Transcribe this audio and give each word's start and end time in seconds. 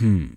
Hmm. 0.00 0.32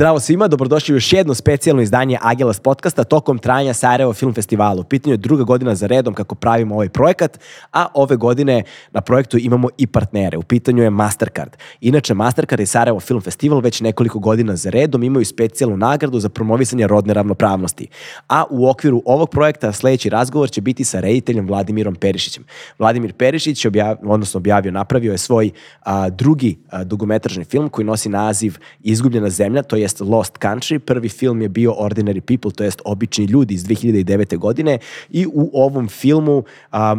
Zdravo 0.00 0.20
svima, 0.20 0.48
dobrodošli 0.48 0.92
u 0.92 0.96
još 0.96 1.12
jedno 1.12 1.34
specijalno 1.34 1.82
izdanje 1.82 2.18
Agelas 2.22 2.60
podcasta 2.60 3.04
tokom 3.04 3.38
trajanja 3.38 3.74
Sarajevo 3.74 4.12
Film 4.12 4.34
Festivalu. 4.34 4.80
U 4.80 4.84
pitanju 4.84 5.14
je 5.14 5.16
druga 5.16 5.44
godina 5.44 5.74
za 5.74 5.86
redom 5.86 6.14
kako 6.14 6.34
pravimo 6.34 6.74
ovaj 6.74 6.88
projekat, 6.88 7.38
a 7.72 7.86
ove 7.94 8.16
godine 8.16 8.62
na 8.92 9.00
projektu 9.00 9.38
imamo 9.38 9.68
i 9.78 9.86
partnere. 9.86 10.38
U 10.38 10.42
pitanju 10.42 10.82
je 10.82 10.90
Mastercard. 10.90 11.56
Inače, 11.80 12.14
Mastercard 12.14 12.60
i 12.60 12.66
Sarajevo 12.66 13.00
Film 13.00 13.20
Festival 13.20 13.60
već 13.60 13.80
nekoliko 13.80 14.18
godina 14.18 14.56
za 14.56 14.70
redom 14.70 15.02
imaju 15.02 15.24
specijalnu 15.24 15.76
nagradu 15.76 16.20
za 16.20 16.28
promovisanje 16.28 16.86
rodne 16.86 17.14
ravnopravnosti. 17.14 17.88
A 18.28 18.44
u 18.50 18.68
okviru 18.68 19.02
ovog 19.04 19.30
projekta 19.30 19.72
sledeći 19.72 20.10
razgovor 20.10 20.50
će 20.50 20.60
biti 20.60 20.84
sa 20.84 21.00
rediteljem 21.00 21.46
Vladimirom 21.46 21.94
Perišićem. 21.94 22.44
Vladimir 22.78 23.12
Perišić, 23.12 23.64
objav, 23.64 23.96
odnosno 24.02 24.38
objavio, 24.38 24.72
napravio 24.72 25.12
je 25.12 25.18
svoj 25.18 25.50
a, 25.80 26.10
drugi 26.10 26.58
a, 26.70 26.84
dugometražni 26.84 27.44
film 27.44 27.68
koji 27.68 27.84
nosi 27.84 28.08
naziv 28.08 28.56
Izgubljena 28.82 29.30
zemlja, 29.30 29.62
to 29.62 29.76
jest 29.90 30.00
Lost 30.00 30.38
Country. 30.38 30.78
Prvi 30.78 31.08
film 31.08 31.42
je 31.42 31.48
bio 31.48 31.72
Ordinary 31.72 32.20
People, 32.20 32.50
to 32.50 32.64
jest 32.64 32.82
Obični 32.84 33.24
ljudi 33.24 33.54
iz 33.54 33.64
2009. 33.64 34.38
godine 34.38 34.78
i 35.10 35.26
u 35.26 35.50
ovom 35.54 35.88
filmu 35.88 36.44
a, 36.70 36.96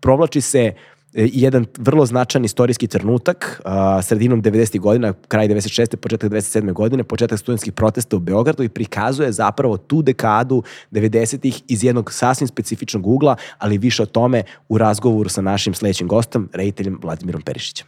provlači 0.00 0.40
se 0.40 0.58
e, 0.60 0.72
jedan 1.14 1.66
vrlo 1.78 2.06
značajan 2.06 2.44
istorijski 2.44 2.86
trenutak 2.86 3.60
a, 3.64 4.02
sredinom 4.02 4.42
90. 4.42 4.80
godina, 4.80 5.14
kraj 5.28 5.48
96. 5.48 5.96
početak 5.96 6.30
97. 6.30 6.72
godine, 6.72 7.04
početak 7.04 7.38
studentskih 7.38 7.72
protesta 7.72 8.16
u 8.16 8.20
Beogradu 8.20 8.62
i 8.62 8.68
prikazuje 8.68 9.32
zapravo 9.32 9.76
tu 9.76 10.02
dekadu 10.02 10.62
90-ih 10.90 11.62
iz 11.68 11.84
jednog 11.84 12.12
sasvim 12.12 12.48
specifičnog 12.48 13.06
ugla, 13.06 13.36
ali 13.58 13.78
više 13.78 14.02
o 14.02 14.06
tome 14.06 14.42
u 14.68 14.78
razgovoru 14.78 15.28
sa 15.28 15.40
našim 15.40 15.74
sledećim 15.74 16.08
gostom, 16.08 16.48
rediteljem 16.52 16.98
Vladimirom 17.02 17.42
Perišićem. 17.42 17.86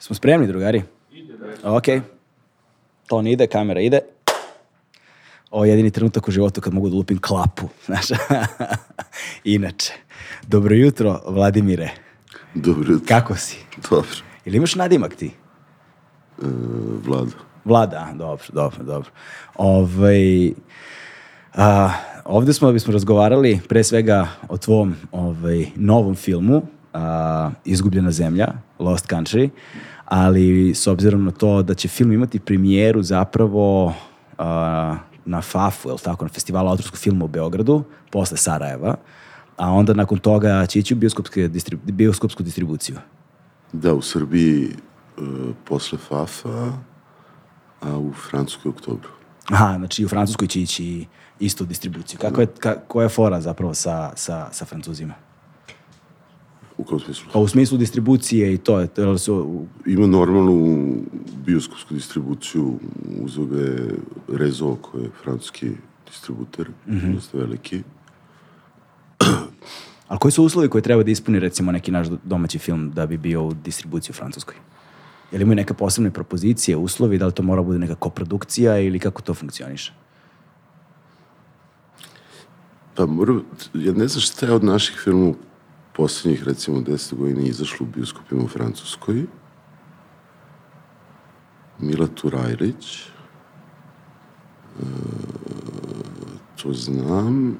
Smo 0.00 0.14
spremni, 0.14 0.46
drugari? 0.46 0.82
Ok. 1.64 1.84
Ton 3.06 3.26
ide, 3.26 3.46
kamera 3.46 3.80
ide. 3.80 4.00
Ovo 5.50 5.64
je 5.64 5.70
jedini 5.70 5.90
trenutak 5.90 6.28
u 6.28 6.30
životu 6.30 6.60
kad 6.60 6.74
mogu 6.74 6.88
da 6.88 6.96
lupim 6.96 7.18
klapu. 7.18 7.68
Znaš? 7.86 8.06
Inače. 9.44 9.92
Dobro 10.46 10.74
jutro, 10.74 11.20
Vladimire. 11.26 11.90
Dobro 12.54 12.92
jutro. 12.92 13.06
Kako 13.08 13.36
si? 13.36 13.56
Dobro. 13.90 14.08
Ili 14.44 14.56
imaš 14.56 14.74
nadimak 14.74 15.14
ti? 15.14 15.26
E, 15.26 16.46
Vlada. 17.04 17.30
Vlada, 17.64 18.08
dobro, 18.14 18.44
dobro, 18.52 18.84
dobro. 18.84 19.10
Ovaj, 19.54 20.52
a, 21.54 21.90
ovde 22.24 22.52
smo 22.52 22.68
da 22.68 22.72
bismo 22.72 22.92
razgovarali 22.92 23.60
pre 23.68 23.84
svega 23.84 24.28
o 24.48 24.56
tvom 24.56 24.94
ovaj, 25.12 25.66
novom 25.76 26.14
filmu 26.14 26.62
a, 26.92 27.50
Izgubljena 27.64 28.10
zemlja, 28.10 28.48
Lost 28.78 29.08
Country, 29.08 29.48
ali 30.10 30.74
s 30.74 30.86
obzirom 30.86 31.24
na 31.24 31.30
to 31.30 31.62
da 31.62 31.74
će 31.74 31.88
film 31.88 32.12
imati 32.12 32.40
premijeru 32.40 33.02
zapravo 33.02 33.94
a, 34.38 34.96
na 35.24 35.42
FAF-u, 35.42 35.90
je 35.90 35.96
tako, 36.02 36.24
na 36.24 36.28
festivalu 36.28 36.68
autorskog 36.68 36.98
filma 36.98 37.24
u 37.24 37.28
Beogradu, 37.28 37.84
posle 38.10 38.36
Sarajeva, 38.36 38.96
a 39.56 39.70
onda 39.70 39.94
nakon 39.94 40.18
toga 40.18 40.66
će 40.66 40.78
ići 40.78 40.94
u 40.94 40.98
distribu, 41.48 41.82
bioskopsku 41.92 42.42
distribuciju. 42.42 42.96
Da, 43.72 43.94
u 43.94 44.02
Srbiji 44.02 44.64
e, 44.68 45.22
posle 45.64 45.98
FAFA, 45.98 46.72
a 47.80 47.98
u 47.98 48.12
Francuskoj 48.12 48.68
u 48.68 48.72
oktobru. 48.72 49.08
Aha, 49.50 49.74
znači 49.78 50.04
u 50.04 50.08
Francuskoj 50.08 50.48
će 50.48 50.60
ići 50.60 51.06
isto 51.40 51.64
u 51.64 51.66
distribuciju. 51.66 52.18
Kako 52.20 52.40
je, 52.40 52.46
ka, 52.46 52.74
koja 52.88 53.04
je 53.04 53.08
fora 53.08 53.40
zapravo 53.40 53.74
sa, 53.74 54.12
sa, 54.16 54.48
sa 54.52 54.64
Francuzima? 54.64 55.14
U 56.80 56.84
kom 56.84 57.00
smislu? 57.00 57.24
Pa 57.32 57.38
u 57.38 57.48
smislu 57.48 57.78
distribucije 57.78 58.54
i 58.54 58.58
to 58.58 58.80
je, 58.80 58.86
to 58.86 59.18
su, 59.18 59.66
Ima 59.86 60.06
normalnu 60.06 60.94
bioskopsku 61.46 61.94
distribuciju 61.94 62.78
uz 63.22 63.38
ove 63.38 63.78
Rezo, 64.28 64.74
koji 64.74 65.02
je 65.02 65.10
francuski 65.22 65.70
distributer, 66.06 66.68
mm 66.68 66.92
-hmm. 66.92 67.14
dosta 67.14 67.38
veliki. 67.38 67.82
ali 70.08 70.18
koji 70.18 70.32
su 70.32 70.44
uslovi 70.44 70.68
koje 70.68 70.82
treba 70.82 71.02
da 71.02 71.10
ispuni 71.10 71.38
recimo 71.38 71.72
neki 71.72 71.90
naš 71.90 72.06
domaći 72.24 72.58
film 72.58 72.90
da 72.90 73.06
bi 73.06 73.16
bio 73.16 73.44
u 73.44 73.54
distribuciji 73.54 74.10
u 74.12 74.16
Francuskoj? 74.16 74.54
Je 75.32 75.38
li 75.38 75.42
imaju 75.42 75.56
neke 75.56 75.74
posebne 75.74 76.10
propozicije, 76.10 76.76
uslovi, 76.76 77.18
da 77.18 77.26
li 77.26 77.32
to 77.32 77.42
mora 77.42 77.62
bude 77.62 77.78
neka 77.78 77.94
koprodukcija 77.94 78.78
ili 78.78 78.98
kako 78.98 79.22
to 79.22 79.34
funkcioniše? 79.34 79.92
Pa 82.94 83.06
moram, 83.06 83.42
ja 83.74 83.92
ne 83.92 84.08
znam 84.08 84.20
šta 84.20 84.46
je 84.46 84.52
od 84.52 84.64
naših 84.64 85.00
filmova 85.04 85.49
poslednjih 86.00 86.44
recimo 86.44 86.80
10 86.80 87.14
godina 87.14 87.40
izašlo 87.40 87.86
u 87.86 87.92
bioskopima 87.94 88.44
u 88.44 88.48
Francuskoj. 88.48 89.26
Mila 91.78 92.06
Turajlić, 92.06 93.00
e, 93.00 93.10
to 96.62 96.72
znam. 96.72 97.58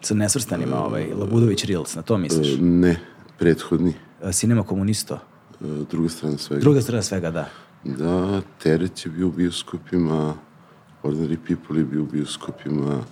Sa 0.00 0.14
nesvrstanima, 0.14 0.84
ovaj, 0.84 1.12
Labudović 1.14 1.64
Reels, 1.64 1.94
na 1.94 2.02
to 2.02 2.18
misliš? 2.18 2.54
E, 2.54 2.62
ne, 2.62 3.00
prethodni. 3.38 3.94
E, 4.22 4.32
Cinema 4.32 4.62
Komunisto. 4.62 5.14
E, 5.60 5.84
druga 5.90 6.08
strana 6.08 6.38
svega. 6.38 6.60
Druga 6.60 6.80
strana 6.80 7.02
svega, 7.02 7.30
da. 7.30 7.48
Da, 7.84 8.40
Teret 8.62 9.06
je 9.06 9.10
bio 9.10 9.28
u 9.28 9.32
bioskopima, 9.32 10.34
Ordinary 11.02 11.36
People 11.46 11.78
je 11.78 11.84
bio 11.84 12.02
u 12.02 12.06
bioskopima. 12.06 13.04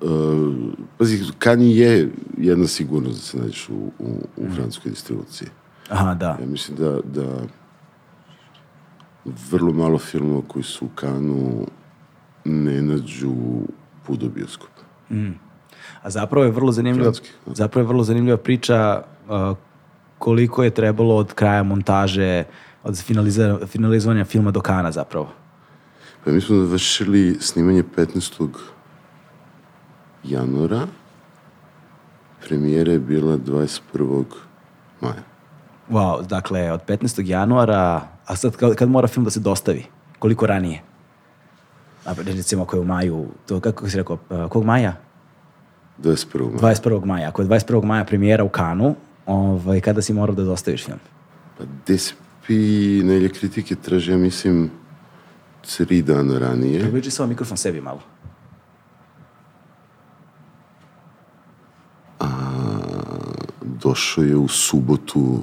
Uh, 0.00 0.54
pazi, 0.98 1.24
Kani 1.38 1.76
je 1.76 2.12
jedna 2.36 2.66
sigurnost 2.66 3.16
da 3.16 3.22
se 3.22 3.38
nađeš 3.38 3.68
u, 3.68 3.92
u, 3.98 4.26
u 4.36 4.50
francuskoj 4.54 4.90
distribuciji. 4.90 5.48
Aha, 5.88 6.14
da. 6.14 6.36
Ja 6.40 6.46
mislim 6.46 6.76
da, 6.76 7.00
da 7.04 7.42
vrlo 9.50 9.72
malo 9.72 9.98
filmova 9.98 10.42
koji 10.48 10.62
su 10.62 10.84
u 10.84 10.88
Kanu 10.94 11.66
ne 12.44 12.82
nađu 12.82 13.34
put 14.06 14.20
do 14.20 14.28
bioskopa. 14.28 14.82
A 16.02 16.10
zapravo 16.10 16.44
je 16.44 16.50
vrlo 16.50 16.72
zanimljiva, 16.72 17.04
Francuski, 17.04 17.30
da. 17.46 17.54
zapravo 17.54 17.82
je 17.82 17.88
vrlo 17.88 18.04
zanimljiva 18.04 18.36
priča 18.36 19.02
uh, 19.28 19.56
koliko 20.18 20.64
je 20.64 20.70
trebalo 20.70 21.16
od 21.16 21.32
kraja 21.32 21.62
montaže, 21.62 22.44
od 22.82 23.02
finaliza, 23.02 23.58
finalizovanja 23.66 24.24
filma 24.24 24.50
do 24.50 24.60
Kana 24.60 24.92
zapravo. 24.92 25.32
Pa 26.24 26.30
mi 26.30 26.40
smo 26.40 26.56
završili 26.56 27.36
snimanje 27.40 27.82
15. 27.96 28.48
januara. 30.24 30.86
Premijera 32.48 32.92
je 32.92 32.98
bila 32.98 33.36
21. 33.36 34.24
maja. 35.00 35.22
Wow, 35.90 36.26
dakle, 36.26 36.72
od 36.72 36.80
15. 36.86 37.26
januara, 37.26 38.08
a 38.26 38.36
sad 38.36 38.56
kad, 38.56 38.74
kad 38.74 38.88
mora 38.88 39.08
film 39.08 39.24
da 39.24 39.30
se 39.30 39.40
dostavi? 39.40 39.84
Koliko 40.18 40.46
ranije? 40.46 40.82
A, 42.04 42.14
recimo 42.16 42.62
ako 42.62 42.76
je 42.76 42.80
u 42.80 42.84
maju, 42.84 43.26
to 43.46 43.60
kako 43.60 43.90
si 43.90 43.96
rekao, 43.96 44.18
kog 44.48 44.64
maja? 44.64 44.96
21. 46.02 46.62
maja. 46.62 46.74
21. 46.74 47.04
maja. 47.04 47.28
Ako 47.28 47.42
je 47.42 47.48
21. 47.48 47.84
maja 47.84 48.04
premijera 48.04 48.44
u 48.44 48.48
Kanu, 48.48 48.94
ovaj, 49.26 49.80
kada 49.80 50.02
si 50.02 50.12
morao 50.12 50.34
da 50.34 50.44
dostaviš 50.44 50.84
film? 50.84 50.98
Pa 51.58 51.64
DSP 51.86 52.48
Nelje 53.04 53.28
kritike 53.28 53.74
traže, 53.74 54.12
ja 54.12 54.18
mislim, 54.18 54.70
tri 55.76 56.02
dana 56.02 56.38
ranije. 56.38 56.80
Približi 56.80 57.10
samo 57.10 57.28
mikrofon 57.28 57.56
sebi 57.56 57.80
malo. 57.80 58.00
Došao 63.82 64.24
je 64.24 64.36
u 64.36 64.48
subotu 64.48 65.38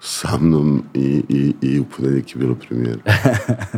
sa 0.00 0.38
mnom 0.40 0.82
i, 0.94 1.22
i, 1.28 1.54
i 1.62 1.80
u 1.80 1.84
ponedeljak 1.84 2.34
je 2.34 2.38
bilo 2.38 2.54
premijera. 2.54 3.00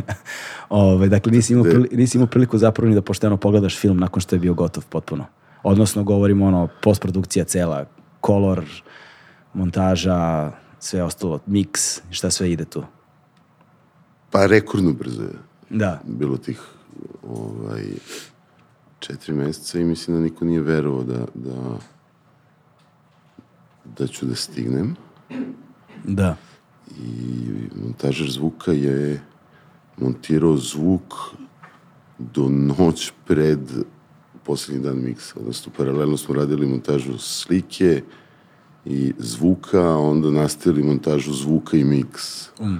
Ove, 0.69 1.09
dakle, 1.09 1.31
nisi 1.31 1.53
imao, 1.53 1.63
prili, 1.63 1.89
nisi 1.91 2.17
imao 2.17 2.27
priliku 2.27 2.57
zapravo 2.57 2.89
ni 2.89 2.95
da 2.95 3.01
pošteno 3.01 3.37
pogledaš 3.37 3.79
film 3.79 3.97
nakon 3.97 4.21
što 4.21 4.35
je 4.35 4.39
bio 4.39 4.53
gotov 4.53 4.85
potpuno. 4.89 5.25
Odnosno, 5.63 6.03
govorimo 6.03 6.45
ono, 6.45 6.67
postprodukcija 6.81 7.45
cela, 7.45 7.85
kolor, 8.21 8.65
montaža, 9.53 10.51
sve 10.79 11.03
ostalo, 11.03 11.39
miks, 11.45 12.01
šta 12.09 12.29
sve 12.31 12.51
ide 12.51 12.65
tu. 12.65 12.83
Pa 14.31 14.45
rekordno 14.45 14.93
brzo 14.93 15.21
je 15.21 15.29
Da. 15.69 16.01
bilo 16.07 16.37
tih 16.37 16.61
ovaj, 17.29 17.83
četiri 18.99 19.33
meseca 19.33 19.79
i 19.79 19.83
mislim 19.83 20.17
da 20.17 20.23
niko 20.23 20.45
nije 20.45 20.61
verovao 20.61 21.03
da, 21.03 21.25
da, 21.33 21.77
da 23.85 24.07
ću 24.07 24.25
da 24.25 24.35
stignem. 24.35 24.95
Da. 26.03 26.35
I 26.99 27.49
montažer 27.83 28.31
zvuka 28.31 28.71
je 28.71 29.21
montirao 29.97 30.57
zvuk 30.57 31.13
do 32.19 32.49
noć 32.49 33.11
pred 33.25 33.59
poslednji 34.43 34.83
dan 34.83 34.97
miksa, 34.97 35.33
odnosno 35.39 35.71
paralelno 35.77 36.17
smo 36.17 36.35
radili 36.35 36.67
montažu 36.67 37.17
slike 37.17 38.01
i 38.85 39.13
zvuka, 39.17 39.81
a 39.81 39.97
onda 39.97 40.31
nastavili 40.31 40.83
montažu 40.83 41.33
zvuka 41.33 41.77
i 41.77 41.83
miks. 41.83 42.49
Mm. 42.59 42.75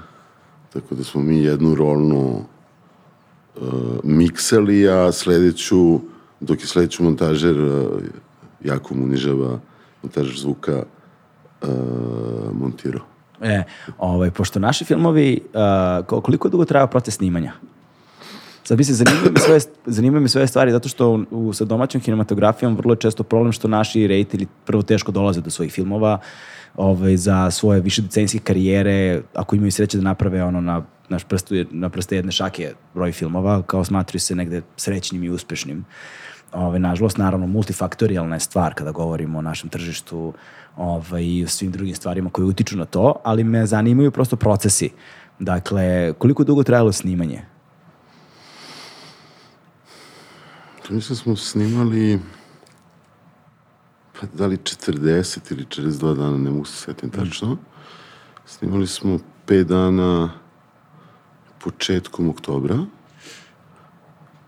Tako 0.74 0.96
da 0.96 1.04
smo 1.04 1.22
mi 1.22 1.40
jednu 1.40 1.76
rolnu 1.76 2.46
uh, 3.56 3.64
miksali, 4.04 4.90
a 4.90 5.12
sledeću, 5.12 6.00
dok 6.40 6.62
je 6.62 6.68
sledeću 6.68 7.04
montažer 7.04 7.62
uh, 7.62 8.02
jako 8.64 8.94
unižava 8.94 9.60
montažer 10.04 10.38
zvuka 10.38 10.84
uh, 11.62 11.70
montirao. 12.54 13.02
E, 13.42 13.64
ovaj, 13.98 14.32
pošto 14.32 14.60
naši 14.60 14.86
filmovi, 14.86 15.42
uh, 16.08 16.22
koliko 16.22 16.50
dugo 16.50 16.66
trajao 16.66 16.88
proces 16.88 17.16
snimanja? 17.16 17.54
Sad 18.64 18.78
mislim, 18.78 18.96
zanimaju 18.96 19.32
me 19.32 19.40
sve, 19.40 19.60
zanimaju 19.86 20.22
me 20.22 20.28
sve 20.28 20.48
stvari 20.48 20.72
zato 20.72 20.90
što 20.90 21.10
u, 21.12 21.26
u, 21.32 21.54
sa 21.54 21.66
domaćom 21.66 22.02
kinematografijom 22.02 22.76
vrlo 22.76 22.94
je 22.94 22.98
često 22.98 23.24
problem 23.24 23.52
što 23.52 23.68
naši 23.68 24.08
rejtili 24.08 24.48
prvo 24.66 24.82
teško 24.82 25.12
dolaze 25.12 25.42
do 25.42 25.50
svojih 25.50 25.74
filmova 25.74 26.20
ovaj, 26.76 27.18
za 27.18 27.52
svoje 27.52 27.82
više 27.82 28.02
decenijske 28.02 28.40
karijere, 28.40 29.22
ako 29.34 29.56
imaju 29.56 29.72
sreće 29.72 29.98
da 29.98 30.04
naprave 30.04 30.44
ono 30.44 30.62
na, 30.62 30.82
naš 31.10 31.24
prstu, 31.24 31.56
na 31.72 31.90
prste 31.90 32.16
jedne 32.16 32.32
šake 32.32 32.74
broj 32.94 33.12
filmova, 33.12 33.62
kao 33.62 33.84
smatruju 33.84 34.20
se 34.20 34.36
negde 34.36 34.62
srećnim 34.78 35.24
i 35.24 35.30
uspešnim. 35.30 35.86
Ove, 36.54 36.80
nažalost, 36.80 37.18
naravno, 37.18 37.48
multifaktorijalna 37.48 38.36
je 38.36 38.40
stvar 38.40 38.74
kada 38.74 38.92
govorimo 38.92 39.40
o 39.40 39.42
našem 39.42 39.70
tržištu 39.70 40.34
ovaj, 40.78 41.24
i 41.24 41.44
o 41.44 41.48
svim 41.48 41.72
drugim 41.72 41.96
stvarima 41.96 42.30
koje 42.30 42.46
utiču 42.46 42.78
na 42.78 42.86
to, 42.86 43.16
ali 43.24 43.44
me 43.44 43.66
zanimaju 43.66 44.12
prosto 44.12 44.36
procesi. 44.36 44.90
Dakle, 45.40 46.14
koliko 46.18 46.44
dugo 46.44 46.64
trajalo 46.64 46.92
snimanje? 46.92 47.42
Mislim 50.90 51.16
smo 51.16 51.36
snimali 51.36 52.20
pa 54.20 54.28
da 54.34 54.48
li 54.48 54.58
40 54.58 55.52
ili 55.52 55.66
42 55.66 56.16
dana, 56.16 56.38
ne 56.38 56.50
mogu 56.50 56.66
se 56.66 56.78
setim 56.78 57.10
tačno. 57.10 57.58
Snimali 58.46 58.88
smo 58.88 59.20
5 59.48 59.64
dana 59.64 60.30
početkom 61.60 62.30
oktobra. 62.30 62.78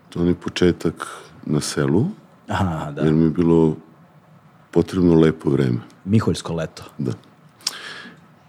To 0.09 0.23
je 0.23 0.35
početak 0.35 1.24
na 1.45 1.61
selu. 1.61 2.05
Aha, 2.47 2.91
da. 2.91 3.01
Jer 3.01 3.13
mi 3.13 3.23
je 3.23 3.29
bilo 3.29 3.75
potrebno 4.71 5.19
lepo 5.19 5.49
vreme. 5.49 5.79
Miholjsko 6.05 6.53
leto. 6.53 6.83
Da. 6.97 7.11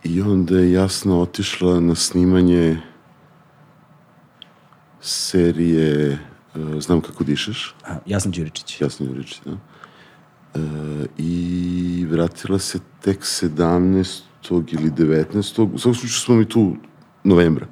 I 0.04 0.22
onda 0.22 0.58
je 0.58 0.72
jasno 0.72 1.20
otišla 1.20 1.80
na 1.80 1.94
snimanje 1.94 2.80
serije 5.00 6.18
uh, 6.54 6.82
Znam 6.82 7.00
kako 7.00 7.24
dišeš. 7.24 7.74
Aha, 7.84 8.00
Jasna 8.06 8.30
Đuričić. 8.30 8.80
Jasna 8.80 9.06
Đuričić, 9.06 9.40
da. 9.44 9.52
Uh, 9.52 11.06
I 11.18 12.06
vratila 12.10 12.58
se 12.58 12.78
tek 13.00 13.20
17. 13.20 14.20
ili 14.50 14.90
19. 14.90 15.74
U 15.74 15.78
svakom 15.78 15.94
slučaju 15.94 16.10
smo 16.10 16.34
mi 16.34 16.48
tu 16.48 16.76
novembra. 17.24 17.66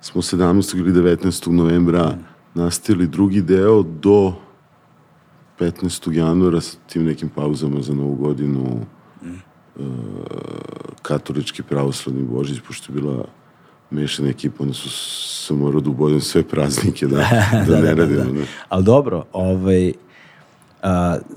Smo 0.00 0.22
17. 0.22 0.78
ili 0.78 0.92
19. 0.92 1.50
novembra 1.50 2.06
mm. 2.06 2.24
nastavili 2.54 3.06
drugi 3.06 3.42
deo 3.42 3.82
do 3.82 4.34
15. 5.60 6.12
januara 6.12 6.60
sa 6.60 6.76
tim 6.86 7.04
nekim 7.04 7.28
pauzama 7.28 7.82
za 7.82 7.94
novu 7.94 8.14
godinu 8.14 8.60
mm. 9.22 9.28
uh, 9.28 9.84
katolički 11.02 11.62
pravoslavni 11.62 12.22
božić, 12.22 12.60
pošto 12.66 12.92
je 12.92 13.00
bila 13.00 13.24
mešana 13.90 14.28
ekipa, 14.28 14.62
onda 14.62 14.74
su 14.74 14.88
se 15.46 15.54
morao 15.54 15.80
da 15.80 15.90
ubodem 15.90 16.20
sve 16.20 16.42
praznike 16.42 17.06
da, 17.06 17.16
da, 17.16 17.64
da 17.68 17.80
ne 17.80 17.94
da, 17.94 17.94
radimo. 17.94 18.24
Da, 18.24 18.32
da. 18.32 18.44
Ali 18.68 18.84
dobro, 18.84 19.24
ovaj, 19.32 19.92
Uh, 20.82 20.86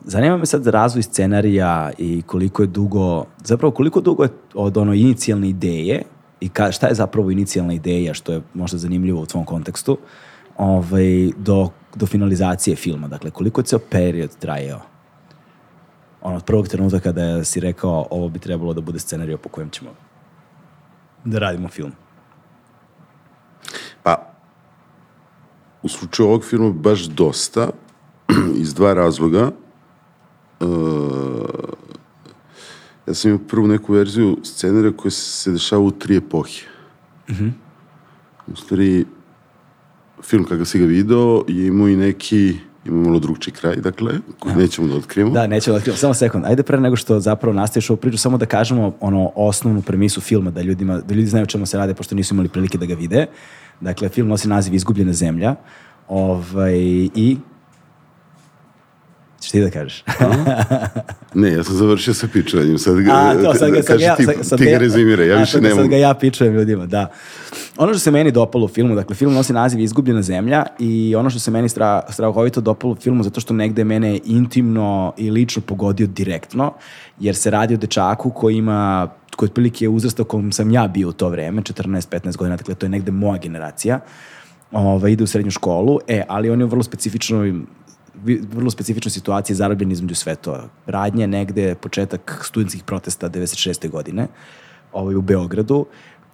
zanima 0.05 0.37
me 0.37 0.45
sad 0.45 0.67
razvoj 0.67 1.03
scenarija 1.03 1.91
i 1.97 2.21
koliko 2.21 2.63
je 2.63 2.67
dugo, 2.67 3.25
zapravo 3.43 3.71
koliko 3.71 4.01
dugo 4.01 4.23
je 4.23 4.29
od 4.53 4.77
ono 4.77 4.93
inicijalne 4.93 5.49
ideje 5.49 6.03
i 6.39 6.49
ka, 6.49 6.71
šta 6.71 6.87
je 6.87 6.95
zapravo 6.95 7.31
inicijalna 7.31 7.73
ideja, 7.73 8.13
što 8.13 8.33
je 8.33 8.41
možda 8.53 8.77
zanimljivo 8.77 9.21
u 9.21 9.25
tvom 9.25 9.45
kontekstu, 9.45 9.97
ovaj, 10.57 11.31
do, 11.37 11.69
do 11.95 12.05
finalizacije 12.05 12.75
filma. 12.75 13.07
Dakle, 13.07 13.31
koliko 13.31 13.61
je 13.61 13.65
ceo 13.65 13.79
period 13.79 14.37
trajao? 14.39 14.81
Ono, 16.21 16.37
od 16.37 16.45
prvog 16.45 16.67
trenutka 16.67 16.99
kada 16.99 17.43
si 17.43 17.59
rekao 17.59 18.07
ovo 18.11 18.29
bi 18.29 18.39
trebalo 18.39 18.73
da 18.73 18.81
bude 18.81 18.99
scenarij 18.99 19.37
po 19.37 19.49
kojem 19.49 19.69
ćemo 19.69 19.89
da 21.25 21.39
radimo 21.39 21.67
film. 21.67 21.91
Pa, 24.03 24.33
u 25.83 25.89
slučaju 25.89 26.29
ovog 26.29 26.45
filma 26.45 26.71
baš 26.71 27.01
dosta, 27.01 27.69
iz 28.63 28.73
dva 28.73 28.93
razloga. 28.93 29.51
Uh, 30.59 30.69
ja 33.07 33.13
sam 33.13 33.31
imao 33.31 33.47
prvu 33.47 33.67
neku 33.67 33.93
verziju 33.93 34.37
scenarija 34.43 34.97
koja 34.97 35.11
se 35.11 35.51
dešava 35.51 35.81
u 35.81 35.91
tri 35.91 36.17
epohe. 36.17 36.61
Mm 37.29 37.33
-hmm. 37.33 37.51
U 38.47 38.55
stvari, 38.55 39.05
film 40.23 40.43
kada 40.43 40.65
si 40.65 40.79
ga 40.79 40.85
video 40.85 41.43
je 41.47 41.67
imao 41.67 41.89
i 41.89 41.95
neki 41.95 42.57
ima 42.85 43.01
malo 43.01 43.19
drugčiji 43.19 43.53
kraj, 43.53 43.75
dakle, 43.75 44.13
koji 44.39 44.53
ja. 44.53 44.57
nećemo 44.57 44.87
da 44.87 44.95
otkrijemo. 44.95 45.31
Da, 45.31 45.47
nećemo 45.47 45.73
da 45.73 45.77
otkrijemo. 45.77 45.97
Samo 45.97 46.13
sekund. 46.13 46.45
Ajde 46.45 46.63
pre 46.63 46.79
nego 46.79 46.95
što 46.95 47.19
zapravo 47.19 47.53
nastaviš 47.53 47.89
ovu 47.89 47.97
priču, 47.97 48.17
samo 48.17 48.37
da 48.37 48.45
kažemo 48.45 48.95
ono 48.99 49.31
osnovnu 49.35 49.81
premisu 49.81 50.21
filma, 50.21 50.51
da, 50.51 50.61
ljudima, 50.61 50.97
da 50.97 51.13
ljudi 51.13 51.27
znaju 51.27 51.43
o 51.43 51.45
čemu 51.45 51.65
se 51.65 51.77
rade, 51.77 51.93
pošto 51.93 52.15
nisu 52.15 52.33
imali 52.33 52.49
prilike 52.49 52.77
da 52.77 52.85
ga 52.85 52.93
vide. 52.93 53.25
Dakle, 53.81 54.09
film 54.09 54.27
nosi 54.27 54.47
naziv 54.47 54.73
Izgubljena 54.73 55.13
zemlja. 55.13 55.55
Ovaj, 56.07 56.79
I 57.15 57.37
Češ 59.43 59.51
ti 59.51 59.61
da 59.61 59.69
kažeš? 59.69 60.03
ne, 61.33 61.51
ja 61.51 61.63
sam 61.63 61.75
završio 61.75 62.13
sa 62.13 62.27
pičovanjem. 62.33 62.77
Sad 62.77 62.99
ga, 62.99 63.11
A, 63.13 63.33
to, 63.43 63.53
sad 63.53 63.71
ga, 63.71 63.83
sad 63.83 64.01
ja, 64.01 64.15
ti, 64.15 64.23
sad, 64.23 64.35
sad 64.41 64.59
ti 64.59 64.65
ga 64.65 64.77
rezimira, 64.77 65.23
ja 65.23 65.37
više 65.37 65.61
nemam. 65.61 65.77
Sad 65.77 65.87
ga 65.87 65.97
ja 65.97 66.13
pičujem 66.13 66.53
ljudima, 66.53 66.85
da. 66.85 67.11
Ono 67.77 67.93
što 67.93 67.99
se 67.99 68.11
meni 68.11 68.31
dopalo 68.31 68.65
u 68.65 68.67
filmu, 68.67 68.95
dakle, 68.95 69.15
film 69.15 69.33
nosi 69.33 69.53
naziv 69.53 69.79
Izgubljena 69.79 70.21
zemlja 70.21 70.65
i 70.79 71.15
ono 71.15 71.29
što 71.29 71.39
se 71.39 71.51
meni 71.51 71.69
stra, 71.69 72.01
strahovito 72.09 72.61
dopalo 72.61 72.93
u 72.93 72.95
filmu, 72.95 73.23
zato 73.23 73.41
što 73.41 73.53
negde 73.53 73.83
mene 73.83 74.19
intimno 74.25 75.13
i 75.17 75.31
lično 75.31 75.61
pogodio 75.61 76.07
direktno, 76.07 76.73
jer 77.19 77.35
se 77.35 77.51
radi 77.51 77.73
o 77.73 77.77
dečaku 77.77 78.29
koji 78.29 78.57
ima 78.57 79.09
koji 79.35 79.47
otprilike 79.47 79.85
je 79.85 79.89
uzrasta 79.89 80.21
u 80.21 80.25
kojem 80.25 80.51
sam 80.51 80.71
ja 80.71 80.87
bio 80.87 81.09
u 81.09 81.13
to 81.13 81.29
vreme, 81.29 81.61
14-15 81.61 82.37
godina, 82.37 82.55
dakle 82.55 82.75
to 82.75 82.85
je 82.85 82.89
negde 82.89 83.11
moja 83.11 83.37
generacija, 83.37 83.99
ovaj, 84.71 85.11
ide 85.11 85.23
u 85.23 85.27
srednju 85.27 85.51
školu, 85.51 85.99
e, 86.07 86.23
ali 86.27 86.49
on 86.49 86.59
je 86.59 86.65
vrlo 86.65 86.83
specifično 86.83 87.45
vrlo 88.51 88.69
specifična 88.69 89.11
situacija 89.11 89.55
zarobljen 89.55 89.91
između 89.91 90.15
svetova. 90.15 90.63
Radnje 90.85 91.27
negde 91.27 91.75
početak 91.75 92.41
studentskih 92.45 92.83
protesta 92.83 93.29
96. 93.29 93.89
godine 93.89 94.27
ovaj, 94.93 95.15
u 95.15 95.21
Beogradu 95.21 95.85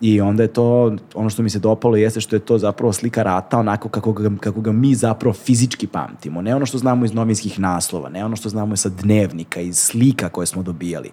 I 0.01 0.21
onda 0.21 0.43
je 0.43 0.53
to, 0.53 0.95
ono 1.13 1.29
što 1.29 1.43
mi 1.43 1.49
se 1.49 1.59
dopalo 1.59 1.97
jeste 1.97 2.21
što 2.21 2.35
je 2.35 2.39
to 2.39 2.57
zapravo 2.57 2.93
slika 2.93 3.23
rata 3.23 3.57
onako 3.59 3.89
kako 3.89 4.13
ga, 4.13 4.29
kako 4.39 4.61
ga 4.61 4.71
mi 4.71 4.95
zapravo 4.95 5.33
fizički 5.33 5.87
pamtimo. 5.87 6.41
Ne 6.41 6.55
ono 6.55 6.65
što 6.65 6.77
znamo 6.77 7.05
iz 7.05 7.13
novinskih 7.13 7.59
naslova, 7.59 8.09
ne 8.09 8.25
ono 8.25 8.35
što 8.35 8.49
znamo 8.49 8.75
sa 8.75 8.89
dnevnika, 8.89 9.61
iz 9.61 9.77
slika 9.77 10.29
koje 10.29 10.47
smo 10.47 10.63
dobijali. 10.63 11.11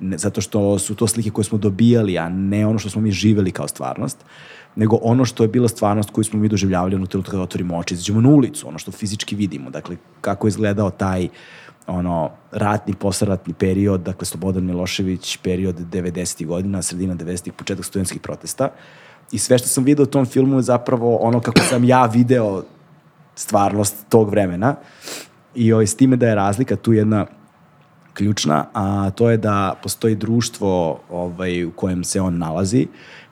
Ne, 0.00 0.18
zato 0.18 0.40
što 0.40 0.78
su 0.78 0.94
to 0.94 1.06
slike 1.06 1.30
koje 1.30 1.44
smo 1.44 1.58
dobijali, 1.58 2.18
a 2.18 2.28
ne 2.28 2.66
ono 2.66 2.78
što 2.78 2.90
smo 2.90 3.02
mi 3.02 3.10
živeli 3.10 3.50
kao 3.50 3.68
stvarnost. 3.68 4.18
Uh, 4.22 4.57
nego 4.76 4.98
ono 5.02 5.24
što 5.24 5.44
je 5.44 5.48
bila 5.48 5.68
stvarnost 5.68 6.10
koju 6.10 6.24
smo 6.24 6.38
mi 6.38 6.48
doživljavali 6.48 6.94
ono 6.94 7.06
trenutka 7.06 7.30
kada 7.30 7.42
otvorimo 7.42 7.78
oči, 7.78 7.94
izađemo 7.94 8.20
na 8.20 8.28
ulicu, 8.28 8.68
ono 8.68 8.78
što 8.78 8.92
fizički 8.92 9.36
vidimo, 9.36 9.70
dakle, 9.70 9.96
kako 10.20 10.46
je 10.46 10.48
izgledao 10.48 10.90
taj 10.90 11.28
ono, 11.86 12.30
ratni, 12.52 12.94
posratni 12.94 13.54
period, 13.54 14.00
dakle, 14.00 14.26
Slobodan 14.26 14.64
Milošević, 14.64 15.36
period 15.36 15.76
90. 15.92 16.46
godina, 16.46 16.82
sredina 16.82 17.14
90. 17.14 17.50
početak 17.50 17.84
studentskih 17.84 18.20
protesta. 18.20 18.68
I 19.32 19.38
sve 19.38 19.58
što 19.58 19.68
sam 19.68 19.84
video 19.84 20.02
u 20.02 20.06
tom 20.06 20.26
filmu 20.26 20.56
je 20.56 20.62
zapravo 20.62 21.16
ono 21.16 21.40
kako 21.40 21.60
sam 21.60 21.84
ja 21.84 22.06
video 22.06 22.62
stvarnost 23.34 24.06
tog 24.08 24.30
vremena. 24.30 24.74
I 25.54 25.72
ovaj, 25.72 25.86
s 25.86 25.96
time 25.96 26.16
da 26.16 26.28
je 26.28 26.34
razlika 26.34 26.76
tu 26.76 26.92
jedna 26.92 27.26
ključna, 28.14 28.66
a 28.74 29.10
to 29.10 29.30
je 29.30 29.36
da 29.36 29.74
postoji 29.82 30.14
društvo 30.14 31.00
ovaj, 31.10 31.64
u 31.64 31.70
kojem 31.70 32.04
se 32.04 32.20
on 32.20 32.38
nalazi, 32.38 32.86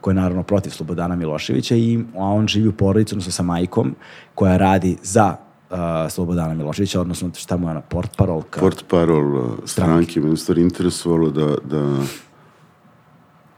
koje 0.06 0.12
je 0.12 0.22
naravno 0.22 0.42
protiv 0.42 0.70
Slobodana 0.70 1.16
Miloševića, 1.16 1.76
i, 1.76 1.98
on 2.14 2.48
živi 2.48 2.68
u 2.68 2.72
porodicu, 2.72 3.14
odnosno 3.14 3.32
sa 3.32 3.42
majkom, 3.42 3.94
koja 4.34 4.56
radi 4.56 4.96
za 5.02 5.36
uh, 5.70 5.76
Slobodana 6.10 6.54
Miloševića, 6.54 7.00
odnosno 7.00 7.30
šta 7.34 7.56
mu 7.56 7.66
je 7.66 7.70
ona, 7.70 7.80
port 7.80 8.16
parol? 8.16 8.42
Port 8.60 8.84
parol 8.88 9.36
uh, 9.36 9.50
stranke, 9.64 10.20
me 10.20 10.30
u 10.30 10.36
stvari 10.36 10.62
interesovalo 10.62 11.30
da, 11.30 11.56
da 11.64 11.96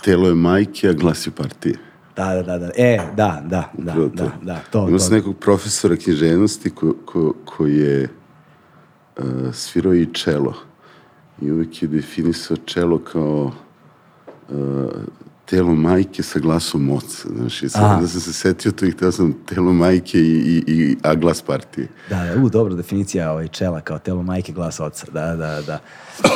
telo 0.04 0.28
je 0.28 0.34
majke, 0.34 0.88
a 0.88 0.92
glas 0.92 1.26
je 1.26 1.30
partije. 1.30 1.74
Da, 2.16 2.34
da, 2.34 2.42
da, 2.42 2.58
da. 2.58 2.70
E, 2.76 2.98
da, 3.16 3.42
da, 3.44 3.70
da, 3.78 3.94
to, 3.94 4.08
da, 4.08 4.30
da, 4.42 4.60
to. 4.70 4.88
Ima 4.88 4.98
se 4.98 5.14
nekog 5.14 5.36
profesora 5.36 5.96
književnosti 5.96 6.70
ko, 6.70 6.94
ko, 7.04 7.34
ko 7.44 7.66
je 7.66 8.08
uh, 9.18 9.24
svirao 9.52 9.94
i 9.94 10.06
čelo 10.12 10.54
i 11.42 11.50
uvek 11.52 11.82
je 11.82 11.88
definisao 11.88 12.56
čelo 12.56 12.98
kao 12.98 13.52
uh, 14.48 14.90
telo 15.50 15.74
majke 15.74 16.22
sa 16.22 16.38
glasom 16.38 16.90
oca, 16.90 17.28
znaš, 17.36 17.62
i 17.62 17.68
sad 17.68 18.00
da 18.00 18.06
sam 18.08 18.20
se 18.20 18.32
setio 18.32 18.72
to 18.72 18.86
i 18.86 18.90
hteo 18.90 19.12
sam 19.12 19.34
telo 19.48 19.72
majke 19.72 20.18
i, 20.18 20.22
i, 20.22 20.64
i 20.66 20.96
a 21.02 21.14
glas 21.14 21.42
partije. 21.42 21.88
Da, 22.10 22.24
da, 22.24 22.42
u, 22.42 22.48
dobra 22.48 22.74
definicija 22.74 23.32
ovaj, 23.32 23.48
čela 23.48 23.80
kao 23.80 23.98
telo 23.98 24.22
majke, 24.22 24.52
glas 24.52 24.80
oca. 24.80 25.06
Da, 25.12 25.36
da, 25.36 25.62
da. 25.62 25.78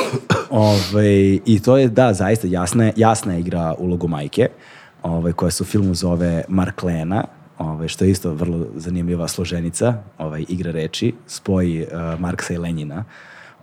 Ove, 0.49 1.35
I 1.45 1.59
to 1.65 1.77
je, 1.77 1.87
da, 1.87 2.13
zaista 2.13 2.47
jasna, 2.47 2.91
jasna 2.95 3.37
igra 3.37 3.75
ulogu 3.77 4.07
majke, 4.07 4.47
ovaj, 5.03 5.33
koja 5.33 5.51
se 5.51 5.63
u 5.63 5.65
filmu 5.65 5.93
zove 5.93 6.43
Marklena, 6.47 7.23
ovaj, 7.57 7.87
što 7.87 8.05
je 8.05 8.11
isto 8.11 8.33
vrlo 8.33 8.65
zanimljiva 8.75 9.27
složenica, 9.27 9.93
ovaj, 10.17 10.45
igra 10.49 10.71
reči, 10.71 11.13
spoji 11.27 11.81
uh, 11.83 12.19
Marksa 12.19 12.53
i 12.53 12.57
Lenjina, 12.57 13.03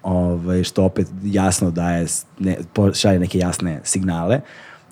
ovaj, 0.02 0.64
što 0.64 0.84
opet 0.84 1.06
jasno 1.24 1.70
daje, 1.70 2.06
ne, 2.38 2.56
šalje 2.94 3.18
neke 3.18 3.38
jasne 3.38 3.80
signale. 3.84 4.40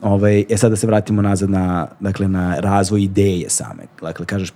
Ovaj, 0.02 0.44
e 0.48 0.56
sad 0.56 0.70
da 0.70 0.76
se 0.76 0.86
vratimo 0.86 1.22
nazad 1.22 1.50
na, 1.50 1.88
dakle, 2.00 2.28
na 2.28 2.60
razvoj 2.60 3.02
ideje 3.02 3.50
same. 3.50 3.86
Dakle, 4.02 4.26
kažeš, 4.26 4.52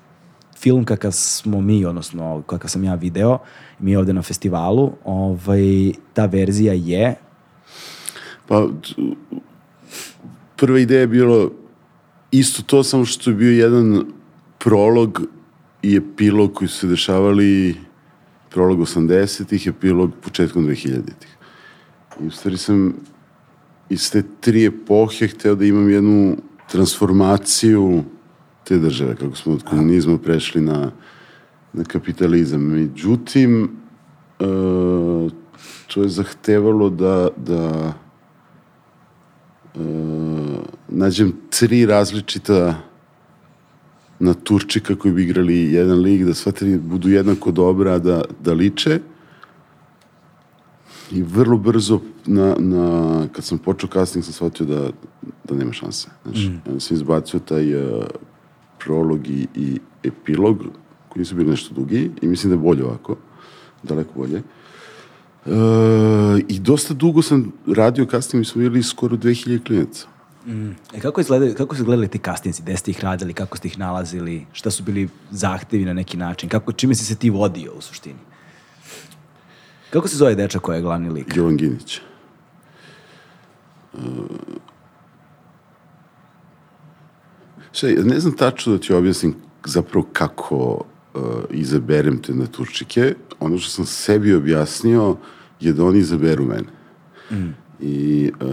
film 0.59 0.85
kakav 0.85 1.13
smo 1.13 1.61
mi, 1.61 1.85
odnosno 1.85 2.43
kakav 2.47 2.71
sam 2.71 2.85
ja 2.85 2.95
video, 2.95 3.39
mi 3.79 3.97
ovde 3.97 4.13
na 4.13 4.23
festivalu, 4.23 4.93
ovaj, 5.05 5.93
ta 6.15 6.27
verzija 6.27 6.73
je 6.73 7.17
Pa, 8.49 8.69
prva 10.57 10.79
ideja 10.79 11.01
je 11.01 11.07
bilo 11.07 11.51
isto 12.31 12.63
to, 12.63 12.83
samo 12.83 13.05
što 13.05 13.31
je 13.31 13.37
bio 13.37 13.51
jedan 13.51 14.05
prolog 14.59 15.23
i 15.83 15.97
epilog 15.97 16.53
koji 16.55 16.69
su 16.69 16.79
se 16.79 16.87
dešavali 16.87 17.77
prolog 18.51 18.81
80-ih, 18.81 19.67
epilog 19.67 20.13
početkom 20.23 20.67
2000-ih. 20.67 21.37
I 22.21 22.27
u 22.27 22.31
stvari 22.31 22.57
sam 22.57 22.95
iz 23.93 24.11
te 24.11 24.23
tri 24.41 24.65
epohe 24.65 25.29
hteo 25.29 25.55
da 25.55 25.65
imam 25.65 25.91
jednu 25.91 26.37
transformaciju 26.71 28.05
te 28.65 28.79
države, 28.79 29.17
kako 29.17 29.37
smo 29.37 29.53
od 29.53 29.63
komunizma 29.63 30.19
prešli 30.19 30.61
na, 30.61 30.91
na 31.73 31.85
kapitalizam. 31.85 32.63
Međutim, 32.63 33.65
e, 33.65 34.45
to 35.95 36.03
je 36.03 36.09
zahtevalo 36.09 36.91
da, 36.91 37.29
da 37.37 37.93
e, 39.75 39.79
nađem 40.89 41.33
tri 41.51 41.87
različita 41.87 42.75
naturčika 44.19 44.95
koji 44.95 45.15
bi 45.15 45.23
igrali 45.23 45.73
jedan 45.73 46.01
lik, 46.01 46.25
da 46.25 46.35
sva 46.35 46.53
tri 46.53 46.79
budu 46.79 47.11
jednako 47.11 47.51
dobra, 47.51 47.99
da, 47.99 48.23
da 48.41 48.53
liče. 48.53 49.01
I 51.12 51.23
vrlo 51.23 51.59
brzo, 51.59 52.00
na, 52.26 52.57
na, 52.59 53.26
kad 53.33 53.45
sam 53.45 53.59
počeo 53.59 53.88
casting, 53.92 54.25
sam 54.25 54.33
shvatio 54.33 54.66
da, 54.66 54.90
da 55.45 55.54
nema 55.54 55.73
šanse. 55.73 56.09
Znači, 56.25 56.49
mm. 56.49 56.61
onda 56.66 56.81
sam 56.81 56.97
izbacio 56.97 57.40
taj 57.40 57.75
uh, 57.75 58.04
prolog 58.85 59.28
i, 59.28 59.47
i 59.54 59.78
epilog, 60.02 60.59
koji 61.09 61.21
nisu 61.21 61.35
bili 61.35 61.50
nešto 61.50 61.75
dugi, 61.75 62.11
i 62.23 62.26
mislim 62.26 62.50
da 62.50 62.54
je 62.54 62.62
bolje 62.62 62.85
ovako, 62.85 63.16
daleko 63.83 64.12
bolje. 64.16 64.42
Uh, 65.47 66.40
I 66.49 66.59
dosta 66.59 66.95
dugo 66.95 67.23
sam 67.23 67.52
radio 67.66 68.04
casting, 68.04 68.38
mi 68.38 68.45
smo 68.45 68.59
bili 68.59 68.83
skoro 68.83 69.16
2000 69.16 69.66
klinaca. 69.66 70.07
E, 70.95 71.00
kako, 71.00 71.21
izgleda, 71.21 71.54
kako 71.54 71.76
su 71.76 71.85
gledali 71.85 72.09
ti 72.09 72.19
kastinci? 72.19 72.62
Gde 72.62 72.76
ste 72.76 72.90
ih 72.90 73.00
radili? 73.00 73.35
Kako 73.35 73.57
ste 73.57 73.69
ih 73.69 73.78
nalazili? 73.78 74.47
Šta 74.52 74.71
su 74.71 74.83
bili 74.83 75.09
zahtevi 75.31 75.85
na 75.85 75.92
neki 75.92 76.16
način? 76.16 76.49
Kako, 76.49 76.73
čime 76.73 76.95
si 76.95 77.04
se 77.04 77.14
ti 77.14 77.31
vodio 77.31 77.73
u 77.78 77.81
suštini? 77.81 78.19
Kako 79.93 80.09
se 80.09 80.17
zove 80.17 80.35
dečak 80.35 80.63
koji 80.63 80.77
je 80.77 80.83
glavni 80.83 81.11
lik? 81.11 81.37
Jovan 81.37 81.57
Ginić. 81.57 82.01
Uh, 83.93 84.01
ja 87.83 88.05
ne 88.05 88.21
znam 88.21 88.37
tačno 88.37 88.73
da 88.73 88.79
ti 88.79 88.93
objasnim 88.93 89.35
zapravo 89.65 90.07
kako 90.13 90.57
uh, 91.15 91.23
izaberem 91.51 92.23
te 92.23 92.35
naturčike. 92.35 93.15
Ono 93.41 93.59
što 93.59 93.71
sam 93.71 93.85
sebi 93.85 94.35
objasnio 94.35 95.17
je 95.61 95.73
da 95.73 95.85
oni 95.85 95.99
izaberu 95.99 96.45
mene. 96.45 96.69
Mm. 97.31 97.55
I 97.81 98.33
uh, 98.41 98.49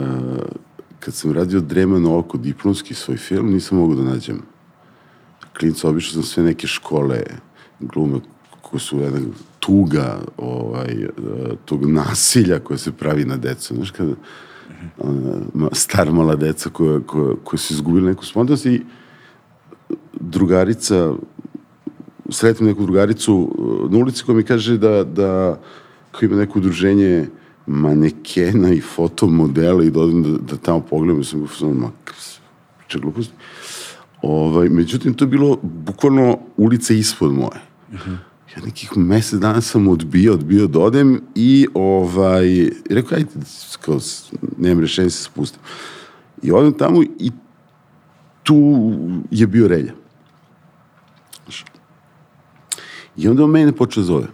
kad 1.00 1.13
sam 1.13 1.31
radio 1.31 1.60
Dremano 1.60 2.17
oko 2.17 2.38
diplomski 2.38 2.93
svoj 2.93 3.17
film, 3.17 3.51
nisam 3.51 3.77
mogao 3.77 3.96
da 3.96 4.03
nađem 4.03 4.41
klinca, 5.58 5.89
obišao 5.89 6.13
sam 6.13 6.24
sve 6.24 6.43
neke 6.43 6.67
škole 6.67 7.24
glume 7.79 8.19
koje 8.62 8.79
su 8.79 9.00
jedna 9.00 9.19
tuga 9.69 10.19
ovaj, 10.38 11.03
eh, 11.03 11.09
tog 11.65 11.85
nasilja 11.85 12.59
koje 12.59 12.77
se 12.77 12.91
pravi 12.91 13.25
na 13.25 13.38
decu. 13.38 13.75
Znaš, 13.75 13.91
kada 13.91 14.13
ona, 14.97 15.69
star 15.71 16.11
mala 16.11 16.35
deca 16.35 16.69
koja, 16.69 16.99
koja, 16.99 17.35
koja 17.43 17.57
su 17.57 17.73
izgubili 17.73 18.07
neku 18.07 18.25
spontanost 18.25 18.65
i 18.65 18.81
drugarica 20.13 21.13
sretnem 22.29 22.69
neku 22.69 22.83
drugaricu 22.83 23.49
eh, 23.49 23.93
na 23.93 23.97
ulici 23.97 24.23
koja 24.23 24.35
mi 24.35 24.43
kaže 24.43 24.77
da, 24.77 25.03
da 25.03 25.59
koja 26.11 26.27
ima 26.27 26.39
neko 26.39 26.59
udruženje 26.59 27.27
manekena 27.67 28.73
i 28.73 28.81
fotomodela 28.81 29.83
i 29.83 29.91
da 29.91 29.99
odem 29.99 30.23
da, 30.23 30.38
da 30.38 30.57
tamo 30.57 30.81
pogledam 30.81 31.23
sam 31.23 31.45
go 31.61 31.73
ma, 31.73 31.91
če 32.88 32.99
gluposti. 32.99 33.33
Ovaj, 34.21 34.69
međutim, 34.69 35.13
to 35.13 35.25
je 35.25 35.29
bilo 35.29 35.57
bukvalno 35.61 36.39
ulica 36.57 36.93
ispod 36.93 37.33
moje. 37.33 37.61
Ja 38.55 38.63
nekih 38.65 38.97
mesec 38.97 39.39
dana 39.39 39.61
sam 39.61 39.87
odbio, 39.87 40.33
odbio 40.33 40.67
da 40.67 40.79
odem 40.79 41.21
i 41.35 41.67
ovaj, 41.73 42.69
rekao, 42.89 43.17
ajde, 43.17 43.29
kao, 43.81 43.99
nemam 44.57 44.79
rešenja 44.79 45.05
da 45.05 45.11
se 45.11 45.23
spustim. 45.23 45.59
I 46.41 46.51
odem 46.51 46.73
tamo 46.73 47.03
i 47.03 47.31
tu 48.43 48.91
je 49.31 49.47
bio 49.47 49.67
relja. 49.67 49.93
I 53.17 53.27
onda 53.27 53.43
on 53.43 53.49
mene 53.49 53.71
počeo 53.71 54.03
zove. 54.03 54.27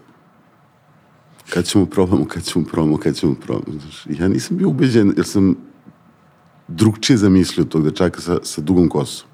Kad 1.50 1.66
ćemo 1.66 1.86
probamo, 1.86 2.26
kad 2.26 2.44
ćemo 2.44 2.66
probamo, 2.66 2.98
kad 2.98 3.16
ćemo 3.16 3.36
probamo. 3.36 3.80
Znaš. 3.80 4.08
Ja 4.20 4.28
nisam 4.28 4.58
bio 4.58 4.70
ubeđen, 4.70 5.14
jer 5.18 5.26
sam 5.26 5.56
drugčije 6.68 7.18
zamislio 7.18 7.66
tog 7.66 7.84
dečaka 7.84 8.22
sa, 8.22 8.40
sa 8.44 8.62
dugom 8.62 8.90
kosom. 8.90 9.28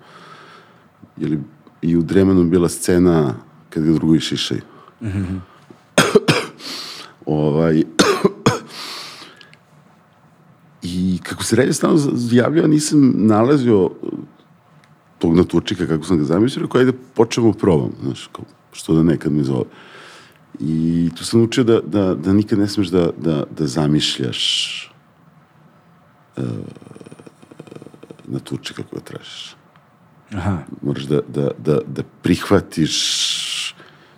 Jer 1.17 1.31
je 1.31 1.41
i 1.81 1.97
u 1.97 2.01
Dremanu 2.01 2.43
bila 2.43 2.69
scena 2.69 3.35
kad 3.71 3.83
ga 3.83 3.91
drugovi 3.91 4.19
šišaju. 4.19 4.61
ovaj, 7.25 7.77
I 10.83 11.19
kako 11.23 11.43
se 11.43 11.55
relja 11.55 11.73
stalno 11.73 11.99
javljao, 12.31 12.67
nisam 12.67 13.13
nalazio 13.15 13.89
tog 15.17 15.35
naturčika 15.35 15.87
kako 15.87 16.03
sam 16.03 16.17
ga 16.17 16.23
zamislio, 16.23 16.63
rekao 16.63 16.79
ajde 16.79 16.93
počnemo 17.13 17.53
probam, 17.53 17.91
znaš, 18.03 18.29
kao, 18.31 18.45
što 18.71 18.93
da 18.93 19.03
nekad 19.03 19.31
mi 19.31 19.43
zove. 19.43 19.65
I 20.59 21.09
tu 21.17 21.25
sam 21.25 21.43
učio 21.43 21.63
da, 21.63 21.81
da, 21.81 22.15
da 22.15 22.33
nikad 22.33 22.59
ne 22.59 22.67
smeš 22.67 22.87
da, 22.87 23.09
da, 23.17 23.43
da 23.57 23.67
zamišljaš 23.67 24.91
uh, 26.37 26.43
naturčika 28.27 28.83
koga 28.83 29.01
tražiš. 29.01 29.55
Aha. 30.35 30.57
Moraš 30.81 31.03
da, 31.03 31.21
da, 31.27 31.51
da, 31.57 31.79
da 31.87 32.03
prihvatiš 32.21 32.95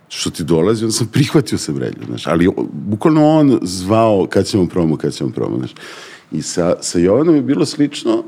što 0.08 0.30
ti 0.30 0.44
dolazi, 0.44 0.84
onda 0.84 0.92
sam 0.92 1.06
prihvatio 1.06 1.58
sam 1.58 1.78
relju, 1.78 2.04
znaš, 2.06 2.26
ali 2.26 2.48
bukvalno 2.72 3.28
on 3.28 3.58
zvao 3.62 4.26
kad 4.30 4.46
ćemo 4.46 4.66
probamo, 4.66 4.96
kad 4.96 5.12
ćemo 5.14 5.30
probamo, 5.30 5.58
znaš. 5.58 5.74
I 6.32 6.42
sa, 6.42 6.76
sa 6.80 6.98
Jovanom 6.98 7.34
je 7.34 7.42
bilo 7.42 7.66
slično, 7.66 8.24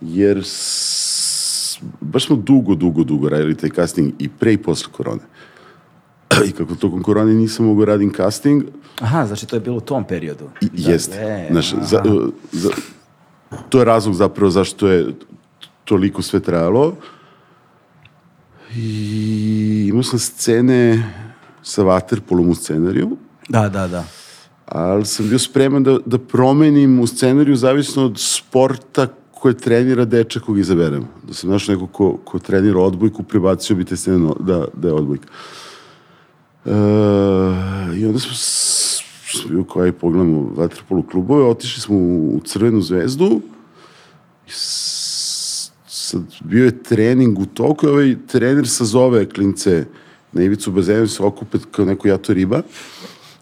jer 0.00 0.42
s, 0.44 1.78
baš 2.00 2.26
smo 2.26 2.36
dugo, 2.36 2.74
dugo, 2.74 3.04
dugo 3.04 3.28
radili 3.28 3.54
taj 3.56 3.70
casting 3.70 4.12
i 4.18 4.28
pre 4.28 4.52
i 4.52 4.58
posle 4.58 4.92
korone. 4.92 5.20
I 6.48 6.52
kako 6.52 6.74
tokom 6.74 7.02
korone 7.02 7.34
nisam 7.34 7.66
mogao 7.66 7.84
radim 7.84 8.12
casting, 8.16 8.62
Aha, 9.00 9.26
znači 9.26 9.46
to 9.46 9.56
je 9.56 9.60
bilo 9.60 9.76
u 9.76 9.80
tom 9.80 10.04
periodu. 10.04 10.44
i, 10.60 10.68
Da, 10.82 10.92
jeste. 10.92 11.18
e, 11.18 11.48
Znaš, 11.50 11.72
aha. 11.72 11.82
za, 11.84 12.02
za, 12.52 12.70
to 13.68 13.78
je 13.78 13.84
razlog 13.84 14.14
zapravo 14.14 14.50
zašto 14.50 14.88
je 14.88 15.06
toliko 15.84 16.22
sve 16.22 16.40
trajalo. 16.40 16.96
I 18.76 19.86
imao 19.88 20.02
sam 20.02 20.18
scene 20.18 21.12
sa 21.62 21.82
Waterpolom 21.82 22.50
u 22.50 22.54
scenariju, 22.54 23.16
Da, 23.48 23.68
da, 23.68 23.88
da. 23.88 24.04
ali 24.66 25.04
sam 25.06 25.28
bio 25.28 25.38
spreman 25.38 25.82
da, 25.82 25.98
da 26.06 26.18
promenim 26.18 27.00
u 27.00 27.06
scenariju 27.06 27.56
zavisno 27.56 28.04
od 28.04 28.14
sporta 28.16 29.06
koje 29.32 29.54
trenira 29.56 30.04
dečak 30.04 30.42
kog 30.42 30.58
izaberemo. 30.58 31.06
Da 31.22 31.34
sam 31.34 31.50
našao 31.50 31.74
neko 31.74 31.86
ko, 31.86 32.16
ko 32.24 32.38
trenira 32.38 32.80
odbojku, 32.80 33.22
prebacio 33.22 33.76
bi 33.76 33.84
te 33.84 33.96
scene 33.96 34.30
da, 34.40 34.64
da 34.74 34.88
je 34.88 34.94
odbojka. 34.94 35.28
E, 36.64 36.70
I 37.96 38.06
onda 38.06 38.18
smo 38.18 38.32
bio 39.48 39.64
kao 39.64 39.82
aj 39.82 39.92
pogledamo 39.92 40.52
vaterpolu 40.56 41.02
klubove, 41.02 41.44
otišli 41.44 41.82
smo 41.82 41.96
u, 41.96 42.36
u 42.36 42.40
Crvenu 42.44 42.80
zvezdu 42.80 43.40
i 44.46 44.50
sad 46.04 46.22
bio 46.44 46.64
je 46.64 46.82
trening 46.82 47.38
u 47.38 47.46
toku 47.46 47.86
i 47.86 47.88
ovaj 47.88 48.16
trener 48.26 48.68
sazove 48.68 49.28
klince 49.28 49.84
na 50.32 50.42
ivicu 50.42 50.72
bazena 50.72 51.06
se 51.06 51.22
okupe 51.22 51.58
kao 51.70 51.84
neko 51.84 52.08
jato 52.08 52.32
riba. 52.32 52.62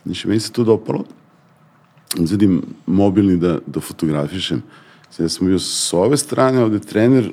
Znači, 0.05 0.29
meni 0.29 0.41
se 0.41 0.53
to 0.53 0.65
dopalo. 0.65 1.05
Zadim 2.19 2.63
mobilni 2.87 3.37
da, 3.37 3.59
da 3.67 3.81
fotografišem. 3.81 4.63
Ja 5.19 5.29
sam 5.29 5.47
bio 5.47 5.59
s 5.59 5.93
ove 5.93 6.17
strane, 6.17 6.63
ovde 6.65 6.79
trener, 6.79 7.33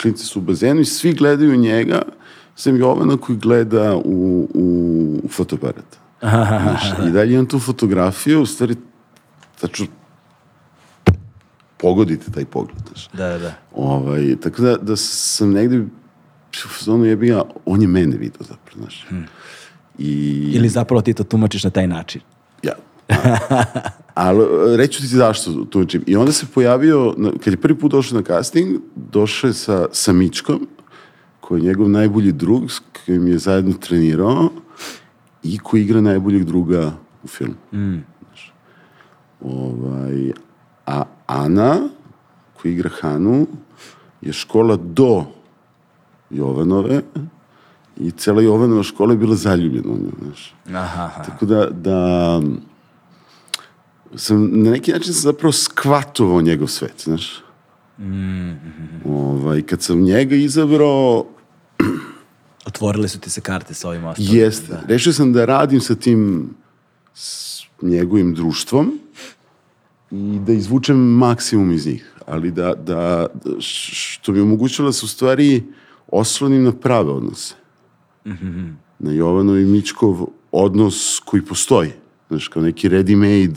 klinci 0.00 0.26
su 0.26 0.38
u 0.38 0.42
bazenu 0.42 0.80
i 0.80 0.84
svi 0.84 1.12
gledaju 1.12 1.56
njega, 1.56 2.02
sem 2.56 2.76
Jovana 2.76 3.16
koji 3.16 3.38
gleda 3.38 3.96
u, 3.96 4.48
u, 4.54 5.20
u 5.24 5.28
fotoaparat. 5.28 5.96
Znaš, 6.62 6.92
I 7.08 7.10
dalje 7.10 7.32
imam 7.32 7.46
tu 7.46 7.58
fotografiju, 7.58 8.42
u 8.42 8.46
stvari, 8.46 8.76
tačno 9.60 9.86
pogodite 11.80 12.30
taj 12.30 12.44
pogled. 12.44 12.76
Znaš. 12.88 13.08
Da, 13.12 13.38
da. 13.38 13.52
Ovaj, 13.74 14.36
tako 14.36 14.62
da, 14.62 14.76
da 14.76 14.96
sam 14.96 15.50
negde 15.52 15.78
u 15.78 16.68
fazonu 16.78 17.04
jebi 17.04 17.26
ga, 17.26 17.42
on 17.64 17.82
je 17.82 17.88
mene 17.88 18.16
vidio 18.16 18.40
zapravo, 18.40 18.80
znaš. 18.80 19.06
I, 19.98 20.12
Ili 20.54 20.68
zapravo 20.68 21.02
ti 21.02 21.14
to 21.14 21.24
tumačiš 21.24 21.64
na 21.64 21.70
taj 21.70 21.86
način. 21.86 22.20
ja. 22.62 22.72
Ali 24.14 24.76
reću 24.76 25.00
ti 25.00 25.06
zašto 25.06 25.64
tumačim. 25.64 26.04
I 26.06 26.16
onda 26.16 26.32
se 26.32 26.46
pojavio, 26.54 27.14
kad 27.44 27.52
je 27.52 27.60
prvi 27.60 27.78
put 27.78 27.92
došao 27.92 28.18
na 28.18 28.24
casting, 28.24 28.80
došao 28.96 29.48
je 29.48 29.54
sa, 29.54 29.86
sa 29.92 30.12
Mičkom, 30.12 30.68
koji 31.40 31.60
je 31.60 31.64
njegov 31.66 31.88
najbolji 31.88 32.32
drug, 32.32 32.70
s 32.70 32.80
kojim 33.06 33.28
je 33.28 33.38
zajedno 33.38 33.72
trenirao 33.72 34.48
i 35.42 35.58
koji 35.58 35.82
igra 35.82 36.00
najboljeg 36.00 36.44
druga 36.44 36.92
u 37.22 37.28
filmu. 37.28 37.54
Znaš. 37.70 38.52
Ovaj, 39.40 40.32
a 40.86 41.02
Ana, 41.30 41.78
koja 42.54 42.72
igra 42.72 42.90
Hanu, 43.00 43.46
je 44.20 44.32
škola 44.32 44.76
do 44.76 45.24
Jovanove 46.30 47.02
i 47.96 48.10
cela 48.10 48.42
Jovanova 48.42 48.82
škola 48.82 49.12
je 49.12 49.18
bila 49.18 49.36
zaljubljena 49.36 49.88
u 49.88 49.98
nju, 49.98 50.12
znaš. 50.22 50.54
Aha, 50.66 51.04
aha. 51.04 51.22
Tako 51.22 51.46
da, 51.46 51.66
da 51.70 52.40
sam 54.16 54.62
na 54.62 54.70
neki 54.70 54.92
način 54.92 55.12
sam 55.12 55.32
zapravo 55.32 55.52
skvatovao 55.52 56.42
njegov 56.42 56.68
svet, 56.68 57.02
znaš. 57.04 57.42
Ovaj, 59.04 59.62
kad 59.62 59.82
sam 59.82 60.00
njega 60.00 60.36
izabrao, 60.36 61.24
Otvorile 62.66 63.08
su 63.08 63.20
ti 63.20 63.30
se 63.30 63.40
karte 63.40 63.74
sa 63.74 63.88
ovim 63.88 64.04
ostalim. 64.04 64.34
jeste, 64.34 64.78
rešio 64.86 65.12
sam 65.12 65.32
da 65.32 65.44
radim 65.44 65.80
sa 65.80 65.94
tim 65.94 66.50
s 67.14 67.60
njegovim 67.82 68.34
društvom 68.34 68.98
i 70.10 70.38
da 70.46 70.52
izvučem 70.52 70.96
maksimum 70.96 71.72
iz 71.72 71.86
njih, 71.86 72.14
ali 72.26 72.50
da, 72.50 72.74
da, 72.74 73.26
što 73.60 74.32
mi 74.32 74.40
omogućilo 74.40 74.88
da 74.88 74.92
se 74.92 75.04
u 75.04 75.08
stvari 75.08 75.62
oslonim 76.08 76.64
na 76.64 76.72
prave 76.72 77.10
odnose. 77.10 77.54
Na 78.98 79.12
Jovanov 79.12 79.58
i 79.58 79.64
Mičkov 79.64 80.26
odnos 80.52 81.20
koji 81.24 81.44
postoji. 81.44 81.90
Znaš, 82.28 82.48
kao 82.48 82.62
neki 82.62 82.88
ready-made 82.88 83.56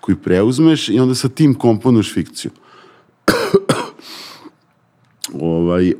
koji 0.00 0.16
preuzmeš 0.16 0.88
i 0.88 0.98
onda 1.00 1.14
sa 1.14 1.28
tim 1.28 1.54
komponuješ 1.54 2.14
fikciju. 2.14 2.50
ovaj, 5.40 5.92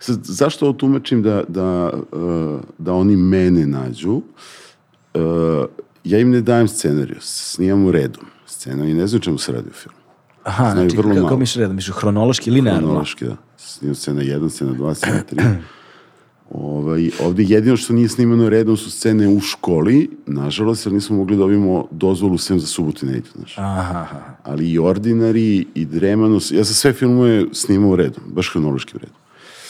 sad, 0.00 0.20
zašto 0.22 0.66
ovo 0.66 0.72
tumačim 0.72 1.22
da, 1.22 1.44
da, 1.48 1.92
uh, 2.12 2.60
da 2.78 2.92
oni 2.92 3.16
mene 3.16 3.66
nađu? 3.66 4.12
Uh, 4.12 4.22
ja 6.04 6.18
im 6.18 6.30
ne 6.30 6.40
dajem 6.40 6.68
scenariju, 6.68 7.18
snimam 7.20 7.90
redom. 7.90 8.24
Scena 8.60 8.84
i 8.84 8.94
ne 8.94 9.06
znam 9.06 9.20
čemu 9.20 9.38
se 9.38 9.52
radi 9.52 9.68
u 9.68 9.72
filmu. 9.72 9.98
Aha, 10.44 10.70
Znaju 10.70 10.90
znači, 10.90 10.96
vrlo 10.96 11.14
kako 11.14 11.24
malo. 11.26 11.36
misliš 11.36 11.56
redom? 11.56 11.76
Misliš 11.76 11.96
hronološki, 11.96 12.50
linearno? 12.50 12.80
Hronološki, 12.80 13.24
da. 13.24 13.36
Snimam 13.56 13.94
scena 13.94 14.22
1, 14.22 14.50
scena 14.50 14.72
2, 14.72 14.94
scena 14.94 15.22
3. 15.32 15.56
Ovaj, 16.50 17.10
ovde 17.20 17.42
jedino 17.42 17.76
što 17.76 17.92
nije 17.92 18.08
snimano 18.08 18.48
redom 18.48 18.76
su 18.76 18.90
scene 18.90 19.28
u 19.28 19.40
školi, 19.40 20.10
nažalost, 20.26 20.86
jer 20.86 20.92
nismo 20.92 21.16
mogli 21.16 21.36
da 21.36 21.40
dobijemo 21.40 21.86
dozvolu 21.90 22.38
sem 22.38 22.60
za 22.60 22.66
subotu 22.66 23.06
i 23.06 23.08
nedelju, 23.08 23.32
znaš. 23.36 23.58
Aha, 23.58 24.00
aha. 24.00 24.20
Ali 24.42 24.70
i 24.70 24.78
Ordinary, 24.78 25.64
i 25.74 25.84
Dremanos, 25.84 26.50
ja 26.50 26.64
sam 26.64 26.74
sve 26.74 26.92
filmove 26.92 27.44
snimao 27.52 27.96
redom, 27.96 28.22
baš 28.26 28.52
hronološki 28.52 28.92
redom. 28.98 29.16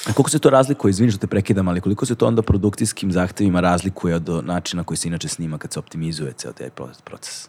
A 0.07 0.13
koliko 0.13 0.31
se 0.31 0.39
to 0.39 0.51
razlikuje, 0.51 0.91
izvini 0.91 1.13
što 1.13 1.19
te 1.21 1.27
prekidam, 1.27 1.69
ali 1.69 1.81
koliko 1.81 2.07
se 2.07 2.15
to 2.15 2.27
onda 2.27 2.43
produkcijskim 2.43 3.13
zahtevima 3.13 3.61
razlikuje 3.61 4.15
od 4.15 4.45
načina 4.45 4.85
koji 4.85 4.99
se 4.99 5.09
inače 5.09 5.29
snima 5.29 5.59
kad 5.59 5.73
se 5.73 5.79
optimizuje 5.79 6.33
ceo 6.33 6.53
taj 6.53 6.71
proces? 7.05 7.49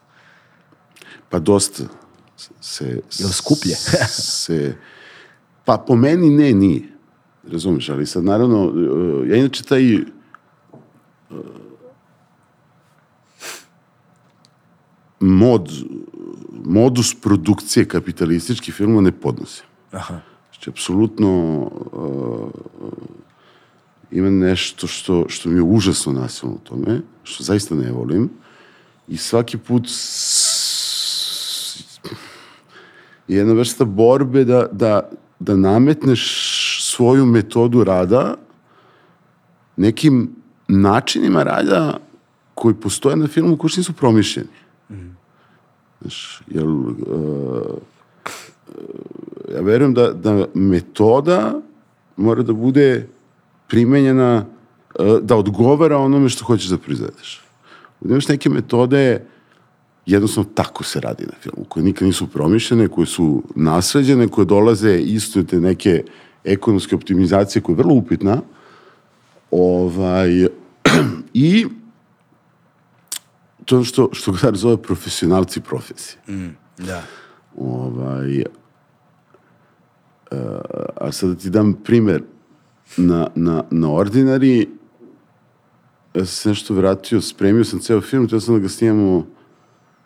Pa 1.29 1.39
dosta 1.39 1.83
se... 2.61 3.01
Jel 3.19 3.29
skuplje? 3.29 3.75
se, 4.09 4.75
pa 5.65 5.77
po 5.77 5.95
meni 5.95 6.29
ne, 6.29 6.53
nije. 6.53 6.81
Razumeš, 7.51 7.89
ali 7.89 8.05
sad 8.05 8.23
naravno, 8.23 8.65
uh, 8.65 9.29
ja 9.29 9.35
inače 9.35 9.63
taj 9.63 9.95
uh, 9.95 10.01
mod, 15.19 15.69
modus 16.65 17.15
produkcije 17.21 17.87
kapitalističkih 17.87 18.73
filmova 18.73 19.01
ne 19.01 19.11
podnosim. 19.11 19.65
Aha. 19.91 20.19
Znači, 20.51 20.69
apsolutno 20.69 21.59
uh, 21.91 22.49
ima 24.11 24.29
nešto 24.29 24.87
što, 24.87 25.25
što 25.29 25.49
mi 25.49 25.55
je 25.55 25.61
užasno 25.61 26.11
nasilno 26.11 26.55
u 26.55 26.59
tome, 26.59 27.01
što 27.23 27.43
zaista 27.43 27.75
ne 27.75 27.91
volim. 27.91 28.29
I 29.07 29.17
svaki 29.17 29.57
put 29.57 29.87
jedna 33.35 33.53
vrsta 33.53 33.85
borbe 33.85 34.45
da, 34.45 34.67
da, 34.71 35.09
da 35.39 35.55
nametneš 35.55 36.23
svoju 36.81 37.25
metodu 37.25 37.83
rada 37.83 38.35
nekim 39.77 40.35
načinima 40.67 41.43
rada 41.43 41.97
koji 42.53 42.75
postoje 42.75 43.15
na 43.15 43.27
filmu 43.27 43.57
koji 43.57 43.71
nisu 43.77 43.93
promišljeni. 43.93 44.49
Znaš, 46.01 46.41
jel, 46.47 46.67
uh, 46.67 46.95
ja 49.53 49.61
verujem 49.61 49.93
da, 49.93 50.11
da 50.13 50.45
metoda 50.53 51.61
mora 52.17 52.43
da 52.43 52.53
bude 52.53 53.07
primenjena 53.67 54.45
uh, 54.99 55.19
da 55.21 55.35
odgovara 55.35 55.97
onome 55.97 56.29
što 56.29 56.45
hoćeš 56.45 56.69
da 56.69 56.77
proizvedeš. 56.77 57.41
Imaš 58.05 58.27
neke 58.27 58.49
metode 58.49 59.25
jednostavno 60.05 60.49
tako 60.53 60.83
se 60.83 60.99
radi 60.99 61.23
na 61.25 61.33
filmu, 61.41 61.65
koje 61.69 61.83
nikad 61.83 62.07
nisu 62.07 62.27
promišljene, 62.27 62.87
koje 62.87 63.05
su 63.07 63.43
nasređene, 63.55 64.27
koje 64.27 64.45
dolaze 64.45 64.97
isto 64.97 65.43
te 65.43 65.59
neke 65.59 66.03
ekonomske 66.43 66.95
optimizacije 66.95 67.61
koja 67.61 67.73
je 67.73 67.77
vrlo 67.77 67.93
upitna. 67.93 68.41
Ovaj, 69.51 70.47
I 71.33 71.65
to 73.65 73.83
što, 73.83 74.09
što 74.11 74.31
Gadar 74.31 74.55
zove 74.55 74.81
profesionalci 74.81 75.61
profesije. 75.61 76.21
Da. 76.77 77.03
Ovaj, 77.57 78.39
uh, 78.39 80.37
a 80.95 81.11
sad 81.11 81.29
da 81.29 81.35
ti 81.35 81.49
dam 81.49 81.73
primer 81.73 82.23
na, 82.97 83.27
na, 83.35 83.63
na 83.71 83.87
Ordinary, 83.87 84.67
ja 86.13 86.25
sam 86.25 86.27
se 86.27 86.49
nešto 86.49 86.73
vratio, 86.73 87.21
spremio 87.21 87.63
sam 87.63 87.79
ceo 87.79 88.01
film, 88.01 88.27
teo 88.27 88.39
sam 88.39 88.55
da 88.55 88.59
ga 88.59 88.69
snimamo 88.69 89.25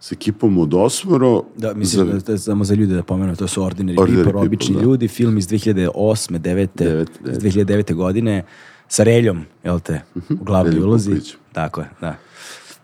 s 0.05 0.11
ekipom 0.11 0.57
od 0.57 0.73
osmoro. 0.73 1.43
Da, 1.57 1.73
mislim, 1.73 2.07
za- 2.07 2.31
da, 2.31 2.37
samo 2.37 2.63
za 2.63 2.75
ljude 2.75 2.95
da 2.95 3.03
pomenu, 3.03 3.35
to 3.35 3.47
su 3.47 3.61
Ordinary, 3.61 3.97
Ordinary 3.97 4.15
People, 4.15 4.23
People, 4.23 4.41
obični 4.41 4.75
da. 4.75 4.81
ljudi, 4.81 5.07
film 5.07 5.37
iz 5.37 5.47
2008. 5.47 6.39
9. 6.39 6.67
Devet, 6.75 7.09
iz 7.31 7.37
2009. 7.37 7.93
godine, 7.93 8.43
sa 8.87 9.03
Reljom, 9.03 9.45
jel 9.63 9.79
te, 9.79 10.01
u 10.15 10.43
glavnoj 10.43 10.79
ulozi. 10.79 11.11
Tako 11.53 11.81
je, 11.81 11.89
da. 12.01 12.15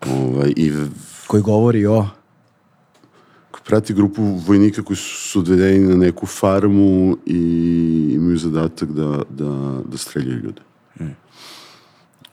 Ovaj, 0.07 0.53
I 0.55 0.71
Koji 1.27 1.43
govori 1.43 1.86
o... 1.86 2.07
prati 3.65 3.93
grupu 3.93 4.23
vojnika 4.23 4.81
koji 4.84 4.97
su 4.97 5.39
odvedeni 5.39 5.88
na 5.88 5.95
neku 5.95 6.25
farmu 6.25 7.17
i 7.25 7.39
imaju 8.15 8.38
zadatak 8.38 8.91
da, 8.91 9.21
da, 9.29 9.81
da 9.86 9.97
streljaju 9.97 10.39
ljude. 10.39 10.62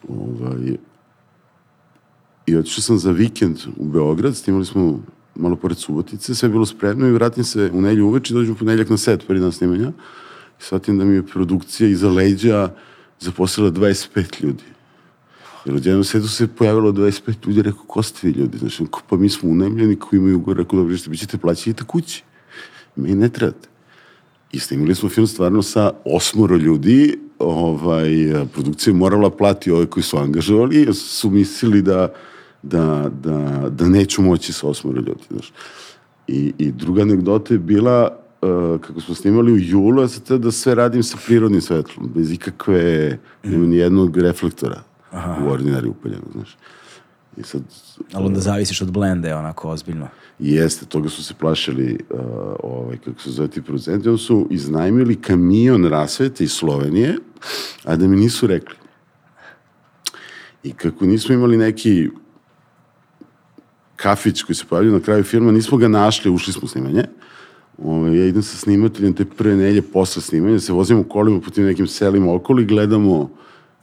Ovaj, 0.09 0.77
I 2.49 2.57
otišao 2.57 2.83
sam 2.83 2.99
za 2.99 3.11
vikend 3.11 3.59
u 3.77 3.85
Beograd, 3.85 4.37
snimali 4.37 4.65
smo 4.65 5.03
malo 5.35 5.57
pored 5.57 5.79
Subotice, 5.79 6.35
sve 6.35 6.49
bilo 6.49 6.67
spremno 6.67 7.07
i 7.07 7.13
vratim 7.13 7.45
se 7.45 7.71
u 7.73 7.81
nelju 7.83 8.07
uveč 8.07 8.31
i 8.31 8.35
dođem 8.35 8.53
u 8.53 8.57
ponedljak 8.57 8.91
na 8.91 8.97
set, 8.97 9.27
prvi 9.27 9.41
dan 9.41 9.53
snimanja. 9.53 9.89
I 10.61 10.63
shvatim 10.63 10.99
da 10.99 11.05
mi 11.05 11.15
je 11.15 11.27
produkcija 11.27 11.89
iza 11.89 12.11
leđa 12.11 12.71
zaposlila 13.21 13.71
25 13.71 14.43
ljudi. 14.43 14.65
Jer 15.65 15.77
od 15.77 15.87
jednog 15.87 16.07
setu 16.07 16.29
se 16.29 16.47
pojavilo 16.47 16.93
25 16.93 17.47
ljudi, 17.47 17.63
rekao, 17.63 17.85
ko 17.87 18.03
ste 18.03 18.27
vi 18.27 18.33
ljudi? 18.33 18.59
Znači, 18.59 18.87
ko, 18.91 19.03
pa 19.09 19.17
mi 19.17 19.29
smo 19.29 19.51
unemljeni 19.51 19.97
koji 19.97 20.19
imaju 20.19 20.39
gore, 20.41 20.63
rekao, 20.63 20.79
dobro, 20.79 20.97
što 20.97 21.15
ćete 21.15 21.39
plaćati, 21.39 21.85
kući. 21.85 22.23
Mi 22.97 23.15
ne 23.15 23.29
trebate. 23.29 23.69
I 24.53 24.59
snimili 24.59 24.95
smo 24.95 25.09
film 25.09 25.27
stvarno 25.27 25.63
sa 25.63 25.93
osmoro 26.05 26.57
ljudi, 26.57 27.19
ovaj, 27.39 28.11
produkcija 28.53 28.93
je 28.93 28.99
morala 28.99 29.31
plati 29.31 29.71
ove 29.71 29.87
koji 29.87 30.05
su 30.05 30.17
angažovali, 30.17 30.95
su 30.95 31.31
mislili 31.31 31.83
da, 31.83 32.13
da, 32.63 33.11
da, 33.23 33.69
da 33.71 33.89
neću 33.89 34.23
moći 34.23 34.53
sa 34.53 34.69
osmoro 34.69 35.01
ljudi. 35.01 35.23
Znaš. 35.31 35.53
I, 36.27 36.53
I 36.59 36.73
druga 36.73 37.03
anegdota 37.03 37.55
je 37.55 37.59
bila, 37.59 38.19
uh, 38.43 38.81
kako 38.81 39.01
smo 39.01 39.15
snimali 39.15 39.53
u 39.53 39.59
julu, 39.59 40.03
ja 40.03 40.09
sam 40.09 40.25
teo 40.25 40.39
da 40.39 40.53
sve 40.53 40.75
radim 40.75 41.03
sa 41.03 41.17
prirodnim 41.27 41.61
svetlom, 41.61 42.11
bez 42.15 42.33
ikakve, 42.33 43.19
nema 43.45 43.67
ni 43.67 43.77
jednog 43.77 44.17
reflektora 44.17 44.83
u 45.45 45.51
ordinari 45.51 45.89
upaljeno, 45.89 46.23
znaš. 46.33 46.57
I 47.37 47.43
sad, 47.43 47.63
Ali 48.13 48.27
onda 48.27 48.41
zavisiš 48.41 48.83
od 48.83 48.91
blende, 48.93 49.35
onako, 49.35 49.71
ozbiljno. 49.71 50.09
jeste, 50.39 50.87
toga 50.87 51.09
su 51.09 51.25
se 51.25 51.35
plašili, 51.35 51.99
uh, 52.11 52.21
ovaj, 52.63 52.97
kako 52.97 53.21
se 53.21 53.31
zove 53.31 53.49
ti 53.49 53.63
producenti, 53.63 54.09
onda 54.09 54.19
su 54.19 54.47
iznajmili 54.51 55.17
kamion 55.17 55.85
rasvete 55.85 56.45
iz 56.45 56.53
Slovenije, 56.53 57.17
a 57.85 57.97
da 57.97 58.07
mi 58.07 58.17
nisu 58.17 58.47
rekli. 58.47 58.77
I 60.63 60.73
kako 60.73 61.07
nismo 61.07 61.35
imali 61.35 61.57
neki 61.57 62.09
kafić 63.99 64.43
koji 64.43 64.57
se 64.57 64.65
pojavio 64.65 64.93
na 64.93 65.01
kraju 65.01 65.25
filma, 65.25 65.53
nismo 65.53 65.79
ga 65.79 65.89
našli, 65.89 66.31
ušli 66.31 66.53
smo 66.53 66.63
u 66.65 66.69
snimanje. 66.69 67.05
Ove, 67.79 68.19
ja 68.19 68.27
idem 68.27 68.43
sa 68.43 68.57
snimateljem 68.57 69.15
te 69.15 69.25
prve 69.25 69.57
nelje 69.57 69.83
posle 69.83 70.23
snimanja, 70.23 70.61
se 70.61 70.73
vozimo 70.73 71.05
kolima 71.05 71.41
po 71.41 71.51
tim 71.51 71.65
nekim 71.65 71.87
selima 71.87 72.35
okolo 72.35 72.61
i 72.61 72.65
gledamo 72.65 73.31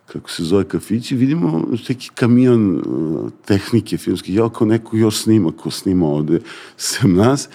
kako 0.06 0.30
se 0.30 0.44
zove 0.44 0.64
kafić 0.64 1.12
i 1.12 1.16
vidimo 1.16 1.68
neki 1.90 2.10
kamion 2.16 2.76
uh, 2.76 3.32
tehnike 3.46 3.98
filmske, 3.98 4.34
ja 4.34 4.50
kao 4.50 4.68
neko 4.68 4.98
još 4.98 5.18
snima, 5.18 5.52
ko 5.52 5.72
snima 5.72 6.08
ovde 6.08 6.40
sem 6.78 7.16
nas. 7.16 7.50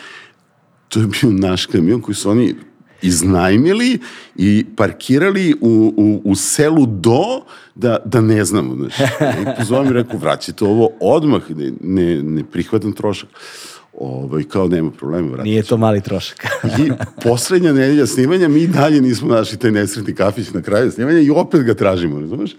To 0.89 1.01
je 1.01 1.07
bio 1.07 1.31
naš 1.31 1.67
kamion 1.67 2.01
koji 2.01 2.15
su 2.15 2.31
oni 2.31 2.55
iznajmili 3.03 3.99
i 4.37 4.67
parkirali 4.77 5.55
u, 5.61 5.95
u, 5.97 6.21
u 6.25 6.35
selu 6.35 6.87
do 6.87 7.43
da, 7.75 7.99
da 8.05 8.21
ne 8.21 8.45
znamo. 8.45 8.75
Znači. 8.75 9.03
I 9.43 9.45
pozovem 9.59 9.91
i 9.91 9.93
rekao, 9.93 10.19
vraćajte 10.19 10.65
ovo 10.65 10.91
odmah, 11.01 11.51
ne, 11.51 11.73
ne, 11.81 12.23
ne 12.23 12.45
prihvatam 12.45 12.93
trošak. 12.93 13.29
Ovaj, 13.99 14.43
kao 14.43 14.69
nema 14.69 14.91
problema, 14.91 15.29
vratit 15.29 15.45
Nije 15.45 15.63
to 15.63 15.77
mali 15.77 16.01
trošak. 16.01 16.47
I 16.79 16.91
poslednja 17.23 17.73
nedelja 17.73 18.07
snimanja, 18.07 18.49
mi 18.49 18.67
dalje 18.67 19.01
nismo 19.01 19.29
našli 19.29 19.59
taj 19.59 19.71
nesretni 19.71 20.15
kafić 20.15 20.53
na 20.53 20.63
kraju 20.63 20.91
snimanja 20.91 21.21
i 21.21 21.31
opet 21.31 21.63
ga 21.63 21.75
tražimo, 21.75 22.21
razumeš? 22.21 22.57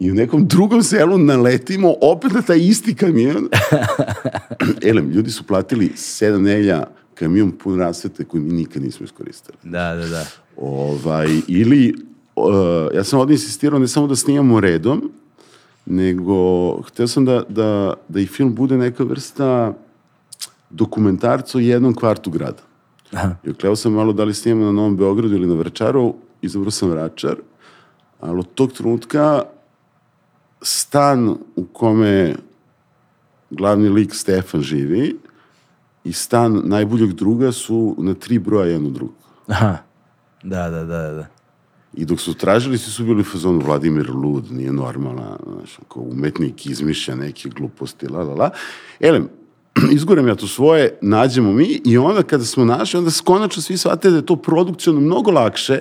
I 0.00 0.10
u 0.10 0.14
nekom 0.14 0.46
drugom 0.46 0.82
selu 0.82 1.18
naletimo 1.18 1.94
opet 2.00 2.32
na 2.32 2.42
taj 2.42 2.58
isti 2.58 2.94
kamion. 2.94 3.48
Elem, 4.88 5.10
ljudi 5.10 5.30
su 5.30 5.42
platili 5.42 5.92
sedam 5.96 6.42
nedelja 6.42 6.84
kamion 7.14 7.52
pun 7.52 7.78
rasvete 7.78 8.24
koji 8.24 8.42
mi 8.42 8.52
nikad 8.52 8.82
nismo 8.82 9.04
iskoristili. 9.04 9.58
da, 9.62 9.94
da, 9.94 10.08
da. 10.08 10.26
Ovaj, 10.56 11.28
ili, 11.48 11.94
uh, 12.36 12.44
ja 12.94 13.04
sam 13.04 13.20
ovdje 13.20 13.34
insistirao 13.34 13.78
ne 13.78 13.88
samo 13.88 14.06
da 14.06 14.16
snimamo 14.16 14.60
redom, 14.60 15.10
nego 15.86 16.80
hteo 16.82 17.06
sam 17.06 17.24
da, 17.24 17.42
da, 17.48 17.94
da 18.08 18.20
i 18.20 18.26
film 18.26 18.54
bude 18.54 18.76
neka 18.76 19.04
vrsta 19.04 19.74
dokumentarca 20.70 21.58
o 21.58 21.60
jednom 21.60 21.94
kvartu 21.94 22.30
grada. 22.30 22.62
Aha. 23.12 23.36
I 23.44 23.50
okleo 23.50 23.76
sam 23.76 23.92
malo 23.92 24.12
da 24.12 24.24
li 24.24 24.34
snimamo 24.34 24.64
na 24.64 24.72
Novom 24.72 24.96
Beogradu 24.96 25.34
ili 25.34 25.46
na 25.46 25.54
Vračaru, 25.54 26.14
izabrao 26.42 26.70
sam 26.70 26.90
Vračar, 26.90 27.36
ali 28.20 28.38
od 28.38 28.46
tog 28.54 28.72
trenutka 28.72 29.42
stan 30.62 31.28
u 31.56 31.64
kome 31.72 32.34
glavni 33.50 33.88
lik 33.88 34.14
Stefan 34.14 34.60
živi 34.60 35.16
i 36.04 36.12
stan 36.12 36.62
najboljeg 36.64 37.12
druga 37.12 37.52
su 37.52 37.94
na 37.98 38.14
tri 38.14 38.38
broja 38.38 38.66
jedan 38.66 38.86
od 38.86 38.92
drugog. 38.92 39.16
Aha. 39.46 39.76
Da, 40.42 40.70
da, 40.70 40.84
da, 40.84 41.10
da. 41.10 41.26
I 41.94 42.04
dok 42.04 42.20
su 42.20 42.34
tražili, 42.34 42.78
svi 42.78 42.90
su 42.90 43.04
bili 43.04 43.20
u 43.20 43.24
fazonu 43.24 43.60
Vladimir 43.60 44.10
Lud, 44.10 44.52
nije 44.52 44.72
normalna, 44.72 45.36
znaš, 45.52 45.78
ako 45.78 46.00
umetnik 46.00 46.66
izmišlja 46.66 47.14
neke 47.14 47.48
gluposti, 47.48 48.08
la, 48.08 48.22
la, 48.22 48.34
la. 48.34 48.50
Elem, 49.00 49.28
izgorem 49.96 50.28
ja 50.28 50.34
to 50.34 50.46
svoje, 50.46 50.98
nađemo 51.02 51.52
mi 51.52 51.80
i 51.84 51.98
onda 51.98 52.22
kada 52.22 52.44
smo 52.44 52.64
našli, 52.64 52.98
onda 52.98 53.10
konačno 53.24 53.62
svi 53.62 53.76
shvate 53.76 54.10
da 54.10 54.16
je 54.16 54.26
to 54.26 54.36
produkcijno 54.36 55.00
mnogo 55.00 55.30
lakše 55.30 55.78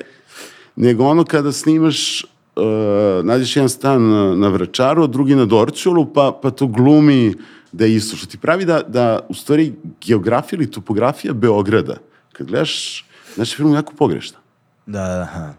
nego 0.76 1.04
ono 1.04 1.24
kada 1.24 1.52
snimaš 1.52 2.24
uh, 2.56 3.26
nađeš 3.26 3.56
jedan 3.56 3.70
stan 3.70 4.10
na, 4.10 4.36
na 4.36 4.48
Vračaru, 4.48 5.08
drugi 5.08 5.36
na 5.36 5.46
Dorćolu, 5.46 6.14
pa, 6.14 6.40
pa 6.42 6.52
to 6.52 6.68
glumi 6.68 7.34
da 7.74 7.86
je 7.86 7.96
isto. 7.96 8.18
Što 8.18 8.28
ti 8.28 8.38
pravi 8.38 8.66
da, 8.66 8.82
da 8.88 9.20
u 9.30 9.34
stvari 9.34 9.74
geografija 10.02 10.58
ili 10.58 10.72
topografija 10.72 11.34
Beograda, 11.34 11.98
kad 12.34 12.48
gledaš, 12.48 13.06
znaš, 13.36 13.56
film 13.56 13.70
je 13.72 13.76
jako 13.76 13.94
pogrešna. 13.94 14.38
Da, 14.86 15.08
da, 15.08 15.22
aha. 15.22 15.54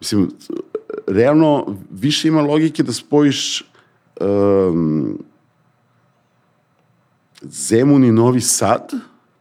Mislim, 0.00 0.30
realno 1.06 1.76
više 1.90 2.28
ima 2.28 2.40
logike 2.40 2.82
da 2.82 2.92
spojiš 2.92 3.64
um, 4.20 5.18
Zemun 7.42 8.04
i 8.04 8.12
Novi 8.12 8.40
Sad, 8.40 8.92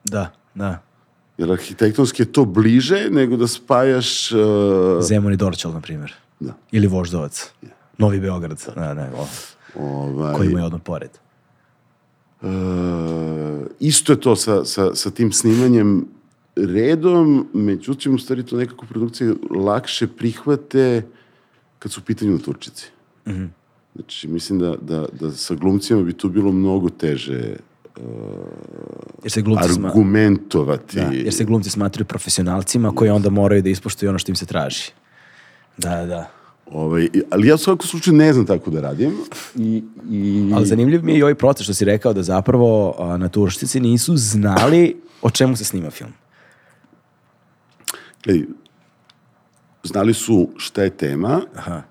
Da, 0.04 0.32
da. 0.56 0.82
jer 1.38 1.52
arhitektonski 1.52 2.22
je 2.22 2.32
to 2.32 2.46
bliže 2.46 3.08
nego 3.10 3.38
da 3.38 3.48
spajaš... 3.48 4.32
Uh, 4.32 4.38
Zemun 5.02 5.34
i 5.34 5.38
Dorčel, 5.38 5.72
na 5.72 5.82
primjer. 5.82 6.14
da, 6.40 6.54
Ili 6.72 6.88
Voždovac. 6.88 7.52
Novi 7.98 8.20
Beograd. 8.20 8.64
Da, 8.76 8.94
da, 8.94 9.10
o, 9.18 9.28
ovaj, 9.76 10.36
koji 10.36 10.50
imaju 10.50 10.66
odmah 10.66 10.82
pored. 10.82 11.10
Uh, 12.42 12.50
isto 13.80 14.14
je 14.14 14.20
to 14.20 14.36
sa, 14.36 14.66
sa, 14.66 14.96
sa 14.96 15.12
tim 15.12 15.32
snimanjem 15.32 16.06
redom, 16.56 17.48
međutim, 17.54 18.16
u 18.16 18.18
stvari 18.18 18.46
to 18.46 18.58
nekako 18.58 18.86
produkcije 18.86 19.34
lakše 19.56 20.08
prihvate 20.08 21.06
kad 21.80 21.92
su 21.92 22.02
u 22.02 22.04
pitanju 22.04 22.40
Turčici. 22.40 22.90
Mm 23.28 23.32
-hmm. 23.32 23.48
Znači, 23.96 24.28
mislim 24.28 24.60
da, 24.60 24.76
da, 24.82 25.06
da 25.20 25.32
sa 25.32 25.56
glumcima 25.56 26.02
bi 26.04 26.14
tu 26.14 26.30
bilo 26.30 26.52
mnogo 26.52 26.90
teže 26.90 27.58
Jer 29.24 29.32
se 29.32 29.42
glumci, 29.42 29.74
sma... 29.74 29.88
argumentovati. 29.88 30.96
da, 30.96 31.02
jer 31.02 31.34
se 31.34 31.46
glumci 31.46 31.70
smatraju 31.70 32.06
profesionalcima 32.06 32.92
koji 32.96 33.10
onda 33.10 33.30
moraju 33.30 33.62
da 33.62 33.70
ispoštuju 33.70 34.10
ono 34.10 34.20
što 34.20 34.32
im 34.32 34.36
se 34.36 34.46
traži. 34.46 34.92
Da, 35.78 36.06
da. 36.06 36.32
Ovaj, 36.72 37.10
ali 37.30 37.48
ja 37.48 37.56
u 37.56 37.58
svakom 37.58 37.88
slučaju 37.88 38.18
ne 38.18 38.34
znam 38.34 38.46
tako 38.46 38.72
da 38.72 38.82
radim. 38.82 39.12
I, 39.56 39.84
i... 40.12 40.52
Ali 40.56 40.66
zanimljiv 40.66 41.04
mi 41.04 41.12
je 41.12 41.18
i 41.18 41.22
ovaj 41.22 41.36
proces 41.36 41.64
što 41.64 41.74
si 41.74 41.86
rekao 41.86 42.14
da 42.14 42.24
zapravo 42.24 42.96
a, 43.00 43.18
na 43.18 43.30
Turštici 43.30 43.80
nisu 43.80 44.18
znali 44.18 44.96
o 45.22 45.30
čemu 45.30 45.56
se 45.56 45.64
snima 45.64 45.90
film. 45.90 46.12
Gledaj, 48.24 48.46
znali 49.84 50.14
su 50.14 50.50
šta 50.58 50.84
je 50.84 50.90
tema 50.90 51.42
Aha. 51.56 51.82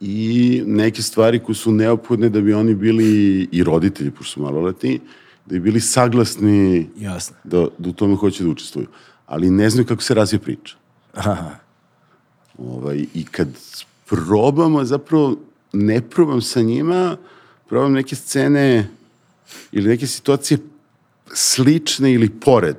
i 0.00 0.62
neke 0.66 1.02
stvari 1.02 1.38
koje 1.38 1.56
su 1.56 1.72
neophodne 1.72 2.28
da 2.28 2.40
bi 2.40 2.54
oni 2.54 2.74
bili 2.74 3.48
i 3.52 3.64
roditelji, 3.64 4.10
pošto 4.10 4.32
su 4.32 4.42
maloletni, 4.42 5.00
da 5.46 5.52
bi 5.52 5.60
bili 5.60 5.80
saglasni 5.80 6.88
Jasno. 6.96 7.36
da, 7.44 7.66
da 7.78 7.88
u 7.88 7.92
tome 7.92 8.16
hoće 8.16 8.44
da 8.44 8.50
učestvuju. 8.50 8.86
Ali 9.26 9.50
ne 9.50 9.70
znaju 9.70 9.86
kako 9.86 10.02
se 10.02 10.14
razvije 10.14 10.40
priča. 10.40 10.76
Aha. 11.14 11.63
Ovaj, 12.58 13.06
I 13.14 13.24
kad 13.24 13.48
probamo, 14.06 14.84
zapravo 14.84 15.36
ne 15.72 16.00
probam 16.00 16.40
sa 16.42 16.62
njima, 16.62 17.16
probam 17.68 17.92
neke 17.92 18.16
scene 18.16 18.88
ili 19.72 19.88
neke 19.88 20.06
situacije 20.06 20.58
slične 21.34 22.12
ili 22.12 22.30
pored 22.30 22.76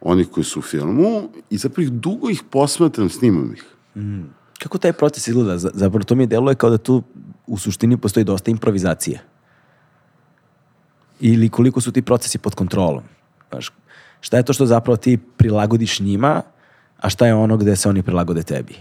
onih 0.00 0.28
koji 0.28 0.44
su 0.44 0.58
u 0.58 0.62
filmu 0.62 1.28
i 1.50 1.58
zapravo 1.58 1.84
ih 1.84 1.92
dugo 1.92 2.30
ih 2.30 2.42
posmatram, 2.50 3.10
snimam 3.10 3.54
ih. 3.54 3.64
Kako 4.58 4.78
taj 4.78 4.92
proces 4.92 5.28
izgleda? 5.28 5.58
Zapravo 5.58 6.04
to 6.04 6.14
mi 6.14 6.26
deluje 6.26 6.54
kao 6.54 6.70
da 6.70 6.78
tu 6.78 7.02
u 7.46 7.58
suštini 7.58 7.96
postoji 7.96 8.24
dosta 8.24 8.50
improvizacije. 8.50 9.22
Ili 11.20 11.48
koliko 11.48 11.80
su 11.80 11.92
ti 11.92 12.02
procesi 12.02 12.38
pod 12.38 12.54
kontrolom. 12.54 13.02
Znaš, 13.50 13.70
šta 14.20 14.36
je 14.36 14.42
to 14.42 14.52
što 14.52 14.66
zapravo 14.66 14.96
ti 14.96 15.18
prilagodiš 15.36 16.00
njima, 16.00 16.42
a 17.02 17.10
šta 17.10 17.26
je 17.26 17.34
ono 17.34 17.56
gde 17.56 17.76
se 17.76 17.88
oni 17.88 18.02
prilagode 18.02 18.42
tebi? 18.42 18.74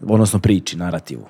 Odnosno 0.00 0.38
priči, 0.38 0.76
narativu. 0.76 1.26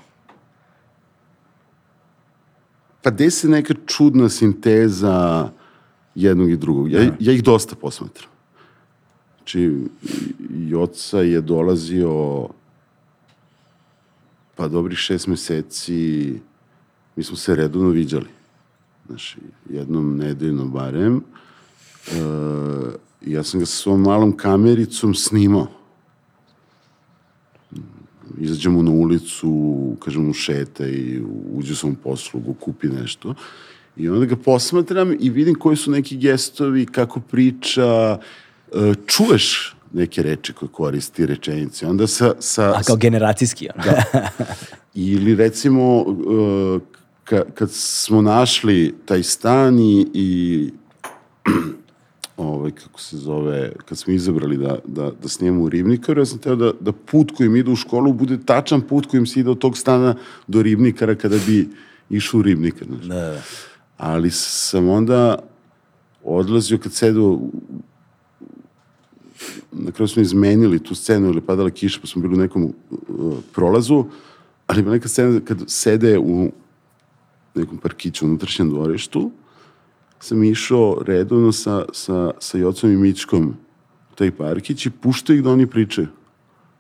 Pa 3.03 3.11
gde 3.11 3.31
se 3.31 3.49
neka 3.49 3.75
čudna 3.87 4.29
sinteza 4.29 5.49
jednog 6.15 6.51
i 6.51 6.57
drugog. 6.57 6.91
Ja, 6.91 7.03
ja 7.21 7.33
ih 7.33 7.43
dosta 7.43 7.77
posmatram. 7.77 8.31
Znači, 9.37 9.79
Joca 10.51 11.21
je 11.21 11.41
dolazio 11.41 12.49
pa 14.57 14.69
dobrih 14.69 14.99
šest 14.99 15.27
meseci, 15.27 16.41
mi 17.17 17.23
smo 17.23 17.37
se 17.37 17.55
redovno 17.55 17.89
viđali. 17.89 18.29
Znači, 19.07 19.39
jednom 19.71 20.17
nedeljno 20.17 20.65
barem. 20.65 21.17
E, 21.17 21.23
ja 23.27 23.43
sam 23.43 23.61
ga 23.61 23.67
sa 23.67 23.77
svom 23.77 24.03
malom 24.03 24.37
kamericom 24.37 25.15
snimao. 25.15 25.84
Izađemo 28.41 28.83
na 28.83 28.91
ulicu, 28.91 29.97
kažem 30.01 30.27
mu 30.27 30.33
šeta 30.33 30.87
i 30.87 31.21
uđe 31.53 31.77
sam 31.77 31.91
u 31.91 31.95
poslugu, 31.95 32.55
kupi 32.55 32.89
nešto. 32.89 33.35
I 33.97 34.09
onda 34.09 34.27
ga 34.27 34.37
posmatram 34.37 35.17
i 35.21 35.31
vidim 35.31 35.55
koji 35.55 35.77
su 35.77 35.91
neki 35.91 36.17
gestovi, 36.17 36.87
kako 36.87 37.21
priča, 37.21 38.19
e, 38.73 38.95
čuješ 39.07 39.77
neke 39.93 40.23
reči 40.23 40.53
koje 40.53 40.69
koristi, 40.69 41.27
rečenice. 41.27 41.87
Onda 41.87 42.07
sa, 42.07 42.35
sa, 42.41 42.71
A 42.71 42.83
kao 42.83 42.97
generacijski. 42.97 43.69
ono. 43.75 43.93
ili 44.95 45.35
recimo 45.35 46.05
ka, 47.25 47.45
kad 47.55 47.71
smo 47.73 48.23
našli 48.23 48.95
taj 49.05 49.23
stan 49.23 49.79
i, 49.79 50.07
i 50.15 50.71
ovaj, 52.37 52.71
kako 52.71 53.01
se 53.01 53.17
zove, 53.17 53.73
kad 53.85 53.99
smo 53.99 54.13
izabrali 54.13 54.57
da, 54.57 54.79
da, 54.87 55.11
da 55.23 55.29
snijemo 55.29 55.63
u 55.63 55.69
Ribnikaru, 55.69 56.21
ja 56.21 56.27
sam 56.27 56.39
teo 56.39 56.57
da, 56.57 56.73
da 56.81 56.93
put 56.93 57.31
kojim 57.37 57.57
ide 57.57 57.71
u 57.71 57.77
školu 57.77 58.13
bude 58.13 58.39
tačan 58.47 58.81
put 58.81 59.07
kojim 59.07 59.27
se 59.27 59.41
ide 59.41 59.51
od 59.51 59.59
tog 59.59 59.79
stana 59.79 60.15
do 60.47 60.63
Ribnikara 60.63 61.15
kada 61.15 61.37
bi 61.47 61.69
išao 62.11 62.41
u 62.41 62.43
ribnika, 62.43 62.85
znaš. 62.85 63.07
Da, 63.07 63.15
da. 63.15 63.43
Ali 63.97 64.31
sam 64.31 64.89
onda 64.89 65.39
odlazio 66.25 66.79
kad 66.79 66.93
sedu 66.93 67.41
na 69.73 69.93
kraju 69.93 70.09
smo 70.09 70.23
izmenili 70.23 70.79
tu 70.79 70.95
scenu 70.95 71.29
ili 71.29 71.41
padala 71.41 71.71
kiša 71.71 72.01
pa 72.01 72.07
smo 72.07 72.23
bili 72.23 72.35
u 72.35 72.39
nekom 72.39 72.65
uh, 72.65 73.35
prolazu, 73.53 74.05
ali 74.67 74.81
ima 74.81 74.91
neka 74.91 75.09
scena 75.09 75.41
kad 75.41 75.65
sede 75.67 76.19
u 76.19 76.51
nekom 77.55 77.79
parkiću 77.79 78.25
u 78.25 78.29
unutrašnjem 78.29 78.71
dvorištu, 78.71 79.31
sam 80.25 80.45
išao 80.45 81.03
redovno 81.07 81.53
sa, 81.53 81.85
sa, 81.93 82.31
sa 82.39 82.59
Jocom 82.59 82.91
i 82.91 82.97
Mičkom 82.97 83.55
taj 84.15 84.31
parkić 84.31 84.87
i 84.87 84.91
puštao 84.91 85.35
ih 85.37 85.43
da 85.43 85.51
oni 85.51 85.67
pričaju. 85.67 86.07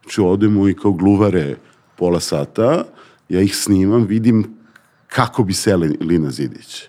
Znači, 0.02 0.20
odemo 0.20 0.68
i 0.68 0.74
kao 0.74 0.92
gluvare 0.92 1.57
pola 1.96 2.20
sata, 2.20 2.85
ja 3.28 3.40
ih 3.40 3.57
snimam, 3.57 4.04
vidim 4.07 4.44
kako 5.09 5.44
bi 5.44 5.52
seli 5.52 5.96
Lina 6.00 6.30
Zidić. 6.30 6.83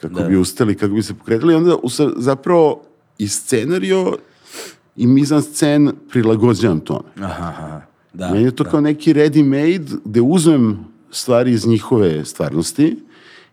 Kako 0.00 0.14
Da. 0.14 0.28
bi 0.28 0.36
ustali, 0.36 0.74
kako 0.74 0.94
bi 0.94 1.02
se 1.02 1.14
pokretali. 1.14 1.54
Onda 1.54 1.76
zapravo 2.16 2.82
i 3.18 3.28
scenario 3.28 4.16
i 4.96 5.06
mizan 5.06 5.42
scen 5.42 5.92
prilagođavam 6.10 6.80
tome. 6.80 7.08
Aha, 7.20 7.48
aha. 7.48 7.80
Da, 8.12 8.30
Meni 8.30 8.44
je 8.44 8.56
to 8.56 8.64
da. 8.64 8.70
kao 8.70 8.80
neki 8.80 9.14
ready-made 9.14 9.96
gde 10.04 10.20
uzmem 10.20 10.78
stvari 11.10 11.52
iz 11.52 11.66
njihove 11.66 12.24
stvarnosti 12.24 12.96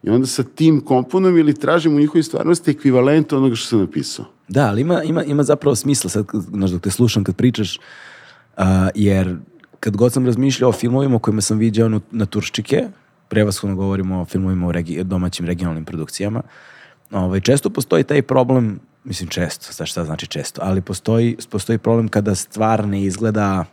i 0.05 0.09
onda 0.09 0.27
sa 0.27 0.43
tim 0.43 0.81
komponom 0.81 1.37
ili 1.37 1.55
tražim 1.55 1.95
u 1.95 1.99
njihovoj 1.99 2.23
stvarnosti 2.23 2.71
ekvivalent 2.71 3.33
onoga 3.33 3.55
što 3.55 3.67
sam 3.67 3.79
napisao. 3.79 4.25
Da, 4.47 4.67
ali 4.67 4.81
ima, 4.81 5.03
ima, 5.03 5.23
ima 5.23 5.43
zapravo 5.43 5.75
smisla 5.75 6.09
sad, 6.09 6.25
znaš, 6.33 6.71
dok 6.71 6.81
te 6.81 6.91
slušam 6.91 7.23
kad 7.23 7.35
pričaš, 7.35 7.79
a, 8.57 8.89
jer 8.95 9.35
kad 9.79 9.97
god 9.97 10.13
sam 10.13 10.25
razmišljao 10.25 10.69
o 10.69 10.73
filmovima 10.73 11.19
kojima 11.19 11.41
sam 11.41 11.57
viđao 11.57 11.89
na, 11.89 11.99
na 12.11 12.25
Turščike, 12.25 12.87
prevashodno 13.29 13.75
govorimo 13.75 14.21
o 14.21 14.25
filmovima 14.25 14.67
u 14.67 14.71
regi, 14.71 15.03
domaćim 15.03 15.45
regionalnim 15.45 15.85
produkcijama, 15.85 16.41
ovaj, 17.11 17.39
često 17.39 17.69
postoji 17.69 18.03
taj 18.03 18.21
problem, 18.21 18.79
mislim 19.03 19.29
često, 19.29 19.73
sad 19.73 19.87
šta 19.87 20.05
znači 20.05 20.27
često, 20.27 20.61
ali 20.63 20.81
postoji, 20.81 21.37
postoji 21.49 21.77
problem 21.77 22.07
kada 22.07 22.35
stvar 22.35 22.87
ne 22.87 23.03
izgleda 23.03 23.65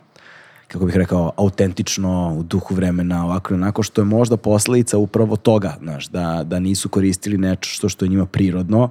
kako 0.73 0.85
bih 0.85 0.95
rekao, 0.95 1.31
autentično, 1.37 2.35
u 2.37 2.43
duhu 2.43 2.75
vremena, 2.75 3.25
ovako 3.25 3.53
i 3.53 3.55
onako, 3.55 3.83
što 3.83 4.01
je 4.01 4.05
možda 4.05 4.37
posledica 4.37 4.97
upravo 4.97 5.35
toga, 5.35 5.77
znaš, 5.81 6.07
da, 6.07 6.43
da 6.45 6.59
nisu 6.59 6.89
koristili 6.89 7.37
nešto 7.37 7.89
što 7.89 8.05
je 8.05 8.09
njima 8.09 8.25
prirodno 8.25 8.89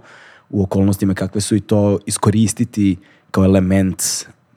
u 0.50 0.62
okolnostima 0.62 1.14
kakve 1.14 1.40
su 1.40 1.56
i 1.56 1.60
to 1.60 1.98
iskoristiti 2.06 2.96
kao 3.30 3.44
element 3.44 4.02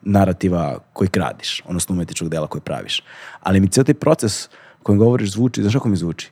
narativa 0.01 0.77
koji 0.93 1.09
gradiš, 1.13 1.63
odnosno 1.65 1.95
umetničkog 1.95 2.29
dela 2.29 2.47
koji 2.47 2.61
praviš. 2.61 3.03
Ali 3.39 3.59
mi 3.59 3.67
cijel 3.67 3.85
taj 3.85 3.93
proces 3.93 4.49
kojem 4.83 4.99
govoriš 4.99 5.31
zvuči, 5.31 5.61
znaš 5.61 5.73
kako 5.73 5.89
mi 5.89 5.95
zvuči? 5.95 6.31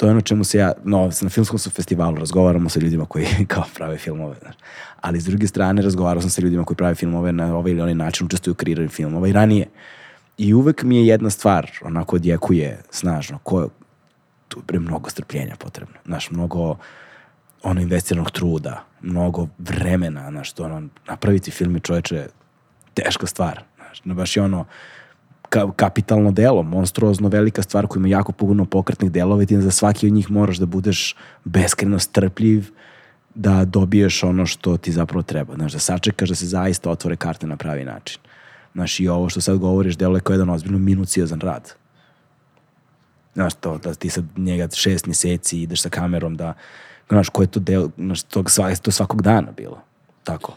To 0.00 0.06
je 0.06 0.10
ono 0.10 0.20
čemu 0.20 0.44
se 0.44 0.58
ja, 0.58 0.72
no, 0.84 1.10
na 1.20 1.28
filmskom 1.28 1.58
sam 1.58 1.72
festivalu 1.72 2.16
razgovaramo 2.16 2.68
sa 2.68 2.80
ljudima 2.80 3.04
koji 3.04 3.26
kao 3.48 3.64
prave 3.74 3.98
filmove, 3.98 4.36
znaš. 4.40 4.54
Ali 5.00 5.20
s 5.20 5.24
druge 5.24 5.46
strane 5.46 5.82
razgovarao 5.82 6.20
sam 6.20 6.30
sa 6.30 6.42
ljudima 6.42 6.64
koji 6.64 6.76
prave 6.76 6.94
filmove 6.94 7.32
na 7.32 7.56
ovaj 7.56 7.70
ili 7.70 7.80
onaj 7.80 7.94
način, 7.94 8.26
učestvuju 8.26 8.52
u 8.52 8.56
kreiranju 8.56 8.88
filmova 8.88 9.28
i 9.28 9.32
ranije. 9.32 9.66
I 10.38 10.54
uvek 10.54 10.82
mi 10.82 10.96
je 10.96 11.06
jedna 11.06 11.30
stvar, 11.30 11.70
onako 11.82 12.16
odjekuje 12.16 12.82
snažno, 12.90 13.38
ko, 13.38 13.68
tu 14.48 14.62
je 14.72 14.80
mnogo 14.80 15.10
strpljenja 15.10 15.56
potrebno, 15.58 15.94
znaš, 16.04 16.30
mnogo 16.30 16.76
ono 17.62 17.80
investiranog 17.80 18.30
truda, 18.30 18.84
mnogo 19.00 19.48
vremena, 19.58 20.30
znaš, 20.30 20.52
to 20.52 20.64
ono, 20.64 20.88
napraviti 21.08 21.50
film 21.50 21.74
je 21.74 21.80
čoveče 21.80 22.26
teška 22.94 23.26
stvar, 23.26 23.62
znaš, 23.76 24.00
baš 24.04 24.36
je 24.36 24.42
ono, 24.42 24.64
ka, 25.50 25.72
kapitalno 25.76 26.32
delo, 26.32 26.62
monstruozno 26.62 27.28
velika 27.28 27.62
stvar 27.62 27.86
koja 27.86 28.00
ima 28.00 28.08
jako 28.08 28.32
puno 28.32 28.64
pokretnih 28.64 29.12
delova 29.12 29.42
i 29.42 29.46
ti 29.46 29.60
za 29.60 29.70
svaki 29.70 30.06
od 30.06 30.12
njih 30.12 30.30
moraš 30.30 30.56
da 30.56 30.66
budeš 30.66 31.16
beskreno 31.44 31.98
strpljiv 31.98 32.70
da 33.34 33.64
dobiješ 33.64 34.22
ono 34.22 34.46
što 34.46 34.76
ti 34.76 34.92
zapravo 34.92 35.22
treba. 35.22 35.54
Znaš, 35.54 35.72
da 35.72 35.78
sačekaš 35.78 36.28
da 36.28 36.34
se 36.34 36.46
zaista 36.46 36.90
otvore 36.90 37.16
karte 37.16 37.46
na 37.46 37.56
pravi 37.56 37.84
način. 37.84 38.20
Znaš, 38.74 39.00
i 39.00 39.08
ovo 39.08 39.28
što 39.28 39.40
sad 39.40 39.58
govoriš 39.58 39.96
delo 39.96 40.16
je 40.16 40.20
kao 40.20 40.34
jedan 40.34 40.50
ozbiljno 40.50 40.78
minuciozan 40.78 41.40
rad. 41.40 41.72
Znaš, 43.34 43.54
to, 43.54 43.78
da 43.78 43.94
ti 43.94 44.10
sad 44.10 44.24
njega 44.36 44.68
šest 44.74 45.06
mjeseci 45.06 45.62
ideš 45.62 45.82
sa 45.82 45.88
kamerom 45.88 46.36
da, 46.36 46.54
znaš, 47.08 47.28
ko 47.28 47.42
je 47.42 47.46
to 47.46 47.60
delo, 47.60 47.90
znaš, 47.96 48.22
to, 48.22 48.44
sva, 48.48 48.74
to 48.74 48.90
svakog 48.90 49.22
dana 49.22 49.52
bilo. 49.56 49.80
Tako. 50.24 50.54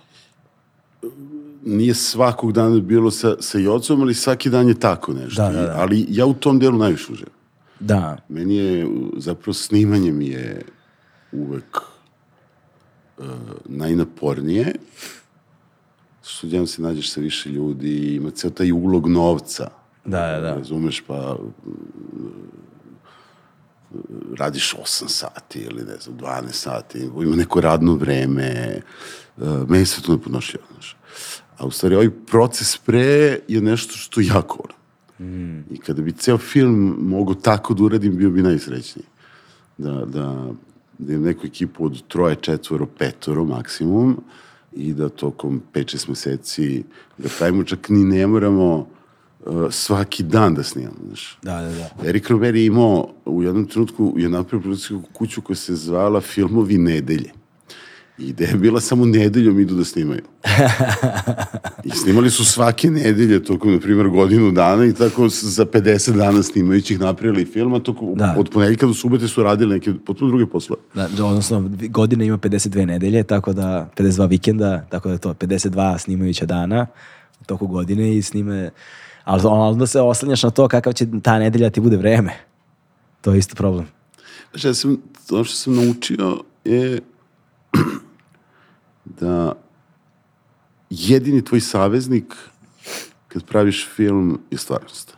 Nije 1.66 1.94
svakog 1.94 2.52
dana 2.52 2.80
bilo 2.80 3.12
sa, 3.12 3.36
sa 3.40 3.58
Jocom, 3.58 4.02
ali 4.02 4.14
svaki 4.14 4.50
dan 4.50 4.68
je 4.68 4.80
tako 4.80 5.14
nešto. 5.14 5.42
Da, 5.42 5.50
da, 5.50 5.62
da. 5.62 5.74
Ali 5.78 6.06
ja 6.10 6.26
u 6.26 6.34
tom 6.34 6.60
delu 6.60 6.78
najviše 6.78 7.12
uživam. 7.12 7.34
Da, 7.80 8.18
Meni 8.30 8.56
je, 8.56 8.88
zapravo 9.18 9.54
snimanje 9.54 10.12
mi 10.12 10.28
je 10.28 10.62
uvek 11.32 11.78
uh, 13.18 13.26
najnapornije. 13.66 14.76
Jedan 16.42 16.68
se 16.68 16.82
nađeš 16.82 17.12
sa 17.12 17.22
više 17.22 17.50
ljudi, 17.50 18.16
ima 18.16 18.32
ceo 18.32 18.50
taj 18.50 18.72
ulog 18.72 19.08
novca. 19.08 19.70
da, 20.06 20.28
da, 20.28 20.40
da. 20.40 20.56
Razumeš, 20.56 21.04
pa 21.08 21.36
uh, 21.36 21.40
radiš 24.38 24.74
8 24.74 25.08
sati 25.08 25.60
ili 25.60 25.84
ne 25.84 25.98
znam, 26.00 26.18
12 26.18 26.52
sati, 26.52 27.00
ima 27.00 27.36
neko 27.36 27.62
radno 27.62 27.96
vreme, 27.96 28.82
uh, 29.38 29.70
meni 29.70 29.86
se 29.86 30.02
to 30.02 30.12
ne 30.12 30.22
podnošljivo, 30.22 30.64
znaš. 30.74 30.98
A 31.58 31.66
u 31.66 31.72
stvari 31.72 31.96
ovaj 31.96 32.10
proces 32.10 32.78
pre 32.78 33.40
je 33.48 33.62
nešto 33.62 33.94
što 33.94 34.22
jako 34.22 34.58
volim. 34.58 34.84
I 35.72 35.78
kada 35.78 36.02
bi 36.02 36.12
ceo 36.12 36.38
film 36.38 36.98
mogo 37.00 37.34
tako 37.34 37.74
da 37.74 37.84
uradim, 37.84 38.18
bio 38.18 38.30
bi 38.30 38.42
najsrećniji. 38.42 39.06
Da, 39.78 40.06
da, 40.06 40.52
da 40.98 41.14
imam 41.14 41.26
neku 41.26 41.48
ekipu 41.48 41.86
od 41.86 42.02
troje, 42.08 42.36
četvoro, 42.36 42.86
petoro 42.86 43.46
maksimum 43.46 44.18
i 44.76 44.94
da 44.94 45.10
tokom 45.10 45.62
5-6 45.74 46.10
meseci 46.10 46.84
da 47.18 47.30
pravimo, 47.38 47.64
čak 47.64 47.90
ni 47.90 48.04
ne 48.04 48.28
moramo 48.28 48.88
uh, 49.46 49.72
svaki 49.72 50.24
dan 50.24 50.56
da 50.56 50.64
snimamo, 50.64 50.98
znaš. 51.08 51.38
Da, 51.44 51.62
da, 51.62 51.70
da. 51.70 52.10
Erik 52.10 52.30
Rober 52.30 52.56
je 52.56 52.66
imao 52.66 53.10
u 53.26 53.44
jednom 53.44 53.66
trenutku 53.66 54.14
je 54.18 54.30
napravio 54.30 54.62
produkcijsku 54.62 55.02
kuću 55.14 55.42
koja 55.42 55.56
se 55.56 55.76
zvala 55.76 56.22
Filmovi 56.22 56.78
nedelje. 56.78 57.32
I 58.18 58.24
ideja 58.28 58.50
je 58.50 58.58
bila 58.58 58.82
samo 58.82 59.06
nedeljom 59.06 59.60
idu 59.60 59.76
da 59.76 59.86
snimaju. 59.86 60.22
I 61.84 61.90
snimali 61.90 62.30
su 62.32 62.46
svake 62.46 62.90
nedelje 62.90 63.44
tokom, 63.44 63.74
na 63.74 63.80
primjer, 63.80 64.08
godinu 64.08 64.52
dana 64.52 64.86
i 64.86 64.94
tako 64.94 65.30
za 65.30 65.66
50 65.66 66.12
dana 66.18 66.44
snimajući 66.44 66.94
ih 66.94 67.00
napravili 67.00 67.46
film, 67.46 67.74
a 67.74 67.80
tokom, 67.80 68.16
Da. 68.16 68.36
od 68.38 68.50
ponedjeljka 68.50 68.86
do 68.86 68.94
subote 68.94 69.28
su 69.28 69.44
radili 69.44 69.74
neke 69.74 69.94
potpuno 70.06 70.30
druge 70.30 70.46
poslove. 70.46 70.82
Da, 70.94 71.08
da, 71.18 71.26
odnosno, 71.26 71.70
godina 71.90 72.24
ima 72.24 72.38
52 72.38 72.86
nedelje, 72.86 73.24
tako 73.24 73.54
da 73.54 73.90
52 73.98 74.30
vikenda, 74.30 74.86
tako 74.90 75.08
da 75.10 75.14
je 75.14 75.20
to 75.20 75.34
52 75.34 75.98
snimajuća 75.98 76.46
dana 76.46 76.88
u 77.42 77.46
toku 77.46 77.68
godine 77.68 78.18
i 78.18 78.22
snime, 78.22 78.70
ali 79.24 79.42
onda 79.46 79.88
se 79.88 80.02
oslanjaš 80.02 80.44
na 80.44 80.50
to 80.50 80.68
kakav 80.68 80.94
će 80.94 81.08
ta 81.24 81.40
nedelja 81.40 81.70
ti 81.70 81.80
bude 81.80 81.98
vreme. 81.98 82.34
To 83.22 83.32
je 83.32 83.40
isto 83.40 83.56
problem. 83.56 83.86
Znači, 84.52 84.68
ja 84.68 84.74
sam, 84.74 84.98
ono 85.32 85.44
što 85.44 85.56
sam 85.56 85.76
naučio 85.76 86.38
je 86.66 87.00
da 89.06 89.54
jedini 90.90 91.46
tvoj 91.46 91.62
saveznik 91.62 92.36
kad 93.28 93.46
praviš 93.46 93.88
film 93.96 94.40
je 94.52 94.58
stvarnost. 94.58 95.18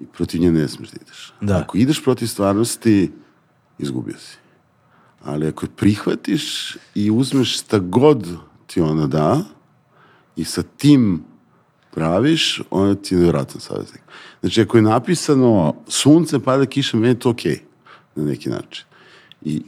I 0.00 0.06
protiv 0.06 0.40
nje 0.40 0.52
ne 0.52 0.68
smeš 0.68 0.90
da 0.90 0.96
ideš. 1.02 1.32
Da. 1.40 1.58
Ako 1.58 1.78
ideš 1.78 2.04
protiv 2.04 2.26
stvarnosti, 2.26 3.12
izgubio 3.78 4.18
si. 4.18 4.36
Ali 5.22 5.48
ako 5.48 5.66
je 5.66 5.70
prihvatiš 5.76 6.76
i 6.94 7.10
uzmeš 7.10 7.58
šta 7.60 7.78
god 7.78 8.26
ti 8.66 8.80
ona 8.80 9.06
da 9.06 9.44
i 10.36 10.44
sa 10.44 10.62
tim 10.62 11.24
praviš, 11.90 12.62
onda 12.70 13.02
ti 13.02 13.14
je 13.14 13.18
nevjerojatan 13.18 13.60
saveznik. 13.60 14.02
Znači, 14.40 14.62
ako 14.62 14.78
je 14.78 14.82
napisano 14.82 15.74
sunce, 15.88 16.40
pada 16.40 16.66
kiša, 16.66 16.96
meni 16.96 17.08
je 17.08 17.18
to 17.18 17.30
okej, 17.30 17.60
na 18.14 18.24
neki 18.24 18.48
način. 18.48 18.84
I 19.42 19.62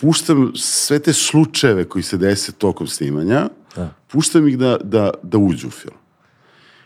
puštam 0.00 0.52
sve 0.54 0.98
te 0.98 1.12
slučajeve 1.12 1.84
koji 1.84 2.02
se 2.02 2.16
dese 2.16 2.52
tokom 2.52 2.86
snimanja, 2.86 3.48
Da. 3.76 3.94
puštam 4.08 4.48
ih 4.48 4.58
da, 4.58 4.76
da, 4.84 5.10
da 5.22 5.38
uđu 5.38 5.68
u 5.68 5.70
film. 5.70 5.96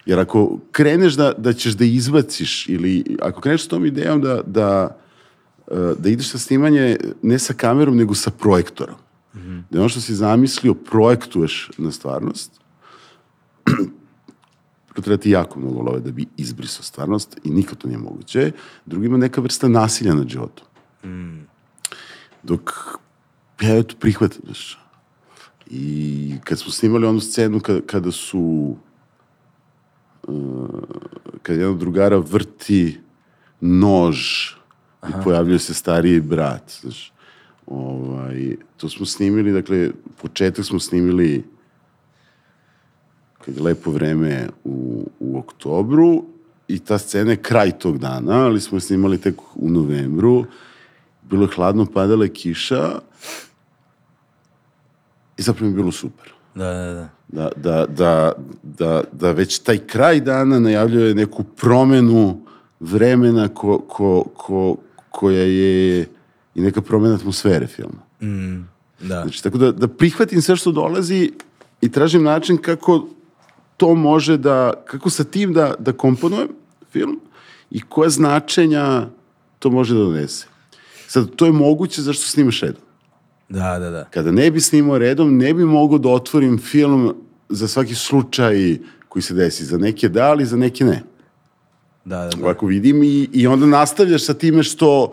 Jer 0.06 0.18
ako 0.18 0.58
kreneš 0.72 1.14
da, 1.14 1.32
da 1.32 1.52
ćeš 1.52 1.72
da 1.72 1.84
izbaciš 1.84 2.68
ili 2.68 3.16
ako 3.22 3.40
kreneš 3.40 3.64
s 3.64 3.68
tom 3.68 3.86
idejom 3.86 4.20
da, 4.20 4.42
da, 4.46 4.96
e, 5.70 5.74
da 5.98 6.08
ideš 6.08 6.30
sa 6.30 6.38
snimanje 6.38 6.96
ne 7.22 7.38
sa 7.38 7.54
kamerom 7.54 7.96
nego 7.96 8.14
sa 8.14 8.30
projektorom. 8.30 8.96
Da 9.70 9.78
ono 9.78 9.88
što 9.88 10.00
si 10.00 10.14
zamislio 10.14 10.74
projektuješ 10.74 11.70
na 11.78 11.92
stvarnost, 11.92 12.60
prvo 14.88 15.02
treba 15.02 15.16
ti 15.16 15.30
jako 15.30 15.58
mnogo 15.60 15.80
love 15.82 16.00
da 16.00 16.12
bi 16.12 16.26
izbrisao 16.36 16.82
stvarnost 16.82 17.40
i 17.44 17.50
nikad 17.50 17.78
to 17.78 17.88
nije 17.88 17.98
moguće. 17.98 18.52
Drugo 18.86 19.06
ima 19.06 19.16
neka 19.16 19.40
vrsta 19.40 19.68
nasilja 19.68 20.14
nad 20.14 20.28
životom. 20.28 20.66
Dok 22.42 22.72
ja 23.60 23.76
eto 23.78 23.94
prihvatam, 24.00 24.40
znaš. 24.44 24.78
I 25.70 26.34
kad 26.44 26.58
smo 26.58 26.72
snimali 26.72 27.06
onu 27.06 27.20
scenu 27.20 27.60
kada, 27.60 27.80
kada 27.86 28.12
su 28.12 28.76
uh, 30.22 30.68
kad 31.42 31.56
jedan 31.56 31.72
od 31.72 31.78
drugara 31.78 32.16
vrti 32.16 33.00
nož 33.60 34.18
i 35.08 35.12
pojavljuje 35.24 35.58
se 35.58 35.74
stariji 35.74 36.20
brat. 36.20 36.72
Znaš, 36.80 37.12
ovaj, 37.66 38.56
to 38.76 38.88
smo 38.88 39.06
snimili, 39.06 39.52
dakle, 39.52 39.90
početak 40.22 40.64
smo 40.64 40.80
snimili 40.80 41.44
kad 43.44 43.56
je 43.56 43.62
lepo 43.62 43.90
vreme 43.90 44.48
u, 44.64 45.06
u 45.20 45.38
oktobru 45.38 46.24
i 46.68 46.78
ta 46.78 46.98
scena 46.98 47.30
je 47.30 47.36
kraj 47.36 47.78
tog 47.78 47.98
dana, 47.98 48.44
ali 48.44 48.60
smo 48.60 48.76
je 48.76 48.80
snimali 48.80 49.18
tek 49.18 49.34
u 49.54 49.70
novembru. 49.70 50.44
Bilo 51.30 51.44
je 51.44 51.54
hladno, 51.54 51.86
padala 51.86 52.24
je 52.24 52.32
kiša 52.32 53.00
i 55.36 55.42
zapravo 55.42 55.66
mi 55.66 55.72
je 55.72 55.76
bilo 55.76 55.92
super. 55.92 56.32
Da, 56.54 56.64
da, 56.64 56.92
da. 56.92 57.08
Da, 57.28 57.50
da, 57.56 57.86
da, 57.86 58.32
da, 58.62 59.02
da 59.12 59.32
već 59.32 59.58
taj 59.58 59.78
kraj 59.78 60.20
dana 60.20 60.58
najavljuje 60.60 61.14
neku 61.14 61.44
promenu 61.44 62.40
vremena 62.80 63.48
ko, 63.48 63.78
ko, 63.78 64.24
ko, 64.36 64.76
koja 65.10 65.42
je 65.42 66.06
i 66.54 66.60
neka 66.60 66.82
promena 66.82 67.14
atmosfere 67.14 67.66
filma. 67.66 68.02
Mm, 68.22 68.68
da. 69.00 69.22
Znači, 69.22 69.42
tako 69.42 69.58
da, 69.58 69.72
da 69.72 69.88
prihvatim 69.88 70.42
sve 70.42 70.56
što 70.56 70.72
dolazi 70.72 71.32
i 71.80 71.90
tražim 71.90 72.22
način 72.22 72.56
kako 72.56 73.06
to 73.76 73.94
može 73.94 74.36
da, 74.36 74.72
kako 74.84 75.10
sa 75.10 75.24
tim 75.24 75.52
da, 75.52 75.74
da 75.78 75.92
komponujem 75.92 76.48
film 76.92 77.20
i 77.70 77.80
koja 77.80 78.10
značenja 78.10 79.06
to 79.58 79.70
može 79.70 79.94
da 79.94 80.00
donese. 80.00 80.46
Sad, 81.10 81.30
to 81.36 81.46
je 81.46 81.52
moguće 81.52 82.02
zašto 82.02 82.24
snimaš 82.24 82.60
redom. 82.60 82.82
Da, 83.48 83.78
da, 83.78 83.90
da. 83.90 84.04
Kada 84.04 84.30
ne 84.32 84.50
bi 84.50 84.60
snimao 84.60 84.98
redom, 84.98 85.36
ne 85.36 85.54
bi 85.54 85.64
mogao 85.64 85.98
da 85.98 86.08
otvorim 86.08 86.58
film 86.58 87.14
za 87.48 87.68
svaki 87.68 87.94
slučaj 87.94 88.78
koji 89.08 89.22
se 89.22 89.34
desi. 89.34 89.64
Za 89.64 89.78
neke 89.78 90.08
da, 90.08 90.24
ali 90.30 90.46
za 90.46 90.56
neke 90.56 90.84
ne. 90.84 91.02
Da, 92.04 92.16
da, 92.16 92.28
da. 92.28 92.44
Ovako 92.44 92.66
vidim 92.66 93.02
i, 93.02 93.28
i 93.32 93.46
onda 93.46 93.66
nastavljaš 93.66 94.24
sa 94.24 94.34
time 94.34 94.62
što, 94.62 95.12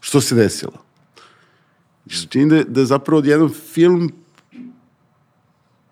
što 0.00 0.20
se 0.20 0.34
desilo. 0.34 0.82
I 2.06 2.10
što 2.10 2.28
čini 2.28 2.50
da, 2.50 2.64
da 2.64 2.84
zapravo 2.84 3.18
odjednom 3.18 3.52
film 3.72 4.10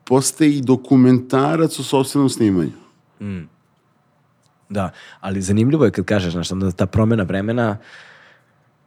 postaje 0.05 0.57
i 0.57 0.61
dokumentarac 0.61 1.79
o 1.79 1.83
sobstvenom 1.83 2.29
snimanju. 2.29 2.73
Da, 4.69 4.91
ali 5.21 5.43
zanimljivo 5.43 5.85
je 5.85 5.91
kad 5.91 6.05
kažeš, 6.05 6.33
znaš, 6.33 6.53
onda 6.53 6.71
ta 6.71 6.87
promjena 6.87 7.23
vremena 7.23 7.77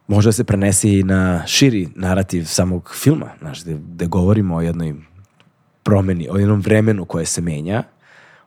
može 0.08 0.28
da 0.28 0.32
se 0.32 0.44
prenese 0.44 0.98
i 0.98 1.02
na 1.02 1.46
širi 1.46 1.88
narativ 1.94 2.44
samog 2.44 2.90
filma, 2.94 3.30
znaš, 3.38 3.62
gde, 3.62 3.74
gde 3.74 4.06
govorimo 4.06 4.56
o 4.56 4.60
jednoj 4.60 4.94
promeni, 5.82 6.28
o 6.30 6.36
jednom 6.36 6.60
vremenu 6.60 7.04
koje 7.04 7.26
se 7.26 7.40
menja, 7.40 7.82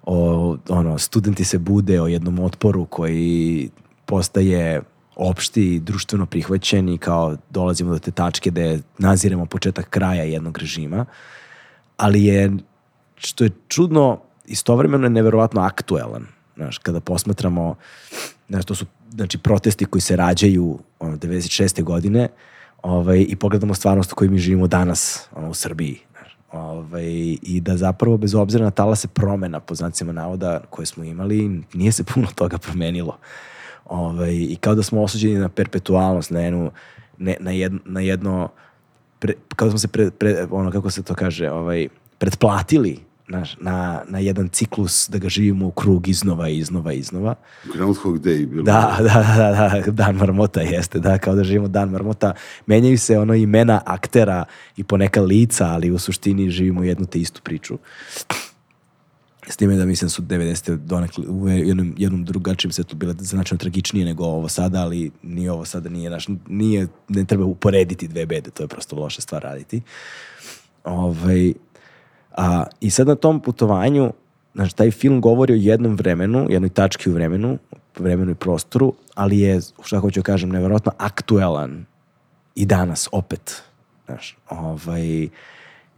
o, 0.03 0.57
ono, 0.69 0.97
studenti 0.97 1.43
se 1.43 1.57
bude 1.57 2.01
o 2.01 2.07
jednom 2.07 2.39
otporu 2.39 2.85
koji 2.85 3.69
postaje 4.05 4.81
opšti 5.15 5.75
i 5.75 5.79
društveno 5.79 6.25
prihvaćen 6.25 6.89
i 6.89 6.97
kao 6.97 7.37
dolazimo 7.49 7.91
do 7.91 7.99
te 7.99 8.11
tačke 8.11 8.49
gde 8.49 8.79
naziremo 8.97 9.45
početak 9.45 9.89
kraja 9.89 10.23
jednog 10.23 10.57
režima, 10.57 11.05
ali 11.97 12.23
je, 12.23 12.51
što 13.15 13.43
je 13.43 13.49
čudno, 13.67 14.19
istovremeno 14.45 15.05
je 15.05 15.09
neverovatno 15.09 15.61
aktuelan. 15.61 16.34
Znaš, 16.55 16.77
kada 16.77 16.99
posmatramo, 16.99 17.75
znaš, 18.49 18.65
to 18.65 18.75
su 18.75 18.85
znači, 19.11 19.37
protesti 19.37 19.85
koji 19.85 20.01
se 20.01 20.15
rađaju 20.15 20.79
ono, 20.99 21.17
96. 21.17 21.83
godine 21.83 22.27
ovaj, 22.83 23.25
i 23.29 23.35
pogledamo 23.35 23.73
stvarnost 23.73 24.11
u 24.11 24.15
kojoj 24.15 24.29
mi 24.29 24.37
živimo 24.37 24.67
danas 24.67 25.27
ono, 25.35 25.49
u 25.49 25.53
Srbiji. 25.53 25.99
Znaš, 26.11 26.37
ovaj, 26.51 27.37
I 27.41 27.61
da 27.61 27.77
zapravo, 27.77 28.17
bez 28.17 28.35
obzira 28.35 28.65
na 28.65 28.71
talase 28.71 29.07
promena, 29.07 29.59
po 29.59 29.75
znacima 29.75 30.11
navoda, 30.11 30.61
koje 30.69 30.85
smo 30.85 31.03
imali, 31.03 31.61
nije 31.73 31.91
se 31.91 32.03
puno 32.03 32.27
toga 32.35 32.57
promenilo. 32.57 33.17
Ovaj, 33.85 34.33
I 34.33 34.57
kao 34.61 34.75
da 34.75 34.83
smo 34.83 35.03
osuđeni 35.03 35.39
na 35.39 35.49
perpetualnost, 35.49 36.31
na 36.31 36.39
jednu, 36.39 36.71
ne, 37.17 37.37
na 37.39 37.51
jedno, 37.51 37.79
na 37.85 37.99
jedno 38.01 38.49
pre, 39.19 39.33
kao 39.55 39.65
da 39.65 39.71
smo 39.71 39.79
se 39.79 39.87
pre, 39.87 40.11
pre, 40.11 40.47
ono 40.51 40.71
kako 40.71 40.91
se 40.91 41.03
to 41.03 41.15
kaže, 41.15 41.51
ovaj, 41.51 41.87
pretplatili 42.17 42.99
znaš, 43.27 43.57
na, 43.59 44.01
na 44.07 44.19
jedan 44.19 44.49
ciklus 44.49 45.09
da 45.09 45.17
ga 45.17 45.29
živimo 45.29 45.67
u 45.67 45.71
krug 45.71 46.07
iznova 46.07 46.49
iznova 46.49 46.93
iznova. 46.93 47.35
Groundhog 47.73 48.19
Day 48.19 48.45
bilo. 48.45 48.63
Da, 48.63 48.97
da, 48.99 49.35
da, 49.37 49.81
da, 49.85 49.91
dan 49.91 50.15
marmota 50.15 50.61
jeste, 50.61 50.99
da, 50.99 51.17
kao 51.17 51.35
da 51.35 51.43
živimo 51.43 51.67
dan 51.67 51.89
marmota. 51.89 52.33
Menjaju 52.65 52.97
se 52.97 53.19
ono 53.19 53.33
imena 53.33 53.81
aktera 53.85 54.45
i 54.77 54.83
poneka 54.83 55.21
lica, 55.21 55.65
ali 55.65 55.91
u 55.91 55.99
suštini 55.99 56.49
živimo 56.49 56.83
jednu 56.83 57.05
te 57.05 57.19
istu 57.19 57.41
priču. 57.43 57.77
S 59.47 59.57
time 59.57 59.75
da 59.75 59.85
mislim 59.85 60.05
da 60.05 60.09
su 60.09 60.21
90. 60.21 60.75
donekle 60.75 61.27
u 61.27 61.49
jednom, 61.49 61.93
jednom 61.97 62.25
drugačijem 62.25 62.71
svetu 62.71 62.95
bile 62.95 63.15
značajno 63.19 63.59
tragičnije 63.59 64.05
nego 64.05 64.23
ovo 64.23 64.49
sada, 64.49 64.81
ali 64.81 65.11
ni 65.23 65.49
ovo 65.49 65.65
sada 65.65 65.89
nije 65.89 66.09
naš, 66.09 66.27
nije, 66.47 66.87
ne 67.09 67.25
treba 67.25 67.45
uporediti 67.45 68.07
dve 68.07 68.25
bede, 68.25 68.49
to 68.49 68.63
je 68.63 68.67
prosto 68.67 68.95
loša 68.95 69.21
stvar 69.21 69.43
raditi. 69.43 69.81
Ovaj, 70.83 71.53
a, 72.37 72.65
I 72.79 72.89
sad 72.89 73.07
na 73.07 73.15
tom 73.15 73.39
putovanju, 73.39 74.11
znači, 74.55 74.75
taj 74.75 74.91
film 74.91 75.21
govori 75.21 75.53
o 75.53 75.59
jednom 75.59 75.95
vremenu, 75.95 76.47
jednoj 76.49 76.69
tački 76.69 77.09
u 77.09 77.13
vremenu, 77.13 77.57
vremenu 77.99 78.31
i 78.31 78.35
prostoru, 78.35 78.93
ali 79.15 79.39
je, 79.39 79.61
šta 79.83 79.99
hoću 79.99 80.19
da 80.19 80.23
kažem, 80.23 80.49
nevjerojatno 80.49 80.91
aktuelan 80.97 81.85
i 82.55 82.65
danas 82.65 83.09
opet. 83.11 83.63
Znaš, 84.05 84.37
ovaj, 84.49 85.27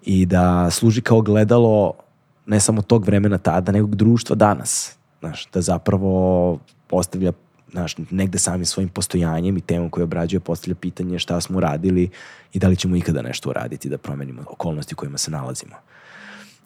I 0.05 0.25
da 0.25 0.69
služi 0.71 1.01
kao 1.01 1.21
gledalo 1.21 1.93
ne 2.45 2.59
samo 2.59 2.81
tog 2.81 3.05
vremena 3.05 3.37
tada, 3.37 3.71
nego 3.71 3.87
društva 3.87 4.35
danas. 4.35 4.95
Znaš, 5.19 5.47
da 5.53 5.61
zapravo 5.61 6.59
postavlja 6.87 7.31
znaš, 7.71 7.95
negde 8.11 8.39
samim 8.39 8.65
svojim 8.65 8.89
postojanjem 8.89 9.57
i 9.57 9.61
temom 9.61 9.89
koje 9.89 10.03
obrađuje 10.03 10.39
postavlja 10.39 10.75
pitanje 10.75 11.19
šta 11.19 11.41
smo 11.41 11.57
uradili 11.57 12.09
i 12.53 12.59
da 12.59 12.67
li 12.67 12.75
ćemo 12.75 12.95
ikada 12.95 13.21
nešto 13.21 13.49
uraditi 13.49 13.89
da 13.89 13.97
promenimo 13.97 14.41
okolnosti 14.41 14.93
u 14.93 14.97
kojima 14.97 15.17
se 15.17 15.31
nalazimo 15.31 15.75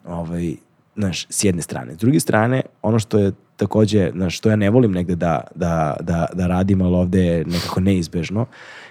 ovaj, 0.06 0.54
znaš, 0.96 1.26
s 1.30 1.44
jedne 1.44 1.62
strane. 1.62 1.94
S 1.94 1.96
druge 1.96 2.20
strane, 2.20 2.62
ono 2.82 2.98
što 2.98 3.18
je 3.18 3.32
takođe, 3.56 4.10
znaš, 4.14 4.38
što 4.38 4.50
ja 4.50 4.56
ne 4.56 4.70
volim 4.70 4.92
negde 4.92 5.16
da, 5.16 5.40
da, 5.54 5.96
da, 6.00 6.26
da 6.34 6.46
radim, 6.46 6.82
ali 6.82 6.94
ovde 6.94 7.24
je 7.24 7.44
nekako 7.44 7.80
neizbežno, 7.80 8.46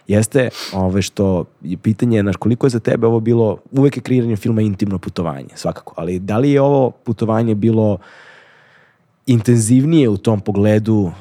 jeste 0.08 0.50
ovaj, 0.74 1.02
što 1.02 1.46
je 1.62 1.78
pitanje, 1.78 2.22
znaš, 2.22 2.36
koliko 2.36 2.66
je 2.66 2.70
za 2.70 2.80
tebe 2.80 3.08
ovo 3.08 3.20
bilo, 3.20 3.58
uvek 3.72 3.98
je 3.98 4.04
kreiranje 4.04 4.36
filma 4.36 4.62
intimno 4.62 5.00
putovanje, 5.00 5.56
svakako, 5.56 5.94
ali 5.98 6.20
da 6.20 6.38
li 6.38 6.52
je 6.52 6.62
ovo 6.62 6.92
putovanje 6.92 7.56
bilo 7.56 7.98
intenzivnije 9.28 10.10
u 10.10 10.18
tom 10.18 10.40
pogledu 10.40 11.12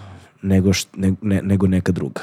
nego, 0.42 0.72
št, 0.72 0.88
ne, 0.96 1.14
ne, 1.22 1.42
nego 1.42 1.66
neka 1.66 1.92
druga? 1.92 2.22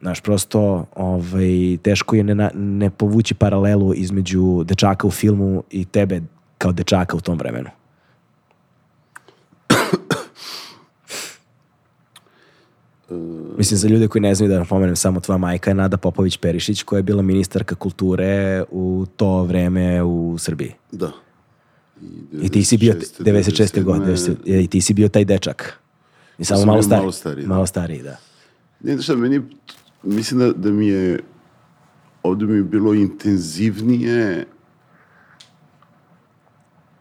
Znaš, 0.00 0.20
prosto 0.20 0.86
ovaj, 0.96 1.78
teško 1.82 2.16
je 2.16 2.24
ne, 2.24 2.50
ne 2.54 2.90
povući 2.90 3.34
paralelu 3.34 3.94
između 3.94 4.64
dečaka 4.64 5.06
u 5.06 5.10
filmu 5.10 5.62
i 5.70 5.84
tebe 5.84 6.20
kao 6.60 6.72
dečaka 6.72 7.16
u 7.16 7.20
tom 7.20 7.38
vremenu. 7.38 7.68
Mislim, 13.58 13.78
za 13.78 13.88
ljude 13.88 14.08
koji 14.08 14.22
ne 14.22 14.34
znaju 14.34 14.52
da 14.52 14.58
napomenem 14.58 14.96
samo 14.96 15.20
tvoja 15.20 15.38
majka 15.38 15.70
je 15.70 15.74
Nada 15.74 15.96
Popović-Perišić 15.96 16.84
koja 16.84 16.98
je 16.98 17.02
bila 17.02 17.22
ministarka 17.22 17.74
kulture 17.74 18.64
u 18.70 19.06
to 19.16 19.44
vreme 19.44 20.02
u 20.02 20.38
Srbiji. 20.38 20.72
Da. 20.92 21.12
I 22.42 22.48
ti 22.48 22.64
si 22.64 22.76
bio 22.76 22.94
96. 22.94 23.84
godine, 23.84 24.14
i 24.44 24.68
ti 24.68 24.80
si 24.80 24.94
bio 24.94 25.08
taj 25.08 25.24
dečak. 25.24 25.78
I 26.38 26.44
samo 26.44 26.60
sam 26.60 26.66
malo 26.66 26.82
stariji. 26.82 27.00
malo 27.00 27.12
stariji, 27.12 27.42
da. 27.42 27.48
Malo 27.48 27.66
stariji, 27.66 28.02
da. 28.02 28.16
Ne, 28.80 29.02
šta, 29.02 29.16
meni, 29.16 29.40
mislim 30.02 30.40
da, 30.40 30.52
da 30.52 30.70
mi 30.70 30.86
je, 30.86 31.20
ovde 32.22 32.46
mi 32.46 32.56
je 32.56 32.62
bilo 32.62 32.94
intenzivnije 32.94 34.46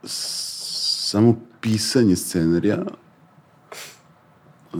samo 0.09 1.39
pisanje 1.61 2.15
scenarija, 2.15 2.85
uh, 4.73 4.79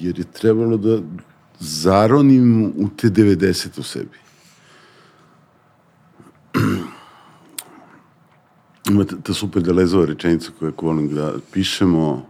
jer 0.00 0.18
je 0.18 0.24
trebalo 0.24 0.76
da 0.76 0.98
zaronim 1.58 2.72
u 2.76 2.88
te 2.96 3.08
90 3.08 3.80
u 3.80 3.82
sebi. 3.82 4.18
Ima 8.90 9.04
ta, 9.04 9.16
ta 9.22 9.34
super 9.34 9.62
Delezova 9.62 10.06
rečenica 10.06 10.50
koju 10.58 10.72
volim 10.82 11.14
da 11.14 11.34
pišemo 11.52 12.26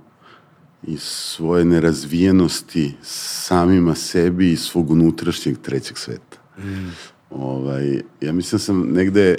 i 0.83 0.97
svoje 0.99 1.65
nerazvijenosti 1.65 2.95
samima 3.03 3.95
sebi 3.95 4.53
i 4.53 4.57
svog 4.57 4.91
unutrašnjeg 4.91 5.59
trećeg 5.59 5.99
sveta. 5.99 6.39
Ovaj, 7.31 8.03
ja 8.21 8.33
mislim 8.33 8.59
da 8.59 8.63
sam 8.63 8.81
negde 8.81 9.39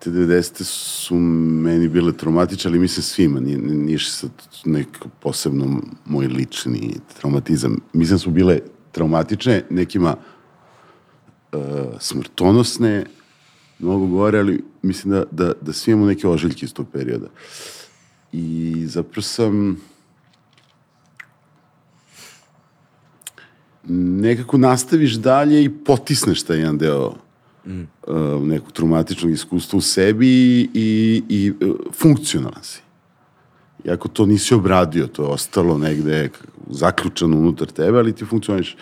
te 0.00 0.10
90. 0.10 0.64
su 0.64 1.14
meni 1.14 1.88
bile 1.88 2.12
traumatične, 2.12 2.68
ali 2.68 2.78
mislim 2.78 3.02
svima, 3.02 3.40
nije, 3.40 3.58
nije 3.58 3.98
sad 3.98 4.30
neko 4.64 5.08
posebno 5.20 5.82
moj 6.04 6.26
lični 6.26 6.94
traumatizam. 7.20 7.80
Mislim 7.92 8.14
da 8.14 8.18
su 8.18 8.30
bile 8.30 8.58
traumatične, 8.92 9.64
nekima 9.70 10.16
uh, 11.52 11.60
smrtonosne, 11.98 13.06
mnogo 13.78 14.06
gore, 14.06 14.38
ali 14.38 14.64
mislim 14.82 15.10
da, 15.10 15.24
da, 15.30 15.52
da 15.60 15.72
svi 15.72 15.92
imamo 15.92 16.06
neke 16.06 16.28
ožiljke 16.28 16.66
iz 16.66 16.74
tog 16.74 16.86
perioda. 16.92 17.28
I 18.32 18.74
zapravo 18.86 19.22
sam 19.22 19.80
nekako 23.88 24.58
nastaviš 24.58 25.14
dalje 25.14 25.64
i 25.64 25.70
potisneš 25.84 26.42
taj 26.42 26.58
jedan 26.58 26.78
deo 26.78 27.14
mm. 27.70 27.88
uh, 28.06 28.42
nekog 28.42 28.72
traumatičnog 28.72 29.32
iskustva 29.32 29.76
u 29.76 29.80
sebi 29.80 30.28
i, 30.28 30.70
i, 30.74 31.22
i 31.28 31.50
uh, 31.50 31.76
funkcionalan 31.92 32.62
si. 32.62 32.80
Iako 33.84 34.08
to 34.08 34.26
nisi 34.26 34.54
obradio, 34.54 35.06
to 35.06 35.22
je 35.22 35.28
ostalo 35.28 35.78
negde 35.78 36.30
zaključano 36.70 37.36
unutar 37.36 37.68
tebe, 37.68 37.98
ali 37.98 38.12
ti 38.12 38.24
funkcioniš. 38.24 38.76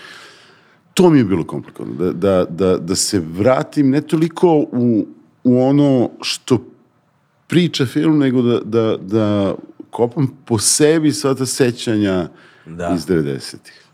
To 0.95 1.11
mi 1.11 1.19
je 1.19 1.25
bilo 1.25 1.45
komplikovano. 1.45 1.95
Da, 1.95 2.13
da, 2.13 2.45
da, 2.45 2.79
da 2.79 2.97
se 2.97 3.21
vratim 3.21 3.91
ne 3.91 4.01
toliko 4.01 4.57
u, 4.73 5.07
u 5.45 5.63
ono 5.63 6.11
što 6.23 6.65
priča 7.47 7.87
film, 7.87 8.19
nego 8.19 8.43
da, 8.43 8.61
da, 8.61 8.97
da 8.97 9.55
kopam 9.91 10.29
po 10.45 10.59
sebi 10.59 11.13
sva 11.13 11.35
ta 11.35 11.47
sećanja 11.47 12.29
da. 12.67 12.95
iz 12.97 13.07
90-ih. 13.07 13.85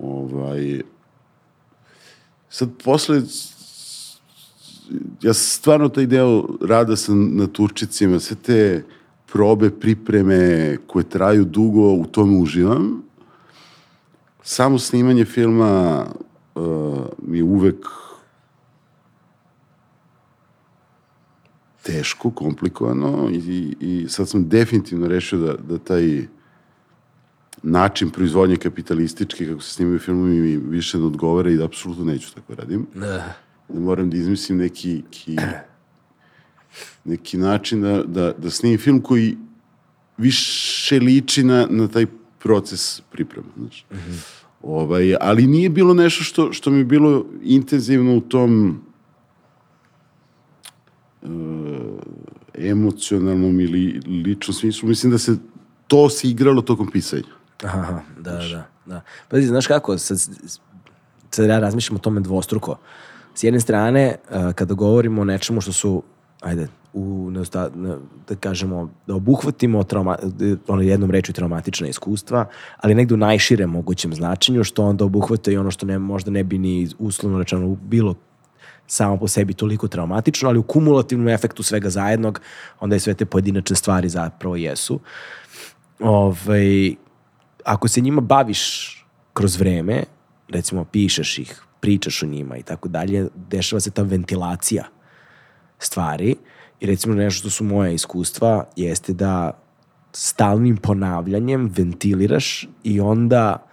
Ovaj, 0.00 0.80
sad 2.48 2.68
posle 2.84 3.22
ja 5.22 5.34
stvarno 5.34 5.88
taj 5.88 6.06
deo 6.06 6.44
rada 6.60 6.96
sam 6.96 7.36
na 7.36 7.46
Turčicima, 7.46 8.20
sve 8.20 8.36
te 8.36 8.84
probe, 9.32 9.70
pripreme 9.70 10.76
koje 10.86 11.04
traju 11.04 11.44
dugo, 11.44 11.92
u 11.92 12.06
tome 12.06 12.38
uživam. 12.38 13.02
Samo 14.42 14.78
snimanje 14.78 15.24
filma 15.24 16.06
uh, 16.54 16.62
mi 17.22 17.38
je 17.38 17.44
uvek 17.44 17.86
teško, 21.82 22.30
komplikovano 22.30 23.30
i, 23.32 23.76
i 23.80 24.06
sad 24.08 24.28
sam 24.28 24.48
definitivno 24.48 25.08
rešio 25.08 25.38
da, 25.38 25.54
da 25.56 25.78
taj 25.78 26.26
način 27.62 28.10
proizvodnje 28.10 28.56
kapitalistički, 28.56 29.46
kako 29.46 29.60
se 29.60 29.72
snimaju 29.72 29.98
filmovi, 29.98 30.40
mi 30.40 30.56
više 30.56 30.98
ne 30.98 31.04
odgovara 31.04 31.50
i 31.50 31.56
da 31.56 31.64
apsolutno 31.64 32.04
neću 32.04 32.34
tako 32.34 32.54
radim. 32.54 32.86
Da. 32.94 33.47
Da 33.68 33.80
moram 33.80 34.10
da 34.10 34.16
izmislim 34.16 34.58
neki, 34.58 35.02
ki, 35.10 35.36
neki 37.04 37.38
način 37.38 37.82
da, 37.82 38.02
da, 38.02 38.32
da 38.32 38.50
snimim 38.50 38.78
film 38.78 39.00
koji 39.02 39.36
više 40.16 41.00
liči 41.00 41.44
na, 41.44 41.66
na 41.70 41.88
taj 41.88 42.06
proces 42.38 43.00
priprema. 43.00 43.48
Znači. 43.56 43.84
Mm 43.90 43.96
-hmm. 43.96 44.20
ovaj, 44.62 45.16
ali 45.20 45.46
nije 45.46 45.68
bilo 45.68 45.94
nešto 45.94 46.24
što, 46.24 46.52
što 46.52 46.70
mi 46.70 46.78
je 46.78 46.84
bilo 46.84 47.26
intenzivno 47.42 48.16
u 48.16 48.20
tom 48.20 48.82
uh, 51.22 51.28
emocionalnom 52.54 53.60
ili 53.60 54.00
ličnom 54.24 54.54
smislu. 54.54 54.88
Mislim 54.88 55.12
da 55.12 55.18
se 55.18 55.36
to 55.86 56.08
se 56.10 56.28
igralo 56.28 56.62
tokom 56.62 56.90
pisanja. 56.90 57.22
Aha, 57.62 58.00
da, 58.18 58.32
da, 58.32 58.68
da. 58.86 59.00
Pa 59.28 59.40
znaš 59.40 59.66
kako, 59.66 59.98
sad, 59.98 60.18
sad 61.30 61.48
ja 61.48 61.58
razmišljam 61.58 61.96
o 61.96 62.00
tome 62.00 62.20
dvostruko. 62.20 62.76
S 63.38 63.42
jedne 63.42 63.60
strane, 63.60 64.16
uh, 64.30 64.52
kada 64.52 64.74
govorimo 64.74 65.22
o 65.22 65.24
nečemu 65.24 65.60
što 65.60 65.72
su, 65.72 66.02
ajde, 66.40 66.66
u, 66.92 67.30
neusta, 67.30 67.68
da 68.28 68.34
kažemo, 68.40 68.90
da 69.06 69.14
obuhvatimo 69.14 69.84
trauma, 69.84 70.16
ono 70.68 70.82
jednom 70.82 71.10
reču 71.10 71.32
traumatična 71.32 71.88
iskustva, 71.88 72.46
ali 72.76 72.94
negde 72.94 73.14
u 73.14 73.16
najširem 73.16 73.70
mogućem 73.70 74.14
značenju, 74.14 74.64
što 74.64 74.84
onda 74.84 75.04
obuhvata 75.04 75.50
i 75.50 75.56
ono 75.56 75.70
što 75.70 75.86
ne, 75.86 75.98
možda 75.98 76.30
ne 76.30 76.44
bi 76.44 76.58
ni 76.58 76.88
uslovno 76.98 77.38
rečeno 77.38 77.76
bilo 77.82 78.14
samo 78.86 79.16
po 79.16 79.28
sebi 79.28 79.54
toliko 79.54 79.88
traumatično, 79.88 80.48
ali 80.48 80.58
u 80.58 80.62
kumulativnom 80.62 81.28
efektu 81.28 81.62
svega 81.62 81.90
zajednog, 81.90 82.40
onda 82.80 82.96
je 82.96 83.00
sve 83.00 83.14
te 83.14 83.24
pojedinačne 83.24 83.76
stvari 83.76 84.08
zapravo 84.08 84.56
jesu. 84.56 85.00
Ovaj, 86.00 86.94
ako 87.64 87.88
se 87.88 88.00
njima 88.00 88.20
baviš 88.20 88.94
kroz 89.32 89.56
vreme, 89.56 90.04
recimo 90.48 90.84
pišeš 90.84 91.38
ih, 91.38 91.67
pričaš 91.80 92.22
o 92.22 92.26
njima 92.26 92.56
i 92.56 92.62
tako 92.62 92.88
dalje, 92.88 93.28
dešava 93.50 93.80
se 93.80 93.90
ta 93.90 94.02
ventilacija 94.02 94.84
stvari 95.78 96.36
i 96.80 96.86
recimo 96.86 97.14
nešto 97.14 97.40
što 97.40 97.50
su 97.50 97.64
moje 97.64 97.94
iskustva 97.94 98.64
jeste 98.76 99.12
da 99.12 99.60
stalnim 100.12 100.76
ponavljanjem 100.76 101.72
ventiliraš 101.76 102.68
i 102.84 103.00
onda 103.00 103.66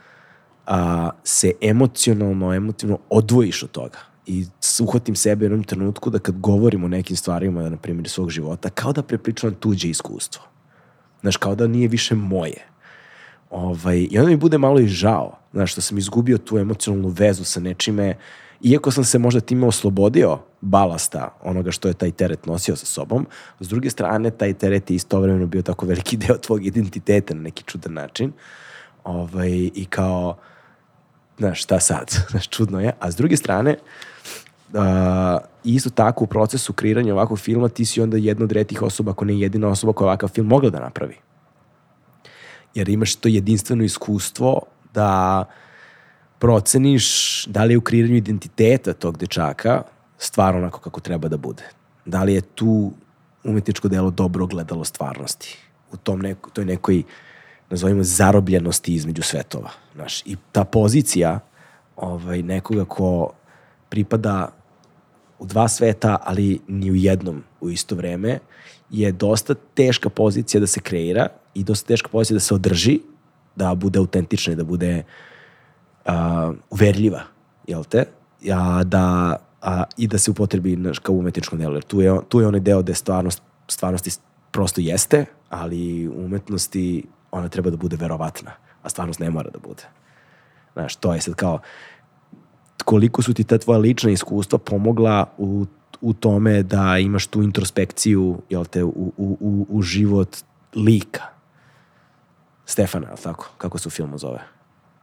a, 0.65 1.09
se 1.23 1.51
emocionalno, 1.61 2.53
emotivno 2.53 2.99
odvojiš 3.09 3.63
od 3.63 3.71
toga 3.71 3.99
i 4.25 4.45
uhvatim 4.81 5.15
sebe 5.15 5.45
u 5.45 5.47
jednom 5.47 5.63
trenutku 5.63 6.09
da 6.09 6.19
kad 6.19 6.39
govorim 6.39 6.83
o 6.83 6.87
nekim 6.87 7.15
stvarima, 7.15 7.69
na 7.69 7.77
primjer, 7.77 8.09
svog 8.09 8.29
života, 8.29 8.69
kao 8.69 8.93
da 8.93 9.03
prepričavam 9.03 9.55
tuđe 9.55 9.89
iskustvo. 9.89 10.43
Znaš, 11.21 11.37
kao 11.37 11.55
da 11.55 11.67
nije 11.67 11.87
više 11.87 12.15
moje. 12.15 12.67
Ovaj, 13.49 14.07
I 14.11 14.19
onda 14.19 14.29
mi 14.29 14.37
bude 14.37 14.57
malo 14.57 14.79
i 14.79 14.87
žao, 14.87 15.37
znaš, 15.53 15.71
što 15.71 15.81
sam 15.81 15.97
izgubio 15.97 16.37
tu 16.37 16.57
emocionalnu 16.57 17.07
vezu 17.07 17.43
sa 17.43 17.59
nečime, 17.59 18.15
iako 18.61 18.91
sam 18.91 19.03
se 19.03 19.19
možda 19.19 19.39
time 19.41 19.67
oslobodio 19.67 20.39
balasta 20.61 21.37
onoga 21.43 21.71
što 21.71 21.87
je 21.87 21.93
taj 21.93 22.11
teret 22.11 22.45
nosio 22.45 22.75
sa 22.75 22.85
sobom, 22.85 23.27
s 23.59 23.67
druge 23.67 23.89
strane, 23.89 24.31
taj 24.31 24.53
teret 24.53 24.91
je 24.91 24.95
istovremeno 24.95 25.45
bio 25.45 25.61
tako 25.61 25.85
veliki 25.85 26.17
deo 26.27 26.37
tvog 26.37 26.65
identiteta 26.65 27.33
na 27.33 27.41
neki 27.41 27.63
čudan 27.63 27.93
način. 27.93 28.31
Ovaj, 29.03 29.51
I 29.75 29.85
kao, 29.89 30.37
znaš, 31.37 31.63
šta 31.63 31.79
sad? 31.79 32.11
Znaš, 32.31 32.47
čudno 32.49 32.81
je. 32.81 32.91
A 32.99 33.11
s 33.11 33.15
druge 33.15 33.37
strane, 33.37 33.77
uh, 34.73 34.81
isto 35.63 35.89
tako 35.89 36.23
u 36.23 36.27
procesu 36.27 36.73
kreiranja 36.73 37.13
ovakvog 37.13 37.39
filma 37.39 37.69
ti 37.69 37.85
si 37.85 38.01
onda 38.01 38.17
jedna 38.17 38.43
od 38.43 38.51
retih 38.51 38.81
osoba, 38.81 39.11
ako 39.11 39.25
ne 39.25 39.39
jedina 39.39 39.67
osoba 39.67 39.93
koja 39.93 40.05
ovakav 40.05 40.29
film 40.29 40.47
mogla 40.47 40.69
da 40.69 40.79
napravi 40.79 41.24
jer 42.75 42.89
imaš 42.89 43.15
to 43.15 43.29
jedinstveno 43.29 43.83
iskustvo 43.83 44.61
da 44.93 45.43
proceniš 46.39 47.45
da 47.45 47.63
li 47.63 47.73
je 47.73 47.77
u 47.77 47.81
kreiranju 47.81 48.15
identiteta 48.15 48.93
tog 48.93 49.17
dečaka 49.17 49.83
stvar 50.17 50.55
onako 50.55 50.79
kako 50.79 50.99
treba 50.99 51.27
da 51.27 51.37
bude. 51.37 51.63
Da 52.05 52.23
li 52.23 52.33
je 52.33 52.41
tu 52.41 52.91
umetničko 53.43 53.87
delo 53.87 54.11
dobro 54.11 54.45
gledalo 54.47 54.83
stvarnosti. 54.83 55.57
U 55.91 55.97
tom 55.97 56.19
neko, 56.19 56.49
toj 56.49 56.65
nekoj, 56.65 57.03
nazovimo, 57.69 58.03
zarobljenosti 58.03 58.93
između 58.93 59.21
svetova. 59.21 59.69
Znaš, 59.95 60.21
I 60.25 60.35
ta 60.51 60.63
pozicija 60.63 61.39
ovaj, 61.95 62.41
nekoga 62.41 62.85
ko 62.85 63.31
pripada 63.89 64.49
u 65.39 65.45
dva 65.45 65.67
sveta, 65.67 66.17
ali 66.23 66.59
ni 66.67 66.91
u 66.91 66.95
jednom 66.95 67.43
u 67.61 67.69
isto 67.69 67.95
vreme, 67.95 68.39
je 68.89 69.11
dosta 69.11 69.55
teška 69.73 70.09
pozicija 70.09 70.59
da 70.61 70.67
se 70.67 70.79
kreira 70.79 71.27
i 71.55 71.63
dosta 71.63 71.87
teška 71.87 72.09
pozicija 72.09 72.35
da 72.35 72.39
se 72.39 72.53
održi, 72.53 72.99
da 73.55 73.75
bude 73.75 73.99
autentična 73.99 74.53
i 74.53 74.55
da 74.55 74.63
bude 74.63 75.03
uh, 76.05 76.11
uverljiva, 76.69 77.21
jel 77.67 77.83
te? 77.83 78.05
A, 78.53 78.83
da, 78.83 79.35
a, 79.61 79.83
I 79.97 80.07
da 80.07 80.17
se 80.17 80.31
upotrebi 80.31 80.75
naš, 80.75 80.99
kao 80.99 81.15
umetničko 81.15 81.57
delo. 81.57 81.73
Jer 81.73 81.83
tu 81.83 82.01
je, 82.01 82.19
tu 82.29 82.39
je 82.39 82.47
onaj 82.47 82.59
deo 82.59 82.81
gde 82.81 82.93
stvarnost, 82.93 83.41
stvarnosti 83.67 84.11
prosto 84.51 84.81
jeste, 84.81 85.25
ali 85.49 86.07
umetnosti 86.07 87.03
ona 87.31 87.49
treba 87.49 87.69
da 87.69 87.77
bude 87.77 87.97
verovatna, 87.97 88.51
a 88.83 88.89
stvarnost 88.89 89.19
ne 89.19 89.29
mora 89.29 89.49
da 89.49 89.59
bude. 89.59 89.83
Znaš, 90.73 90.95
to 90.95 91.13
je 91.13 91.21
sad 91.21 91.35
kao 91.35 91.59
koliko 92.85 93.21
su 93.21 93.33
ti 93.33 93.43
ta 93.43 93.57
tvoja 93.57 93.79
lična 93.79 94.11
iskustva 94.11 94.59
pomogla 94.59 95.25
u, 95.37 95.65
u 96.01 96.13
tome 96.13 96.63
da 96.63 96.97
imaš 96.97 97.27
tu 97.27 97.43
introspekciju 97.43 98.41
jel 98.49 98.65
te, 98.65 98.83
u, 98.83 99.13
u, 99.17 99.37
u, 99.39 99.65
u 99.69 99.81
život 99.81 100.37
lika. 100.75 101.34
Stefana, 102.65 103.07
ali 103.09 103.19
tako? 103.23 103.49
Kako 103.57 103.77
se 103.77 103.87
u 103.87 103.91
filmu 103.91 104.17
zove? 104.17 104.39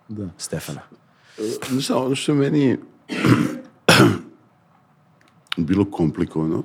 Da. 0.09 0.29
Stefana. 0.39 0.81
Znaš 1.69 1.85
šta, 1.85 1.97
ono 1.97 2.15
što 2.15 2.35
meni 2.35 2.79
bilo 5.57 5.85
komplikovano, 5.91 6.63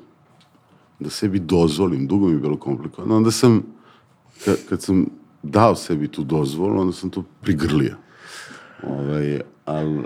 da 1.00 1.10
sebi 1.10 1.39
dozvolim, 1.39 2.08
dugo 2.08 2.28
mi 2.28 2.34
je 2.34 2.39
bilo 2.39 2.60
komplikovano, 2.60 3.18
onda 3.18 3.32
sam, 3.32 3.64
kad, 4.45 4.58
kad 4.70 4.82
sam 4.82 5.06
dao 5.43 5.76
sebi 5.76 6.08
tu 6.08 6.24
dozvolu, 6.24 6.82
onda 6.82 6.93
sam 6.93 7.10
to 7.10 7.24
prigrlio. 7.41 7.95
Ovaj, 8.84 9.41
ali 9.66 10.04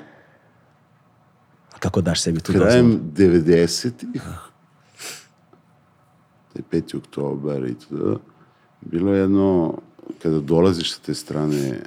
Kako 1.80 2.02
daš 2.02 2.22
sebi 2.22 2.40
tu 2.40 2.52
dozvolu? 2.52 2.70
Krajem 2.70 3.02
90-ih, 3.16 4.22
taj 6.54 6.82
5. 6.82 6.98
oktober 6.98 7.66
i 7.66 7.76
to, 7.76 8.20
bilo 8.82 9.14
je 9.14 9.20
jedno, 9.20 9.78
kada 10.22 10.40
dolaziš 10.40 10.94
sa 10.94 11.00
te 11.06 11.14
strane 11.14 11.80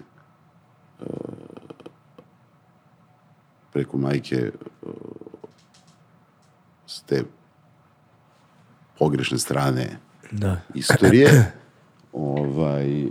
uh, 1.01 1.07
preko 3.73 3.99
majke 3.99 4.51
uh, 4.83 4.93
s 6.87 7.03
te 7.03 7.25
pogrešne 8.99 9.39
strane 9.39 9.99
da. 10.31 10.61
istorije 10.75 11.53
ovaj 12.13 13.07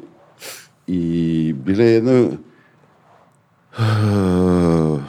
i 0.88 1.54
bila 1.58 1.84
je 1.84 1.94
jedna 1.94 2.28
uh, 3.78 5.04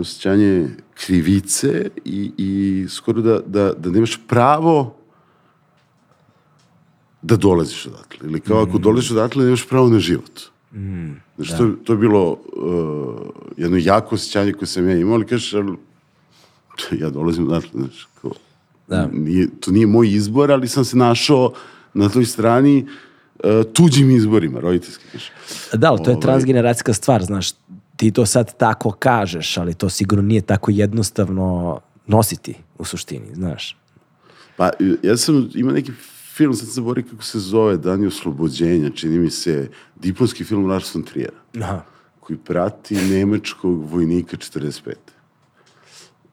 osjećanje 0.00 0.68
krivice 0.94 1.90
i, 2.04 2.32
i 2.38 2.86
skoro 2.88 3.20
da, 3.22 3.40
da, 3.46 3.72
da 3.72 3.90
nemaš 3.90 4.20
pravo 4.28 5.01
da 7.22 7.36
dolaziš 7.36 7.86
odatle. 7.86 8.28
Ili 8.28 8.40
kao 8.40 8.62
ako 8.62 8.78
mm. 8.78 8.82
dolaziš 8.82 9.10
odatle, 9.10 9.44
nemaš 9.44 9.68
pravo 9.68 9.88
na 9.88 9.98
život. 9.98 10.40
Mm, 10.74 11.12
znaš, 11.36 11.50
da. 11.50 11.56
to, 11.56 11.70
to 11.84 11.92
je 11.92 11.96
bilo 11.96 12.30
uh, 12.32 12.38
jedno 13.56 13.76
jako 13.76 14.14
osjećanje 14.14 14.52
koje 14.52 14.66
sam 14.68 14.88
ja 14.88 14.96
imao, 14.96 15.14
ali 15.14 15.26
kažeš, 15.26 15.54
ali, 15.54 15.76
ja 17.00 17.10
dolazim 17.10 17.48
odatle, 17.48 17.70
znaš, 17.74 18.08
kao, 18.22 18.30
da. 18.88 19.08
nije, 19.12 19.48
to 19.60 19.70
nije 19.70 19.86
moj 19.86 20.08
izbor, 20.08 20.52
ali 20.52 20.68
sam 20.68 20.84
se 20.84 20.96
našao 20.96 21.52
na 21.94 22.08
toj 22.08 22.24
strani 22.24 22.86
uh, 23.44 23.50
tuđim 23.72 24.10
izborima, 24.10 24.60
roditeljski. 24.60 25.04
Znaš. 25.10 25.32
Da, 25.72 25.90
ali 25.90 25.98
to 25.98 26.10
je 26.10 26.16
ovaj, 26.16 26.22
transgeneracijska 26.22 26.92
stvar, 26.92 27.24
znaš, 27.24 27.50
ti 27.96 28.10
to 28.10 28.26
sad 28.26 28.56
tako 28.56 28.90
kažeš, 28.90 29.56
ali 29.56 29.74
to 29.74 29.88
sigurno 29.88 30.22
nije 30.22 30.40
tako 30.40 30.70
jednostavno 30.70 31.80
nositi 32.06 32.54
u 32.78 32.84
suštini, 32.84 33.34
znaš. 33.34 33.76
Pa, 34.56 34.70
ja 35.02 35.16
sam, 35.16 35.50
ima 35.54 35.72
neki 35.72 35.92
film, 36.36 36.54
sad 36.54 36.68
se 36.68 36.80
bori 36.80 37.02
kako 37.02 37.22
se 37.22 37.38
zove, 37.38 37.76
Dani 37.76 38.06
oslobođenja, 38.06 38.90
čini 38.90 39.18
mi 39.18 39.30
se, 39.30 39.70
diplomski 39.96 40.44
film 40.44 40.66
Lars 40.66 40.94
von 40.94 41.04
Triera, 41.04 41.36
Aha. 41.60 41.84
koji 42.20 42.38
prati 42.38 42.94
nemačkog 42.94 43.90
vojnika 43.90 44.36
45. 44.36 44.94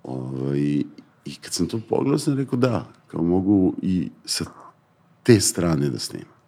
Ovaj, 0.04 0.84
I 1.26 1.36
kad 1.42 1.54
sam 1.54 1.68
to 1.68 1.80
pogledao, 1.90 2.20
sam 2.20 2.38
rekao 2.38 2.60
da, 2.60 2.88
kao 3.08 3.24
mogu 3.24 3.76
i 3.82 4.10
sa 4.26 4.46
te 5.24 5.40
strane 5.40 5.90
da 5.90 6.00
snimam. 6.00 6.40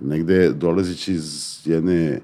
Negde 0.00 0.52
dolazići 0.52 1.12
iz 1.12 1.60
jedne 1.64 2.20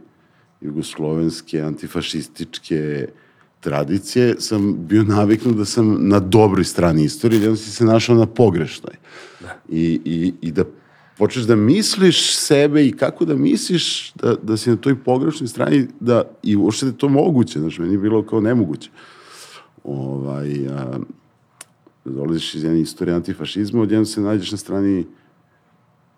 jugoslovenske, 0.60 1.60
antifašističke 1.60 3.08
tradicije, 3.60 4.34
sam 4.38 4.86
bio 4.86 5.02
naviknut 5.02 5.56
da 5.56 5.64
sam 5.64 6.08
na 6.08 6.20
dobroj 6.20 6.64
strani 6.64 7.04
istorije, 7.04 7.40
jedno 7.40 7.56
si 7.56 7.70
se 7.70 7.84
našao 7.84 8.16
na 8.16 8.26
pogrešnoj. 8.26 8.94
Da. 9.40 9.56
I, 9.68 10.00
i, 10.04 10.32
I 10.40 10.52
da 10.52 10.64
počneš 11.18 11.44
da 11.44 11.56
misliš 11.56 12.36
sebe 12.36 12.86
i 12.86 12.92
kako 12.92 13.24
da 13.24 13.36
misliš 13.36 14.12
da, 14.14 14.34
da 14.42 14.56
si 14.56 14.70
na 14.70 14.76
toj 14.76 15.04
pogrešnoj 15.04 15.48
strani 15.48 15.86
da, 16.00 16.22
i 16.42 16.56
uopšte 16.56 16.86
da 16.86 16.92
je 16.92 16.98
to 16.98 17.08
moguće, 17.08 17.60
znaš, 17.60 17.78
meni 17.78 17.94
je 17.94 17.98
bilo 17.98 18.22
kao 18.22 18.40
nemoguće. 18.40 18.90
Ovaj, 19.84 20.68
a, 20.68 20.98
dolaziš 22.04 22.54
iz 22.54 22.64
jedne 22.64 22.80
istorije 22.80 23.14
antifašizma, 23.14 23.82
odjedno 23.82 24.04
se 24.04 24.20
nađeš 24.20 24.52
na 24.52 24.58
strani 24.58 25.06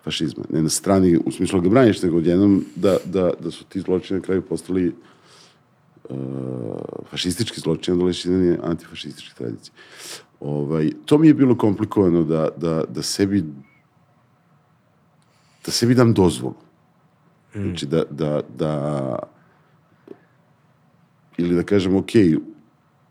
fašizma. 0.04 0.44
Ne 0.50 0.62
na 0.62 0.68
strani, 0.68 1.16
u 1.16 1.30
smislu 1.30 1.60
da 1.60 1.64
ga 1.64 1.70
braniš, 1.70 2.02
nego 2.02 2.16
odjednom 2.16 2.64
da, 2.76 2.96
da, 3.04 3.30
da 3.40 3.50
su 3.50 3.64
ti 3.64 3.80
zločine 3.80 4.18
na 4.18 4.24
kraju 4.24 4.42
postali 4.42 4.88
uh, 4.88 4.94
fašistički 7.10 7.60
zločine, 7.60 7.96
dolaziš 7.96 8.24
iz 8.24 8.30
jedne 8.30 8.58
antifašističke 8.62 9.34
tradicije. 9.34 9.74
Ovaj, 10.40 10.90
to 11.04 11.18
mi 11.18 11.26
je 11.26 11.34
bilo 11.34 11.58
komplikovano 11.58 12.22
da, 12.22 12.48
da, 12.56 12.84
da 12.88 13.02
sebi 13.02 13.44
da 15.66 15.70
sebi 15.70 15.94
dam 15.94 16.14
dozvolu. 16.14 16.54
Mm. 17.54 17.62
Znači 17.62 17.86
da, 17.86 18.04
da, 18.10 18.40
da 18.58 19.18
ili 21.38 21.54
da 21.54 21.62
kažem, 21.62 21.96
ok, 21.96 22.10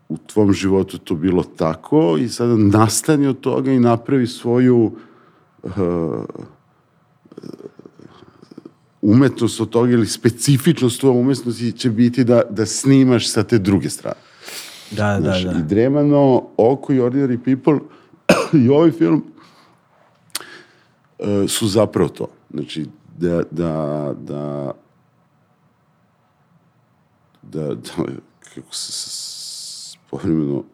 u 0.08 0.16
tvom 0.26 0.52
životu 0.52 0.98
to 0.98 1.14
bilo 1.14 1.42
tako 1.42 2.16
i 2.20 2.28
sada 2.28 2.56
nastani 2.56 3.26
od 3.26 3.40
toga 3.40 3.72
i 3.72 3.80
napravi 3.80 4.26
svoju 4.26 4.92
uh, 5.62 5.72
umetnost 9.02 9.60
od 9.60 9.68
toga 9.68 9.92
ili 9.92 10.06
specifičnost 10.06 11.00
tvoje 11.00 11.18
umetnosti 11.18 11.72
će 11.72 11.90
biti 11.90 12.24
da, 12.24 12.42
da 12.50 12.66
snimaš 12.66 13.30
sa 13.30 13.42
te 13.42 13.58
druge 13.58 13.90
strane. 13.90 14.20
Da, 14.90 15.20
da, 15.20 15.30
da. 15.30 15.58
I 15.58 15.62
Dremano, 15.62 16.48
Oko 16.56 16.92
i 16.92 17.00
Ordinary 17.00 17.38
People 17.44 17.78
i 18.64 18.68
ovaj 18.68 18.90
film 18.90 19.24
uh, 21.18 21.26
su 21.48 21.68
zapravo 21.68 22.08
to. 22.08 22.28
Znači, 22.50 22.86
da, 23.18 23.42
da, 23.50 24.14
da, 24.20 24.72
da, 27.42 27.74
da 27.74 27.74
kako 28.54 28.74
se 28.74 29.98
povremeno 30.10 30.64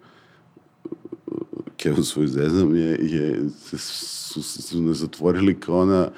Kevin 1.76 2.04
svoj 2.04 2.26
zezam 2.26 2.76
je, 2.76 2.98
je 3.00 3.48
su, 3.78 4.42
su, 4.42 4.62
su 4.62 4.82
nas 4.82 4.96
zatvorili 4.96 5.60
kao 5.60 5.80
ona 5.80 6.10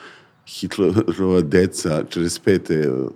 Hitlerova 0.46 1.40
deca 1.40 2.04
45 2.10 3.10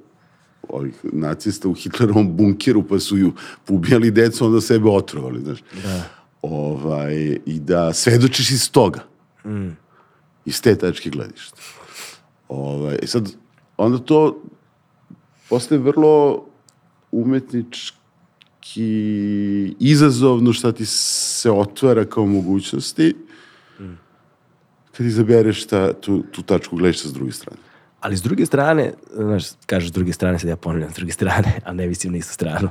ovih 0.69 0.95
nacista 1.03 1.69
u 1.69 1.75
Hitlerovom 1.75 2.37
bunkeru, 2.37 2.83
pa 2.83 2.99
su 2.99 3.17
ju 3.17 3.33
pobijali 3.65 4.11
decu, 4.11 4.47
onda 4.47 4.61
sebe 4.61 4.89
otrovali, 4.91 5.41
znaš. 5.41 5.59
Da. 5.83 6.03
Ovaj, 6.43 7.39
I 7.47 7.61
da 7.61 7.93
svedočiš 7.93 8.51
iz 8.51 8.71
toga. 8.71 9.01
Mm. 9.45 9.69
Iz 10.45 10.63
te 10.63 10.77
tačke 10.77 11.11
gledišta. 11.11 11.57
Ovaj, 12.49 12.99
I 13.03 13.07
sad, 13.07 13.33
onda 13.77 13.99
to 13.99 14.43
postaje 15.49 15.79
vrlo 15.79 16.45
umetnički 17.13 17.95
izazovno 19.81 20.53
šta 20.53 20.73
ti 20.73 20.87
se 20.87 21.51
otvara 21.51 22.05
kao 22.05 22.27
mogućnosti. 22.27 23.15
Kad 24.97 25.07
izabereš 25.07 25.67
ta, 25.67 25.93
tu, 25.93 26.23
tu 26.31 26.43
tačku 26.43 26.77
gledišta 26.77 27.09
s 27.09 27.13
druge 27.13 27.33
strane. 27.33 27.59
Ali 28.01 28.17
s 28.17 28.23
druge 28.23 28.47
strane, 28.47 28.93
znaš, 29.15 29.45
kažeš 29.67 29.89
s 29.89 29.93
druge 29.93 30.13
strane, 30.13 30.39
sad 30.39 30.49
ja 30.49 30.57
ponavljam 30.57 30.91
s 30.91 30.95
druge 30.95 31.13
strane, 31.13 31.61
a 31.65 31.73
ne 31.73 31.87
mislim 31.87 32.13
na 32.13 32.19
istu 32.19 32.33
stranu. 32.33 32.69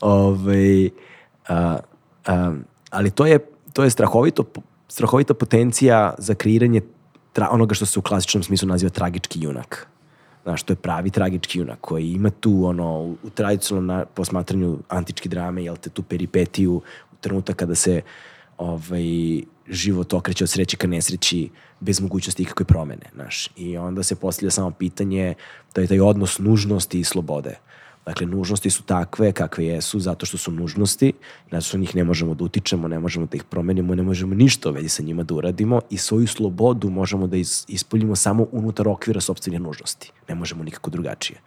Ove, 0.00 0.28
ovaj, 0.30 0.90
a, 1.48 1.78
a, 2.26 2.54
ali 2.90 3.10
to 3.10 3.26
je, 3.26 3.38
to 3.72 3.84
je 3.84 3.90
strahovito, 3.90 4.44
strahovita 4.88 5.34
potencija 5.34 6.14
za 6.18 6.34
kreiranje 6.34 6.80
tra, 7.32 7.48
onoga 7.50 7.74
što 7.74 7.86
se 7.86 7.98
u 7.98 8.02
klasičnom 8.02 8.42
smislu 8.42 8.68
naziva 8.68 8.90
tragički 8.90 9.40
junak. 9.42 9.86
Znaš, 10.42 10.62
to 10.62 10.72
je 10.72 10.76
pravi 10.76 11.10
tragički 11.10 11.58
junak 11.58 11.78
koji 11.80 12.12
ima 12.12 12.30
tu, 12.30 12.64
ono, 12.64 13.00
u 13.02 13.30
tradicionalnom 13.34 14.06
posmatranju 14.14 14.78
antičke 14.88 15.28
drame, 15.28 15.64
jel 15.64 15.76
te, 15.76 15.90
tu 15.90 16.02
peripetiju, 16.02 16.74
u 17.12 17.16
trenutak 17.20 17.56
kada 17.56 17.74
se 17.74 18.02
ovaj, 18.58 19.42
život 19.70 20.12
okreće 20.12 20.44
od 20.44 20.50
sreće 20.50 20.76
ka 20.76 20.86
nesreći 20.86 21.48
bez 21.80 22.00
mogućnosti 22.00 22.42
ikakve 22.42 22.64
promene, 22.66 23.06
znaš. 23.14 23.48
I 23.56 23.76
onda 23.76 24.02
se 24.02 24.14
postavlja 24.16 24.50
samo 24.50 24.70
pitanje, 24.70 25.34
to 25.72 25.80
je 25.80 25.86
taj 25.86 26.00
odnos 26.00 26.38
nužnosti 26.38 27.00
i 27.00 27.04
slobode. 27.04 27.56
Dakle, 28.06 28.26
nužnosti 28.26 28.70
su 28.70 28.82
takve 28.82 29.32
kakve 29.32 29.66
jesu 29.66 30.00
zato 30.00 30.26
što 30.26 30.38
su 30.38 30.52
nužnosti, 30.52 31.12
zato 31.50 31.60
što 31.60 31.78
njih 31.78 31.96
ne 31.96 32.04
možemo 32.04 32.34
da 32.34 32.44
utičemo, 32.44 32.88
ne 32.88 32.98
možemo 32.98 33.26
da 33.26 33.36
ih 33.36 33.44
promenimo, 33.44 33.94
ne 33.94 34.02
možemo 34.02 34.34
ništa 34.34 34.70
vezi 34.70 34.88
sa 34.88 35.02
njima 35.02 35.22
da 35.22 35.34
uradimo 35.34 35.80
i 35.90 35.98
svoju 35.98 36.26
slobodu 36.26 36.90
možemo 36.90 37.26
da 37.26 37.36
ispoljimo 37.68 38.16
samo 38.16 38.46
unutar 38.52 38.88
okvira 38.88 39.20
sobstvene 39.20 39.58
nužnosti. 39.58 40.12
Ne 40.28 40.34
možemo 40.34 40.64
nikako 40.64 40.90
drugačije. 40.90 41.40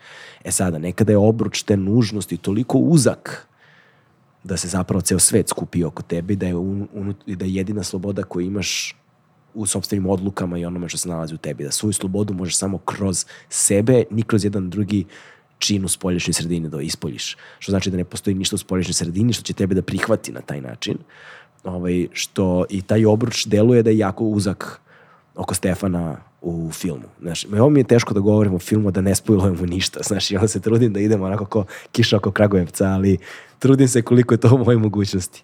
E 0.43 0.51
sada, 0.51 0.77
nekada 0.77 1.11
je 1.11 1.17
obruč 1.17 1.63
te 1.63 1.77
nužnosti 1.77 2.37
toliko 2.37 2.77
uzak 2.77 3.47
da 4.43 4.57
se 4.57 4.67
zapravo 4.67 5.01
ceo 5.01 5.19
svet 5.19 5.49
skupi 5.49 5.83
oko 5.83 6.03
tebe 6.03 6.35
da 6.35 6.47
je, 6.47 6.55
un, 6.55 6.87
un, 6.93 7.13
da 7.27 7.45
je 7.45 7.55
jedina 7.55 7.83
sloboda 7.83 8.23
koju 8.23 8.45
imaš 8.45 8.95
u 9.53 9.65
sobstvenim 9.65 10.05
odlukama 10.09 10.57
i 10.57 10.65
onome 10.65 10.89
što 10.89 10.97
se 10.97 11.09
nalazi 11.09 11.35
u 11.35 11.37
tebi. 11.37 11.63
Da 11.63 11.71
svoju 11.71 11.93
slobodu 11.93 12.33
možeš 12.33 12.57
samo 12.57 12.77
kroz 12.77 13.25
sebe, 13.49 14.03
ni 14.11 14.23
kroz 14.23 14.43
jedan 14.43 14.69
drugi 14.69 15.05
čin 15.59 15.85
u 15.85 15.89
spolješnjoj 15.89 16.33
sredini 16.33 16.69
da 16.69 16.81
ispoljiš. 16.81 17.37
Što 17.59 17.71
znači 17.71 17.91
da 17.91 17.97
ne 17.97 18.03
postoji 18.05 18.35
ništa 18.35 18.55
u 18.55 18.59
spolješnjoj 18.59 18.93
sredini 18.93 19.33
što 19.33 19.43
će 19.43 19.53
tebe 19.53 19.75
da 19.75 19.81
prihvati 19.81 20.31
na 20.31 20.41
taj 20.41 20.61
način. 20.61 20.97
Ovaj, 21.63 22.07
što 22.11 22.65
i 22.69 22.81
taj 22.81 23.05
obruč 23.05 23.45
deluje 23.45 23.83
da 23.83 23.89
je 23.89 23.97
jako 23.97 24.25
uzak 24.25 24.81
oko 25.35 25.55
Stefana 25.55 26.17
u 26.43 26.71
filmu. 26.71 27.03
Znaš, 27.21 27.45
ovo 27.45 27.69
mi 27.69 27.79
je 27.79 27.83
teško 27.83 28.13
da 28.13 28.19
govorim 28.19 28.55
o 28.55 28.59
filmu, 28.59 28.91
da 28.91 29.01
ne 29.01 29.15
spojlujemo 29.15 29.65
ništa. 29.65 29.99
Znaš, 30.07 30.31
onda 30.31 30.47
se 30.47 30.59
trudim 30.59 30.93
da 30.93 30.99
idemo 30.99 31.25
onako 31.25 31.45
ko 31.45 31.65
kiša 31.91 32.17
oko 32.17 32.31
Kragujevca, 32.31 32.85
ali 32.85 33.17
trudim 33.59 33.87
se 33.87 34.01
koliko 34.01 34.33
je 34.33 34.37
to 34.37 34.55
u 34.55 34.57
mojoj 34.57 34.79
mogućnosti. 34.79 35.43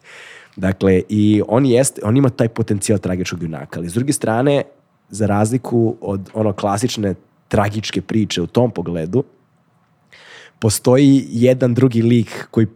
Dakle, 0.55 1.01
i 1.09 1.41
on, 1.47 1.65
jest, 1.65 1.99
on 2.03 2.17
ima 2.17 2.29
taj 2.29 2.49
potencijal 2.49 2.99
tragičnog 2.99 3.43
junaka, 3.43 3.79
ali 3.79 3.89
s 3.89 3.93
druge 3.93 4.13
strane, 4.13 4.63
za 5.09 5.25
razliku 5.25 5.95
od 6.01 6.29
ono 6.33 6.53
klasične 6.53 7.15
tragičke 7.47 8.01
priče 8.01 8.41
u 8.41 8.47
tom 8.47 8.71
pogledu, 8.71 9.23
postoji 10.59 11.25
jedan 11.29 11.73
drugi 11.73 12.01
lik 12.01 12.47
koji 12.51 12.67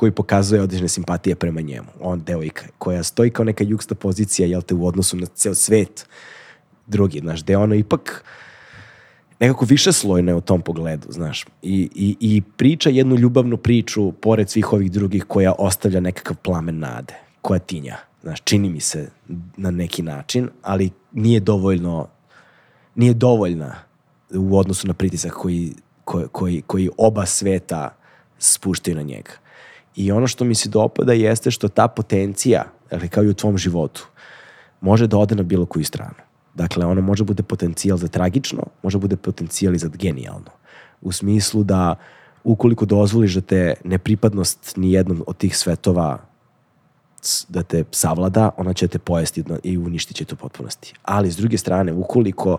koji 0.00 0.12
pokazuje 0.12 0.62
određene 0.62 0.88
simpatije 0.88 1.34
prema 1.34 1.60
njemu. 1.60 1.88
On, 2.00 2.20
devojka, 2.20 2.64
koja 2.78 3.02
stoji 3.02 3.30
kao 3.30 3.44
neka 3.44 3.64
jugsta 3.64 3.94
pozicija, 3.94 4.48
jel 4.48 4.62
te, 4.62 4.74
u 4.74 4.86
odnosu 4.86 5.16
na 5.16 5.26
ceo 5.26 5.54
svet 5.54 6.06
drugi, 6.90 7.18
znaš, 7.18 7.42
gde 7.42 7.56
ono 7.56 7.74
ipak 7.74 8.24
nekako 9.40 9.64
više 9.64 9.92
slojno 9.92 10.30
je 10.30 10.34
u 10.34 10.40
tom 10.40 10.62
pogledu, 10.62 11.06
znaš. 11.10 11.44
I, 11.62 11.88
i, 11.94 12.16
I 12.20 12.42
priča 12.56 12.90
jednu 12.90 13.16
ljubavnu 13.16 13.56
priču, 13.56 14.12
pored 14.12 14.50
svih 14.50 14.72
ovih 14.72 14.90
drugih, 14.90 15.24
koja 15.24 15.52
ostavlja 15.58 16.00
nekakav 16.00 16.36
plamen 16.36 16.78
nade, 16.78 17.14
koja 17.42 17.58
tinja. 17.58 17.96
Znaš, 18.22 18.40
čini 18.44 18.68
mi 18.68 18.80
se 18.80 19.10
na 19.56 19.70
neki 19.70 20.02
način, 20.02 20.48
ali 20.62 20.90
nije 21.12 21.40
dovoljno, 21.40 22.08
nije 22.94 23.14
dovoljna 23.14 23.74
u 24.34 24.58
odnosu 24.58 24.86
na 24.86 24.94
pritisak 24.94 25.32
koji 25.32 25.72
koji, 26.10 26.28
koji, 26.32 26.62
koji 26.66 26.90
oba 26.98 27.26
sveta 27.26 27.94
spuštaju 28.38 28.96
na 28.96 29.02
njega. 29.02 29.30
I 29.96 30.12
ono 30.12 30.26
što 30.26 30.44
mi 30.44 30.54
se 30.54 30.68
dopada 30.68 31.12
jeste 31.12 31.50
što 31.50 31.68
ta 31.68 31.88
potencija, 31.88 32.64
dakle, 32.90 33.08
kao 33.08 33.24
i 33.24 33.28
u 33.28 33.34
tvom 33.34 33.58
životu, 33.58 34.08
može 34.80 35.06
da 35.06 35.18
ode 35.18 35.34
na 35.34 35.42
bilo 35.42 35.66
koju 35.66 35.84
stranu. 35.84 36.29
Dakle, 36.54 36.86
ono 36.86 37.00
može 37.00 37.24
bude 37.24 37.42
potencijal 37.42 37.98
za 37.98 38.08
tragično, 38.08 38.62
može 38.82 38.98
bude 38.98 39.16
potencijal 39.16 39.74
i 39.74 39.78
za 39.78 39.88
genijalno. 39.88 40.50
U 41.00 41.12
smislu 41.12 41.64
da 41.64 41.94
ukoliko 42.44 42.84
dozvoliš 42.84 43.34
da 43.34 43.40
te 43.40 43.74
nepripadnost 43.84 44.76
ni 44.76 44.92
jednom 44.92 45.24
od 45.26 45.36
tih 45.36 45.56
svetova 45.56 46.18
da 47.48 47.62
te 47.62 47.84
savlada, 47.90 48.50
ona 48.56 48.72
će 48.72 48.88
te 48.88 48.98
pojesti 48.98 49.44
i 49.62 49.78
uništit 49.78 50.16
će 50.16 50.24
te 50.24 50.34
u 50.34 50.38
potpunosti. 50.38 50.94
Ali, 51.02 51.30
s 51.30 51.36
druge 51.36 51.58
strane, 51.58 51.92
ukoliko 51.92 52.58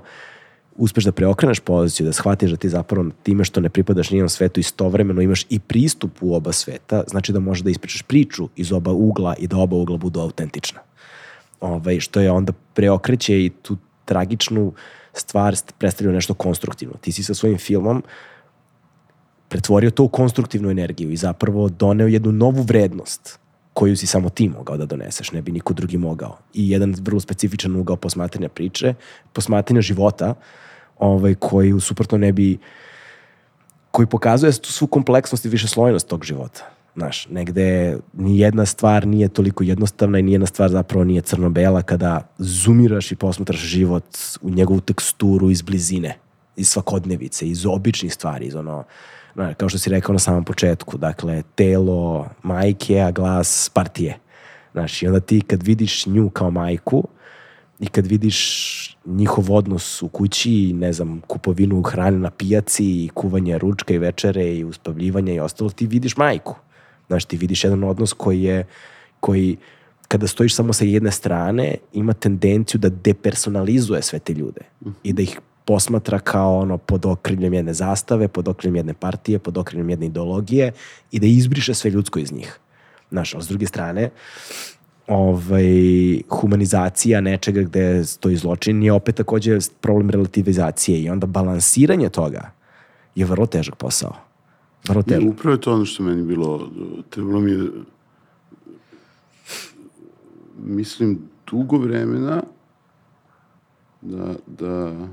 uspeš 0.75 1.03
da 1.03 1.11
preokreneš 1.11 1.59
poziciju, 1.59 2.05
da 2.05 2.13
shvatiš 2.13 2.51
da 2.51 2.57
ti 2.57 2.69
zapravo 2.69 3.09
time 3.23 3.43
što 3.43 3.61
ne 3.61 3.69
pripadaš 3.69 4.11
nijednom 4.11 4.29
svetu 4.29 4.59
istovremeno 4.59 5.21
imaš 5.21 5.45
i 5.49 5.59
pristup 5.59 6.11
u 6.21 6.35
oba 6.35 6.51
sveta, 6.51 7.03
znači 7.07 7.33
da 7.33 7.39
možeš 7.39 7.63
da 7.63 7.69
ispričaš 7.69 8.01
priču 8.01 8.49
iz 8.55 8.71
oba 8.71 8.91
ugla 8.91 9.35
i 9.39 9.47
da 9.47 9.57
oba 9.57 9.75
ugla 9.75 9.97
budu 9.97 10.19
autentična. 10.19 10.79
Ovaj, 11.61 11.99
što 11.99 12.19
je 12.21 12.31
onda 12.31 12.53
preokreće 12.73 13.45
i 13.45 13.49
tu 13.49 13.77
tragičnu 14.05 14.73
stvar 15.13 15.53
st- 15.53 15.71
predstavlja 15.77 16.13
nešto 16.13 16.33
konstruktivno. 16.33 16.93
Ti 17.01 17.11
si 17.11 17.23
sa 17.23 17.33
svojim 17.33 17.57
filmom 17.57 18.03
pretvorio 19.49 19.91
to 19.91 20.03
u 20.03 20.09
konstruktivnu 20.09 20.69
energiju 20.69 21.11
i 21.11 21.17
zapravo 21.17 21.69
doneo 21.69 22.07
jednu 22.07 22.31
novu 22.31 22.61
vrednost 22.61 23.39
koju 23.73 23.97
si 23.97 24.07
samo 24.07 24.29
ti 24.29 24.49
mogao 24.49 24.77
da 24.77 24.85
doneseš, 24.85 25.31
ne 25.31 25.41
bi 25.41 25.51
niko 25.51 25.73
drugi 25.73 25.97
mogao. 25.97 26.37
I 26.53 26.69
jedan 26.69 26.95
vrlo 27.01 27.19
specifičan 27.19 27.75
ugao 27.75 27.95
posmatranja 27.95 28.49
priče, 28.49 28.93
posmatranja 29.33 29.81
života, 29.81 30.33
ovaj, 30.99 31.35
koji 31.35 31.79
suprotno 31.79 32.17
ne 32.17 32.31
bi 32.31 32.57
koji 33.91 34.07
pokazuje 34.07 34.51
tu 34.51 34.71
svu 34.71 34.87
kompleksnost 34.87 35.45
i 35.45 35.49
višeslojnost 35.49 36.07
tog 36.07 36.23
života. 36.23 36.69
Znaš, 36.95 37.27
negde 37.29 37.97
ni 38.13 38.39
jedna 38.39 38.65
stvar 38.65 39.07
nije 39.07 39.27
toliko 39.27 39.63
jednostavna 39.63 40.19
i 40.19 40.21
nijedna 40.21 40.47
stvar 40.47 40.69
zapravo 40.69 41.03
nije 41.03 41.21
crno-bela 41.21 41.81
kada 41.81 42.27
zoomiraš 42.37 43.11
i 43.11 43.15
posmatraš 43.15 43.59
život 43.59 44.17
u 44.41 44.49
njegovu 44.49 44.81
teksturu 44.81 45.49
iz 45.49 45.61
blizine, 45.61 46.17
iz 46.55 46.69
svakodnevice, 46.69 47.47
iz 47.47 47.65
običnih 47.65 48.13
stvari, 48.13 48.45
iz 48.45 48.55
ono, 48.55 48.83
znaš, 49.33 49.55
kao 49.57 49.69
što 49.69 49.77
si 49.77 49.89
rekao 49.89 50.13
na 50.13 50.19
samom 50.19 50.43
početku, 50.43 50.97
dakle, 50.97 51.43
telo 51.55 52.29
majke, 52.43 52.99
a 52.99 53.11
glas 53.11 53.71
partije. 53.73 54.17
Znaš, 54.71 55.03
i 55.03 55.07
onda 55.07 55.19
ti 55.19 55.41
kad 55.41 55.63
vidiš 55.63 56.05
nju 56.05 56.29
kao 56.29 56.51
majku, 56.51 57.07
i 57.79 57.87
kad 57.87 58.07
vidiš 58.07 58.97
njihov 59.05 59.51
odnos 59.51 60.01
u 60.01 60.07
kući 60.07 60.73
ne 60.73 60.93
znam, 60.93 61.21
kupovinu 61.27 61.81
hrane 61.81 62.17
na 62.17 62.31
pijaci 62.31 62.85
i 62.85 63.09
kuvanje 63.13 63.57
ručka 63.57 63.93
i 63.93 63.97
večere 63.97 64.55
i 64.55 64.63
uspavljivanje 64.63 65.35
i 65.35 65.39
ostalo, 65.39 65.69
ti 65.69 65.87
vidiš 65.87 66.17
majku. 66.17 66.55
Znaš, 67.11 67.25
ti 67.25 67.37
vidiš 67.37 67.63
jedan 67.63 67.83
odnos 67.83 68.13
koji 68.13 68.43
je, 68.43 68.65
koji 69.19 69.57
kada 70.07 70.27
stojiš 70.27 70.55
samo 70.55 70.73
sa 70.73 70.85
jedne 70.85 71.11
strane, 71.11 71.75
ima 71.93 72.13
tendenciju 72.13 72.79
da 72.79 72.89
depersonalizuje 72.89 74.01
sve 74.01 74.19
te 74.19 74.33
ljude 74.33 74.61
i 75.03 75.13
da 75.13 75.21
ih 75.21 75.39
posmatra 75.65 76.19
kao 76.19 76.57
ono 76.57 76.77
pod 76.77 77.05
okriljem 77.05 77.53
jedne 77.53 77.73
zastave, 77.73 78.27
pod 78.27 78.47
okriljem 78.47 78.75
jedne 78.75 78.93
partije, 78.93 79.39
pod 79.39 79.57
okriljem 79.57 79.89
jedne 79.89 80.05
ideologije 80.05 80.71
i 81.11 81.19
da 81.19 81.27
izbriše 81.27 81.73
sve 81.73 81.91
ljudsko 81.91 82.19
iz 82.19 82.31
njih. 82.31 82.59
Znaš, 83.11 83.33
ali 83.33 83.43
s 83.43 83.47
druge 83.47 83.67
strane, 83.67 84.09
ovaj, 85.07 85.63
humanizacija 86.29 87.21
nečega 87.21 87.61
gde 87.61 88.05
stoji 88.05 88.35
zločin 88.35 88.83
je 88.83 88.93
opet 88.93 89.15
takođe 89.15 89.57
problem 89.81 90.09
relativizacije 90.09 91.01
i 91.01 91.09
onda 91.09 91.27
balansiranje 91.27 92.09
toga 92.09 92.51
je 93.15 93.25
vrlo 93.25 93.45
težak 93.45 93.75
posao. 93.75 94.30
Težak. 94.83 95.29
upravo 95.29 95.53
je 95.53 95.61
to 95.61 95.73
ono 95.73 95.85
što 95.85 96.03
meni 96.03 96.23
bilo, 96.23 96.71
trebalo 97.09 97.39
mi 97.39 97.51
je, 97.51 97.69
mislim, 100.57 101.19
dugo 101.51 101.77
vremena 101.77 102.41
da, 104.01 104.33
da 104.47 105.07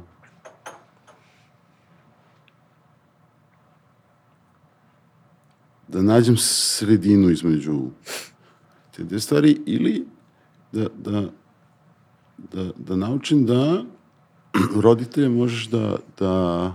da 5.89 6.03
nađem 6.03 6.37
sredinu 6.37 7.31
između 7.31 7.81
te 8.97 9.05
dve 9.05 9.21
stvari 9.21 9.61
ili 9.67 10.07
da, 10.73 10.87
da, 10.99 11.31
da, 12.53 12.71
da 12.77 12.97
naučim 12.97 13.47
da 13.47 13.85
roditelje 14.83 15.29
možeš 15.29 15.69
da, 15.69 15.97
da 16.19 16.75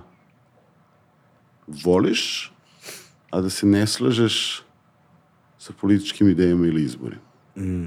voliš, 1.68 2.53
a 3.34 3.42
da 3.42 3.50
se 3.50 3.66
ne 3.66 3.88
slažeš 3.88 4.64
sa 5.58 5.74
političkim 5.82 6.30
idejama 6.30 6.68
ili 6.68 6.84
izborima. 6.84 7.22
Mm. 7.58 7.86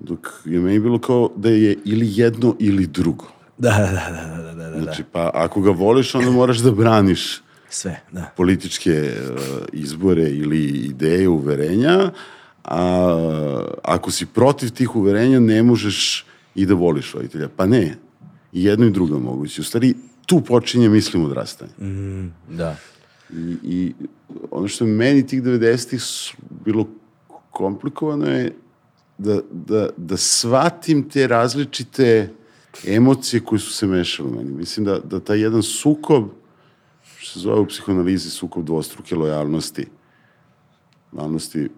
Dok 0.00 0.28
je 0.44 0.60
meni 0.60 0.80
bilo 0.80 0.98
kao 0.98 1.30
da 1.36 1.48
je 1.50 1.76
ili 1.84 2.06
jedno 2.10 2.56
ili 2.58 2.86
drugo. 2.86 3.26
Da, 3.58 3.70
da, 3.70 3.86
da, 3.86 4.36
da, 4.36 4.42
da, 4.42 4.54
da, 4.54 4.70
da. 4.70 4.82
Znači, 4.82 5.04
pa 5.12 5.30
ako 5.34 5.60
ga 5.60 5.70
voliš, 5.70 6.14
onda 6.14 6.30
moraš 6.30 6.58
da 6.58 6.70
braniš 6.70 7.40
Sve, 7.68 8.00
da. 8.12 8.32
političke 8.36 9.12
uh, 9.12 9.38
izbore 9.72 10.30
ili 10.30 10.64
ideje, 10.66 11.28
uverenja, 11.28 12.10
a 12.64 13.74
ako 13.82 14.10
si 14.10 14.26
protiv 14.26 14.70
tih 14.70 14.96
uverenja, 14.96 15.40
ne 15.40 15.62
možeš 15.62 16.26
i 16.54 16.66
da 16.66 16.74
voliš 16.74 17.12
roditelja. 17.12 17.48
Pa 17.56 17.66
ne, 17.66 17.96
i 18.52 18.64
jedno 18.64 18.86
i 18.86 18.90
drugo 18.90 19.18
moguće. 19.18 19.60
U 19.60 19.64
stvari, 19.64 19.94
tu 20.26 20.40
počinje, 20.40 20.88
mislim, 20.88 21.24
odrastanje. 21.24 21.72
Da. 22.48 22.76
I, 23.32 23.56
I 23.64 23.92
ono 24.50 24.68
što 24.68 24.84
je 24.84 24.90
meni 24.90 25.26
tih 25.26 25.42
90-ih 25.42 26.02
s- 26.02 26.32
bilo 26.64 26.86
komplikovano 27.50 28.26
je 28.26 28.54
da, 29.18 29.40
da, 29.52 29.88
da 29.96 30.16
shvatim 30.16 31.08
te 31.08 31.26
različite 31.26 32.30
emocije 32.86 33.40
koje 33.40 33.58
su 33.58 33.72
se 33.72 33.86
mešale 33.86 34.28
u 34.28 34.34
meni. 34.34 34.52
Mislim 34.52 34.86
da, 34.86 34.98
da 34.98 35.20
taj 35.20 35.40
jedan 35.40 35.62
sukob, 35.62 36.24
što 37.16 37.32
se 37.32 37.40
zove 37.40 37.60
u 37.60 37.66
psihoanalizi 37.66 38.30
sukob 38.30 38.64
dvostruke 38.64 39.16
lojalnosti, 39.16 39.86
lojalnosti 41.12 41.68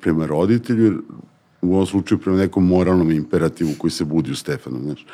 prema 0.00 0.26
roditelju, 0.26 1.02
u 1.62 1.74
ovom 1.74 1.86
slučaju 1.86 2.18
prema 2.18 2.38
nekom 2.38 2.66
moralnom 2.66 3.10
imperativu 3.10 3.70
koji 3.78 3.90
se 3.90 4.04
budi 4.04 4.30
u 4.30 4.36
Stefanu, 4.36 4.80
znaš. 4.82 5.06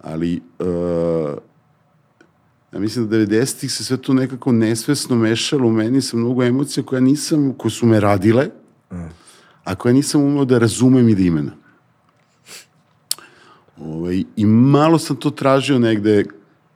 Ali, 0.00 0.40
uh, 0.58 0.66
ja 2.72 2.78
mislim 2.78 3.08
da 3.08 3.16
90-ih 3.16 3.72
se 3.72 3.84
sve 3.84 3.96
to 3.96 4.14
nekako 4.14 4.52
nesvesno 4.52 5.16
mešalo 5.16 5.68
u 5.68 5.72
meni 5.72 6.00
sa 6.02 6.16
mnogo 6.16 6.42
emocija 6.42 6.84
koja 6.84 7.00
nisam, 7.00 7.54
koje 7.58 7.70
su 7.70 7.86
me 7.86 8.00
radile, 8.00 8.48
a 9.64 9.74
koje 9.74 9.94
nisam 9.94 10.22
umeo 10.22 10.44
da 10.44 10.58
razumem 10.58 11.08
i 11.08 11.14
da 11.14 11.22
imenujem. 11.22 11.58
Ovaj, 13.78 14.24
I 14.36 14.46
malo 14.46 14.98
sam 14.98 15.16
to 15.16 15.30
tražio 15.30 15.78
negde 15.78 16.24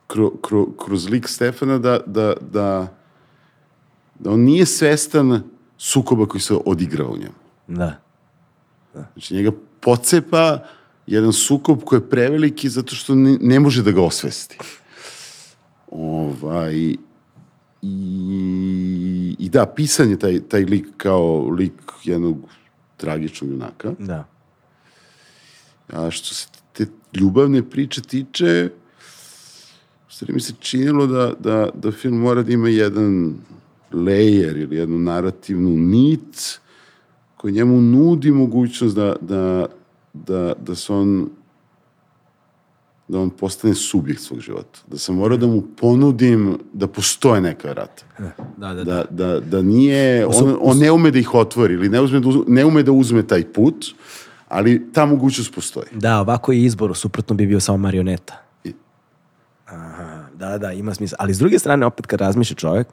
kro, 0.06 0.30
kro, 0.30 0.66
kroz 0.84 1.08
lik 1.08 1.28
Stefana 1.28 1.78
da, 1.78 2.00
da, 2.06 2.34
da, 2.52 2.96
da 4.18 4.30
on 4.30 4.40
nije 4.40 4.66
svestan 4.66 5.42
sukoba 5.78 6.26
koji 6.26 6.40
se 6.40 6.54
odigrao 6.66 7.08
u 7.08 7.16
njemu. 7.16 7.34
Da. 7.66 8.00
Znači 8.92 9.34
njega 9.34 9.50
pocepa 9.80 10.58
jedan 11.06 11.32
sukob 11.32 11.84
koji 11.84 12.00
je 12.00 12.10
preveliki 12.10 12.68
zato 12.68 12.94
što 12.94 13.14
ne, 13.14 13.38
ne 13.40 13.60
može 13.60 13.82
da 13.82 13.90
ga 13.90 14.02
osvesti. 14.02 14.58
Ovaj, 15.96 16.96
i, 17.82 19.36
I 19.38 19.48
da, 19.48 19.66
pisan 19.66 20.10
je 20.10 20.18
taj, 20.18 20.40
taj 20.40 20.64
lik 20.64 20.86
kao 20.96 21.48
lik 21.48 21.72
jednog 22.04 22.36
tragičnog 22.96 23.50
junaka. 23.50 23.92
Da. 23.98 24.28
A 25.92 26.10
što 26.10 26.34
se 26.34 26.48
te 26.72 26.86
ljubavne 27.14 27.62
priče 27.70 28.02
tiče, 28.02 28.70
stvari 30.08 30.32
mi 30.32 30.40
se 30.40 30.52
činilo 30.60 31.06
da, 31.06 31.32
da, 31.38 31.68
da 31.74 31.92
film 31.92 32.18
mora 32.20 32.42
da 32.42 32.52
ima 32.52 32.68
jedan 32.68 33.34
layer 33.92 34.62
ili 34.62 34.76
jednu 34.76 34.98
narativnu 34.98 35.70
nit 35.70 36.60
koji 37.36 37.52
njemu 37.52 37.80
nudi 37.80 38.30
mogućnost 38.30 38.96
da, 38.96 39.16
da, 39.20 39.66
da, 40.12 40.52
da 40.66 40.74
se 40.74 40.92
on 40.92 41.30
da 43.08 43.18
on 43.18 43.30
postane 43.30 43.74
subjekt 43.74 44.20
svog 44.20 44.40
života. 44.40 44.78
Da 44.86 44.98
sam 44.98 45.14
morao 45.14 45.38
da 45.38 45.46
mu 45.46 45.62
ponudim 45.76 46.58
da 46.72 46.86
postoje 46.86 47.40
neka 47.40 47.70
vrata. 47.70 48.04
Da, 48.56 48.74
da, 48.74 48.84
Da, 48.84 49.04
da, 49.10 49.40
da 49.40 49.62
nije, 49.62 50.26
on, 50.26 50.56
on 50.60 50.78
ne 50.78 50.90
ume 50.92 51.10
da 51.10 51.18
ih 51.18 51.34
otvori 51.34 51.74
ili 51.74 51.88
ne, 51.88 52.00
uzme 52.00 52.20
da, 52.20 52.28
uz- 52.28 52.44
ne 52.48 52.64
ume 52.64 52.82
da 52.82 52.92
uzme 52.92 53.22
taj 53.22 53.44
put, 53.44 53.86
ali 54.48 54.92
ta 54.92 55.06
mogućnost 55.06 55.54
postoji. 55.54 55.86
Da, 55.92 56.20
ovako 56.20 56.52
je 56.52 56.62
izbor, 56.62 56.96
suprotno 56.96 57.36
bi 57.36 57.46
bio 57.46 57.60
samo 57.60 57.78
marioneta. 57.78 58.42
I- 58.64 58.72
Aha, 59.66 60.24
da, 60.34 60.58
da, 60.58 60.72
ima 60.72 60.94
smisla. 60.94 61.16
Ali 61.20 61.34
s 61.34 61.38
druge 61.38 61.58
strane, 61.58 61.86
opet 61.86 62.06
kad 62.06 62.20
razmišlja 62.20 62.54
čovjek, 62.56 62.86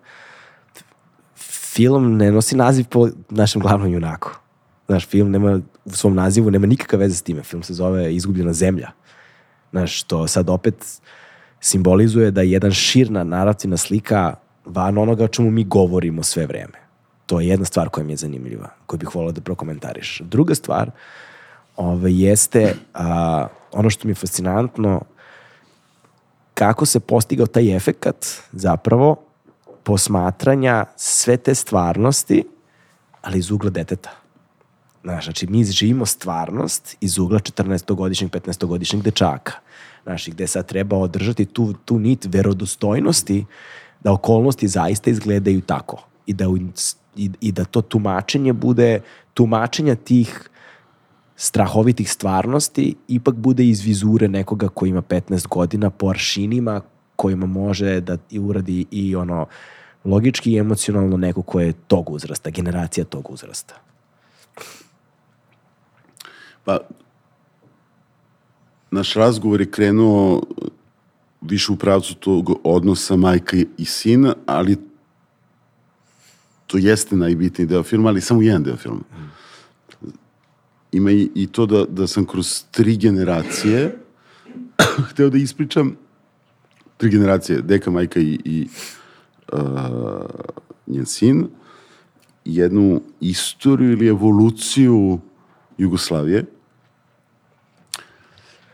film 1.73 2.17
ne 2.17 2.31
nosi 2.31 2.55
naziv 2.55 2.85
po 2.85 3.07
našem 3.29 3.61
glavnom 3.61 3.93
junaku. 3.93 4.29
Znaš, 4.85 5.07
film 5.07 5.31
nema, 5.31 5.59
u 5.85 5.91
svom 5.91 6.15
nazivu 6.15 6.51
nema 6.51 6.67
nikakve 6.67 6.97
veze 6.97 7.15
s 7.15 7.21
time. 7.21 7.43
Film 7.43 7.63
se 7.63 7.73
zove 7.73 8.15
Izgubljena 8.15 8.53
zemlja. 8.53 8.91
Znaš, 9.73 9.99
što 9.99 10.27
sad 10.27 10.49
opet 10.49 11.01
simbolizuje 11.59 12.31
da 12.31 12.41
je 12.41 12.51
jedan 12.51 12.71
širna 12.71 13.23
narativna 13.23 13.77
slika 13.77 14.35
van 14.65 14.97
onoga 14.97 15.23
o 15.23 15.27
čemu 15.27 15.51
mi 15.51 15.63
govorimo 15.63 16.23
sve 16.23 16.45
vreme. 16.45 16.83
To 17.25 17.39
je 17.39 17.47
jedna 17.47 17.65
stvar 17.65 17.89
koja 17.89 18.03
mi 18.03 18.13
je 18.13 18.17
zanimljiva, 18.17 18.69
koju 18.85 18.97
bih 18.97 19.15
volao 19.15 19.31
da 19.31 19.41
prokomentariš. 19.41 20.19
Druga 20.19 20.55
stvar 20.55 20.91
ove, 21.75 22.13
jeste 22.13 22.75
a, 22.93 23.47
ono 23.71 23.89
što 23.89 24.07
mi 24.07 24.11
je 24.11 24.15
fascinantno 24.15 25.01
kako 26.53 26.85
se 26.85 26.99
postigao 26.99 27.47
taj 27.47 27.75
efekat 27.75 28.25
zapravo 28.51 29.15
posmatranja 29.83 30.85
sve 30.95 31.37
te 31.37 31.55
stvarnosti, 31.55 32.43
ali 33.21 33.39
iz 33.39 33.51
ugla 33.51 33.69
deteta. 33.69 34.22
Znaš, 35.03 35.23
znači, 35.23 35.47
mi 35.47 35.63
živimo 35.63 36.05
stvarnost 36.05 36.97
iz 37.01 37.17
ugla 37.17 37.39
14-godišnjeg, 37.39 38.29
15-godišnjeg 38.29 39.01
dečaka. 39.01 39.53
Znaš, 40.03 40.27
gde 40.27 40.47
sad 40.47 40.65
treba 40.65 40.97
održati 40.97 41.45
tu, 41.45 41.73
tu 41.85 41.99
nit 41.99 42.27
verodostojnosti 42.29 43.45
da 44.03 44.11
okolnosti 44.11 44.67
zaista 44.67 45.09
izgledaju 45.09 45.61
tako. 45.61 46.07
I 46.25 46.33
da, 46.33 46.45
i, 47.15 47.29
i 47.41 47.51
da 47.51 47.65
to 47.65 47.81
tumačenje 47.81 48.53
bude 48.53 49.01
tumačenja 49.33 49.95
tih 49.95 50.49
strahovitih 51.35 52.11
stvarnosti 52.11 52.95
ipak 53.07 53.35
bude 53.35 53.65
iz 53.65 53.81
vizure 53.81 54.27
nekoga 54.27 54.67
ko 54.69 54.85
ima 54.85 55.01
15 55.01 55.47
godina 55.47 55.89
po 55.89 56.09
aršinima 56.09 56.81
kojima 57.15 57.45
može 57.45 57.99
da 58.01 58.17
i 58.29 58.39
uradi 58.39 58.85
i 58.91 59.15
ono 59.15 59.45
logički 60.05 60.51
i 60.51 60.57
emocionalno 60.57 61.17
neko 61.17 61.41
ko 61.41 61.59
je 61.59 61.73
tog 61.73 62.09
uzrasta, 62.09 62.49
generacija 62.49 63.05
tog 63.05 63.31
uzrasta. 63.31 63.75
Pa, 66.63 66.79
naš 68.91 69.13
razgovor 69.13 69.61
je 69.61 69.71
krenuo 69.71 70.41
više 71.41 71.71
u 71.71 71.75
pravcu 71.75 72.15
tog 72.15 72.59
odnosa 72.63 73.15
majka 73.15 73.57
i 73.77 73.85
sina, 73.85 74.35
ali 74.45 74.77
to 76.67 76.77
jeste 76.77 77.15
najbitniji 77.15 77.67
deo 77.67 77.83
filma, 77.83 78.09
ali 78.09 78.21
samo 78.21 78.41
jedan 78.41 78.63
deo 78.63 78.77
filma. 78.77 79.01
Ima 80.91 81.11
i, 81.11 81.29
i 81.35 81.47
to 81.47 81.65
da, 81.65 81.85
da 81.85 82.07
sam 82.07 82.25
kroz 82.25 82.63
tri 82.71 82.97
generacije 82.97 83.97
hteo 85.09 85.29
da 85.29 85.37
ispričam 85.37 85.95
tri 86.97 87.09
generacije, 87.09 87.61
deka, 87.61 87.91
majka 87.91 88.19
i, 88.19 88.39
i 88.45 88.67
uh, 89.53 89.59
njen 90.87 91.05
sin, 91.05 91.47
jednu 92.45 93.01
istoriju 93.19 93.91
ili 93.91 94.07
evoluciju 94.07 95.19
Jugoslavije. 95.77 96.45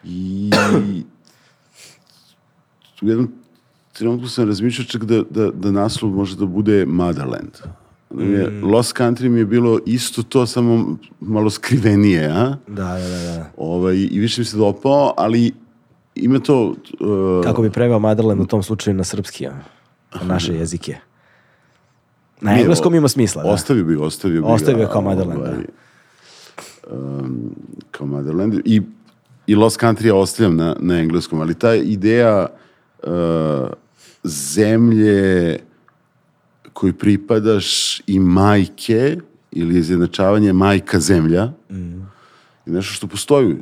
I 0.03 0.51
u 3.01 3.07
jednom 3.07 3.31
trenutku 3.93 4.27
sam 4.27 4.47
razmišljao 4.47 4.85
čak 4.85 5.05
da, 5.05 5.23
da, 5.29 5.51
da 5.51 5.71
naslov 5.71 6.11
može 6.11 6.35
da 6.35 6.45
bude 6.45 6.85
Motherland. 6.85 7.51
Mm. 8.13 8.63
Lost 8.63 8.95
Country 8.97 9.29
mi 9.29 9.39
je 9.39 9.45
bilo 9.45 9.79
isto 9.85 10.23
to, 10.23 10.45
samo 10.45 10.97
malo 11.19 11.49
skrivenije, 11.49 12.25
a? 12.25 12.55
Da, 12.67 12.83
da, 12.83 13.07
da. 13.09 13.37
da. 13.37 13.51
Ovaj, 13.57 13.95
I 14.11 14.19
više 14.19 14.41
mi 14.41 14.45
se 14.45 14.57
dopao, 14.57 15.13
ali 15.17 15.51
ima 16.15 16.39
to... 16.39 16.75
Uh, 16.99 17.43
Kako 17.43 17.61
bi 17.61 17.69
preveo 17.69 17.99
Motherland 17.99 18.41
u 18.41 18.45
tom 18.45 18.63
slučaju 18.63 18.93
na 18.93 19.03
srpski, 19.03 19.47
a? 19.47 19.53
na 20.15 20.23
naše 20.23 20.53
jezike. 20.53 20.95
Na 22.41 22.59
engleskom 22.59 22.95
ima 22.95 23.07
smisla, 23.07 23.43
da. 23.43 23.49
Ostavio 23.49 23.83
bi, 23.83 23.95
ostavio 23.95 24.41
bi. 24.41 24.47
Ostavio 24.47 24.77
ga, 24.77 24.83
je 24.83 24.89
kao 24.91 25.01
Motherland, 25.01 25.41
ovaj, 25.41 25.65
um, 26.91 27.55
kao 27.91 28.07
Motherland. 28.07 28.53
I, 28.65 28.81
I 29.47 29.55
Lost 29.55 29.79
Country 29.79 30.05
ja 30.05 30.15
ostavljam 30.15 30.55
na, 30.55 30.75
na 30.79 30.99
engleskom, 30.99 31.41
ali 31.41 31.53
ta 31.53 31.75
ideja 31.75 32.47
uh, 33.03 33.09
zemlje 34.23 35.59
koji 36.73 36.93
pripadaš 36.93 37.99
i 38.07 38.19
majke 38.19 39.17
ili 39.51 39.77
izjednačavanje 39.77 40.53
majka 40.53 40.99
zemlja 40.99 41.51
Mm. 41.69 42.01
je 42.65 42.73
nešto 42.73 42.93
što 42.93 43.07
postoji 43.07 43.55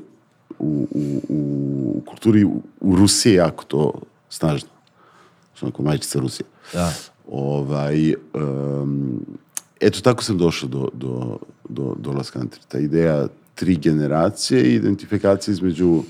u, 0.59 0.87
u, 0.91 1.21
u, 1.29 2.01
kulturi 2.05 2.43
u, 2.43 2.61
u 2.81 2.95
Rusiji 2.95 3.33
jako 3.33 3.63
to 3.63 4.01
snažno. 4.29 4.69
Što 5.55 5.65
onako 5.65 5.83
majčica 5.83 6.19
Rusije. 6.19 6.45
Da. 6.73 6.93
Ovaj, 7.31 8.13
um, 8.33 9.25
eto, 9.79 10.01
tako 10.01 10.23
sam 10.23 10.37
došao 10.37 10.69
do, 10.69 10.89
do, 10.93 11.37
do, 11.69 11.95
do 11.99 12.11
Last 12.11 12.35
Country. 12.35 12.59
Ta 12.67 12.79
ideja 12.79 13.27
tri 13.55 13.75
generacije 13.75 14.63
i 14.63 14.75
identifikacija 14.75 15.51
između 15.51 16.03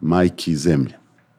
majke 0.00 0.50
i 0.50 0.56
zemlje. 0.56 0.94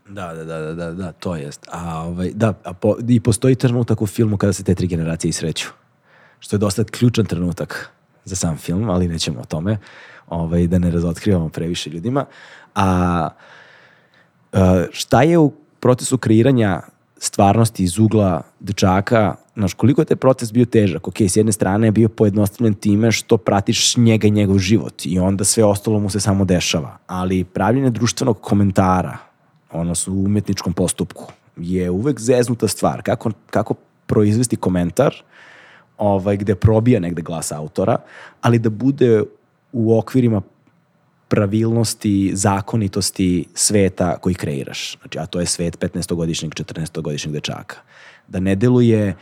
Da, 0.10 0.34
da, 0.34 0.44
da, 0.44 0.62
da, 0.62 0.74
da, 0.74 0.92
da, 0.92 1.12
to 1.12 1.36
jest. 1.36 1.68
A, 1.72 2.02
ovaj, 2.02 2.32
da, 2.34 2.54
a 2.64 2.74
po, 2.74 2.96
i 3.08 3.20
postoji 3.20 3.56
trenutak 3.56 4.02
u 4.02 4.08
filmu 4.08 4.38
kada 4.38 4.54
se 4.54 4.64
te 4.64 4.76
tri 4.76 4.88
generacije 4.88 5.30
isreću. 5.30 5.68
Što 6.40 6.56
je 6.56 6.60
dosta 6.60 6.84
ključan 6.84 7.26
trenutak 7.26 7.90
za 8.26 8.36
sam 8.36 8.58
film, 8.58 8.90
ali 8.90 9.08
nećemo 9.08 9.40
o 9.40 9.46
tome, 9.46 9.78
ovaj, 10.28 10.68
da 10.68 10.80
ne 10.80 10.92
razotkrivamo 10.92 11.50
previše 11.50 11.90
ljudima. 11.90 12.26
A, 12.76 13.30
a 14.54 14.86
šta 14.92 15.22
je 15.22 15.38
u 15.38 15.52
procesu 15.80 16.18
kreiranja 16.18 16.82
stvarnosti 17.18 17.84
iz 17.84 18.00
ugla 18.00 18.42
dečaka, 18.60 19.36
znaš, 19.58 19.74
koliko 19.74 20.02
je 20.02 20.06
taj 20.06 20.18
proces 20.18 20.52
bio 20.54 20.66
težak? 20.66 21.08
Ok, 21.08 21.22
s 21.22 21.36
jedne 21.36 21.52
strane 21.52 21.88
je 21.88 21.92
bio 21.92 22.10
pojednostavljen 22.10 22.74
time 22.74 23.12
što 23.12 23.38
pratiš 23.38 23.98
njega 23.98 24.28
i 24.28 24.32
njegov 24.32 24.58
život 24.58 25.06
i 25.06 25.20
onda 25.20 25.44
sve 25.44 25.64
ostalo 25.64 26.00
mu 26.00 26.10
se 26.10 26.20
samo 26.20 26.46
dešava. 26.46 26.98
Ali 27.08 27.44
pravljenje 27.44 27.90
društvenog 27.90 28.42
komentara, 28.42 29.18
odnosno 29.72 30.14
u 30.14 30.24
umetničkom 30.24 30.74
postupku, 30.74 31.32
je 31.56 31.90
uvek 31.90 32.20
zeznuta 32.20 32.68
stvar. 32.68 33.02
Kako, 33.02 33.32
kako 33.50 33.74
proizvesti 34.06 34.56
komentar 34.56 35.16
ovaj, 35.98 36.38
gde 36.38 36.56
probija 36.56 37.00
negde 37.00 37.22
glas 37.22 37.52
autora, 37.52 37.98
ali 38.42 38.60
da 38.60 38.70
bude 38.70 39.24
u 39.72 39.98
okvirima 39.98 40.42
pravilnosti, 41.28 42.32
zakonitosti 42.34 43.46
sveta 43.54 44.18
koji 44.18 44.36
kreiraš. 44.36 44.98
Znači, 45.02 45.20
a 45.20 45.26
to 45.26 45.40
je 45.40 45.46
svet 45.46 45.80
15-godišnjeg, 45.80 46.50
14-godišnjeg 46.50 47.32
dečaka. 47.32 47.76
Da 48.28 48.40
ne 48.40 48.56
deluje 48.56 49.16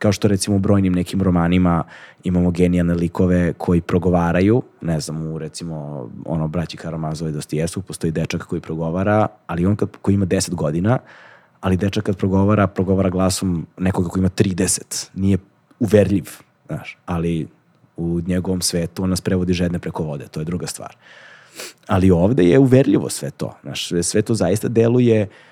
kao 0.00 0.12
što 0.12 0.28
recimo 0.28 0.56
u 0.56 0.58
brojnim 0.58 0.92
nekim 0.92 1.22
romanima 1.22 1.84
imamo 2.24 2.50
genijalne 2.50 2.94
likove 2.94 3.52
koji 3.52 3.80
progovaraju, 3.80 4.62
ne 4.80 5.00
znam, 5.00 5.26
u 5.26 5.38
recimo 5.38 6.08
ono 6.24 6.48
braći 6.48 6.76
Karamazova 6.76 7.30
i 7.30 7.32
Dostojevskog 7.32 7.84
postoji 7.84 8.10
dečak 8.10 8.42
koji 8.42 8.60
progovara, 8.60 9.26
ali 9.46 9.66
on 9.66 9.76
kad, 9.76 9.88
koji 10.02 10.14
ima 10.14 10.26
10 10.26 10.54
godina, 10.54 10.98
ali 11.60 11.76
dečak 11.76 12.04
kad 12.04 12.16
progovara, 12.16 12.66
progovara 12.66 13.10
glasom 13.10 13.66
nekoga 13.78 14.08
koji 14.08 14.20
ima 14.20 14.28
30. 14.28 15.08
Nije 15.14 15.38
uverljiv, 15.78 16.24
znaš, 16.66 16.98
ali 17.06 17.48
u 17.96 18.20
njegovom 18.26 18.60
svetu 18.60 19.02
on 19.02 19.10
nas 19.10 19.20
prevodi 19.20 19.52
žedne 19.52 19.78
preko 19.78 20.02
vode, 20.02 20.28
to 20.28 20.40
je 20.40 20.44
druga 20.44 20.66
stvar. 20.66 20.96
Ali 21.86 22.10
ovde 22.10 22.44
je 22.44 22.58
uverljivo 22.58 23.08
sve 23.08 23.30
to. 23.30 23.56
Znaš, 23.62 23.92
sve 24.02 24.22
to 24.22 24.34
zaista 24.34 24.68
deluje 24.68 25.22
uh, 25.22 25.49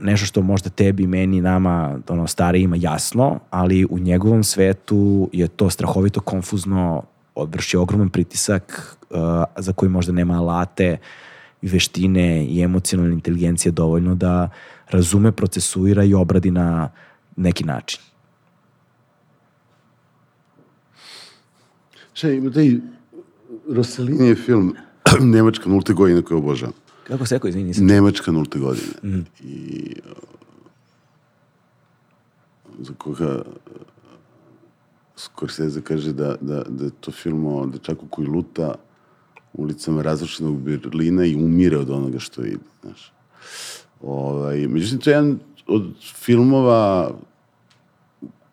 nešto 0.00 0.26
što 0.26 0.42
možda 0.42 0.70
tebi, 0.70 1.06
meni, 1.06 1.40
nama, 1.40 1.98
ono, 2.08 2.26
starijima 2.26 2.76
jasno, 2.78 3.38
ali 3.50 3.86
u 3.90 3.98
njegovom 3.98 4.44
svetu 4.44 5.30
je 5.32 5.48
to 5.48 5.70
strahovito 5.70 6.20
konfuzno, 6.20 7.02
odvrši 7.34 7.76
ogroman 7.76 8.08
pritisak 8.08 8.96
uh, 9.10 9.18
za 9.56 9.72
koji 9.72 9.88
možda 9.88 10.12
nema 10.12 10.34
alate 10.34 10.96
veštine 11.62 12.44
i 12.44 12.62
emocionalne 12.62 13.12
inteligencije 13.12 13.72
dovoljno 13.72 14.14
da 14.14 14.48
razume, 14.90 15.32
procesuira 15.32 16.04
i 16.04 16.14
obradi 16.14 16.50
na 16.50 16.90
neki 17.36 17.64
način. 17.64 18.00
Šta 22.12 22.30
ima 22.30 22.50
taj 22.50 22.70
Rossellini 23.70 24.28
je 24.28 24.34
film 24.34 24.74
Nemačka 25.20 25.68
nulte 25.68 25.92
godine 25.92 26.22
koju 26.22 26.38
obožavam. 26.38 26.74
Kako 27.08 27.26
se 27.26 27.34
rekao, 27.34 27.48
izvini, 27.48 27.68
nisam. 27.68 27.86
Nemačka 27.86 28.32
nulte 28.32 28.58
godine. 28.58 28.92
Mm. 29.02 29.26
I 29.40 29.94
uh, 30.04 30.12
za 32.78 32.92
koga 32.98 33.34
uh, 33.34 33.42
Scorsese 35.16 35.80
kaže 35.80 36.12
da, 36.12 36.36
da, 36.40 36.62
da 36.68 36.84
je 36.84 36.90
to 37.00 37.12
film 37.12 37.46
o 37.46 37.66
dečaku 37.66 38.06
koji 38.10 38.28
luta 38.28 38.74
ulicama 39.52 40.02
razrušenog 40.02 40.60
Berlina 40.60 41.24
i 41.24 41.34
umire 41.34 41.78
od 41.78 41.90
onoga 41.90 42.18
što 42.18 42.42
vidi. 42.42 42.58
Znaš. 42.82 43.12
Ovaj, 44.02 44.66
međutim, 44.66 44.98
to 44.98 45.10
je 45.10 45.14
jedan 45.14 45.38
od 45.66 45.94
filmova 46.14 47.10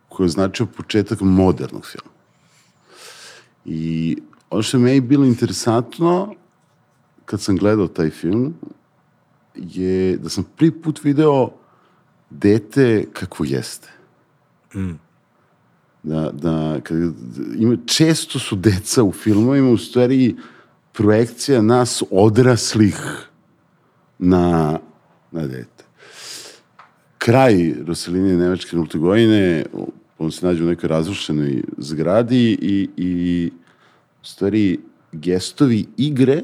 koji 0.10 0.26
je 0.26 0.30
značio 0.30 0.66
početak 0.66 1.22
modernog 1.22 1.86
filma. 1.86 2.16
I 3.66 4.18
ono 4.50 4.64
što 4.64 4.78
je 4.78 4.82
meni 4.82 5.02
bilo 5.02 5.26
interesantno 5.26 6.36
kad 7.26 7.42
sam 7.42 7.58
gledao 7.58 7.88
taj 7.88 8.10
film 8.10 8.54
je 9.56 10.18
da 10.18 10.30
sam 10.30 10.44
prvi 10.56 10.72
put 10.72 11.04
video 11.04 11.50
dete 12.30 13.06
kako 13.14 13.46
jeste. 13.46 13.90
Mm. 14.76 15.00
Da, 16.04 16.32
da, 16.32 16.80
kad, 16.84 16.98
ima, 17.58 17.78
često 17.86 18.40
su 18.40 18.56
deca 18.56 19.04
u 19.04 19.12
filmovima 19.12 19.70
u 19.70 19.78
stvari 19.78 20.36
projekcija 20.94 21.62
nas 21.62 22.04
odraslih 22.12 22.98
na, 24.20 24.80
na 25.32 25.48
dete. 25.48 25.84
Kraj 27.18 27.74
Roseline 27.88 28.38
Nemačke 28.38 28.76
nulte 28.76 28.98
godine, 28.98 29.66
on 30.18 30.32
se 30.32 30.46
nađe 30.46 30.64
u 30.64 30.68
nekoj 30.68 30.90
razrušenoj 30.90 31.64
zgradi 31.78 32.58
i, 32.62 32.90
i 32.98 33.52
u 34.22 34.26
stvari 34.26 34.80
gestovi 35.12 35.86
igre, 35.98 36.42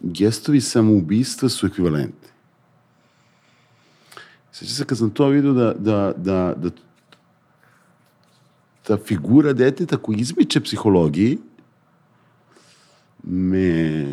gestovi 0.00 0.60
samoubistva 0.60 1.48
su 1.48 1.66
ekvivalenti. 1.66 2.28
Sveća 4.52 4.74
se 4.74 4.84
kad 4.84 4.98
sam 4.98 5.10
to 5.10 5.26
vidio 5.26 5.52
da, 5.52 5.72
da, 5.72 6.12
da, 6.16 6.54
da 6.56 6.70
ta 8.82 8.96
figura 8.96 9.52
deteta 9.52 9.96
koji 9.96 10.16
izmiče 10.16 10.60
psihologiji 10.60 11.38
me 13.22 14.06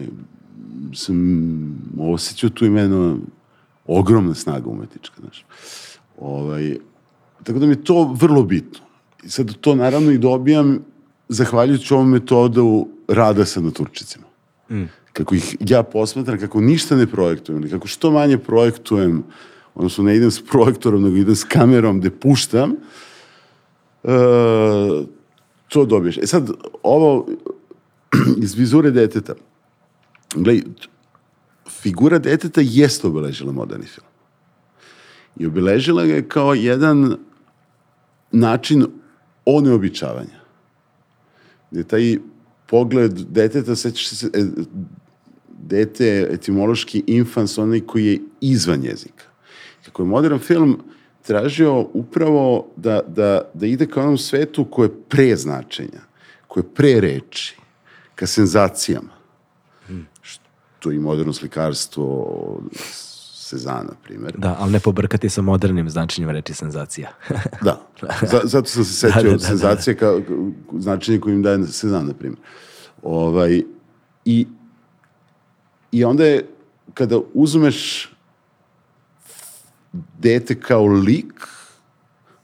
sam 0.94 1.18
osjećao 2.00 2.50
tu 2.50 2.66
imeno 2.66 3.20
ogromna 3.86 4.34
snaga 4.34 4.70
umetnička, 4.70 5.16
znaš. 5.22 5.46
Ovaj, 6.20 6.78
tako 7.44 7.60
da 7.60 7.66
mi 7.66 7.72
je 7.72 7.84
to 7.84 8.14
vrlo 8.14 8.44
bitno. 8.44 8.80
I 9.24 9.30
sad 9.30 9.56
to 9.62 9.76
naravno 9.76 10.12
i 10.12 10.18
dobijam 10.18 10.80
zahvaljujući 11.30 11.94
ovom 11.94 12.10
metodu 12.10 12.88
rada 13.08 13.46
sa 13.46 13.62
naturčicima. 13.62 14.26
Mm. 14.70 14.84
Kako 15.18 15.36
ih 15.36 15.56
ja 15.60 15.84
posmatram, 15.84 16.40
kako 16.40 16.62
ništa 16.62 16.96
ne 16.96 17.08
projektujem, 17.08 17.62
ili 17.62 17.72
kako 17.72 17.88
što 17.88 18.12
manje 18.12 18.38
projektujem, 18.38 19.24
odnosno 19.76 20.04
ne 20.04 20.16
idem 20.16 20.32
s 20.32 20.46
projektorom, 20.46 21.04
nego 21.04 21.16
idem 21.16 21.36
s 21.36 21.44
kamerom 21.44 22.00
gde 22.00 22.10
puštam, 22.10 22.72
uh, 24.04 24.12
to 25.68 25.86
dobiješ. 25.86 26.18
E 26.18 26.28
sad, 26.28 26.52
ovo 26.84 27.28
iz 28.44 28.56
vizure 28.56 28.92
deteta, 28.92 29.34
gledaj, 30.36 30.64
figura 31.70 32.20
deteta 32.20 32.62
jeste 32.64 33.08
obeležila 33.08 33.52
moderni 33.52 33.86
film. 33.86 34.08
I 35.40 35.46
obeležila 35.46 36.06
ga 36.06 36.14
je 36.14 36.30
kao 36.30 36.54
jedan 36.54 37.18
način 38.32 38.86
oneobičavanja. 39.46 40.40
Gde 41.72 41.84
taj 41.84 42.18
pogled 42.68 43.12
deteta, 43.12 43.76
sećaš 43.76 44.08
se, 44.08 44.30
e, 44.34 44.46
dete 45.68 46.28
etimološki 46.32 47.04
infans, 47.08 47.58
onaj 47.58 47.80
koji 47.80 48.06
je 48.06 48.20
izvan 48.42 48.84
jezika. 48.84 49.26
Kako 49.86 50.02
je 50.02 50.08
modern 50.08 50.40
film 50.40 50.80
tražio 51.22 51.88
upravo 51.94 52.68
da, 52.76 53.02
da, 53.08 53.42
da 53.54 53.66
ide 53.66 53.86
ka 53.86 54.02
onom 54.02 54.18
svetu 54.18 54.66
koje 54.66 54.88
je 54.88 55.02
pre 55.10 55.36
značenja, 55.36 56.02
koje 56.48 56.62
je 56.62 56.74
pre 56.76 57.00
reči, 57.02 57.58
ka 58.16 58.28
senzacijama. 58.28 59.14
Hmm. 59.88 60.08
Što 60.22 60.92
i 60.92 61.00
moderno 61.00 61.34
slikarstvo 61.34 62.62
Sezana, 63.48 63.94
primer. 64.04 64.34
Da, 64.38 64.56
ali 64.60 64.72
ne 64.72 64.80
pobrkati 64.80 65.30
sa 65.30 65.42
modernim 65.42 65.90
značenjem 65.90 66.30
reči 66.30 66.54
senzacija. 66.54 67.12
da, 67.66 67.82
zato 68.44 68.68
sam 68.68 68.84
se 68.86 68.94
setio 68.94 69.24
da, 69.24 69.30
da, 69.30 69.38
da, 69.38 69.40
senzacije 69.40 69.94
da. 69.94 70.00
kao 70.00 70.22
značenje 70.80 71.20
kojim 71.20 71.44
daje 71.44 71.68
Sezan, 71.68 72.06
na 72.08 72.14
primjer. 72.14 72.40
Ovaj, 73.04 73.64
i, 74.26 74.48
I 75.92 76.04
onda 76.04 76.26
je, 76.26 76.46
kada 76.94 77.20
uzmeš 77.34 78.10
dete 80.20 80.60
kao 80.60 80.86
lik, 80.86 81.34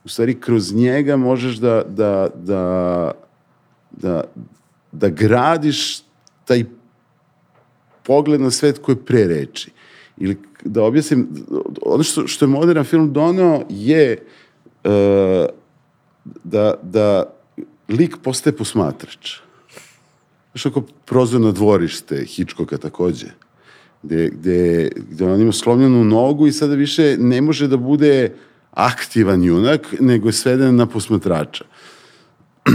u 0.04 0.08
stvari 0.08 0.40
kroz 0.40 0.74
njega 0.74 1.16
možeš 1.16 1.56
da, 1.56 1.82
da, 1.88 2.28
da, 2.34 3.12
da, 3.90 4.24
da 4.92 5.08
gradiš 5.08 6.02
taj 6.44 6.64
pogled 8.02 8.40
na 8.40 8.50
svet 8.50 8.78
koji 8.78 8.96
pre 8.96 9.24
reči. 9.24 9.70
Ili 10.16 10.38
da 10.64 10.82
objasnim, 10.82 11.28
ono 11.82 12.02
što, 12.02 12.26
što 12.26 12.44
je 12.44 12.48
modern 12.48 12.84
film 12.84 13.12
donao 13.12 13.64
je 13.68 14.26
uh, 14.84 14.90
da, 16.44 16.74
da 16.82 17.34
lik 17.88 18.16
postaje 18.22 18.56
posmatrač. 18.56 19.38
Znaš 20.54 20.66
ako 20.66 20.80
prozor 21.04 21.40
na 21.40 21.52
dvorište 21.52 22.24
Hičkoka 22.24 22.78
takođe, 22.78 23.26
gde, 24.02 24.28
gde, 24.28 24.90
gde 25.10 25.24
on 25.26 25.40
ima 25.40 25.52
slomljenu 25.52 26.04
nogu 26.04 26.46
i 26.46 26.52
sada 26.52 26.74
više 26.74 27.16
ne 27.18 27.40
može 27.40 27.68
da 27.68 27.76
bude 27.76 28.32
aktivan 28.70 29.42
junak, 29.42 29.94
nego 30.00 30.28
je 30.28 30.32
sveden 30.32 30.76
na 30.76 30.86
posmatrača. 30.86 31.64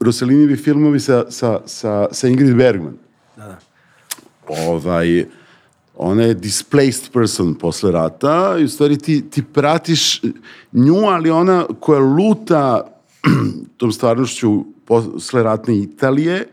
Rossellinivi 0.00 0.56
filmovi 0.56 1.00
sa, 1.00 1.24
sa, 1.30 1.60
sa, 1.66 2.08
sa 2.12 2.28
Ingrid 2.28 2.56
Bergman. 2.56 2.96
Da, 3.36 3.44
da. 3.44 3.58
Ovaj, 4.48 5.26
ona 5.96 6.22
je 6.22 6.34
displaced 6.34 7.12
person 7.12 7.54
posle 7.54 7.92
rata 7.92 8.56
i 8.60 8.64
u 8.64 8.68
stvari 8.68 8.98
ti, 8.98 9.30
ti 9.30 9.42
pratiš 9.52 10.22
nju, 10.72 10.96
ali 10.96 11.30
ona 11.30 11.66
koja 11.80 12.00
luta 12.00 12.92
tom 13.76 13.92
stvarnošću 13.92 14.64
posle 14.84 15.42
ratne 15.42 15.78
Italije, 15.78 16.46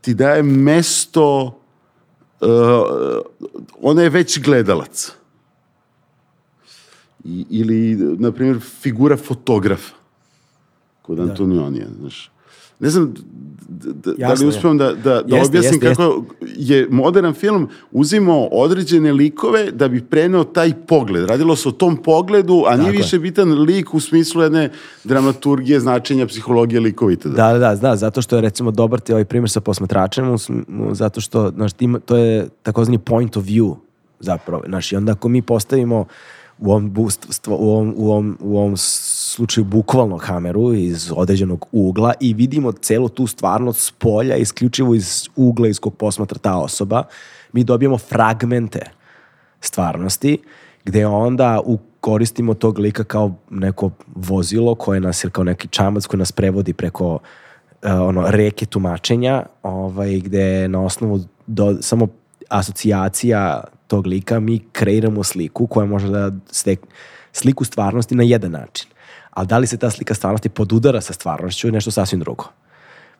ti 0.00 0.14
daje 0.14 0.42
mesto, 0.42 1.60
uh, 2.40 2.48
ona 3.82 4.02
je 4.02 4.10
već 4.10 4.40
gledalac. 4.40 5.12
I, 7.24 7.46
ili, 7.50 7.96
na 8.18 8.32
primjer, 8.32 8.60
figura 8.60 9.16
fotografa 9.16 9.94
kod 11.02 11.16
da. 11.16 11.22
Antonionija, 11.22 11.86
znaš 12.00 12.30
ne 12.80 12.90
znam 12.90 13.14
da, 13.84 14.12
da 14.12 14.32
li 14.32 14.46
uspijem 14.46 14.78
da, 14.78 14.92
da, 14.92 15.22
da 15.22 15.36
jeste, 15.36 15.48
objasnim 15.48 15.62
jeste, 15.62 15.78
kako 15.80 16.24
jeste. 16.40 16.74
je 16.74 16.88
modern 16.90 17.32
film 17.32 17.68
uzimao 17.92 18.48
određene 18.52 19.12
likove 19.12 19.70
da 19.70 19.88
bi 19.88 20.04
preneo 20.04 20.44
taj 20.44 20.72
pogled. 20.86 21.28
Radilo 21.28 21.56
se 21.56 21.68
o 21.68 21.72
tom 21.72 21.96
pogledu, 21.96 22.64
a 22.66 22.76
nije 22.76 22.90
više 22.90 23.18
bitan 23.18 23.62
lik 23.62 23.94
u 23.94 24.00
smislu 24.00 24.42
jedne 24.42 24.70
dramaturgije, 25.04 25.80
značenja, 25.80 26.26
psihologije 26.26 26.80
likova 26.80 27.12
i 27.12 27.16
tada. 27.16 27.34
Da, 27.34 27.52
da, 27.52 27.58
da, 27.58 27.74
da, 27.74 27.96
zato 27.96 28.22
što 28.22 28.36
je 28.36 28.42
recimo 28.42 28.70
dobar 28.70 29.00
ti 29.00 29.12
ovaj 29.12 29.24
primjer 29.24 29.50
sa 29.50 29.60
posmatračem, 29.60 30.36
zato 30.92 31.20
što, 31.20 31.50
znaš, 31.50 31.72
ima, 31.80 31.98
to 31.98 32.16
je 32.16 32.48
takozvani 32.62 32.98
point 32.98 33.36
of 33.36 33.44
view 33.44 33.74
zapravo. 34.20 34.62
Znaš, 34.66 34.92
i 34.92 34.96
onda 34.96 35.12
ako 35.12 35.28
mi 35.28 35.42
postavimo 35.42 36.04
u 36.58 36.70
ovom, 36.70 36.94
u 37.48 37.70
ovom, 37.70 37.94
u 37.96 38.10
ovom, 38.10 38.38
u 38.40 38.58
ovom 38.58 38.76
slučaju 39.28 39.64
bukvalno 39.64 40.18
kameru 40.18 40.74
iz 40.74 41.12
određenog 41.16 41.66
ugla 41.72 42.12
i 42.20 42.34
vidimo 42.34 42.72
celu 42.72 43.08
tu 43.08 43.26
stvarnost 43.26 43.80
s 43.80 43.90
polja, 43.90 44.36
isključivo 44.36 44.94
iz 44.94 45.28
ugla 45.36 45.68
iz 45.68 45.80
kog 45.80 45.94
posmatra 45.96 46.38
ta 46.38 46.56
osoba, 46.56 47.02
mi 47.52 47.64
dobijamo 47.64 47.98
fragmente 47.98 48.90
stvarnosti, 49.60 50.38
gde 50.84 51.06
onda 51.06 51.60
u 51.64 51.78
koristimo 52.00 52.54
tog 52.54 52.78
lika 52.78 53.04
kao 53.04 53.34
neko 53.50 53.90
vozilo 54.14 54.74
koje 54.74 55.00
nas, 55.00 55.24
ili 55.24 55.30
kao 55.30 55.44
neki 55.44 55.68
čamac 55.68 56.06
koji 56.06 56.18
nas 56.18 56.32
prevodi 56.32 56.72
preko 56.72 57.14
uh, 57.14 57.20
ono, 57.82 58.24
reke 58.26 58.66
tumačenja, 58.66 59.42
ovaj, 59.62 60.20
gde 60.20 60.68
na 60.68 60.84
osnovu 60.84 61.20
do, 61.46 61.76
samo 61.80 62.08
asocijacija 62.48 63.64
tog 63.86 64.06
lika 64.06 64.40
mi 64.40 64.58
kreiramo 64.72 65.24
sliku 65.24 65.66
koja 65.66 65.86
može 65.86 66.08
da 66.08 66.32
stek, 66.50 66.80
sliku 67.32 67.64
stvarnosti 67.64 68.14
na 68.14 68.22
jedan 68.22 68.50
način 68.50 68.88
ali 69.38 69.46
da 69.46 69.58
li 69.58 69.66
se 69.66 69.76
ta 69.76 69.90
slika 69.90 70.14
stvarnosti 70.14 70.48
podudara 70.48 71.00
sa 71.00 71.12
stvarnošću 71.12 71.68
je 71.68 71.72
nešto 71.72 71.90
sasvim 71.90 72.20
drugo. 72.20 72.44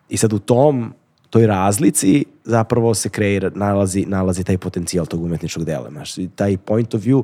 I 0.08 0.16
sad 0.16 0.32
u 0.32 0.38
tom, 0.38 0.94
toj 1.30 1.46
razlici 1.46 2.24
zapravo 2.44 2.94
se 2.94 3.08
kreira, 3.08 3.50
nalazi, 3.54 4.04
nalazi 4.06 4.44
taj 4.44 4.58
potencijal 4.58 5.06
tog 5.06 5.22
umetničkog 5.22 5.64
dela. 5.64 5.90
Znaš, 5.90 6.14
taj 6.34 6.56
point 6.56 6.94
of 6.94 7.02
view, 7.02 7.22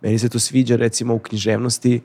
meni 0.00 0.18
se 0.18 0.28
to 0.28 0.38
sviđa 0.38 0.76
recimo 0.76 1.14
u 1.14 1.18
književnosti, 1.18 2.00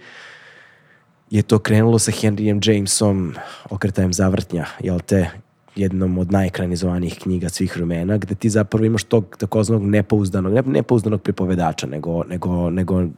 je 1.30 1.42
to 1.42 1.60
krenulo 1.60 2.00
sa 2.00 2.12
Henryjem 2.12 2.72
Jamesom, 2.72 3.36
okretajem 3.70 4.14
zavrtnja, 4.14 4.66
jel 4.80 5.00
te, 5.00 5.30
jednom 5.76 6.18
od 6.18 6.32
najekranizovanijih 6.32 7.20
knjiga 7.22 7.50
svih 7.50 7.78
vremena, 7.78 8.18
gde 8.18 8.36
ti 8.36 8.50
zapravo 8.50 8.86
imaš 8.86 9.04
tog 9.04 9.36
takozvanog 9.38 9.86
nepouzdanog, 9.86 10.54
ne, 10.54 10.62
nepouzdanog 10.66 11.22
pripovedača, 11.22 11.88
nego, 11.88 12.24
nego, 12.24 12.70
nego 12.70 12.96
uh, 12.98 13.10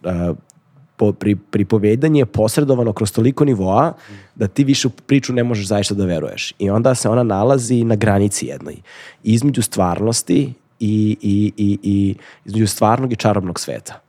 po, 1.04 1.12
pri, 1.12 1.36
pripovedanje 1.36 2.22
je 2.22 2.26
posredovano 2.26 2.93
kroz 2.93 3.12
toliko 3.12 3.45
nivoa 3.45 3.93
da 4.36 4.47
ti 4.47 4.64
više 4.64 4.88
u 4.88 4.91
priču 4.91 5.34
ne 5.34 5.43
možeš 5.43 5.68
zaista 5.68 5.95
da 5.95 6.06
veruješ. 6.06 6.54
I 6.60 6.70
onda 6.70 6.95
se 6.95 7.10
ona 7.10 7.24
nalazi 7.24 7.84
na 7.84 7.95
granici 7.95 8.47
jednoj. 8.47 8.78
Između 9.24 9.62
stvarnosti 9.62 10.54
i, 10.80 11.18
i, 11.22 11.51
i, 11.58 11.80
i 11.84 12.16
između 12.45 12.68
stvarnog 12.68 13.12
i 13.14 13.16
čarobnog 13.16 13.60
sveta. 13.60 13.99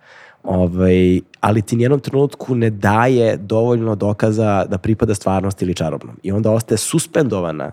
Ovaj, 0.42 1.20
ali 1.40 1.62
ti 1.62 1.76
nijednom 1.76 2.00
trenutku 2.00 2.54
ne 2.54 2.70
daje 2.70 3.36
dovoljno 3.36 3.94
dokaza 3.94 4.64
da 4.64 4.78
pripada 4.78 5.14
stvarnosti 5.14 5.64
ili 5.64 5.74
čarobnom. 5.74 6.16
I 6.22 6.32
onda 6.32 6.50
ostaje 6.50 6.78
suspendovana, 6.78 7.72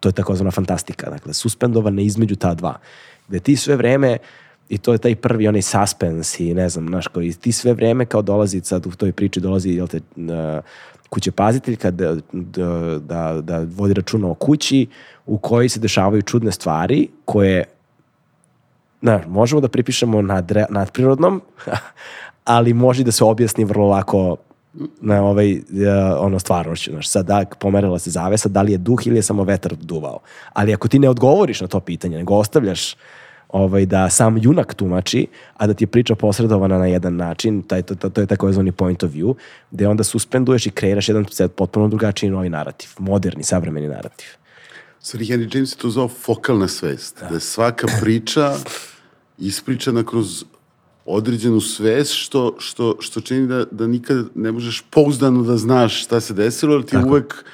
to 0.00 0.08
je 0.08 0.12
takozvana 0.12 0.50
fantastika, 0.50 1.10
dakle, 1.10 1.32
suspendovana 1.32 2.02
između 2.02 2.36
ta 2.36 2.54
dva. 2.54 2.76
Gde 3.28 3.40
ti 3.40 3.56
sve 3.56 3.76
vreme 3.76 4.12
uh, 4.12 4.49
I 4.70 4.78
to 4.78 4.92
je 4.92 4.98
taj 4.98 5.14
prvi 5.14 5.48
onaj 5.48 5.62
suspens 5.62 6.40
i 6.40 6.54
ne 6.54 6.68
znam, 6.68 6.88
znaš, 6.88 7.06
koji 7.06 7.32
ti 7.32 7.52
sve 7.52 7.74
vreme 7.74 8.06
kao 8.06 8.22
dolazi 8.22 8.60
sad 8.60 8.86
u 8.86 8.90
toj 8.90 9.12
priči 9.12 9.40
dolazi, 9.40 9.70
jel 9.70 9.86
te, 9.86 10.00
kuće 11.08 11.32
paziteljka 11.32 11.90
da, 11.90 12.16
da, 12.32 12.98
da, 12.98 13.40
da 13.42 13.66
vodi 13.76 13.94
računa 13.94 14.30
o 14.30 14.34
kući 14.34 14.86
u 15.26 15.38
kojoj 15.38 15.68
se 15.68 15.80
dešavaju 15.80 16.22
čudne 16.22 16.52
stvari 16.52 17.08
koje 17.24 17.64
znaš, 19.02 19.22
možemo 19.28 19.60
da 19.60 19.68
pripišemo 19.68 20.22
nad, 20.22 20.52
nadprirodnom, 20.70 21.42
ali 22.44 22.74
može 22.74 23.04
da 23.04 23.12
se 23.12 23.24
objasni 23.24 23.64
vrlo 23.64 23.88
lako 23.88 24.36
na 25.00 25.22
ovaj, 25.22 25.52
uh, 25.54 25.62
ono 26.18 26.38
stvarnošću. 26.38 26.90
Znaš, 26.90 27.08
sad 27.08 27.26
da 27.26 27.44
pomerila 27.58 27.98
se 27.98 28.10
zavesa, 28.10 28.48
da 28.48 28.62
li 28.62 28.72
je 28.72 28.78
duh 28.78 29.06
ili 29.06 29.16
je 29.16 29.22
samo 29.22 29.44
vetar 29.44 29.74
duvao. 29.74 30.18
Ali 30.52 30.74
ako 30.74 30.88
ti 30.88 30.98
ne 30.98 31.08
odgovoriš 31.08 31.60
na 31.60 31.66
to 31.66 31.80
pitanje, 31.80 32.18
nego 32.18 32.34
ostavljaš 32.34 32.94
ovaj, 33.52 33.86
da 33.86 34.10
sam 34.10 34.38
junak 34.38 34.74
tumači, 34.74 35.26
a 35.56 35.66
da 35.66 35.74
ti 35.74 35.84
je 35.84 35.88
priča 35.88 36.14
posredovana 36.14 36.78
na 36.78 36.86
jedan 36.86 37.16
način, 37.16 37.62
taj, 37.62 37.82
to, 37.82 37.94
to, 37.94 38.08
to 38.08 38.20
je 38.20 38.26
takozvani 38.26 38.72
point 38.72 39.02
of 39.02 39.12
view, 39.12 39.34
gde 39.70 39.88
onda 39.88 40.04
suspenduješ 40.04 40.66
i 40.66 40.70
kreiraš 40.70 41.08
jedan 41.08 41.26
potpuno 41.56 41.88
drugačiji 41.88 42.30
novi 42.30 42.48
narativ, 42.48 42.90
moderni, 42.98 43.42
savremeni 43.42 43.88
narativ. 43.88 44.26
Sorry, 45.02 45.24
Henry 45.24 45.56
James 45.56 45.72
je 45.72 45.76
to 45.76 45.90
zvao 45.90 46.08
fokalna 46.08 46.68
svest, 46.68 47.20
da, 47.20 47.28
da 47.28 47.34
je 47.34 47.40
svaka 47.40 47.86
priča 48.00 48.54
ispričana 49.38 50.04
kroz 50.04 50.44
određenu 51.04 51.60
svest 51.60 52.12
što, 52.14 52.56
što, 52.58 52.96
što 53.00 53.20
čini 53.20 53.46
da, 53.46 53.64
da 53.70 53.86
nikad 53.86 54.26
ne 54.34 54.52
možeš 54.52 54.84
pouzdano 54.90 55.42
da 55.42 55.56
znaš 55.56 56.04
šta 56.04 56.20
se 56.20 56.34
desilo, 56.34 56.74
ali 56.74 56.86
ti 56.86 56.92
Tako. 56.92 57.08
uvek 57.08 57.44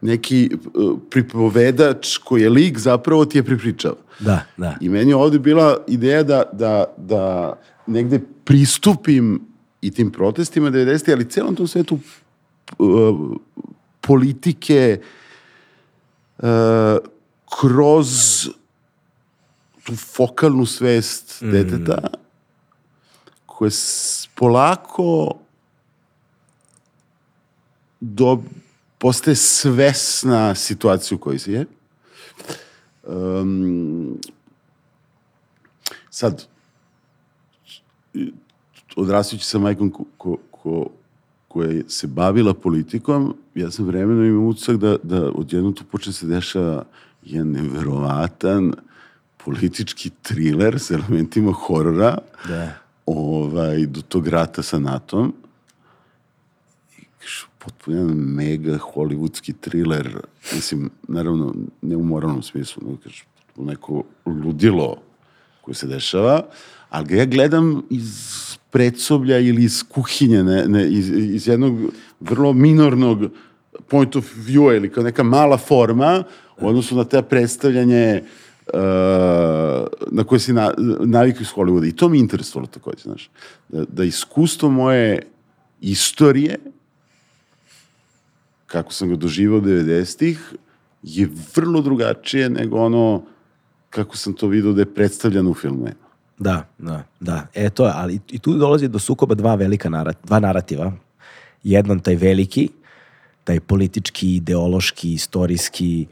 neki 0.00 0.50
uh, 0.74 0.98
pripovedač 1.10 2.16
koji 2.16 2.42
je 2.42 2.50
lik 2.50 2.78
zapravo 2.78 3.24
ti 3.24 3.38
je 3.38 3.42
pripričao. 3.42 3.96
Da, 4.18 4.44
da. 4.56 4.76
I 4.80 4.88
meni 4.88 5.10
je 5.10 5.16
ovde 5.16 5.38
bila 5.38 5.84
ideja 5.86 6.22
da, 6.22 6.42
da, 6.52 6.94
da 6.96 7.54
negde 7.86 8.20
pristupim 8.44 9.40
i 9.80 9.90
tim 9.90 10.12
protestima 10.12 10.70
90. 10.70 11.12
ali 11.12 11.30
celom 11.30 11.56
tom 11.56 11.68
svetu 11.68 11.98
uh, 12.78 13.36
politike 14.00 15.00
uh, 16.38 16.46
kroz 17.60 18.08
tu 19.84 19.96
fokalnu 19.96 20.66
svest 20.66 21.42
mm. 21.42 21.50
deteta 21.50 21.98
koje 23.46 23.70
polako 24.34 25.38
do, 28.00 28.42
postaje 28.98 29.34
svesna 29.34 30.54
situacija 30.54 31.16
u 31.16 31.18
kojoj 31.18 31.38
se 31.38 31.52
je. 31.52 31.66
Um, 33.06 34.18
sad, 36.10 36.46
odrastujući 38.96 39.44
sa 39.44 39.58
majkom 39.58 39.90
ko, 39.90 40.04
ko, 40.16 40.36
ko, 40.50 40.90
koja 41.48 41.82
se 41.88 42.06
bavila 42.06 42.54
politikom, 42.54 43.34
ja 43.54 43.70
sam 43.70 43.86
vremenom 43.86 44.24
imao 44.24 44.48
utisak 44.48 44.76
da, 44.76 44.96
da 45.02 45.30
odjedno 45.30 45.72
tu 45.72 45.84
počne 45.84 46.12
se 46.12 46.26
dešava 46.26 46.84
jedan 47.22 47.48
neverovatan 47.48 48.72
politički 49.44 50.10
thriller 50.22 50.80
sa 50.80 50.94
elementima 50.94 51.52
horora. 51.52 52.18
Da 52.48 52.86
ovaj, 53.06 53.86
do 53.86 54.02
tog 54.02 54.28
rata 54.28 54.62
sa 54.62 54.78
NATO-om. 54.78 55.32
Potpuno 57.66 57.96
jedan 57.96 58.16
mega 58.16 58.78
hollywoodski 58.78 59.52
thriller, 59.60 60.20
mislim, 60.54 60.90
naravno, 61.08 61.54
ne 61.82 61.96
u 61.96 62.02
moralnom 62.04 62.42
smislu, 62.42 62.82
nego 62.86 62.96
kaži, 63.02 63.22
neko 63.56 64.02
ludilo 64.26 64.96
koje 65.60 65.74
se 65.74 65.86
dešava, 65.86 66.42
ali 66.90 67.06
ga 67.06 67.16
ja 67.16 67.24
gledam 67.24 67.82
iz 67.90 68.10
predsoblja 68.70 69.38
ili 69.38 69.64
iz 69.64 69.82
kuhinje, 69.88 70.44
ne, 70.44 70.68
ne, 70.68 70.88
iz, 70.88 71.10
iz 71.10 71.48
jednog 71.48 71.78
vrlo 72.20 72.52
minornog 72.52 73.30
point 73.88 74.16
of 74.16 74.24
view 74.36 74.76
ili 74.76 74.92
kao 74.92 75.04
neka 75.04 75.22
mala 75.22 75.58
forma 75.58 76.24
u 76.60 76.68
odnosu 76.68 76.96
na 76.96 77.04
te 77.04 77.22
predstavljanje 77.22 78.22
uh, 78.66 78.80
na 80.10 80.24
koje 80.26 80.40
si 80.40 80.52
na, 80.52 80.74
navikao 81.00 81.42
iz 81.42 81.48
Hollywooda. 81.48 81.88
I 81.88 81.96
to 81.96 82.08
mi 82.08 82.18
interesovalo 82.18 82.66
takođe, 82.66 83.02
znaš. 83.02 83.30
Da, 83.68 83.84
da 83.84 84.04
iskustvo 84.04 84.70
moje 84.70 85.26
istorije, 85.80 86.58
kako 88.76 88.92
sam 88.92 89.08
ga 89.08 89.16
doživao 89.16 89.60
90-ih, 89.60 90.54
je 91.02 91.28
vrlo 91.56 91.80
drugačije 91.80 92.50
nego 92.50 92.76
ono 92.76 93.22
kako 93.90 94.16
sam 94.16 94.34
to 94.36 94.48
vidio 94.48 94.72
da 94.72 94.82
je 94.82 94.94
predstavljeno 94.94 95.50
u 95.50 95.54
filmu. 95.54 95.86
Da, 96.38 96.68
da, 96.78 97.02
da. 97.20 97.46
E 97.54 97.70
to 97.70 97.86
je, 97.86 97.92
ali 97.94 98.18
i 98.30 98.38
tu 98.38 98.52
dolazi 98.52 98.88
do 98.88 98.98
sukoba 98.98 99.34
dva 99.34 99.54
velika 99.54 99.88
narat, 99.88 100.18
dva 100.24 100.40
narativa. 100.40 100.92
Jedan 101.62 102.00
taj 102.00 102.16
veliki, 102.16 102.68
taj 103.44 103.60
politički, 103.60 104.34
ideološki, 104.36 105.12
istorijski, 105.12 106.06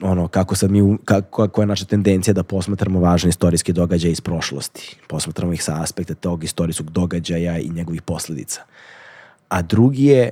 ono, 0.00 0.28
kako 0.28 0.54
sad 0.54 0.70
mi, 0.70 0.98
kako, 1.04 1.48
koja 1.48 1.62
je 1.62 1.66
naša 1.66 1.84
tendencija 1.84 2.34
da 2.34 2.42
posmatramo 2.42 3.00
važne 3.00 3.30
istorijske 3.30 3.72
događaje 3.72 4.12
iz 4.12 4.20
prošlosti. 4.20 4.96
Posmatramo 5.06 5.52
ih 5.52 5.62
sa 5.62 5.82
aspekta 5.82 6.14
tog 6.14 6.44
istorijskog 6.44 6.90
događaja 6.90 7.58
i 7.58 7.70
njegovih 7.70 8.02
posledica. 8.02 8.66
A 9.48 9.62
drugi 9.62 10.04
je 10.04 10.30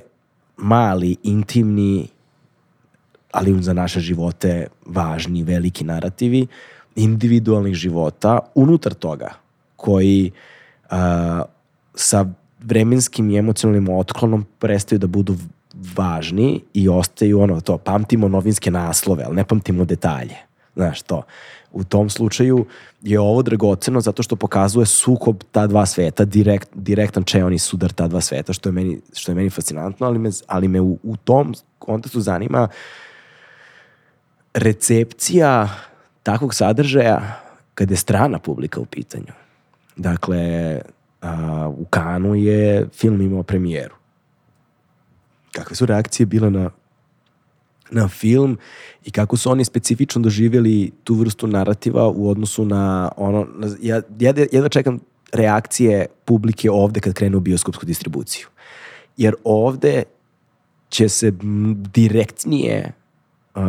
mali, 0.57 1.15
intimni, 1.23 2.07
ali 3.31 3.63
za 3.63 3.73
naše 3.73 3.99
živote 3.99 4.67
važni, 4.85 5.43
veliki 5.43 5.83
narativi 5.83 6.47
individualnih 6.95 7.73
života 7.73 8.39
unutar 8.55 8.93
toga, 8.93 9.33
koji 9.75 10.31
a, 10.89 11.43
sa 11.95 12.25
vremenskim 12.59 13.29
i 13.29 13.37
emocionalnim 13.37 13.89
otklonom 13.89 14.45
prestaju 14.59 14.99
da 14.99 15.07
budu 15.07 15.35
važni 15.95 16.61
i 16.73 16.89
ostaju 16.89 17.41
ono 17.41 17.61
to, 17.61 17.77
pamtimo 17.77 18.27
novinske 18.27 18.71
naslove, 18.71 19.23
ali 19.23 19.35
ne 19.35 19.45
pamtimo 19.45 19.85
detalje. 19.85 20.46
Znaš 20.77 21.01
to. 21.01 21.23
U 21.71 21.83
tom 21.83 22.09
slučaju 22.09 22.65
je 23.01 23.19
ovo 23.19 23.41
dragoceno 23.41 24.01
zato 24.01 24.23
što 24.23 24.35
pokazuje 24.35 24.85
sukob 24.85 25.43
ta 25.51 25.67
dva 25.67 25.85
sveta, 25.85 26.25
direkt, 26.25 26.69
direktan 26.73 27.23
čeoni 27.23 27.59
sudar 27.59 27.91
ta 27.91 28.07
dva 28.07 28.21
sveta, 28.21 28.53
što 28.53 28.69
je 28.69 28.73
meni, 28.73 29.01
što 29.13 29.31
je 29.31 29.35
meni 29.35 29.49
fascinantno, 29.49 30.07
ali 30.07 30.19
me, 30.19 30.29
ali 30.47 30.67
me 30.67 30.81
u, 30.81 30.97
u 31.03 31.17
tom 31.17 31.53
kontekstu 31.79 32.21
zanima 32.21 32.67
recepcija 34.53 35.69
takvog 36.23 36.53
sadržaja 36.53 37.41
kada 37.73 37.93
je 37.93 37.97
strana 37.97 38.39
publika 38.39 38.79
u 38.79 38.85
pitanju. 38.85 39.33
Dakle, 39.95 40.81
a, 41.21 41.67
u 41.77 41.85
Kanu 41.85 42.35
je 42.35 42.87
film 42.93 43.21
imao 43.21 43.43
premijeru 43.43 43.97
kakve 45.57 45.75
su 45.75 45.85
reakcije 45.85 46.25
bile 46.25 46.51
na, 46.51 46.69
na 47.91 48.07
film 48.07 48.57
i 49.05 49.11
kako 49.11 49.37
su 49.37 49.51
oni 49.51 49.65
specifično 49.65 50.21
doživjeli 50.21 50.91
tu 51.03 51.13
vrstu 51.13 51.47
narativa 51.47 52.07
u 52.07 52.29
odnosu 52.29 52.65
na 52.65 53.11
ono, 53.17 53.47
ja, 53.81 54.01
ja, 54.19 54.33
ja 54.51 54.61
da 54.61 54.69
čekam 54.69 54.99
reakcije 55.33 56.05
publike 56.25 56.71
ovde 56.71 56.99
kad 56.99 57.13
krenu 57.13 57.37
u 57.37 57.41
bioskopsku 57.41 57.85
distribuciju. 57.85 58.47
Jer 59.17 59.35
ovde 59.43 60.03
će 60.89 61.09
se 61.09 61.33
direktnije 61.93 62.91
uh, 63.55 63.61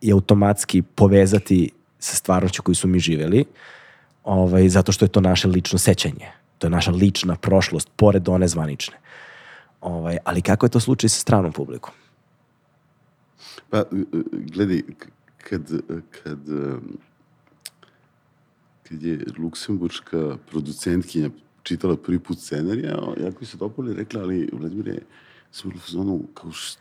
i 0.00 0.12
automatski 0.12 0.82
povezati 0.82 1.70
sa 1.98 2.16
stvarnoću 2.16 2.62
koju 2.62 2.74
su 2.74 2.88
mi 2.88 2.98
živeli, 2.98 3.44
ovaj, 4.24 4.68
zato 4.68 4.92
što 4.92 5.04
je 5.04 5.08
to 5.08 5.20
naše 5.20 5.48
lično 5.48 5.78
sećanje. 5.78 6.30
To 6.58 6.66
je 6.66 6.70
naša 6.70 6.90
lična 6.90 7.36
prošlost, 7.36 7.88
pored 7.96 8.28
one 8.28 8.48
zvanične. 8.48 8.96
Ovaj, 9.80 10.18
ali 10.24 10.42
kako 10.42 10.66
je 10.66 10.70
to 10.70 10.80
slučaj 10.80 11.08
sa 11.08 11.20
stranom 11.20 11.52
publikom? 11.52 11.94
Pa, 13.70 13.84
gledaj, 14.32 14.82
kad, 15.36 15.70
kad, 16.10 16.40
kad 18.88 19.02
je 19.02 19.24
luksemburška 19.38 20.36
producentkinja 20.50 21.30
čitala 21.62 21.96
prvi 21.96 22.18
put 22.18 22.38
scenarija, 22.38 22.98
jako 23.20 23.44
se 23.44 23.56
dopali 23.56 23.94
rekla, 23.94 24.22
ali 24.22 24.48
Vladimir 24.52 24.88
je 24.88 25.02
sam 25.50 25.70
u 25.70 25.90
zonu 25.90 26.22
kao 26.34 26.52
što 26.52 26.80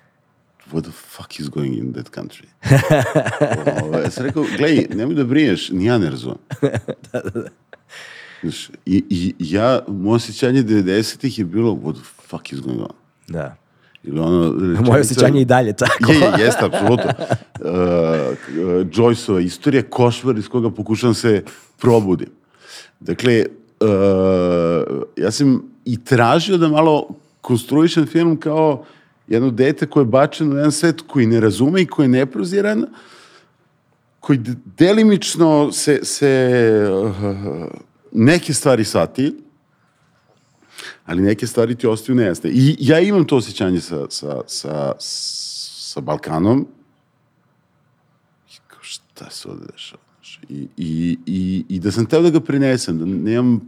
what 0.71 0.83
the 0.83 0.91
fuck 0.91 1.39
is 1.39 1.49
going 1.49 1.77
in 1.77 1.93
that 1.93 2.09
country? 2.11 2.45
Ovo, 3.83 3.97
ja 3.97 4.11
sam 4.11 4.25
rekao, 4.25 4.45
gledaj, 4.57 4.87
nemoj 4.95 5.15
da 5.15 5.23
briješ, 5.23 5.69
ni 5.69 5.85
ja 5.85 5.97
ne 5.97 6.09
razumem. 6.09 6.37
da, 7.11 7.19
da, 7.21 7.29
da. 7.29 7.49
Znaš, 8.41 8.69
i, 8.85 9.03
i 9.09 9.33
ja, 9.39 9.81
moje 9.87 10.15
osjećanje 10.15 10.63
90-ih 10.63 11.39
je 11.39 11.45
bilo, 11.45 11.71
what 11.71 11.93
the 11.93 12.03
fuck 12.03 12.53
is 12.53 12.61
going 12.61 12.81
on? 12.81 12.95
Da. 13.27 13.57
Ili 14.07 14.19
ono, 14.19 14.53
Moje 14.81 15.01
osjećanje 15.01 15.41
i 15.41 15.45
dalje 15.45 15.73
tako. 15.73 16.11
Je, 16.11 16.19
je, 16.19 16.45
jeste, 16.45 16.65
apsolutno. 16.65 17.11
Uh, 17.59 17.71
Joyceova 18.91 19.45
istorija, 19.45 19.83
košvar 19.89 20.37
iz 20.37 20.47
koga 20.47 20.69
pokušam 20.69 21.13
se 21.13 21.43
probudim. 21.81 22.27
Dakle, 22.99 23.45
uh, 23.79 23.87
ja 25.17 25.31
sam 25.31 25.61
i 25.85 26.03
tražio 26.03 26.57
da 26.57 26.67
malo 26.67 27.07
konstruišem 27.41 28.05
film 28.05 28.37
kao 28.39 28.85
jedno 29.27 29.51
dete 29.51 29.85
koje 29.85 30.01
je 30.01 30.05
bačeno 30.05 30.53
u 30.53 30.57
jedan 30.57 30.71
svet 30.71 31.01
koji 31.07 31.27
ne 31.27 31.39
razume 31.39 31.81
i 31.81 31.85
koji 31.85 32.03
je 32.03 32.09
neproziran, 32.09 32.85
koji 34.19 34.39
delimično 34.77 35.71
se, 35.71 35.99
se 36.03 36.69
uh, 36.91 37.15
neke 38.11 38.53
stvari 38.53 38.83
sati, 38.83 39.35
ali 41.05 41.21
neke 41.21 41.47
stvari 41.47 41.75
ti 41.75 41.87
ostaju 41.87 42.15
nejasne. 42.15 42.49
I 42.49 42.75
ja 42.79 42.99
imam 42.99 43.25
to 43.25 43.37
osjećanje 43.37 43.81
sa, 43.81 44.05
sa, 44.09 44.41
sa, 44.47 44.93
sa 44.99 46.01
Balkanom. 46.01 46.67
I 48.49 48.57
kao, 48.67 48.79
šta 48.81 49.29
se 49.29 49.49
ovde 49.49 49.65
dešava? 49.71 50.01
I, 50.49 50.67
i, 50.77 51.17
i, 51.25 51.65
I 51.69 51.79
da 51.79 51.91
sam 51.91 52.05
teo 52.05 52.21
da 52.21 52.29
ga 52.29 52.39
prenesem, 52.39 52.99
da 52.99 53.05
nemam 53.05 53.61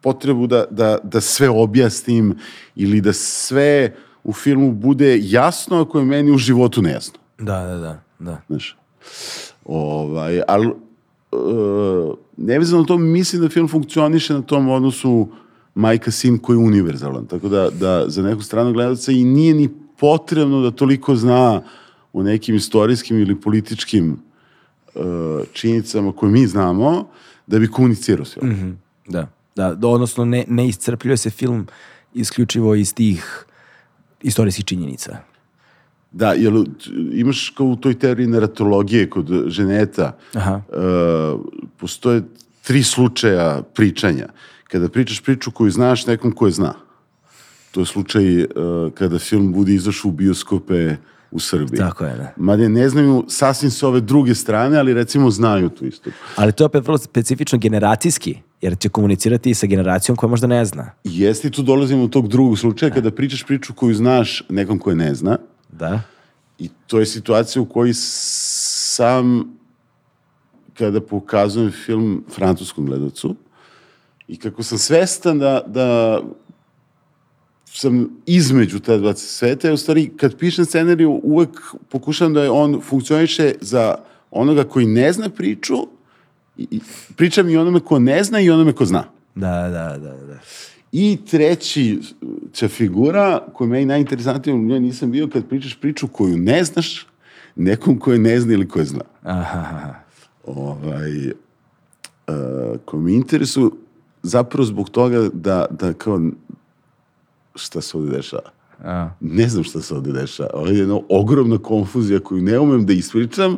potrebu 0.00 0.46
da, 0.46 0.64
da, 0.70 0.98
da 1.02 1.20
sve 1.20 1.48
objasnim 1.48 2.34
ili 2.76 3.00
da 3.00 3.12
sve 3.12 3.94
u 4.24 4.32
filmu 4.32 4.72
bude 4.72 5.18
jasno 5.22 5.80
ako 5.80 5.98
je 5.98 6.04
meni 6.04 6.30
u 6.30 6.38
životu 6.38 6.82
nejasno. 6.82 7.18
Da, 7.38 7.66
da, 7.66 7.76
da. 7.76 8.02
da. 8.18 8.40
Znaš, 8.48 8.76
ovaj, 9.64 10.42
ali 10.48 10.66
uh, 10.66 12.14
nevezano 12.36 12.84
to 12.84 12.98
mislim 12.98 13.42
da 13.42 13.48
film 13.48 13.68
funkcioniše 13.68 14.34
na 14.34 14.42
tom 14.42 14.68
odnosu 14.68 15.28
majka-sin 15.74 16.38
koji 16.38 16.54
je 16.54 16.66
univerzalan. 16.66 17.26
Tako 17.26 17.48
da, 17.48 17.70
da 17.70 18.04
za 18.08 18.22
neku 18.22 18.42
stranu 18.42 18.72
gledalca 18.72 19.12
i 19.12 19.24
nije 19.24 19.54
ni 19.54 19.68
potrebno 19.98 20.60
da 20.60 20.70
toliko 20.70 21.16
zna 21.16 21.62
o 22.12 22.22
nekim 22.22 22.54
istorijskim 22.54 23.20
ili 23.20 23.40
političkim 23.40 24.16
uh, 24.94 25.02
činjenicama 25.52 26.12
koje 26.12 26.32
mi 26.32 26.46
znamo 26.46 27.06
da 27.46 27.58
bi 27.58 27.70
komunicirao 27.70 28.24
s 28.24 28.34
filmom. 28.34 28.52
Mm 28.52 28.60
-hmm. 28.60 28.74
Da, 29.12 29.28
da, 29.56 29.74
da, 29.74 29.88
odnosno 29.88 30.24
ne, 30.24 30.44
ne 30.48 30.68
iscrpljuje 30.68 31.16
se 31.16 31.30
film 31.30 31.66
isključivo 32.14 32.74
iz 32.74 32.94
tih 32.94 33.44
istorijskih 34.22 34.64
činjenica. 34.64 35.16
Da, 36.12 36.32
jel 36.32 36.64
imaš 37.12 37.52
kao 37.56 37.66
u 37.66 37.76
toj 37.76 37.98
teoriji 37.98 38.26
naratologije 38.26 39.10
kod 39.10 39.30
ženeta, 39.46 40.16
Aha. 40.34 40.60
Uh, 40.68 41.40
postoje 41.76 42.22
tri 42.62 42.82
slučaja 42.82 43.62
pričanja. 43.74 44.28
Kada 44.72 44.88
pričaš 44.88 45.20
priču 45.20 45.50
koju 45.50 45.70
znaš 45.70 46.06
nekom 46.06 46.32
koje 46.32 46.52
zna. 46.52 46.74
To 47.70 47.80
je 47.80 47.86
slučaj 47.86 48.42
uh, 48.42 48.46
kada 48.94 49.18
film 49.18 49.52
bude 49.52 49.74
izašao 49.74 50.08
u 50.08 50.12
bioskope 50.12 50.96
u 51.30 51.40
Srbiji. 51.40 51.78
Tako 51.78 52.04
je, 52.04 52.16
da. 52.16 52.32
Mada 52.36 52.68
ne 52.68 52.88
znaju 52.88 53.24
sasvim 53.28 53.70
s 53.70 53.82
ove 53.82 54.00
druge 54.00 54.34
strane, 54.34 54.78
ali 54.78 54.94
recimo 54.94 55.30
znaju 55.30 55.68
tu 55.68 55.86
isto. 55.86 56.10
Ali 56.36 56.52
to 56.52 56.64
je 56.64 56.66
opet 56.66 56.84
vrlo 56.84 56.98
specifično 56.98 57.58
generacijski, 57.58 58.38
jer 58.60 58.78
će 58.78 58.88
komunicirati 58.88 59.50
i 59.50 59.54
sa 59.54 59.66
generacijom 59.66 60.16
koja 60.16 60.30
možda 60.30 60.46
ne 60.46 60.64
zna. 60.64 60.90
Jeste 61.04 61.50
tu 61.50 61.62
dolazimo 61.62 62.02
do 62.02 62.08
tog 62.08 62.28
drugog 62.28 62.58
slučaja, 62.58 62.90
da. 62.90 62.94
kada 62.94 63.10
pričaš 63.10 63.44
priču 63.44 63.74
koju 63.74 63.94
znaš 63.94 64.42
nekom 64.48 64.78
koje 64.78 64.96
ne 64.96 65.14
zna. 65.14 65.38
Da. 65.72 66.00
I 66.58 66.68
to 66.86 67.00
je 67.00 67.06
situacija 67.06 67.62
u 67.62 67.66
kojoj 67.66 67.92
sam 67.94 69.44
kada 70.74 71.00
pokazujem 71.00 71.70
film 71.70 72.24
francuskom 72.34 72.86
gledalcu 72.86 73.36
i 74.32 74.36
kako 74.36 74.62
sam 74.62 74.78
svestan 74.78 75.38
da, 75.38 75.62
da 75.66 76.20
sam 77.64 78.08
između 78.26 78.78
ta 78.80 78.96
dva 78.96 79.14
sveta, 79.14 79.72
u 79.72 79.76
stvari 79.76 80.10
kad 80.16 80.38
pišem 80.38 80.64
scenariju 80.64 81.20
uvek 81.22 81.50
pokušam 81.88 82.34
da 82.34 82.42
je 82.42 82.50
on 82.50 82.80
funkcioniše 82.80 83.54
za 83.60 83.94
onoga 84.30 84.64
koji 84.64 84.86
ne 84.86 85.12
zna 85.12 85.28
priču, 85.28 85.74
i, 86.56 86.80
pričam 87.16 87.48
i 87.48 87.56
onome 87.56 87.80
ko 87.80 87.98
ne 87.98 88.24
zna 88.24 88.40
i 88.40 88.50
onome 88.50 88.72
ko 88.72 88.84
zna. 88.84 89.04
Da, 89.34 89.68
da, 89.68 89.98
da, 89.98 90.26
da. 90.26 90.38
I 90.92 91.18
treći 91.30 92.00
će 92.52 92.68
figura, 92.68 93.46
koja 93.54 93.68
meni 93.68 93.84
najinteresantnija, 93.84 94.56
u 94.56 94.58
njoj 94.58 94.80
nisam 94.80 95.10
bio, 95.10 95.28
kad 95.28 95.48
pričaš 95.48 95.80
priču 95.80 96.08
koju 96.08 96.36
ne 96.36 96.64
znaš, 96.64 97.06
nekom 97.56 97.98
koje 97.98 98.18
ne 98.18 98.40
zna 98.40 98.52
ili 98.52 98.68
koje 98.68 98.84
zna. 98.84 99.04
Aha. 99.22 99.94
Ovaj, 100.46 101.26
uh, 101.28 102.78
koji 102.84 103.02
mi 103.02 103.14
interesuju, 103.14 103.81
zapravo 104.22 104.64
zbog 104.64 104.90
toga 104.90 105.28
da, 105.32 105.66
da 105.70 105.92
kao 105.92 106.20
šta 107.54 107.80
se 107.80 107.96
ovde 107.96 108.16
dešava. 108.16 108.50
A. 108.84 109.10
Ne 109.20 109.48
znam 109.48 109.64
šta 109.64 109.80
se 109.80 109.94
ovde 109.94 110.12
dešava. 110.12 110.50
Ovo 110.54 110.66
je 110.66 110.78
jedna 110.78 110.98
ogromna 111.08 111.58
konfuzija 111.58 112.20
koju 112.20 112.42
ne 112.42 112.58
umem 112.58 112.86
da 112.86 112.92
ispričam. 112.92 113.56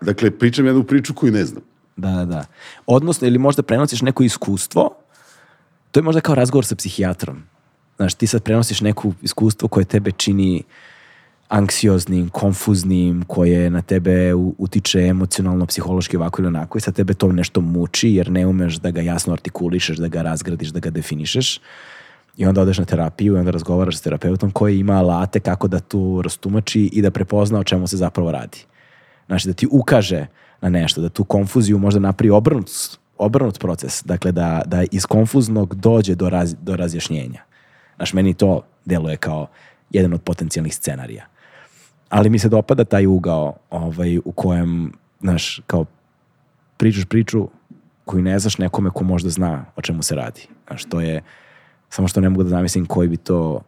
Dakle, 0.00 0.30
pričam 0.30 0.66
jednu 0.66 0.84
priču 0.84 1.14
koju 1.14 1.32
ne 1.32 1.44
znam. 1.44 1.62
Da, 1.96 2.10
da, 2.10 2.24
da. 2.24 2.44
Odnosno, 2.86 3.26
ili 3.26 3.38
možda 3.38 3.62
prenosiš 3.62 4.02
neko 4.02 4.22
iskustvo, 4.22 4.96
to 5.90 6.00
je 6.00 6.04
možda 6.04 6.20
kao 6.20 6.34
razgovor 6.34 6.64
sa 6.64 6.76
psihijatrom. 6.76 7.42
Znaš, 7.96 8.14
ti 8.14 8.26
sad 8.26 8.42
prenosiš 8.42 8.80
neko 8.80 9.12
iskustvo 9.22 9.68
koje 9.68 9.84
tebe 9.84 10.10
čini 10.10 10.62
anksioznim, 11.54 12.28
konfuznim, 12.28 13.22
koje 13.26 13.70
na 13.70 13.82
tebe 13.82 14.34
utiče 14.34 15.00
emocionalno, 15.00 15.66
psihološki 15.66 16.16
ovako 16.16 16.42
ili 16.42 16.46
onako 16.46 16.78
i 16.78 16.80
sad 16.80 16.94
tebe 16.94 17.14
to 17.14 17.32
nešto 17.32 17.60
muči 17.60 18.10
jer 18.10 18.30
ne 18.30 18.46
umeš 18.46 18.76
da 18.76 18.90
ga 18.90 19.00
jasno 19.00 19.32
artikulišeš, 19.32 19.98
da 19.98 20.08
ga 20.08 20.22
razgradiš, 20.22 20.68
da 20.68 20.80
ga 20.80 20.90
definišeš. 20.90 21.60
I 22.36 22.46
onda 22.46 22.62
odeš 22.62 22.78
na 22.78 22.84
terapiju 22.84 23.34
i 23.34 23.38
onda 23.38 23.50
razgovaraš 23.50 23.96
s 23.96 24.02
terapeutom 24.02 24.50
koji 24.50 24.78
ima 24.78 24.92
alate 24.92 25.40
kako 25.40 25.68
da 25.68 25.80
tu 25.80 26.22
rastumači 26.22 26.90
i 26.92 27.02
da 27.02 27.10
prepozna 27.10 27.58
o 27.58 27.64
čemu 27.64 27.86
se 27.86 27.96
zapravo 27.96 28.32
radi. 28.32 28.64
Znači, 29.26 29.48
da 29.48 29.54
ti 29.54 29.68
ukaže 29.70 30.26
na 30.60 30.68
nešto, 30.68 31.00
da 31.00 31.08
tu 31.08 31.24
konfuziju 31.24 31.78
možda 31.78 32.00
napravi 32.00 32.30
obrnut, 32.30 32.70
obrnut 33.18 33.58
proces. 33.58 34.02
Dakle, 34.04 34.32
da, 34.32 34.62
da 34.66 34.84
iz 34.90 35.06
konfuznog 35.06 35.74
dođe 35.74 36.14
do, 36.14 36.30
raz, 36.30 36.54
do 36.60 36.76
razjašnjenja. 36.76 37.42
Znaš, 37.96 38.12
meni 38.12 38.34
to 38.34 38.62
deluje 38.84 39.16
kao 39.16 39.46
jedan 39.90 40.12
od 40.12 40.22
potencijalnih 40.22 40.74
scenarija. 40.74 41.33
Ali 42.14 42.30
mi 42.30 42.38
se 42.38 42.48
dopada 42.48 42.84
taj 42.84 43.06
ugao 43.06 43.54
ovaj, 43.70 44.18
u 44.18 44.32
kojem, 44.32 44.92
znaš, 45.20 45.60
kao 45.66 45.84
pričaš 46.76 47.04
priču 47.04 47.48
koju 48.04 48.22
ne 48.22 48.38
znaš 48.38 48.58
nekome 48.58 48.90
ko 48.90 49.04
možda 49.04 49.30
zna 49.30 49.64
o 49.76 49.82
čemu 49.82 50.02
se 50.02 50.14
radi. 50.14 50.48
Znaš, 50.66 50.84
to 50.84 51.00
je 51.00 51.22
Samo 51.94 52.08
što 52.08 52.20
ne 52.20 52.28
mogu 52.28 52.42
da 52.42 52.48
zamislim 52.48 52.86
koji 52.86 53.08
bi 53.08 53.16
to 53.16 53.60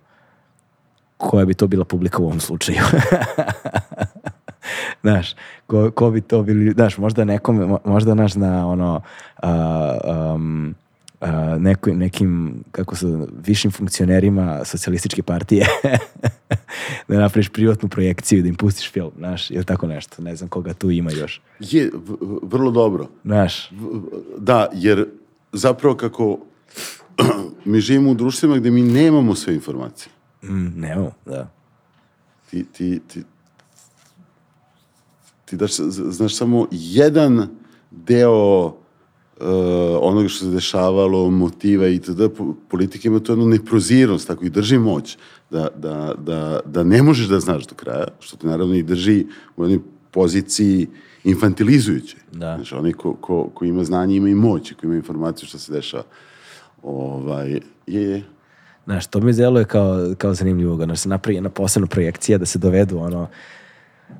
koja 1.16 1.44
bi 1.46 1.54
to 1.54 1.66
bila 1.66 1.84
publika 1.84 2.22
u 2.22 2.26
ovom 2.26 2.40
slučaju. 2.40 2.78
znaš, 5.02 5.34
ko, 5.66 5.90
ko 5.90 6.10
bi 6.10 6.20
to 6.20 6.42
bili, 6.42 6.72
znaš, 6.72 6.98
možda 6.98 7.24
nekome, 7.24 7.78
možda 7.84 8.14
naš 8.14 8.34
na 8.34 8.68
ono, 8.68 9.00
uh, 9.42 9.48
um, 10.34 10.74
uh, 11.20 11.28
neko, 11.58 11.90
nekim, 11.92 12.62
kako 12.72 12.96
se, 12.96 13.06
višim 13.46 13.70
funkcionerima 13.70 14.64
socijalističke 14.64 15.22
partije 15.22 15.66
da 17.08 17.18
napraviš 17.18 17.48
privatnu 17.48 17.88
projekciju, 17.88 18.42
da 18.42 18.48
im 18.48 18.54
pustiš 18.54 18.92
film, 18.92 19.10
znaš, 19.16 19.50
ili 19.50 19.64
tako 19.64 19.86
nešto, 19.86 20.22
ne 20.22 20.36
znam 20.36 20.48
koga 20.48 20.74
tu 20.74 20.90
ima 20.90 21.10
još. 21.10 21.40
Je, 21.60 21.90
vrlo 22.42 22.70
dobro. 22.70 23.08
Znaš. 23.24 23.70
Da, 24.38 24.68
jer 24.72 25.06
zapravo 25.52 25.96
kako 25.96 26.38
mi 27.64 27.80
živimo 27.80 28.10
u 28.10 28.14
društvima 28.14 28.56
gde 28.56 28.70
mi 28.70 28.82
nemamo 28.82 29.34
sve 29.34 29.54
informacije. 29.54 30.12
Mm, 30.42 30.80
nemamo, 30.80 31.12
da. 31.26 31.50
Ti, 32.50 32.64
ti, 32.72 33.00
ti, 33.08 33.22
ti 35.44 35.56
daš, 35.56 35.76
znaš 36.10 36.36
samo 36.36 36.66
jedan 36.70 37.48
deo 37.90 38.76
uh, 39.40 39.46
onoga 40.00 40.28
što 40.28 40.44
se 40.44 40.50
dešavalo, 40.50 41.30
motiva 41.30 41.88
i 41.88 41.98
tada 41.98 42.28
politika 42.68 43.08
ima 43.08 43.20
to 43.20 43.32
jednu 43.32 43.46
neprozirnost, 43.46 44.26
tako 44.26 44.44
i 44.44 44.50
drži 44.50 44.78
moć, 44.78 45.18
da, 45.50 45.68
da, 45.76 46.14
da, 46.18 46.60
da 46.64 46.84
ne 46.84 47.02
možeš 47.02 47.26
da 47.26 47.40
znaš 47.40 47.66
do 47.66 47.74
kraja, 47.74 48.06
što 48.20 48.36
te 48.36 48.46
naravno 48.46 48.74
i 48.74 48.82
drži 48.82 49.26
u 49.56 49.64
jednoj 49.64 49.80
poziciji 50.10 50.86
infantilizujuće. 51.24 52.16
Da. 52.32 52.56
Znaš, 52.56 52.72
onaj 52.72 52.92
ko, 52.92 53.14
ko, 53.14 53.50
ko 53.54 53.64
ima 53.64 53.84
znanje 53.84 54.16
ima 54.16 54.28
i 54.28 54.34
moć, 54.34 54.72
ko 54.72 54.86
ima 54.86 54.94
informaciju 54.94 55.48
što 55.48 55.58
se 55.58 55.72
dešava. 55.72 56.04
Ovaj, 56.82 57.50
je, 57.50 57.60
je. 57.86 58.22
Znaš, 58.84 59.06
to 59.06 59.20
mi 59.20 59.32
zeluje 59.32 59.64
kao, 59.64 60.14
kao 60.18 60.34
zanimljivo, 60.34 60.86
da 60.86 60.96
se 60.96 61.08
napravi 61.08 61.36
jedna 61.36 61.50
posebna 61.50 61.86
projekcija 61.86 62.38
da 62.38 62.46
se 62.46 62.58
dovedu 62.58 62.98
ono, 62.98 63.28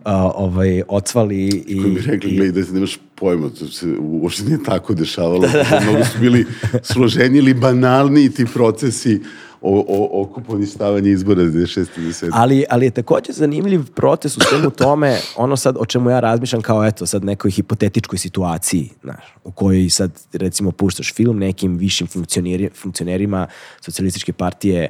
a, 0.05 0.30
ovaj, 0.34 0.82
ocvali 0.89 1.47
i... 1.47 1.82
Koji 1.82 1.95
bi 1.95 2.01
rekli, 2.01 2.30
i... 2.30 2.37
gledaj, 2.37 2.62
da 2.62 2.72
nemaš 2.72 2.99
pojma, 3.14 3.49
to 3.49 3.66
se 3.66 3.87
uopšte 4.00 4.45
nije 4.45 4.63
tako 4.64 4.95
dešavalo. 4.95 5.38
Da, 5.38 5.49
da. 5.49 5.80
Mnogo 5.83 6.04
su 6.04 6.18
bili 6.21 6.46
složeni 6.83 7.38
ili 7.38 7.54
banalni 7.54 8.30
ti 8.30 8.46
procesi 8.54 9.21
o, 9.61 9.84
o, 9.88 10.22
oko 10.22 10.41
poništavanja 10.41 11.11
izbora 11.11 11.42
2006. 11.42 11.80
i 11.96 12.00
2007. 12.00 12.30
Ali, 12.33 12.64
ali 12.71 12.87
je 12.87 12.91
takođe 12.91 13.33
zanimljiv 13.33 13.91
proces 13.95 14.37
u 14.37 14.41
svemu 14.41 14.71
tome, 14.71 15.18
ono 15.37 15.57
sad 15.57 15.76
o 15.79 15.87
čemu 15.87 16.11
ja 16.11 16.21
razmišljam 16.21 16.63
kao 16.63 16.87
eto 16.87 17.07
sad 17.07 17.25
nekoj 17.25 17.50
hipotetičkoj 17.50 18.18
situaciji, 18.18 18.91
znaš, 19.03 19.34
u 19.45 19.50
kojoj 19.50 19.91
sad 19.91 20.11
recimo 20.33 20.71
puštaš 20.71 21.14
film 21.14 21.38
nekim 21.38 21.76
višim 21.76 22.07
funkcioneri, 22.07 22.71
funkcionerima 22.75 23.46
socijalističke 23.80 24.33
partije 24.33 24.88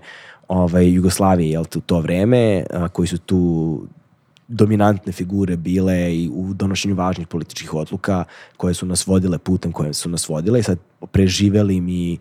ovaj, 0.49 0.93
Jugoslavije, 0.93 1.51
jel, 1.51 1.65
u 1.77 1.81
to 1.81 2.01
vreme, 2.01 2.65
a, 2.71 2.89
koji 2.89 3.09
su 3.09 3.19
tu 3.19 3.83
dominantne 4.49 5.13
figure 5.13 5.57
bile 5.57 6.17
i 6.17 6.31
u 6.33 6.55
donošenju 6.55 6.95
važnih 6.95 7.27
političkih 7.27 7.75
odluka 7.75 8.25
koje 8.57 8.75
su 8.75 8.87
nas 8.87 9.07
vodile 9.07 9.39
putem 9.39 9.73
koje 9.73 9.95
su 9.95 10.09
nas 10.09 10.29
vodile 10.29 10.61
i 10.61 10.63
sad 10.63 10.79
preživeli 11.13 11.81
mi 11.81 12.19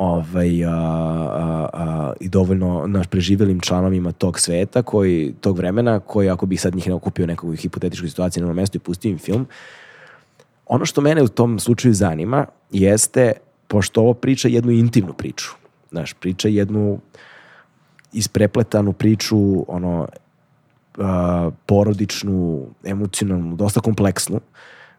ovaj, 0.00 0.64
a, 0.64 0.70
a, 0.70 1.68
a, 1.72 2.12
i 2.20 2.28
dovoljno 2.28 2.86
naš 2.86 3.06
preživelim 3.06 3.60
članovima 3.60 4.12
tog 4.12 4.40
sveta, 4.40 4.82
koji, 4.82 5.34
tog 5.40 5.56
vremena, 5.56 6.00
koji 6.00 6.30
ako 6.30 6.46
bih 6.46 6.60
sad 6.60 6.74
njih 6.74 6.88
ne 6.88 6.94
okupio 6.94 7.26
nekog 7.26 7.56
hipotetičkoj 7.56 8.08
situaciji 8.08 8.42
na 8.42 8.52
mestu 8.52 8.76
i 8.76 8.80
pustio 8.80 9.10
im 9.10 9.18
film, 9.18 9.46
ono 10.66 10.84
što 10.84 11.00
mene 11.00 11.22
u 11.22 11.28
tom 11.28 11.58
slučaju 11.58 11.94
zanima 11.94 12.46
jeste, 12.70 13.32
pošto 13.68 14.00
ovo 14.00 14.14
priča 14.14 14.48
jednu 14.48 14.72
intimnu 14.72 15.12
priču, 15.12 15.50
znaš, 15.90 16.12
priča 16.12 16.48
jednu 16.48 16.98
isprepletanu 18.12 18.92
priču, 18.92 19.64
ono, 19.68 20.08
a, 21.00 21.50
porodičnu, 21.66 22.66
emocionalnu, 22.84 23.56
dosta 23.56 23.80
kompleksnu, 23.80 24.40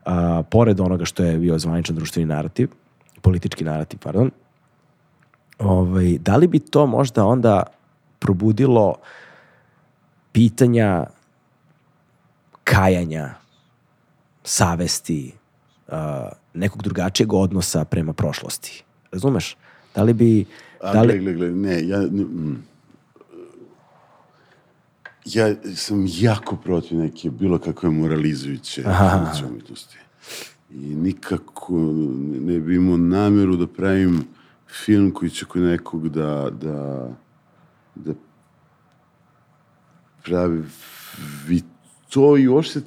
a, 0.05 0.43
pored 0.51 0.79
onoga 0.79 1.05
što 1.05 1.23
je 1.23 1.37
bio 1.37 1.59
zvaničan 1.59 1.95
društveni 1.95 2.25
narativ, 2.25 2.69
politički 3.21 3.63
narativ, 3.63 3.99
pardon, 4.03 4.31
ovaj, 5.59 6.17
da 6.17 6.37
li 6.37 6.47
bi 6.47 6.59
to 6.59 6.85
možda 6.85 7.25
onda 7.25 7.63
probudilo 8.19 8.95
pitanja 10.31 11.05
kajanja, 12.63 13.29
savesti 14.43 15.33
uh, 15.87 15.93
nekog 16.53 16.83
drugačijeg 16.83 17.33
odnosa 17.33 17.85
prema 17.85 18.13
prošlosti. 18.13 18.83
Razumeš? 19.11 19.57
Da 19.95 20.03
li 20.03 20.13
bi... 20.13 20.45
A, 20.81 20.93
Da 20.93 21.01
li, 21.01 21.19
gle, 21.19 21.33
gle, 21.33 21.51
ne, 21.51 21.87
ja... 21.87 21.99
mm. 22.01 22.63
Ja 25.25 25.55
sam 25.75 26.05
jako 26.07 26.55
protiv 26.55 26.97
neke 26.97 27.29
bilo 27.29 27.59
kakve 27.59 27.89
moralizujuće 27.89 28.83
funkcije 28.83 29.47
umetnosti. 29.49 29.97
I 30.69 30.95
nikako 30.95 31.73
ne 32.41 32.59
bi 32.59 32.75
imao 32.75 32.97
nameru 32.97 33.55
da 33.55 33.67
pravim 33.67 34.23
film 34.85 35.11
koji 35.11 35.31
će 35.31 35.45
kod 35.45 35.61
nekog 35.61 36.09
da, 36.09 36.49
da, 36.61 37.09
da 37.95 38.13
pravi 40.23 40.63
vi 41.47 41.61
to 42.09 42.37
i 42.37 42.47
uopšte 42.47 42.81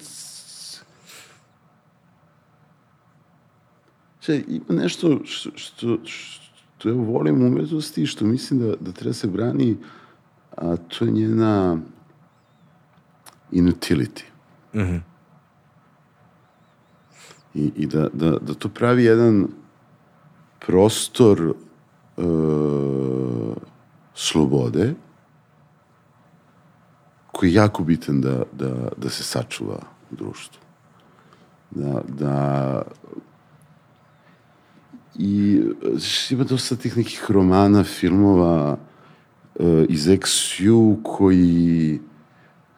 Če, 4.24 4.43
ima 4.48 4.81
nešto 4.82 5.20
što, 5.24 5.51
što, 5.55 5.98
što 6.05 6.89
ja 6.89 6.94
volim 6.94 7.47
umetnosti 7.47 8.02
i 8.02 8.06
što 8.06 8.24
mislim 8.24 8.61
da, 8.61 8.77
da 8.81 8.93
treba 8.93 9.12
se 9.12 9.27
brani, 9.27 9.77
a 10.56 10.77
to 10.77 11.05
je 11.05 11.11
njena 11.11 11.78
inutility. 13.55 14.22
I, 17.55 17.72
i 17.76 17.86
da, 17.86 18.09
da, 18.12 18.39
da 18.39 18.55
to 18.55 18.68
pravi 18.68 19.05
jedan 19.05 19.48
prostor 20.66 21.55
e, 22.16 22.22
slobode 24.14 24.94
koji 27.32 27.51
je 27.51 27.55
jako 27.55 27.85
bitan 27.85 28.20
da, 28.20 28.43
da, 28.52 28.89
da 28.97 29.10
se 29.10 29.22
sačuva 29.22 29.78
u 30.10 30.16
društvu. 30.16 30.60
Da, 31.70 32.02
da 32.09 32.82
i 35.18 35.62
ima 36.31 36.44
dosta 36.44 36.76
tih 36.76 36.97
nekih 36.97 37.31
romana, 37.31 37.85
filmova 37.85 38.76
e, 39.59 39.86
iz 39.89 40.06
XU 40.06 40.97
koji 41.02 42.01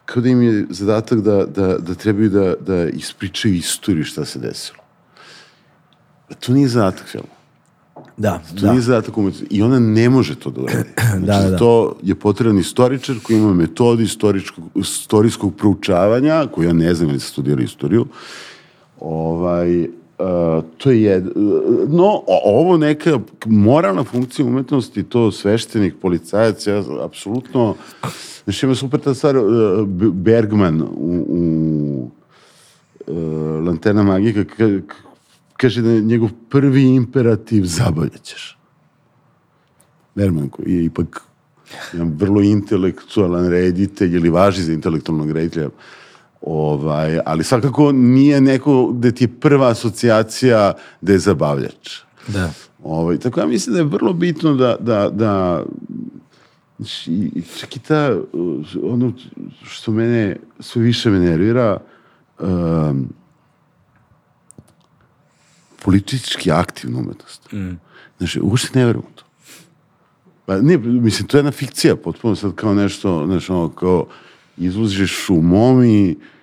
kao 0.07 0.23
da 0.23 0.28
im 0.28 0.43
je 0.43 0.66
zadatak 0.70 1.20
da, 1.20 1.47
da, 1.47 1.78
da 1.78 1.95
trebaju 1.95 2.31
da, 2.31 2.55
da 2.61 2.89
ispričaju 2.89 3.55
istoriju 3.55 4.05
šta 4.05 4.24
se 4.24 4.39
desilo. 4.39 4.78
A 6.31 6.35
to 6.35 6.53
nije 6.53 6.69
zadatak 6.69 7.07
filma. 7.07 7.37
da, 8.16 8.39
To 8.39 8.61
da. 8.61 8.70
nije 8.70 8.83
zadatak 8.83 9.19
umetnosti. 9.19 9.47
I 9.51 9.62
ona 9.62 9.78
ne 9.78 10.09
može 10.11 10.35
to 10.35 10.51
da 10.51 10.61
uradi. 10.61 10.89
Znači, 11.11 11.27
Da, 11.27 11.39
da, 11.43 11.51
da. 11.51 11.57
to 11.57 11.97
je 12.03 12.15
potreban 12.15 12.59
istoričar 12.59 13.16
koji 13.23 13.37
ima 13.37 13.55
metodu 13.55 14.03
istoričkog, 14.03 14.65
istorijskog 14.74 15.55
proučavanja, 15.57 16.47
koju 16.55 16.66
ja 16.66 16.73
ne 16.73 16.95
znam 16.95 17.11
ili 17.11 17.20
sam 17.20 17.28
studirao 17.28 17.65
istoriju. 17.65 18.07
Ovaj, 19.01 19.89
uh, 20.19 20.65
to 20.79 20.91
je 20.91 21.03
jed... 21.03 21.25
No, 21.89 22.23
ovo 22.45 22.77
neka 22.77 23.21
moralna 23.47 24.05
funkcija 24.05 24.47
umetnosti, 24.47 25.03
to 25.03 25.33
sveštenik, 25.33 25.95
policajac, 26.03 26.67
ja 26.67 26.83
apsolutno... 27.03 27.75
Znači, 28.45 28.67
ima 28.67 28.75
super 28.75 29.01
ta 29.01 29.15
stvar, 29.15 29.37
uh, 29.37 29.87
B- 29.87 30.11
Bergman 30.13 30.83
u, 30.83 30.87
u 31.29 32.11
uh, 33.07 33.67
Lanterna 33.67 34.03
magika 34.03 34.45
ka- 34.45 34.83
ka- 34.83 35.07
kaže 35.57 35.83
da 35.83 35.91
je 35.91 36.03
njegov 36.03 36.29
prvi 36.49 36.83
imperativ 36.83 37.65
zabavljaćeš. 37.65 38.59
Bergman 40.15 40.49
koji 40.49 40.75
je 40.75 40.85
ipak 40.85 41.23
jedan 41.93 42.13
vrlo 42.19 42.43
intelektualan 42.43 43.49
reditelj 43.49 44.17
ili 44.17 44.31
važi 44.31 44.63
za 44.63 44.73
intelektualnog 44.73 45.31
reditelja 45.31 45.69
ovaj, 46.47 47.18
ali 47.27 47.44
svakako 47.44 47.93
nije 47.93 48.40
neko 48.40 48.86
gde 48.86 49.12
ti 49.12 49.24
je 49.24 49.28
prva 49.31 49.68
asocijacija 49.68 50.73
da 51.01 51.12
je 51.12 51.18
zabavljač. 51.18 51.98
Da. 52.28 52.51
Ovaj, 52.82 53.18
tako 53.18 53.40
ja 53.40 53.47
mislim 53.47 53.73
da 53.73 53.78
je 53.78 53.85
vrlo 53.85 54.12
bitno 54.12 54.55
da, 54.55 54.77
da, 54.81 55.10
da 55.10 55.64
i- 57.06 57.43
čak 57.59 57.77
i 57.77 57.78
ta, 57.78 58.16
uh, 58.32 58.64
ono 58.82 59.12
što 59.62 59.93
mene 59.93 60.36
sve 60.60 60.82
više 60.82 61.10
me 61.10 61.18
nervira, 61.18 61.81
um, 62.40 63.09
politički 65.82 66.51
aktivna 66.51 66.98
umetnost. 66.98 67.52
Mm. 67.52 67.70
Znači, 68.18 68.40
uopšte 68.40 68.78
ne 68.78 68.86
verujem 68.86 69.09
to. 69.14 69.24
Pa 70.47 70.56
ne, 70.56 70.77
mislim, 70.78 71.28
to 71.28 71.36
je 71.36 71.39
jedna 71.39 71.52
fikcija, 71.52 71.97
potpuno 71.97 72.36
sad 72.36 72.55
kao 72.55 72.74
nešto, 72.74 73.27
znači, 73.27 73.52
ono, 73.52 73.68
kao 73.68 74.06
izložiš 74.56 75.31
u 75.31 75.43
momi 75.43 76.10
uh, 76.10 76.36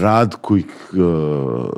rad 0.00 0.34
koji 0.40 0.64
uh, 0.92 1.68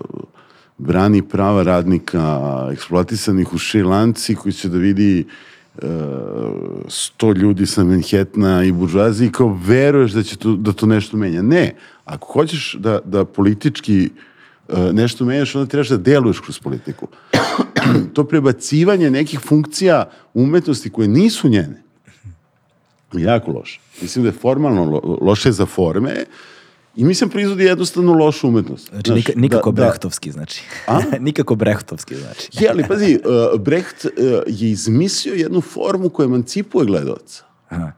brani 0.79 1.23
prava 1.23 1.63
radnika 1.63 2.41
eksploatisanih 2.73 3.55
u 3.55 3.59
Šrilanci 3.59 4.35
koji 4.35 4.53
će 4.53 4.69
da 4.69 4.79
vidi 4.79 5.25
uh, 5.75 5.83
sto 6.89 7.33
ljudi 7.33 7.67
sa 7.67 7.85
Manhattana 7.85 8.65
i 8.65 8.73
buržuazije 8.73 9.29
i 9.29 9.33
kao 9.33 9.59
veruješ 9.67 10.13
da 10.13 10.23
će 10.23 10.37
to, 10.37 10.57
da 10.57 10.73
to 10.73 10.87
nešto 10.87 11.17
menja. 11.17 11.43
Ne, 11.43 11.75
ako 12.05 12.33
hoćeš 12.33 12.77
da, 12.79 12.99
da 13.05 13.25
politički 13.25 14.11
uh, 14.69 14.79
nešto 14.93 15.25
menjaš, 15.25 15.55
onda 15.55 15.71
trebaš 15.71 15.89
da 15.89 15.97
deluješ 15.97 16.41
kroz 16.41 16.59
politiku. 16.59 17.09
to 18.15 18.25
prebacivanje 18.25 19.11
nekih 19.11 19.41
funkcija 19.41 20.11
umetnosti 20.35 20.91
koje 20.91 21.09
nisu 21.09 21.49
njene 21.49 21.83
je 23.19 23.25
jako 23.25 23.53
loše. 23.53 23.81
Mislim 24.03 24.23
da 24.23 24.29
je 24.29 24.39
formalno 24.41 24.85
lo, 24.85 25.19
loše 25.21 25.53
za 25.53 25.67
forme 25.67 26.25
i 26.97 27.05
mislim 27.05 27.31
proizvodi 27.31 27.65
jednostavno 27.65 28.13
lošu 28.13 28.49
umetnost. 28.49 28.89
Znači, 28.89 29.11
Znaš, 29.11 29.17
nika, 29.17 29.33
nikako 29.37 29.73
da, 29.73 29.83
da, 29.83 29.89
brehtovski, 29.89 30.33
znači. 30.33 30.63
A? 30.87 31.01
nikako 31.21 31.55
brehtovski, 31.55 32.17
znači. 32.17 32.49
Je, 32.53 32.71
ali 32.71 32.85
pazi, 32.89 33.19
uh, 33.25 33.61
Brecht 33.61 34.05
uh, 34.05 34.13
je 34.47 34.71
izmislio 34.71 35.35
jednu 35.35 35.61
formu 35.61 36.09
koja 36.09 36.25
emancipuje 36.27 36.87
gledalca. 36.87 37.45
Aha. 37.69 37.93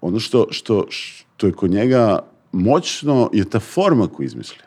Ono 0.00 0.20
što, 0.20 0.46
što, 0.50 0.86
što 0.88 1.46
je 1.46 1.52
kod 1.52 1.70
njega 1.70 2.18
moćno 2.52 3.30
je 3.32 3.50
ta 3.50 3.60
forma 3.60 4.08
koju 4.08 4.26
izmislio. 4.26 4.66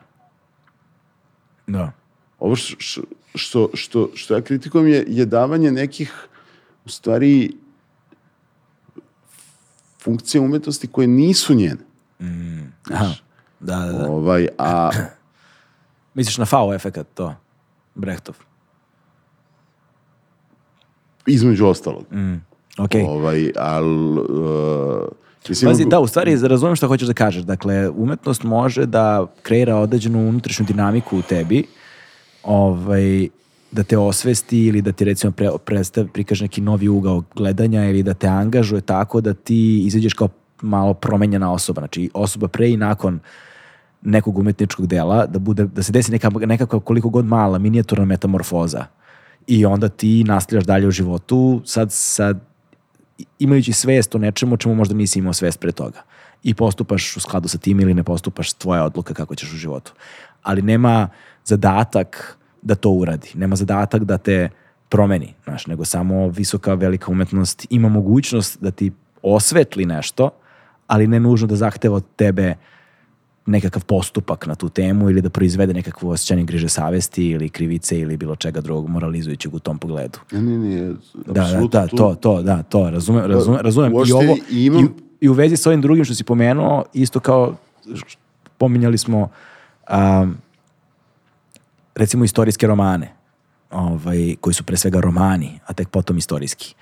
Da. 1.67 1.91
Ovo 2.39 2.55
što, 2.55 3.01
što, 3.35 3.69
što, 3.73 4.09
što 4.13 4.33
ja 4.33 4.41
kritikujem 4.41 4.87
je, 4.87 5.05
je 5.07 5.25
davanje 5.25 5.71
nekih, 5.71 6.13
u 6.85 6.89
stvari, 6.89 7.51
funkcija 10.01 10.41
umetnosti 10.41 10.87
koje 10.87 11.07
nisu 11.07 11.53
njene. 11.53 11.88
Aha. 12.91 13.13
Da, 13.59 13.75
da, 13.75 13.91
da. 13.91 14.11
Ovaj, 14.11 14.47
a 14.57 14.89
Misliš 16.13 16.37
na 16.37 16.45
FAO 16.45 16.73
efekat, 16.73 17.07
to? 17.13 17.35
Brehtov. 17.95 18.35
između 21.29 21.65
ostalog. 21.65 22.05
Ok. 22.77 22.91
Ovaj, 23.07 23.51
al, 23.55 24.17
uh, 24.17 25.07
mislim, 25.49 25.71
Pazi, 25.71 25.85
da, 25.85 25.99
u 25.99 26.07
stvari 26.07 26.37
razumem 26.47 26.75
šta 26.75 26.87
hoćeš 26.87 27.07
da 27.07 27.13
kažeš. 27.13 27.43
Dakle, 27.43 27.89
umetnost 27.89 28.43
može 28.43 28.85
da 28.85 29.27
kreira 29.41 29.75
određenu 29.75 30.29
unutrašnju 30.29 30.65
dinamiku 30.65 31.17
u 31.17 31.21
tebi, 31.21 31.63
ovaj, 32.43 33.27
da 33.71 33.83
te 33.83 33.97
osvesti 33.97 34.65
ili 34.65 34.81
da 34.81 34.91
ti 34.91 35.05
recimo 35.05 35.31
pre, 35.31 35.49
predstav, 35.65 36.07
prikaže 36.13 36.43
neki 36.43 36.61
novi 36.61 36.87
ugao 36.87 37.23
gledanja 37.35 37.85
ili 37.89 38.03
da 38.03 38.13
te 38.13 38.27
angažuje 38.27 38.81
tako 38.81 39.21
da 39.21 39.33
ti 39.33 39.83
izađeš 39.85 40.13
kao 40.13 40.29
malo 40.61 40.93
promenjena 40.93 41.51
osoba. 41.51 41.81
Znači, 41.81 42.09
osoba 42.13 42.47
pre 42.47 42.69
i 42.69 42.77
nakon 42.77 43.19
nekog 44.01 44.37
umetničkog 44.37 44.87
dela, 44.87 45.25
da, 45.25 45.39
bude, 45.39 45.65
da 45.65 45.83
se 45.83 45.91
desi 45.91 46.11
neka, 46.11 46.29
nekakva 46.29 46.79
koliko 46.79 47.09
god 47.09 47.25
mala 47.25 47.57
minijaturna 47.57 48.05
metamorfoza. 48.05 48.85
I 49.47 49.65
onda 49.65 49.89
ti 49.89 50.23
nastavljaš 50.23 50.65
dalje 50.65 50.87
u 50.87 50.91
životu, 50.91 51.61
sad, 51.65 51.91
sad 51.91 52.39
imajući 53.39 53.73
svest 53.73 54.15
o 54.15 54.17
nečemu 54.17 54.57
čemu 54.57 54.75
možda 54.75 54.95
nisi 54.95 55.19
imao 55.19 55.33
svest 55.33 55.59
pre 55.59 55.71
toga. 55.71 56.01
I 56.43 56.53
postupaš 56.53 57.17
u 57.17 57.19
skladu 57.19 57.47
sa 57.47 57.57
tim 57.57 57.79
ili 57.79 57.93
ne 57.93 58.03
postupaš 58.03 58.53
tvoja 58.53 58.83
odluka 58.83 59.13
kako 59.13 59.35
ćeš 59.35 59.53
u 59.53 59.57
životu. 59.57 59.93
Ali 60.43 60.61
nema 60.61 61.09
zadatak 61.45 62.37
da 62.61 62.75
to 62.75 62.89
uradi. 62.89 63.31
Nema 63.33 63.55
zadatak 63.55 64.03
da 64.03 64.17
te 64.17 64.49
promeni, 64.89 65.33
znaš, 65.43 65.67
nego 65.67 65.85
samo 65.85 66.27
visoka, 66.27 66.73
velika 66.73 67.11
umetnost 67.11 67.67
ima 67.69 67.89
mogućnost 67.89 68.57
da 68.61 68.71
ti 68.71 68.91
osvetli 69.21 69.85
nešto, 69.85 70.29
ali 70.89 71.07
ne 71.07 71.19
nužno 71.19 71.47
da 71.47 71.55
zahteva 71.55 71.95
od 71.95 72.03
tebe 72.15 72.55
nekakav 73.45 73.85
postupak 73.85 74.47
na 74.47 74.55
tu 74.55 74.69
temu 74.69 75.09
ili 75.09 75.21
da 75.21 75.29
proizvede 75.29 75.73
nekakvo 75.73 76.11
osjećanje 76.11 76.43
griže 76.43 76.69
savesti 76.69 77.25
ili 77.25 77.49
krivice 77.49 77.99
ili 77.99 78.17
bilo 78.17 78.35
čega 78.35 78.61
drugog 78.61 78.89
moralizujućeg 78.89 79.53
u 79.53 79.59
tom 79.59 79.77
pogledu. 79.77 80.19
Ne, 80.31 80.41
ne, 80.41 80.57
ne, 80.57 80.93
Da, 81.25 81.33
da, 81.33 81.67
da, 81.71 81.87
to, 81.87 82.15
to, 82.15 82.41
da, 82.41 82.63
to, 82.63 82.89
razumem, 82.89 83.31
razumem, 83.31 83.59
razumem. 83.61 83.91
I 84.07 84.11
ovo, 84.11 84.37
i 84.51 84.65
imam- 84.65 84.85
i, 84.85 85.25
i 85.25 85.29
u 85.29 85.33
vezi 85.33 85.57
s 85.57 85.67
ovim 85.67 85.81
drugim 85.81 86.05
što 86.05 86.15
si 86.15 86.23
pomenuo, 86.23 86.85
isto 86.93 87.19
kao, 87.19 87.55
pominjali 88.57 88.97
smo, 88.97 89.29
um, 89.89 90.37
recimo, 91.95 92.23
istorijske 92.25 92.67
romane, 92.67 93.13
ovaj, 93.71 94.35
koji 94.41 94.53
su 94.53 94.63
pre 94.63 94.77
svega 94.77 95.01
romani, 95.01 95.59
a 95.65 95.73
tek 95.73 95.89
potom 95.89 96.17
istorijski, 96.17 96.75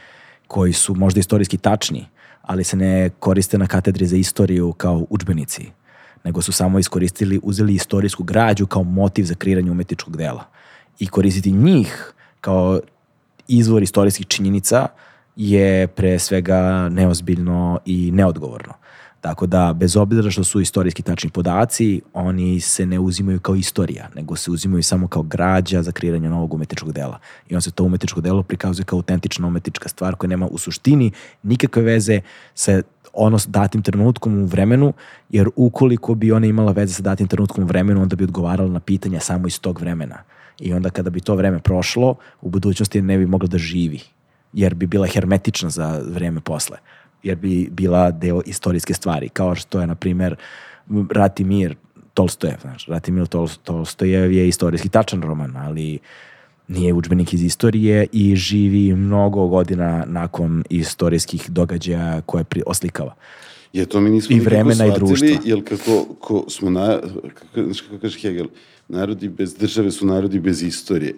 koji 0.47 0.73
su 0.73 0.95
možda 0.95 1.19
istorijski 1.19 1.57
tačni, 1.57 2.07
ali 2.47 2.63
se 2.63 2.77
ne 2.77 3.09
koriste 3.19 3.57
na 3.57 3.67
katedri 3.67 4.07
za 4.07 4.15
istoriju 4.15 4.73
kao 4.73 5.05
udžbenici, 5.09 5.71
nego 6.23 6.41
su 6.41 6.51
samo 6.51 6.79
iskoristili, 6.79 7.39
uzeli 7.43 7.73
istorijsku 7.73 8.23
građu 8.23 8.65
kao 8.65 8.83
motiv 8.83 9.23
za 9.23 9.35
kreiranje 9.35 9.71
umetničkog 9.71 10.17
dela. 10.17 10.45
I 10.99 11.07
koristiti 11.07 11.51
njih 11.51 12.13
kao 12.41 12.79
izvor 13.47 13.83
istorijskih 13.83 14.27
činjenica 14.27 14.87
je 15.35 15.87
pre 15.87 16.19
svega 16.19 16.89
neozbiljno 16.89 17.79
i 17.85 18.11
neodgovorno. 18.11 18.73
Tako 19.21 19.45
da, 19.45 19.73
bez 19.73 19.95
obzira 19.97 20.31
što 20.31 20.43
su 20.43 20.61
istorijski 20.61 21.01
tačni 21.01 21.29
podaci, 21.29 22.01
oni 22.13 22.59
se 22.59 22.85
ne 22.85 22.99
uzimaju 22.99 23.39
kao 23.39 23.55
istorija, 23.55 24.09
nego 24.15 24.35
se 24.35 24.51
uzimaju 24.51 24.83
samo 24.83 25.07
kao 25.07 25.23
građa 25.23 25.83
za 25.83 25.91
kreiranje 25.91 26.29
novog 26.29 26.53
umetničkog 26.53 26.91
dela. 26.91 27.19
I 27.49 27.55
on 27.55 27.61
se 27.61 27.71
to 27.71 27.83
umetničko 27.83 28.21
delo 28.21 28.43
prikazuje 28.43 28.85
kao 28.85 28.97
autentična 28.97 29.47
umetnička 29.47 29.89
stvar 29.89 30.15
koja 30.15 30.27
nema 30.27 30.47
u 30.47 30.57
suštini 30.57 31.11
nikakve 31.43 31.81
veze 31.81 32.21
sa 32.55 32.81
ono 33.13 33.39
s 33.39 33.47
datim 33.47 33.81
trenutkom 33.81 34.37
u 34.37 34.45
vremenu, 34.45 34.93
jer 35.29 35.49
ukoliko 35.55 36.15
bi 36.15 36.31
ona 36.31 36.47
imala 36.47 36.71
veze 36.71 36.93
sa 36.93 37.01
datim 37.01 37.27
trenutkom 37.27 37.63
u 37.63 37.67
vremenu, 37.67 38.01
onda 38.01 38.15
bi 38.15 38.23
odgovarala 38.23 38.71
na 38.71 38.79
pitanja 38.79 39.19
samo 39.19 39.47
iz 39.47 39.59
tog 39.59 39.79
vremena. 39.79 40.23
I 40.59 40.73
onda 40.73 40.89
kada 40.89 41.09
bi 41.09 41.21
to 41.21 41.35
vreme 41.35 41.59
prošlo, 41.59 42.15
u 42.41 42.49
budućnosti 42.49 43.01
ne 43.01 43.17
bi 43.17 43.25
mogla 43.25 43.47
da 43.47 43.57
živi, 43.57 43.99
jer 44.53 44.75
bi 44.75 44.87
bila 44.87 45.07
hermetična 45.07 45.69
za 45.69 46.01
vreme 46.07 46.41
posle 46.41 46.77
jer 47.23 47.35
bi 47.35 47.69
bila 47.71 48.11
deo 48.11 48.41
istorijske 48.45 48.93
stvari, 48.93 49.29
kao 49.29 49.55
što 49.55 49.81
je, 49.81 49.87
na 49.87 49.95
primer, 49.95 50.35
Rat 51.11 51.39
i 51.39 51.43
mir 51.43 51.75
Tolstojev. 52.13 52.57
Znači, 52.61 52.91
Rat 52.91 53.07
i 53.07 53.11
mir 53.11 53.27
Tol, 53.27 53.47
Tolstojev 53.63 54.31
je 54.31 54.47
istorijski 54.47 54.89
tačan 54.89 55.21
roman, 55.21 55.57
ali 55.57 55.99
nije 56.67 56.93
učbenik 56.93 57.33
iz 57.33 57.43
istorije 57.43 58.07
i 58.11 58.35
živi 58.35 58.93
mnogo 58.93 59.47
godina 59.47 60.03
nakon 60.07 60.63
istorijskih 60.69 61.49
događaja 61.49 62.21
koje 62.21 62.43
pri, 62.43 62.63
oslikava. 62.65 63.15
Je 63.73 63.85
to 63.85 64.01
mi 64.01 64.09
nismo 64.09 64.35
I 64.35 64.39
vremena 64.39 64.85
i 64.85 64.91
društva. 64.95 65.27
Jer 65.45 65.63
kako 65.69 66.05
ko 66.19 66.45
smo, 66.49 66.69
na, 66.69 66.99
kako, 67.33 67.69
kako 67.89 68.01
kaže 68.01 68.19
Hegel, 68.19 68.47
narodi 68.87 69.29
bez 69.29 69.55
države 69.55 69.91
su 69.91 70.05
narodi 70.05 70.39
bez 70.39 70.63
istorije 70.63 71.15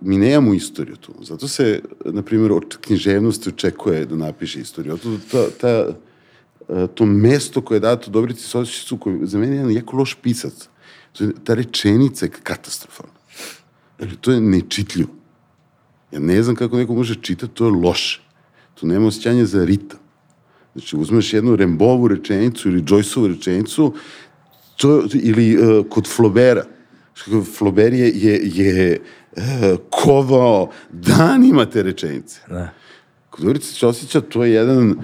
mi 0.00 0.18
nemamo 0.18 0.54
istoriju 0.54 0.96
tu. 0.96 1.14
Zato 1.22 1.48
se, 1.48 1.80
na 2.04 2.22
primjer, 2.22 2.52
od 2.52 2.76
književnosti 2.80 3.48
očekuje 3.48 4.06
da 4.06 4.16
napiše 4.16 4.60
istoriju. 4.60 4.96
Zato 4.96 5.18
ta, 5.30 5.50
ta, 5.60 6.86
to 6.94 7.06
mesto 7.06 7.60
koje 7.60 7.76
je 7.76 7.80
dato 7.80 8.10
Dobrici 8.10 8.42
Sosićicu, 8.42 8.96
koji 8.96 9.18
za 9.22 9.38
mene 9.38 9.52
je 9.52 9.56
jedan 9.56 9.72
jako 9.72 9.96
loš 9.96 10.16
pisac. 10.22 10.68
To 11.12 11.24
je, 11.24 11.30
ta 11.44 11.54
rečenica 11.54 12.26
je 12.26 12.30
katastrofalna. 12.42 13.14
Dakle, 13.98 14.16
to 14.20 14.32
je 14.32 14.40
nečitljivo. 14.40 15.10
Ja 16.12 16.18
ne 16.20 16.42
znam 16.42 16.56
kako 16.56 16.76
neko 16.76 16.94
može 16.94 17.14
čitati, 17.14 17.54
to 17.54 17.64
je 17.64 17.72
loše. 17.72 18.20
To 18.74 18.86
nema 18.86 19.06
osjećanja 19.06 19.44
za 19.44 19.64
ritam. 19.64 19.98
Znači, 20.72 20.96
uzmeš 20.96 21.32
jednu 21.32 21.56
Rembovu 21.56 22.08
rečenicu 22.08 22.68
ili 22.68 22.82
Joyceovu 22.82 23.26
rečenicu, 23.26 23.94
to, 24.76 25.04
ili 25.14 25.56
uh, 25.56 25.86
kod 25.90 26.06
Flobera. 26.06 26.64
Flober 27.56 27.92
je, 27.92 28.12
je, 28.14 28.40
je 28.44 28.92
e, 28.92 28.98
kovao 29.90 30.70
danima 30.92 31.66
te 31.66 31.82
rečenice. 31.82 32.40
Da. 32.48 32.68
Kod 33.30 33.62
Ćosića 33.74 34.20
to 34.20 34.44
je 34.44 34.52
jedan 34.52 34.90
e, 34.90 34.94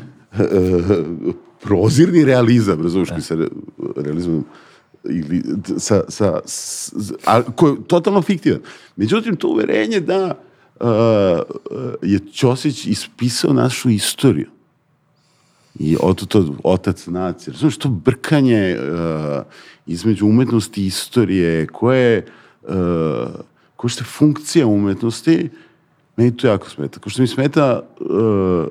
prozirni 1.62 2.24
realizam, 2.24 2.82
razumiješ, 2.82 3.08
da. 3.08 3.20
sa 3.20 3.36
realizmom 3.96 4.44
ili 5.04 5.42
sa, 5.78 6.02
sa, 6.08 6.40
s, 6.44 6.92
a, 7.26 7.42
koji 7.42 7.72
je 7.72 7.84
totalno 7.86 8.22
fiktivan. 8.22 8.60
Međutim, 8.96 9.36
to 9.36 9.48
uverenje 9.48 10.00
da 10.00 10.34
uh, 10.80 10.88
je 12.02 12.18
Ćosić 12.32 12.86
ispisao 12.86 13.52
našu 13.52 13.90
istoriju 13.90 14.48
i 15.78 15.96
oto 16.00 16.26
to 16.26 16.54
otac 16.64 17.06
nacije. 17.06 17.52
Razumiješ, 17.52 17.76
to 17.76 17.88
brkanje 17.88 18.78
uh, 18.78 19.42
između 19.86 20.26
umetnosti 20.26 20.82
i 20.82 20.86
istorije, 20.86 21.66
koje 21.66 22.26
uh, 22.62 22.70
ko 23.80 23.88
što 23.88 24.00
je 24.00 24.06
funkcija 24.06 24.66
umetnosti, 24.66 25.48
meni 26.16 26.36
to 26.36 26.46
jako 26.46 26.70
smeta. 26.70 27.00
Ko 27.00 27.10
što 27.10 27.22
mi 27.22 27.28
smeta, 27.28 27.82
uh, 28.00 28.66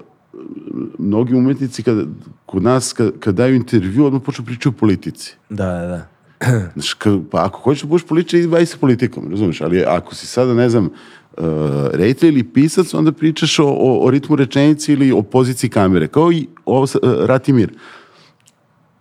mnogi 1.00 1.36
umetnici 1.36 1.84
kad, 1.84 1.98
kod 2.46 2.64
nas, 2.64 2.94
kad, 2.94 3.20
kad 3.20 3.36
daju 3.36 3.56
intervju, 3.56 4.06
odmah 4.06 4.22
počnu 4.26 4.46
pričati 4.46 4.68
o 4.68 4.72
politici. 4.72 5.36
Da, 5.50 5.66
da, 5.66 5.88
da. 5.88 6.06
Znaš, 6.74 6.94
kad, 6.94 7.20
pa 7.32 7.46
ako 7.46 7.60
hoćeš 7.60 7.82
da 7.82 7.88
budeš 7.88 8.08
političar, 8.08 8.50
bavi 8.50 8.66
se 8.66 8.78
politikom, 8.78 9.32
razumeš? 9.32 9.62
Ali 9.62 9.84
ako 9.84 10.16
si 10.16 10.28
sada, 10.28 10.54
ne 10.54 10.70
znam, 10.70 10.86
uh, 10.86 11.44
rejter 11.94 12.30
ili 12.30 12.44
pisac, 12.44 12.94
onda 12.94 13.12
pričaš 13.12 13.60
o, 13.60 13.66
o, 13.66 14.06
o 14.06 14.12
ritmu 14.12 14.36
rečenici 14.36 14.94
ili 14.94 15.12
o 15.12 15.22
poziciji 15.22 15.70
kamere. 15.70 16.08
Kao 16.08 16.32
i 16.32 16.48
ovo, 16.66 16.84
uh, 16.84 17.26
Ratimir. 17.26 17.74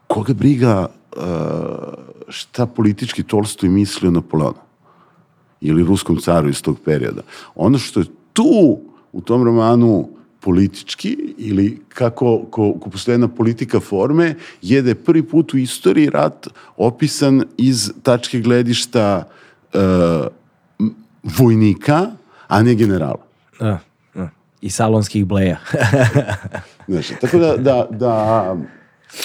Koga 0.07 0.33
briga 0.35 0.87
uh, 1.17 1.23
šta 2.29 2.67
politički 2.67 3.23
Tolstoj 3.23 3.69
misli 3.69 4.09
o 4.09 4.11
Napoleonu? 4.11 4.68
Ili 5.61 5.85
ruskom 5.85 6.17
caru 6.17 6.49
iz 6.49 6.63
tog 6.63 6.79
perioda. 6.85 7.23
Ono 7.55 7.79
što 7.79 8.01
je 8.01 8.07
tu 8.33 8.79
u 9.13 9.21
tom 9.21 9.45
romanu 9.45 10.09
politički 10.41 11.35
ili 11.39 11.81
kako 11.89 12.43
ko, 12.51 12.73
ko 12.81 12.91
postoje 12.91 13.15
jedna 13.15 13.29
politika 13.29 13.81
forme 13.81 14.35
je 14.63 14.83
da 14.83 14.91
je 14.91 14.95
prvi 14.95 15.23
put 15.23 15.55
u 15.55 15.59
istoriji 15.59 16.11
rat 16.11 16.49
opisan 16.77 17.45
iz 17.57 17.91
tačke 18.03 18.41
gledišta 18.41 19.25
uh, 19.75 19.81
vojnika, 21.23 22.07
a 22.49 22.63
ne 22.63 22.75
generala. 22.75 23.25
A, 23.61 23.77
a. 24.15 24.29
I 24.61 24.71
salonskih 24.71 25.27
bleja. 25.27 25.59
Znaš, 26.89 27.09
tako 27.21 27.39
da, 27.39 27.57
da, 27.57 27.87
da 27.91 28.57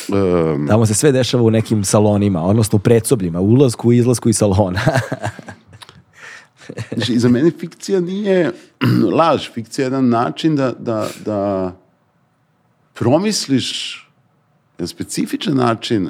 um, 0.10 0.68
Tamo 0.68 0.86
se 0.86 0.94
sve 0.94 1.12
dešava 1.12 1.44
u 1.44 1.52
nekim 1.52 1.84
salonima, 1.84 2.44
odnosno 2.44 2.76
u 2.76 2.80
predsobljima, 2.80 3.40
ulazku 3.40 3.92
i 3.92 3.98
izlasku 3.98 4.30
iz 4.30 4.38
salona. 4.38 4.80
Znači, 6.96 7.20
za 7.20 7.30
mene 7.30 7.52
fikcija 7.52 8.02
nije 8.02 8.52
laž, 9.18 9.50
fikcija 9.54 9.84
je 9.84 9.86
jedan 9.86 10.10
način 10.10 10.56
da, 10.56 10.74
da, 10.80 11.10
da 11.26 11.72
promisliš 12.94 14.00
jedan 14.78 14.88
specifičan 14.88 15.56
način 15.56 16.10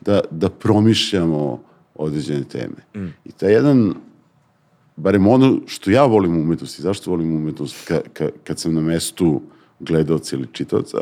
da, 0.00 0.20
da 0.30 0.48
promišljamo 0.50 1.62
određene 1.94 2.44
teme. 2.44 3.04
Mm. 3.04 3.14
I 3.24 3.32
taj 3.32 3.52
jedan, 3.52 3.94
barem 4.96 5.26
ono 5.26 5.60
što 5.66 5.90
ja 5.90 6.04
volim 6.04 6.36
u 6.36 6.40
umetnosti, 6.40 6.82
zašto 6.82 7.10
volim 7.10 7.36
umetnost 7.36 7.88
ka, 7.88 8.00
ka, 8.12 8.28
kad 8.44 8.58
sam 8.58 8.74
na 8.74 8.80
mestu 8.80 9.42
gledalca 9.80 10.36
ili 10.36 10.48
čitavca, 10.52 10.98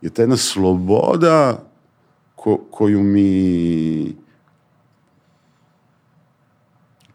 je 0.00 0.10
ta 0.10 0.22
jedna 0.22 0.36
sloboda 0.36 1.64
ko, 2.34 2.56
koju 2.70 3.02
mi 3.02 4.14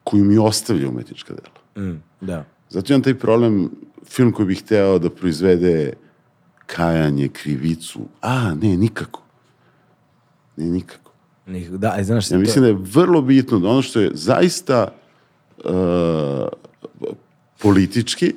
koju 0.05 0.23
mi 0.23 0.37
ostavlja 0.37 0.89
umetnička 0.89 1.33
dela. 1.33 1.87
Mm, 1.87 2.01
da. 2.21 2.45
Zato 2.69 2.93
imam 2.93 3.03
taj 3.03 3.13
problem, 3.19 3.71
film 4.05 4.31
koji 4.31 4.45
bih 4.45 4.61
hteo 4.63 4.99
da 4.99 5.09
proizvede 5.09 5.93
kajanje, 6.65 7.27
krivicu. 7.27 7.99
A, 8.21 8.53
ne, 8.53 8.77
nikako. 8.77 9.21
Ne, 10.57 10.65
nikako. 10.65 11.11
Da, 11.77 11.93
a 11.97 12.03
znaš 12.03 12.31
ja 12.31 12.37
mislim 12.37 12.55
to... 12.55 12.61
da 12.61 12.67
je 12.67 12.85
vrlo 12.93 13.21
bitno 13.21 13.59
da 13.59 13.69
ono 13.69 13.81
što 13.81 13.99
je 13.99 14.11
zaista 14.13 14.93
uh, 15.57 15.71
politički, 17.61 18.33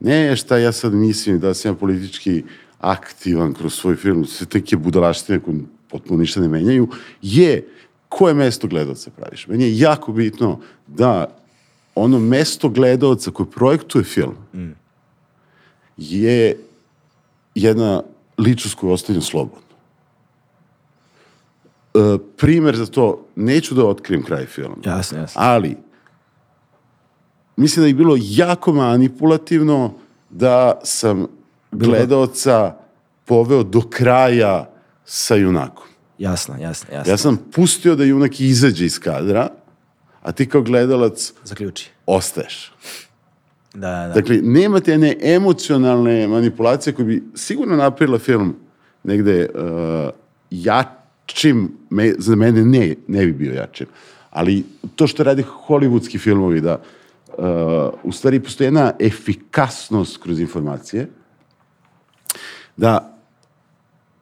ne 0.00 0.36
šta 0.36 0.58
ja 0.58 0.72
sad 0.72 0.92
mislim 0.92 1.40
da 1.40 1.54
sam 1.54 1.70
ja 1.70 1.74
politički 1.74 2.44
aktivan 2.80 3.54
kroz 3.54 3.74
svoj 3.74 3.96
film, 3.96 4.24
sve 4.24 4.46
teke 4.46 4.76
budalaštine 4.76 5.40
koje 5.40 5.58
potpuno 5.88 6.20
ništa 6.20 6.40
ne 6.40 6.48
menjaju, 6.48 6.88
je 7.22 7.68
koje 8.08 8.34
mesto 8.34 8.68
gledalca 8.68 9.10
praviš. 9.10 9.46
Meni 9.46 9.64
je 9.64 9.78
jako 9.78 10.12
bitno 10.12 10.60
da 10.86 11.36
ono 11.94 12.18
mesto 12.18 12.68
gledalca 12.68 13.30
koje 13.30 13.50
projektuje 13.50 14.04
film 14.04 14.34
mm. 14.54 14.70
je 15.96 16.58
jedna 17.54 18.02
ličnost 18.38 18.74
koju 18.74 18.92
ostavljam 18.92 19.22
slobodno. 19.22 19.66
E, 21.94 22.18
primer 22.36 22.76
za 22.76 22.86
to, 22.86 23.24
neću 23.36 23.74
da 23.74 23.86
otkrijem 23.86 24.24
kraj 24.24 24.46
filma. 24.46 24.76
Jasno, 24.84 25.18
jasno. 25.18 25.40
Ali, 25.44 25.76
mislim 27.56 27.82
da 27.82 27.86
je 27.86 27.94
bilo 27.94 28.16
jako 28.20 28.72
manipulativno 28.72 29.94
da 30.30 30.80
sam 30.82 31.26
gledalca 31.72 32.76
poveo 33.24 33.62
do 33.62 33.80
kraja 33.90 34.70
sa 35.04 35.34
junakom. 35.34 35.86
Jasno, 36.18 36.54
jasno, 36.60 36.94
jasno. 36.94 37.12
Ja 37.12 37.16
sam 37.16 37.38
pustio 37.52 37.94
da 37.96 38.04
junak 38.04 38.40
izađe 38.40 38.84
iz 38.84 38.98
kadra, 38.98 39.48
a 40.22 40.32
ti 40.32 40.48
kao 40.48 40.62
gledalac 40.62 41.32
Zaključi. 41.44 41.90
ostaješ. 42.06 42.72
Da, 43.74 43.90
da. 43.90 44.12
Dakle, 44.14 44.36
nema 44.42 44.80
te 44.80 44.98
ne 44.98 45.16
emocionalne 45.20 46.28
manipulacije 46.28 46.92
koje 46.92 47.06
bi 47.06 47.22
sigurno 47.34 47.76
napravila 47.76 48.18
film 48.18 48.56
negde 49.04 49.48
uh, 49.54 50.10
jačim, 50.50 51.72
me, 51.90 52.12
za 52.18 52.36
mene 52.36 52.64
ne, 52.64 52.94
ne 53.08 53.26
bi 53.26 53.32
bio 53.32 53.52
jačim. 53.52 53.86
Ali 54.30 54.64
to 54.96 55.06
što 55.06 55.22
radi 55.22 55.44
hollywoodski 55.68 56.18
filmovi, 56.18 56.60
da 56.60 56.80
uh, 57.28 57.44
u 58.02 58.12
stvari 58.12 58.40
postoji 58.40 58.66
jedna 58.66 58.92
efikasnost 59.00 60.22
kroz 60.22 60.40
informacije, 60.40 61.08
da 62.76 63.15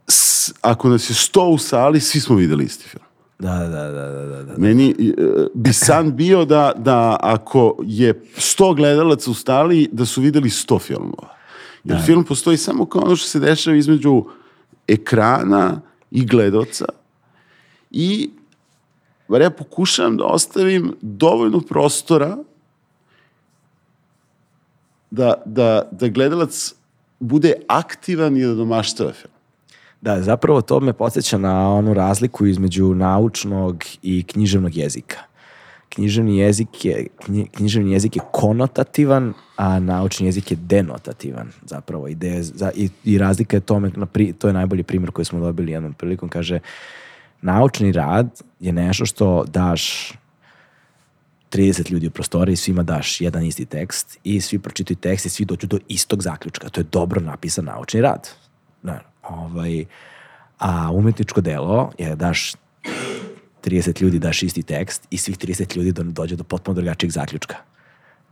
s- 0.08 0.52
ako 0.60 0.88
nas 0.88 1.10
je 1.10 1.14
sto 1.14 1.44
u 1.44 1.58
sali, 1.58 2.00
svi 2.00 2.20
smo 2.20 2.36
videli 2.36 2.64
isti 2.64 2.88
film. 2.88 3.04
Da, 3.38 3.58
da, 3.58 3.90
da, 3.90 4.08
da, 4.08 4.26
da, 4.26 4.42
da. 4.42 4.54
Meni 4.58 4.90
e, 4.90 5.14
bi 5.54 5.72
san 5.72 6.16
bio 6.16 6.44
da, 6.44 6.72
da 6.76 7.16
ako 7.20 7.76
je 7.82 8.22
sto 8.36 8.74
gledalaca 8.74 9.30
u 9.30 9.34
stali, 9.34 9.88
da 9.92 10.06
su 10.06 10.20
videli 10.20 10.50
sto 10.50 10.78
filmova. 10.78 11.34
Jer 11.84 12.02
film 12.06 12.24
postoji 12.24 12.56
samo 12.56 12.86
kao 12.86 13.02
ono 13.02 13.16
što 13.16 13.28
se 13.28 13.40
dešava 13.40 13.76
između 13.76 14.24
ekrana 14.88 15.80
i 16.10 16.26
gledoca 16.26 16.84
i 17.90 18.30
bar 19.28 19.40
ja 19.40 19.50
pokušavam 19.50 20.16
da 20.16 20.24
ostavim 20.24 20.94
dovoljno 21.00 21.60
prostora 21.60 22.36
da, 25.10 25.34
da, 25.46 25.88
da 25.92 26.08
gledalac 26.08 26.74
bude 27.20 27.54
aktivan 27.68 28.36
i 28.36 28.42
da 28.44 28.54
domaštava 28.54 29.12
film. 29.12 29.33
Da, 30.04 30.22
zapravo 30.22 30.60
to 30.60 30.80
me 30.80 30.92
podsjeća 30.92 31.38
na 31.38 31.70
onu 31.70 31.94
razliku 31.94 32.46
između 32.46 32.94
naučnog 32.94 33.84
i 34.02 34.22
književnog 34.22 34.76
jezika. 34.76 35.18
Književni 35.88 36.38
jezik 36.38 36.84
je, 36.84 37.06
knji- 37.26 37.48
književni 37.50 37.92
jezik 37.92 38.16
je 38.16 38.22
konotativan, 38.32 39.32
a 39.56 39.78
naučni 39.78 40.26
jezik 40.26 40.50
je 40.50 40.56
denotativan 40.56 41.48
zapravo. 41.66 42.08
Ide, 42.08 42.42
za, 42.42 42.70
i, 42.74 42.88
I 43.04 43.18
razlika 43.18 43.56
je 43.56 43.60
tome, 43.60 43.90
na 43.96 44.06
pri, 44.06 44.32
to 44.32 44.46
je 44.46 44.54
najbolji 44.54 44.82
primjer 44.82 45.10
koji 45.10 45.24
smo 45.24 45.40
dobili 45.40 45.72
jednom 45.72 45.92
prilikom, 45.92 46.28
kaže 46.28 46.58
naučni 47.42 47.92
rad 47.92 48.40
je 48.60 48.72
nešto 48.72 49.06
što 49.06 49.44
daš 49.44 50.12
30 51.52 51.92
ljudi 51.92 52.06
u 52.06 52.10
prostoriji, 52.10 52.56
svima 52.56 52.82
daš 52.82 53.20
jedan 53.20 53.44
isti 53.44 53.64
tekst 53.64 54.18
i 54.24 54.40
svi 54.40 54.58
pročitaju 54.58 54.96
tekst 54.96 55.26
i 55.26 55.28
svi 55.28 55.44
dođu 55.44 55.66
do 55.66 55.78
istog 55.88 56.22
zaključka. 56.22 56.68
To 56.68 56.80
je 56.80 56.86
dobro 56.92 57.20
napisan 57.20 57.64
naučni 57.64 58.00
rad. 58.00 58.43
Ne, 58.84 59.00
ovaj, 59.22 59.84
a 60.58 60.90
umetničko 60.92 61.40
delo 61.40 61.90
je 61.98 62.16
daš 62.16 62.52
30 63.64 64.02
ljudi 64.02 64.18
daš 64.18 64.42
isti 64.42 64.62
tekst 64.62 65.06
i 65.10 65.16
svih 65.16 65.38
30 65.38 65.76
ljudi 65.76 65.92
do, 65.92 66.02
dođe 66.02 66.36
do 66.36 66.44
potpuno 66.44 66.74
drugačijeg 66.74 67.10
zaključka. 67.12 67.56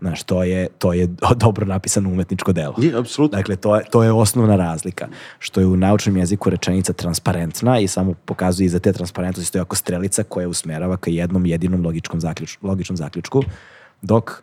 Znaš, 0.00 0.22
to 0.22 0.42
je, 0.42 0.68
to 0.78 0.92
je 0.92 1.06
dobro 1.44 1.66
napisano 1.66 2.08
umetničko 2.08 2.52
delo. 2.52 2.74
Je, 2.78 2.98
apsolutno. 2.98 3.38
Dakle, 3.38 3.56
to 3.56 3.76
je, 3.76 3.84
to 3.90 4.02
je 4.02 4.12
osnovna 4.12 4.56
razlika. 4.56 5.08
Što 5.38 5.60
je 5.60 5.66
u 5.66 5.76
naučnom 5.76 6.16
jeziku 6.16 6.50
rečenica 6.50 6.92
transparentna 6.92 7.78
i 7.78 7.88
samo 7.88 8.14
pokazuje 8.24 8.66
iza 8.66 8.78
te 8.78 8.92
transparentnosti 8.92 9.48
stoji 9.48 9.62
ako 9.62 9.76
strelica 9.76 10.22
koja 10.22 10.48
usmerava 10.48 10.96
ka 10.96 11.10
jednom 11.10 11.46
jedinom 11.46 11.84
logičkom 11.84 12.20
zaključ, 12.20 12.58
logičnom 12.62 12.96
zaključku, 12.96 13.42
dok 14.02 14.42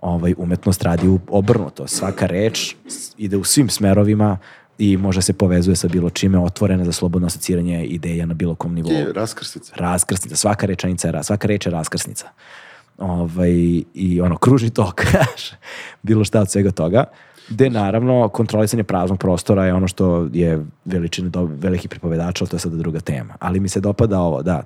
ovaj, 0.00 0.34
umetnost 0.38 0.82
radi 0.82 1.08
u 1.08 1.20
obrnuto. 1.28 1.86
Svaka 1.86 2.26
reč 2.26 2.76
ide 3.18 3.36
u 3.36 3.44
svim 3.44 3.68
smerovima 3.68 4.38
i 4.78 4.96
može 4.96 5.22
se 5.22 5.32
povezuje 5.32 5.76
sa 5.76 5.88
bilo 5.88 6.10
čime, 6.10 6.38
otvorena 6.38 6.84
za 6.84 6.92
slobodno 6.92 7.26
asociranje 7.26 7.84
ideja 7.84 8.26
na 8.26 8.34
bilo 8.34 8.54
kom 8.54 8.74
nivou 8.74 8.92
Je, 8.92 9.12
raskrstica. 9.12 9.72
raskrsnica, 9.76 10.36
svaka 10.36 10.66
rečenica 10.66 11.08
je, 11.08 11.24
svaka 11.24 11.48
reč 11.48 11.66
je 11.66 11.72
raskrsnica. 11.72 12.28
Ovaj, 12.98 13.82
I 13.94 14.20
ono, 14.20 14.36
kružni 14.36 14.70
tok, 14.70 15.02
bilo 16.02 16.24
šta 16.24 16.40
od 16.40 16.50
svega 16.50 16.70
toga, 16.70 17.04
gde 17.48 17.70
naravno 17.70 18.28
kontrolisanje 18.28 18.84
praznog 18.84 19.18
prostora 19.18 19.64
je 19.64 19.74
ono 19.74 19.88
što 19.88 20.28
je 20.32 20.64
veličina 20.84 21.28
do, 21.28 21.44
velikih 21.44 21.90
pripovedača, 21.90 22.44
ali 22.44 22.50
to 22.50 22.56
je 22.56 22.60
sada 22.60 22.76
druga 22.76 23.00
tema. 23.00 23.34
Ali 23.40 23.60
mi 23.60 23.68
se 23.68 23.80
dopada 23.80 24.20
ovo, 24.20 24.42
da, 24.42 24.62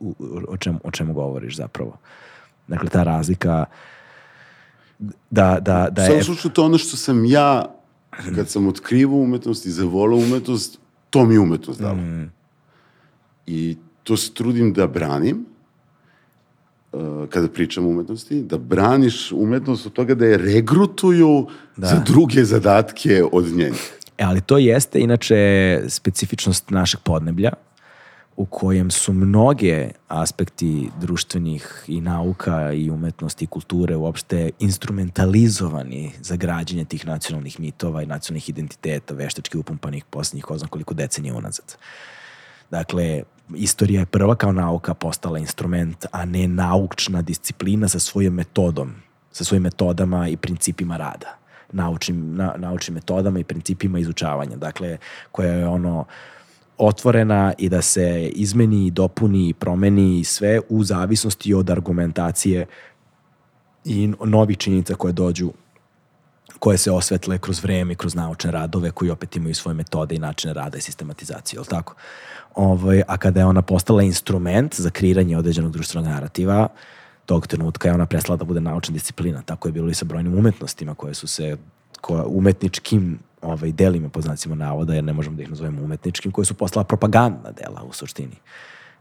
u, 0.00 0.14
o, 0.48 0.56
čemu, 0.56 0.80
o 0.84 0.90
čemu 0.90 1.14
govoriš 1.14 1.56
zapravo. 1.56 1.96
Dakle, 2.68 2.88
ta 2.88 3.02
razlika 3.02 3.64
da, 5.30 5.58
da, 5.60 5.88
da 5.90 6.02
U 6.02 6.04
je... 6.04 6.06
svakom 6.06 6.24
slučaju 6.24 6.52
to 6.52 6.64
ono 6.64 6.78
što 6.78 6.96
sam 6.96 7.24
ja, 7.24 7.64
kad 8.10 8.48
sam 8.48 8.66
otkrivao 8.66 9.18
umetnost 9.18 9.66
i 9.66 9.70
zavolao 9.70 10.18
umetnost, 10.18 10.78
to 11.10 11.24
mi 11.24 11.34
je 11.34 11.40
umetnost 11.40 11.80
dala. 11.80 11.98
I 13.46 13.76
to 14.02 14.16
se 14.16 14.34
trudim 14.34 14.72
da 14.72 14.86
branim, 14.86 15.46
uh, 16.92 17.28
kada 17.28 17.48
pričam 17.48 17.86
o 17.86 17.88
umetnosti, 17.88 18.42
da 18.42 18.58
braniš 18.58 19.32
umetnost 19.32 19.86
od 19.86 19.92
toga 19.92 20.14
da 20.14 20.26
je 20.26 20.38
regrutuju 20.38 21.46
za 21.76 22.02
druge 22.06 22.44
zadatke 22.44 23.24
od 23.32 23.46
njenja. 23.46 23.74
E, 24.18 24.24
ali 24.24 24.40
to 24.40 24.58
jeste 24.58 25.00
inače 25.00 25.80
specifičnost 25.88 26.70
našeg 26.70 27.00
podneblja 27.00 27.52
u 28.36 28.44
kojem 28.44 28.90
su 28.90 29.12
mnoge 29.12 29.90
aspekti 30.08 30.90
društvenih 31.00 31.84
i 31.86 32.00
nauka 32.00 32.72
i 32.72 32.90
umetnosti 32.90 33.44
i 33.44 33.48
kulture 33.48 33.96
uopšte 33.96 34.50
instrumentalizovani 34.58 36.12
za 36.20 36.36
građenje 36.36 36.84
tih 36.84 37.06
nacionalnih 37.06 37.60
mitova 37.60 38.02
i 38.02 38.06
nacionalnih 38.06 38.48
identiteta 38.48 39.14
veštački 39.14 39.58
upumpanih 39.58 40.04
posljednjih 40.04 40.44
ko 40.44 40.58
zna 40.58 40.68
koliko 40.68 40.94
decenija 40.94 41.34
unazad. 41.34 41.76
Dakle, 42.70 43.22
istorija 43.54 44.00
je 44.00 44.06
prva 44.06 44.34
kao 44.34 44.52
nauka 44.52 44.94
postala 44.94 45.38
instrument, 45.38 46.06
a 46.12 46.24
ne 46.24 46.48
naučna 46.48 47.22
disciplina 47.22 47.88
sa 47.88 47.98
svojom 47.98 48.34
metodom, 48.34 48.94
sa 49.32 49.44
svojim 49.44 49.62
metodama 49.62 50.28
i 50.28 50.36
principima 50.36 50.96
rada. 50.96 51.36
Naučnim, 51.72 52.36
na, 52.36 52.54
naučnim 52.56 52.94
metodama 52.94 53.38
i 53.38 53.44
principima 53.44 53.98
izučavanja. 53.98 54.56
Dakle, 54.56 54.98
koja 55.32 55.52
je 55.52 55.66
ono 55.66 56.04
otvorena 56.80 57.52
i 57.58 57.68
da 57.68 57.82
se 57.82 58.30
izmeni, 58.34 58.86
i 58.86 58.90
dopuni 58.90 59.48
i 59.48 59.54
promeni 59.54 60.20
i 60.20 60.24
sve 60.24 60.60
u 60.68 60.84
zavisnosti 60.84 61.54
od 61.54 61.70
argumentacije 61.70 62.66
i 63.84 64.12
novih 64.24 64.58
činjenica 64.58 64.94
koje 64.94 65.12
dođu 65.12 65.52
koje 66.58 66.78
se 66.78 66.90
osvetle 66.90 67.38
kroz 67.38 67.62
vreme, 67.62 67.94
kroz 67.94 68.14
naučne 68.14 68.50
radove 68.50 68.90
koji 68.90 69.10
opet 69.10 69.36
imaju 69.36 69.54
svoje 69.54 69.74
metode 69.74 70.14
i 70.14 70.18
načine 70.18 70.54
rada 70.54 70.78
i 70.78 70.80
sistematizacije, 70.80 71.56
je 71.56 71.60
li 71.60 71.66
tako? 71.66 71.94
Ovaj, 72.54 73.02
a 73.08 73.16
kada 73.16 73.40
je 73.40 73.46
ona 73.46 73.62
postala 73.62 74.02
instrument 74.02 74.80
za 74.80 74.90
kreiranje 74.90 75.38
određenog 75.38 75.72
društvenog 75.72 76.10
narativa, 76.10 76.68
tog 77.26 77.46
trenutka 77.46 77.88
je 77.88 77.94
ona 77.94 78.06
prestala 78.06 78.36
da 78.36 78.44
bude 78.44 78.60
naučna 78.60 78.92
disciplina. 78.92 79.42
Tako 79.42 79.68
je 79.68 79.72
bilo 79.72 79.88
i 79.88 79.94
sa 79.94 80.04
brojnim 80.04 80.38
umetnostima 80.38 80.94
koje 80.94 81.14
su 81.14 81.26
se 81.26 81.56
koja, 82.00 82.24
umetničkim 82.24 83.18
ovaj, 83.42 83.72
delima, 83.72 84.08
po 84.08 84.20
znacima 84.20 84.54
navoda, 84.54 84.94
jer 84.94 85.04
ne 85.04 85.12
možemo 85.12 85.36
da 85.36 85.42
ih 85.42 85.50
nazovemo 85.50 85.82
umetničkim, 85.82 86.32
koje 86.32 86.44
su 86.44 86.54
postala 86.54 86.84
propagandna 86.84 87.50
dela 87.50 87.82
u 87.82 87.92
suštini 87.92 88.36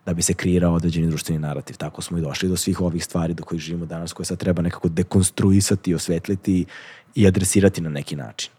da 0.06 0.14
bi 0.14 0.22
se 0.22 0.34
kreirao 0.34 0.74
određeni 0.74 1.08
društveni 1.08 1.40
narativ. 1.40 1.78
Tako 1.78 2.02
smo 2.02 2.18
i 2.18 2.22
došli 2.22 2.50
do 2.50 2.58
svih 2.58 2.82
ovih 2.82 3.06
stvari 3.06 3.34
do 3.34 3.44
kojih 3.44 3.62
živimo 3.62 3.86
danas, 3.86 4.14
koje 4.14 4.26
sad 4.26 4.38
treba 4.38 4.62
nekako 4.62 4.90
dekonstruisati, 4.90 5.94
osvetliti 5.94 6.66
i 7.16 7.28
adresirati 7.28 7.82
na 7.82 7.90
neki 7.90 8.16
način. 8.16 8.52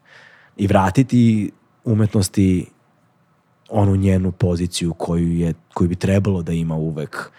I 0.57 0.66
vratiti 0.66 1.51
umetnosti 1.85 2.66
onu 3.69 3.97
njenu 3.97 4.32
poziciju 4.32 4.94
koju, 4.94 5.32
je, 5.32 5.55
koju 5.74 5.89
bi 5.89 5.94
trebalo 5.94 6.43
da 6.43 6.52
ima 6.52 6.74
uvek, 6.74 7.31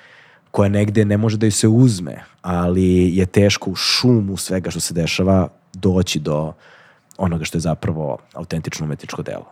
koja 0.51 0.69
negde 0.69 1.05
ne 1.05 1.17
može 1.17 1.37
da 1.37 1.45
ju 1.45 1.51
se 1.51 1.67
uzme, 1.67 2.23
ali 2.41 3.17
je 3.17 3.25
teško 3.25 3.71
u 3.71 3.75
šumu 3.75 4.37
svega 4.37 4.71
što 4.71 4.79
se 4.79 4.93
dešava 4.93 5.47
doći 5.73 6.19
do 6.19 6.53
onoga 7.17 7.45
što 7.45 7.57
je 7.57 7.61
zapravo 7.61 8.17
autentično 8.33 8.85
umetničko 8.85 9.21
delo. 9.21 9.45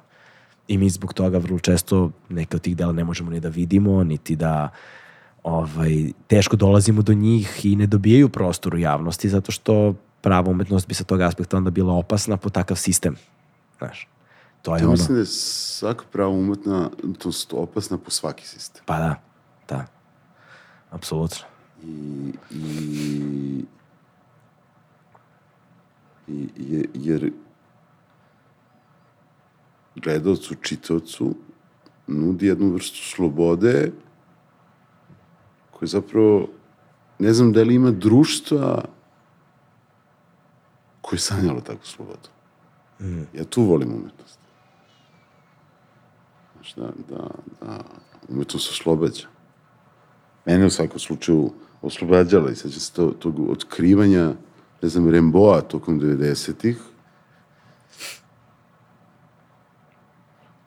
I 0.67 0.77
mi 0.77 0.89
zbog 0.89 1.13
toga 1.13 1.37
vrlo 1.37 1.59
često 1.59 2.11
neke 2.29 2.55
od 2.55 2.61
tih 2.61 2.77
dela 2.77 2.91
ne 2.93 3.03
možemo 3.03 3.31
ni 3.31 3.39
da 3.39 3.49
vidimo, 3.49 4.03
niti 4.03 4.35
da 4.35 4.69
ovaj, 5.43 6.11
teško 6.27 6.55
dolazimo 6.55 7.01
do 7.01 7.13
njih 7.13 7.65
i 7.65 7.75
ne 7.75 7.87
dobijaju 7.87 8.29
prostor 8.29 8.75
u 8.75 8.77
javnosti 8.77 9.29
zato 9.29 9.51
što 9.51 9.93
prava 10.21 10.51
umetnost 10.51 10.87
bi 10.87 10.93
sa 10.93 11.03
tog 11.03 11.21
aspekta 11.21 11.57
onda 11.57 11.69
bila 11.69 11.93
opasna 11.93 12.37
po 12.37 12.49
takav 12.49 12.77
sistem. 12.77 13.15
Znaš, 13.77 14.07
to 14.61 14.75
je 14.75 14.79
Ja 14.79 14.83
ono. 14.85 14.91
mislim 14.91 15.13
da 15.15 15.19
je 15.19 15.25
svaka 15.25 16.03
prava 16.11 16.29
umetna 16.29 16.89
to 17.17 17.29
opasna 17.51 17.97
po 17.97 18.11
svaki 18.11 18.47
sistem. 18.47 18.83
Pa 18.85 18.97
da, 18.99 19.15
da. 19.69 19.85
Apsolutno. 20.91 21.45
I, 21.83 22.33
i, 22.51 23.65
i, 26.27 26.49
je- 26.57 26.85
jer 26.93 27.31
gledalcu, 30.03 30.55
čitaocu 30.55 31.35
nudi 32.07 32.47
jednu 32.47 32.73
vrstu 32.73 32.97
slobode 32.97 33.91
koje 35.71 35.87
zapravo 35.87 36.47
ne 37.19 37.33
znam 37.33 37.51
da 37.51 37.63
li 37.63 37.75
ima 37.75 37.91
društva 37.91 38.85
koje 41.01 41.17
je 41.17 41.21
sanjalo 41.21 41.61
takvu 41.61 41.85
slobodu. 41.85 42.29
Ja 43.33 43.43
tu 43.43 43.63
volim 43.63 43.89
umetnost. 43.89 44.39
Znaš, 46.53 46.75
da, 46.75 46.91
da, 47.09 47.29
da 47.61 47.83
umetnost 48.29 48.71
oslobađa. 48.71 49.27
Mene 50.45 50.65
u 50.65 50.69
svakom 50.69 50.99
slučaju 50.99 51.51
oslobađala 51.81 52.51
i 52.51 52.55
sećam 52.55 52.79
se 52.79 52.93
to, 52.93 53.11
tog 53.19 53.49
otkrivanja, 53.49 54.33
ne 54.81 54.89
znam, 54.89 55.09
Remboa 55.09 55.61
tokom 55.61 55.99
90-ih 55.99 56.77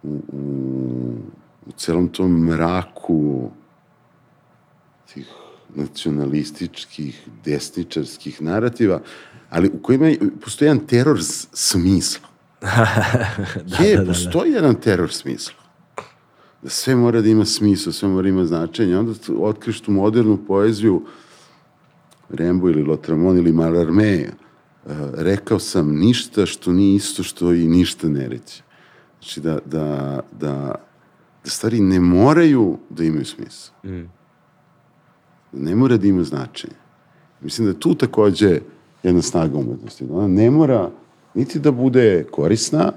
u, 0.02 0.20
u, 0.32 1.14
u 1.66 1.72
celom 1.76 2.08
tom 2.08 2.44
mraku 2.44 3.50
tih 5.14 5.26
nacionalističkih, 5.74 7.28
desničarskih 7.44 8.42
narativa, 8.42 9.00
ali 9.50 9.70
u 9.74 9.82
kojima 9.82 10.06
je- 10.06 10.18
postoji 10.44 10.66
jedan 10.66 10.86
teror 10.86 11.18
smisla. 11.52 12.28
da, 13.70 13.84
je, 13.84 13.96
da, 13.96 14.04
da, 14.04 14.08
postoji 14.12 14.52
jedan 14.52 14.74
teror 14.74 15.12
smisla. 15.12 15.54
da 16.62 16.68
sve 16.70 16.96
mora 16.96 17.20
da 17.20 17.28
ima 17.28 17.44
smisla, 17.44 17.92
sve 17.92 18.08
mora 18.08 18.22
da 18.22 18.28
ima 18.28 18.44
značenje. 18.44 18.98
Onda 18.98 19.12
otkriš 19.38 19.80
tu 19.80 19.92
modernu 19.92 20.38
poeziju, 20.46 21.02
Rembo 22.28 22.68
ili 22.68 22.82
Lotramon 22.82 23.38
ili 23.38 23.52
Malarme, 23.52 24.30
uh, 24.84 24.92
rekao 25.14 25.58
sam 25.58 25.98
ništa 25.98 26.46
što 26.46 26.72
nije 26.72 26.96
isto 26.96 27.22
što 27.22 27.52
i 27.52 27.66
ništa 27.66 28.08
ne 28.08 28.28
reći. 28.28 28.62
Znači 29.22 29.40
da, 29.40 29.58
da, 29.64 30.20
da, 30.40 30.74
da 31.44 31.50
stvari 31.50 31.80
ne 31.80 32.00
moraju 32.00 32.78
da 32.90 33.04
imaju 33.04 33.24
smisla. 33.24 33.74
Mm. 33.84 34.10
Ne 35.52 35.74
mora 35.74 35.96
da 35.96 36.06
imaju 36.06 36.24
značenje. 36.24 36.74
Mislim 37.40 37.66
da 37.66 37.78
tu 37.78 37.94
takođe 37.94 38.60
jedna 39.02 39.22
snaga 39.22 39.58
umetnosti. 39.58 40.06
Ona 40.10 40.28
ne 40.28 40.50
mora 40.50 40.90
niti 41.34 41.58
da 41.58 41.70
bude 41.70 42.24
korisna, 42.30 42.92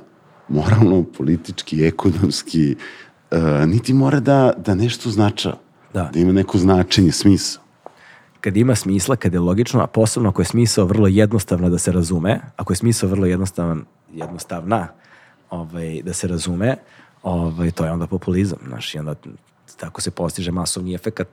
moralno, 0.47 1.03
politički, 1.17 1.85
ekonomski, 1.85 2.75
uh, 3.31 3.39
niti 3.67 3.93
mora 3.93 4.19
da, 4.19 4.53
da 4.57 4.75
nešto 4.75 5.09
znača. 5.09 5.57
Da. 5.93 6.09
da 6.13 6.19
ima 6.19 6.31
neko 6.31 6.57
značenje, 6.57 7.11
smisla 7.11 7.65
kad 8.45 8.57
ima 8.57 8.75
smisla, 8.75 9.15
kad 9.15 9.33
je 9.33 9.39
logično, 9.39 9.81
a 9.81 9.87
posebno 9.87 10.29
ako 10.29 10.41
je 10.41 10.45
smisao 10.45 10.85
vrlo 10.85 11.07
jednostavno 11.07 11.69
da 11.69 11.77
se 11.77 11.91
razume, 11.91 12.41
ako 12.55 12.73
je 12.73 12.77
smisao 12.77 13.09
vrlo 13.09 13.25
jednostavan, 13.25 13.85
jednostavna 14.13 14.87
ovaj, 15.55 16.01
da 16.03 16.13
se 16.13 16.27
razume, 16.27 16.77
ovaj, 17.23 17.71
to 17.71 17.85
je 17.85 17.91
onda 17.91 18.07
populizam, 18.07 18.59
znaš, 18.67 18.95
i 18.95 18.99
onda 18.99 19.15
tako 19.77 20.01
se 20.01 20.11
postiže 20.11 20.51
masovni 20.51 20.93
efekat, 20.93 21.27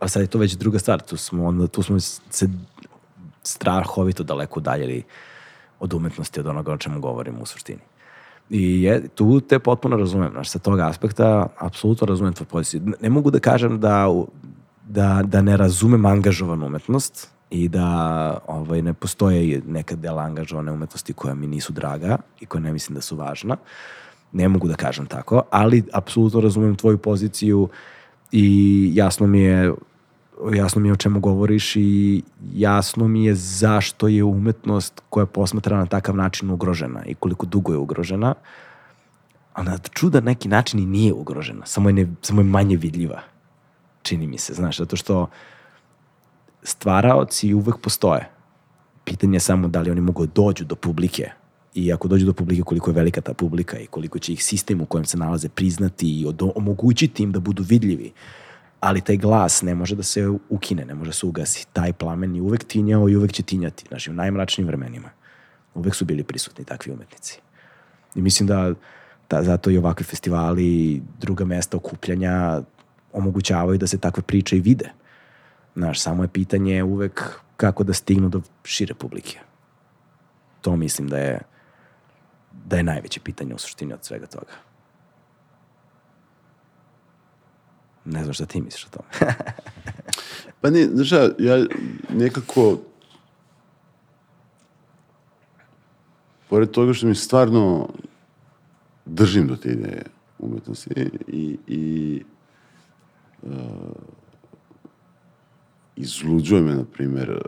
a 0.00 0.08
sad 0.08 0.22
je 0.22 0.26
to 0.26 0.38
već 0.38 0.54
druga 0.54 0.78
stvar, 0.78 1.00
tu 1.00 1.16
smo, 1.16 1.44
onda, 1.46 1.66
tu 1.66 1.82
smo 1.82 2.00
se 2.00 2.48
strahovito 3.42 4.22
daleko 4.22 4.60
udaljili 4.60 5.02
od 5.80 5.94
umetnosti, 5.94 6.40
od 6.40 6.46
onoga 6.46 6.72
o 6.72 6.76
čemu 6.76 7.00
govorimo 7.00 7.42
u 7.42 7.46
suštini. 7.46 7.80
I 8.50 8.82
je, 8.82 9.08
tu 9.08 9.40
te 9.40 9.58
potpuno 9.58 9.96
razumem, 9.96 10.30
znaš, 10.32 10.50
sa 10.50 10.58
tog 10.58 10.80
aspekta 10.80 11.46
apsolutno 11.58 12.06
razumem 12.06 12.32
tvoju 12.32 12.48
poziciju. 12.48 12.82
Ne 13.00 13.10
mogu 13.10 13.30
da 13.30 13.40
kažem 13.40 13.80
da 13.80 14.08
da, 14.88 15.22
da 15.24 15.40
ne 15.42 15.56
razumem 15.56 16.06
angažovanu 16.06 16.66
umetnost 16.66 17.30
i 17.50 17.68
da 17.68 18.38
ovaj, 18.46 18.82
ne 18.82 18.92
postoje 18.92 19.62
neka 19.66 19.94
dela 19.94 20.22
angažovane 20.22 20.72
umetnosti 20.72 21.12
koja 21.12 21.34
mi 21.34 21.46
nisu 21.46 21.72
draga 21.72 22.18
i 22.40 22.46
koja 22.46 22.60
ne 22.60 22.72
mislim 22.72 22.94
da 22.94 23.00
su 23.00 23.16
važna. 23.16 23.56
Ne 24.32 24.48
mogu 24.48 24.68
da 24.68 24.74
kažem 24.74 25.06
tako, 25.06 25.42
ali 25.50 25.84
apsolutno 25.92 26.40
razumem 26.40 26.76
tvoju 26.76 26.98
poziciju 26.98 27.68
i 28.32 28.90
jasno 28.94 29.26
mi 29.26 29.40
je 29.40 29.74
jasno 30.54 30.80
mi 30.80 30.88
je 30.88 30.92
o 30.92 30.96
čemu 30.96 31.20
govoriš 31.20 31.76
i 31.76 32.22
jasno 32.54 33.08
mi 33.08 33.24
je 33.24 33.34
zašto 33.34 34.08
je 34.08 34.24
umetnost 34.24 35.02
koja 35.10 35.22
je 35.22 35.26
posmatrana 35.26 35.82
na 35.82 35.86
takav 35.86 36.16
način 36.16 36.50
ugrožena 36.50 37.04
i 37.04 37.14
koliko 37.14 37.46
dugo 37.46 37.72
je 37.72 37.78
ugrožena. 37.78 38.34
A 39.54 39.62
na 39.62 39.78
čudan 39.78 40.24
neki 40.24 40.48
način 40.48 40.80
i 40.80 40.86
nije 40.86 41.12
ugrožena, 41.12 41.66
samo 41.66 41.88
je, 41.88 41.92
ne, 41.92 42.06
samo 42.22 42.40
je 42.40 42.44
manje 42.44 42.76
vidljiva 42.76 43.20
čini 44.08 44.26
mi 44.26 44.38
se, 44.38 44.54
znaš, 44.54 44.78
zato 44.78 44.96
što 44.96 45.26
stvaraoci 46.62 47.54
uvek 47.54 47.76
postoje. 47.82 48.28
Pitanje 49.04 49.36
je 49.36 49.40
samo 49.40 49.68
da 49.68 49.80
li 49.80 49.90
oni 49.90 50.00
mogu 50.00 50.26
da 50.26 50.32
dođu 50.34 50.64
do 50.64 50.74
publike 50.74 51.30
i 51.74 51.92
ako 51.92 52.08
dođu 52.08 52.26
do 52.26 52.32
publike 52.32 52.62
koliko 52.62 52.90
je 52.90 52.94
velika 52.94 53.20
ta 53.20 53.34
publika 53.34 53.78
i 53.78 53.86
koliko 53.86 54.18
će 54.18 54.32
ih 54.32 54.44
sistem 54.44 54.80
u 54.80 54.86
kojem 54.86 55.04
se 55.04 55.16
nalaze 55.16 55.48
priznati 55.48 56.06
i 56.20 56.26
omogućiti 56.54 57.22
im 57.22 57.32
da 57.32 57.40
budu 57.40 57.62
vidljivi. 57.62 58.12
Ali 58.80 59.00
taj 59.00 59.16
glas 59.16 59.62
ne 59.62 59.74
može 59.74 59.96
da 59.96 60.02
se 60.02 60.28
ukine, 60.48 60.84
ne 60.84 60.94
može 60.94 61.12
se 61.12 61.26
ugasi. 61.26 61.66
Taj 61.72 61.92
plamen 61.92 62.36
je 62.36 62.42
uvek 62.42 62.64
tinjao 62.64 63.08
i 63.08 63.16
uvek 63.16 63.32
će 63.32 63.42
tinjati. 63.42 63.84
Znači, 63.88 64.10
u 64.10 64.14
najmračnijim 64.14 64.66
vremenima. 64.66 65.10
Uvek 65.74 65.94
su 65.94 66.04
bili 66.04 66.22
prisutni 66.22 66.64
takvi 66.64 66.92
umetnici. 66.92 67.40
I 68.14 68.22
mislim 68.22 68.46
da, 68.46 68.74
da 69.30 69.42
zato 69.42 69.70
i 69.70 69.78
ovakvi 69.78 70.04
festivali, 70.04 71.02
druga 71.20 71.44
mesta 71.44 71.76
okupljanja, 71.76 72.62
omogućavaju 73.12 73.78
da 73.78 73.86
se 73.86 73.98
takve 73.98 74.22
priče 74.22 74.56
i 74.56 74.60
vide. 74.60 74.92
Znaš, 75.78 76.00
samo 76.00 76.22
je 76.22 76.28
pitanje 76.28 76.82
uvek 76.82 77.22
kako 77.56 77.84
da 77.84 77.94
stignu 77.94 78.28
do 78.28 78.40
šire 78.64 78.94
publike. 78.94 79.38
To 80.60 80.76
mislim 80.76 81.08
da 81.08 81.18
je 81.18 81.40
da 82.66 82.76
je 82.76 82.82
najveće 82.82 83.20
pitanje 83.20 83.54
u 83.54 83.58
suštini 83.58 83.92
od 83.92 84.04
svega 84.04 84.26
toga. 84.26 84.52
Ne 88.04 88.22
znam 88.22 88.34
šta 88.34 88.46
ti 88.46 88.60
misliš 88.60 88.86
o 88.86 88.88
tome. 88.90 89.34
pa 90.60 90.70
ne, 90.70 90.84
znaš 90.84 91.12
ja, 91.38 91.64
nekako 92.08 92.78
pored 96.48 96.70
toga 96.70 96.92
što 96.92 97.06
mi 97.06 97.14
stvarno 97.14 97.88
držim 99.04 99.46
do 99.46 99.56
te 99.56 99.68
ideje 99.68 100.04
umetnosti 100.38 100.90
i, 101.28 101.58
i 101.66 102.22
uh, 103.42 103.52
izluđuje 105.98 106.62
me, 106.62 106.74
na 106.74 106.84
primjer, 106.84 107.30
uh, 107.30 107.40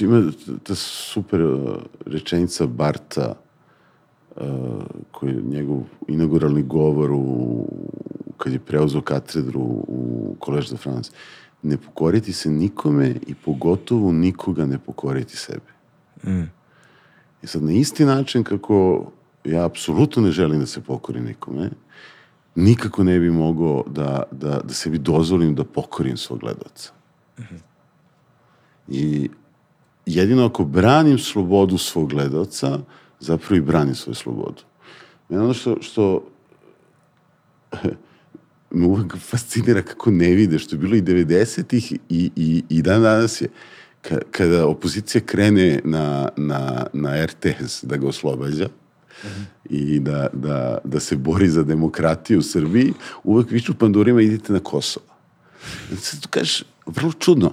ima 0.00 0.30
ta 0.62 0.74
super 0.74 1.42
uh, 1.42 1.76
rečenica 2.06 2.66
Barta, 2.66 3.34
uh, 4.36 4.44
koji 5.10 5.30
je 5.30 5.42
njegov 5.42 5.82
inauguralni 6.08 6.62
govor 6.62 7.10
u, 7.12 7.66
kad 8.36 8.52
je 8.52 8.58
preuzao 8.58 9.00
katedru 9.00 9.60
u 9.60 10.36
Collège 10.40 10.70
de 10.70 10.76
France. 10.76 11.10
Ne 11.62 11.76
pokoriti 11.76 12.32
se 12.32 12.50
nikome 12.50 13.14
i 13.26 13.34
pogotovo 13.34 14.12
nikoga 14.12 14.66
ne 14.66 14.78
pokoriti 14.78 15.36
sebi. 15.36 15.72
Mm. 16.24 16.50
I 17.42 17.46
sad, 17.46 17.62
na 17.62 17.72
isti 17.72 18.04
način 18.04 18.44
kako 18.44 19.06
ja 19.44 19.64
apsolutno 19.64 20.22
ne 20.22 20.30
želim 20.30 20.60
da 20.60 20.66
se 20.66 20.80
pokori 20.80 21.20
nikome, 21.20 21.70
nikako 22.58 23.04
ne 23.04 23.18
bi 23.18 23.30
mogao 23.30 23.84
da, 23.86 24.22
da, 24.30 24.60
da 24.64 24.74
sebi 24.74 24.98
dozvolim 24.98 25.54
da 25.54 25.64
pokorim 25.64 26.16
svog 26.16 26.40
gledalca. 26.40 26.92
I 28.88 29.30
jedino 30.06 30.46
ako 30.46 30.64
branim 30.64 31.18
slobodu 31.18 31.78
svog 31.78 32.10
gledalca, 32.10 32.78
zapravo 33.20 33.56
i 33.56 33.60
branim 33.60 33.94
svoju 33.94 34.14
slobodu. 34.14 34.62
Mene 35.28 35.42
ono 35.42 35.54
što, 35.54 35.76
što 35.80 36.24
me 38.70 38.86
uvek 38.86 39.16
fascinira 39.18 39.82
kako 39.82 40.10
ne 40.10 40.30
vide, 40.30 40.58
što 40.58 40.76
je 40.76 40.80
bilo 40.80 40.96
i 40.96 41.02
90-ih 41.02 41.92
i, 41.92 42.30
i, 42.36 42.64
i 42.68 42.82
dan 42.82 43.02
danas 43.02 43.40
je, 43.40 43.48
ka, 44.02 44.18
kada 44.30 44.66
opozicija 44.66 45.20
krene 45.26 45.80
na, 45.84 46.28
na, 46.36 46.86
na 46.92 47.26
RTS 47.26 47.84
da 47.84 47.96
ga 47.96 48.08
oslobađa, 48.08 48.68
i 49.70 50.00
da, 50.00 50.28
da, 50.32 50.78
da 50.84 51.00
se 51.00 51.16
bori 51.16 51.48
za 51.48 51.62
demokratiju 51.62 52.38
u 52.38 52.42
Srbiji, 52.42 52.94
uvek 53.24 53.50
viču 53.50 53.74
pandurima 53.74 54.22
idite 54.22 54.52
na 54.52 54.60
Kosovo. 54.60 55.06
I 55.92 55.96
sad 55.96 56.20
tu 56.20 56.28
kažeš, 56.28 56.64
vrlo 56.86 57.12
čudno, 57.12 57.52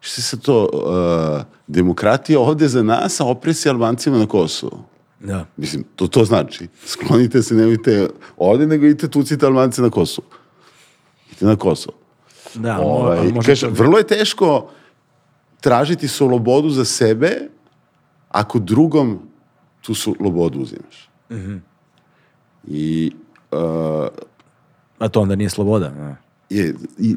što 0.00 0.22
se 0.22 0.40
to, 0.40 0.68
uh, 0.72 1.44
demokratija 1.66 2.40
ovde 2.40 2.68
za 2.68 2.82
nas, 2.82 3.20
a 3.20 3.24
opresija 3.24 3.72
Albancima 3.72 4.18
na 4.18 4.26
Kosovu. 4.26 4.82
Da. 5.20 5.46
Mislim, 5.56 5.84
to 5.96 6.06
to 6.06 6.24
znači. 6.24 6.68
Sklonite 6.86 7.42
se, 7.42 7.54
nemojte 7.54 8.08
ovde, 8.36 8.66
nego 8.66 8.86
idite 8.86 9.08
tucite 9.08 9.46
Albance 9.46 9.82
na 9.82 9.90
Kosovu. 9.90 10.28
Idite 11.26 11.44
na 11.44 11.56
Kosovo. 11.56 11.96
Da, 12.54 12.78
ovaj, 12.80 13.32
može 13.32 13.46
kaže, 13.46 13.66
vrlo 13.66 13.98
je 13.98 14.06
teško 14.06 14.70
tražiti 15.60 16.08
slobodu 16.08 16.70
za 16.70 16.84
sebe 16.84 17.48
ako 18.28 18.58
drugom 18.58 19.18
tu 19.88 19.94
slobodu 19.94 20.60
uzimaš. 20.60 21.08
Mm 21.30 21.36
-hmm. 21.36 21.60
I... 22.66 23.12
Uh, 23.50 24.08
A 24.98 25.08
to 25.08 25.20
onda 25.20 25.36
nije 25.36 25.50
sloboda. 25.50 25.90
Ne? 25.90 26.16
Je, 26.50 26.74
i, 26.98 27.16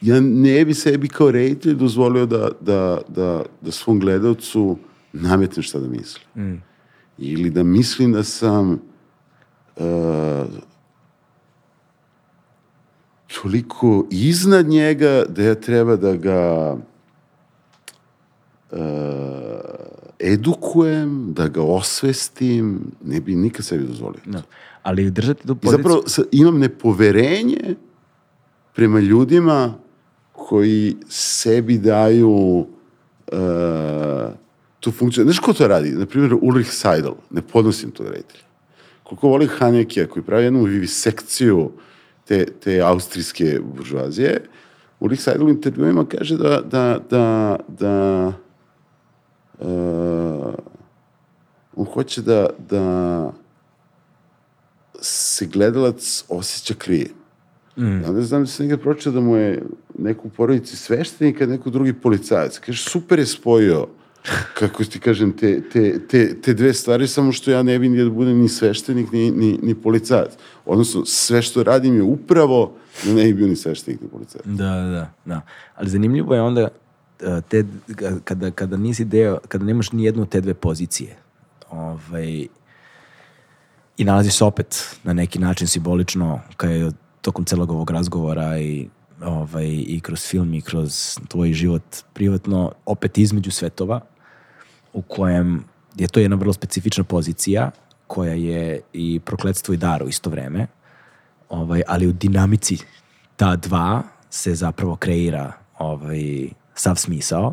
ja 0.00 0.20
ne 0.20 0.64
bi 0.64 0.74
sebi 0.74 1.08
kao 1.08 1.30
reditelj 1.30 1.74
dozvolio 1.74 2.26
da, 2.26 2.48
da, 2.60 2.98
da, 3.08 3.42
da 3.60 3.70
svom 3.70 4.00
gledalcu 4.00 4.78
nametnem 5.12 5.62
šta 5.62 5.78
da 5.78 5.88
misli. 5.88 6.20
Mm. 6.36 6.62
Ili 7.18 7.50
da 7.50 7.62
mislim 7.62 8.12
da 8.12 8.24
sam 8.24 8.72
uh, 9.76 10.46
toliko 13.42 14.06
iznad 14.10 14.66
njega 14.66 15.24
da 15.28 15.42
ja 15.42 15.54
treba 15.54 15.96
da 15.96 16.16
ga 16.16 16.76
uh, 18.70 19.89
edukujem, 20.20 21.32
da 21.32 21.48
ga 21.48 21.62
osvestim, 21.62 22.80
ne 23.04 23.20
bi 23.20 23.36
nikad 23.36 23.64
sebi 23.64 23.84
dozvolio. 23.84 24.20
Da. 24.26 24.42
Ali 24.82 25.10
držati 25.10 25.46
tu 25.46 25.54
poziciju... 25.56 25.80
I 25.80 25.82
zapravo 25.82 26.02
imam 26.32 26.58
nepoverenje 26.58 27.74
prema 28.74 29.00
ljudima 29.00 29.74
koji 30.32 30.96
sebi 31.08 31.78
daju 31.78 32.30
uh, 33.32 33.38
tu 34.80 34.92
funkciju. 34.92 35.24
Znaš 35.24 35.38
ko 35.38 35.52
to 35.52 35.68
radi? 35.68 35.90
Naprimjer, 35.90 36.34
Ulrich 36.40 36.70
Seidel, 36.70 37.12
ne 37.30 37.42
podnosim 37.42 37.90
to 37.90 38.02
reditelja. 38.02 38.44
Koliko 39.02 39.28
voli 39.28 39.46
Hanekija, 39.46 40.06
koji 40.06 40.22
pravi 40.22 40.44
jednu 40.44 40.62
vivisekciju 40.62 41.70
te, 42.24 42.44
te 42.44 42.80
austrijske 42.80 43.60
buržuazije, 43.74 44.40
Ulrich 45.00 45.22
Seidel 45.22 45.46
u 45.46 45.50
intervjuima 45.50 46.04
kaže 46.04 46.36
da, 46.36 46.60
da, 46.60 47.00
da, 47.10 47.56
da 47.68 48.32
uh, 49.60 50.54
on 51.76 51.86
hoće 51.86 52.22
da, 52.22 52.46
da 52.70 53.32
se 55.00 55.46
gledalac 55.46 56.24
osjeća 56.28 56.74
krije. 56.74 57.08
Mm. 57.76 58.04
Onda 58.08 58.22
znam 58.22 58.42
da 58.42 58.46
sam 58.46 58.66
nekad 58.66 58.80
pročeo 58.80 59.12
da 59.12 59.20
mu 59.20 59.36
je 59.36 59.62
neko 59.98 60.28
u 60.28 60.30
porodici 60.30 60.76
sveštenik, 60.76 61.40
a 61.40 61.46
neko 61.46 61.70
drugi 61.70 61.92
policajac. 61.92 62.58
Kaže, 62.58 62.90
super 62.90 63.18
je 63.18 63.26
spojio 63.26 63.86
kako 64.54 64.84
ti 64.84 65.00
kažem, 65.00 65.32
te, 65.32 65.62
te, 65.72 65.98
te, 66.08 66.40
te 66.40 66.54
dve 66.54 66.74
stvari, 66.74 67.08
samo 67.08 67.32
što 67.32 67.50
ja 67.50 67.62
ne 67.62 67.78
bi 67.78 68.04
da 68.04 68.10
budem 68.10 68.38
ni 68.38 68.48
sveštenik, 68.48 69.12
ni, 69.12 69.30
ni, 69.30 69.58
ni 69.62 69.74
policajac. 69.74 70.32
Odnosno, 70.64 71.04
sve 71.04 71.42
što 71.42 71.62
radim 71.62 71.96
je 71.96 72.02
upravo 72.02 72.72
da 73.04 73.14
ne 73.14 73.24
bi 73.24 73.34
bio 73.34 73.46
ni 73.46 73.56
sveštenik, 73.56 74.00
ni 74.00 74.08
policajac. 74.08 74.46
Da, 74.46 74.64
da, 74.64 75.10
da. 75.24 75.40
Ali 75.74 75.90
zanimljivo 75.90 76.34
je 76.34 76.40
onda 76.40 76.68
te, 77.48 77.64
kada, 78.24 78.50
kada 78.50 78.76
nisi 78.76 79.04
deo, 79.04 79.38
kada 79.48 79.64
nemaš 79.64 79.92
ni 79.92 80.04
jednu 80.04 80.22
od 80.22 80.28
te 80.28 80.40
dve 80.40 80.54
pozicije, 80.54 81.16
ovaj, 81.70 82.46
i 83.96 84.04
nalaziš 84.04 84.34
se 84.34 84.44
opet 84.44 84.96
na 85.04 85.12
neki 85.12 85.38
način 85.38 85.66
simbolično, 85.66 86.40
kao 86.56 86.70
je 86.70 86.92
tokom 87.20 87.44
celog 87.44 87.70
ovog 87.70 87.90
razgovora 87.90 88.58
i 88.58 88.88
ovaj, 89.22 89.66
i 89.66 90.00
kroz 90.00 90.26
film 90.26 90.54
i 90.54 90.60
kroz 90.60 91.18
tvoj 91.28 91.52
život 91.52 91.82
privatno, 92.12 92.72
opet 92.86 93.18
između 93.18 93.50
svetova, 93.50 94.00
u 94.92 95.02
kojem 95.02 95.64
je 95.96 96.08
to 96.08 96.20
jedna 96.20 96.36
vrlo 96.36 96.52
specifična 96.52 97.04
pozicija, 97.04 97.70
koja 98.06 98.34
je 98.34 98.80
i 98.92 99.20
prokledstvo 99.24 99.74
i 99.74 99.76
dar 99.76 100.02
u 100.02 100.08
isto 100.08 100.30
vreme, 100.30 100.66
ovaj, 101.48 101.82
ali 101.88 102.06
u 102.06 102.12
dinamici 102.12 102.78
ta 103.36 103.56
dva 103.56 104.02
se 104.30 104.54
zapravo 104.54 104.96
kreira 104.96 105.52
ovaj, 105.78 106.48
sav 106.80 106.96
smisao 106.96 107.52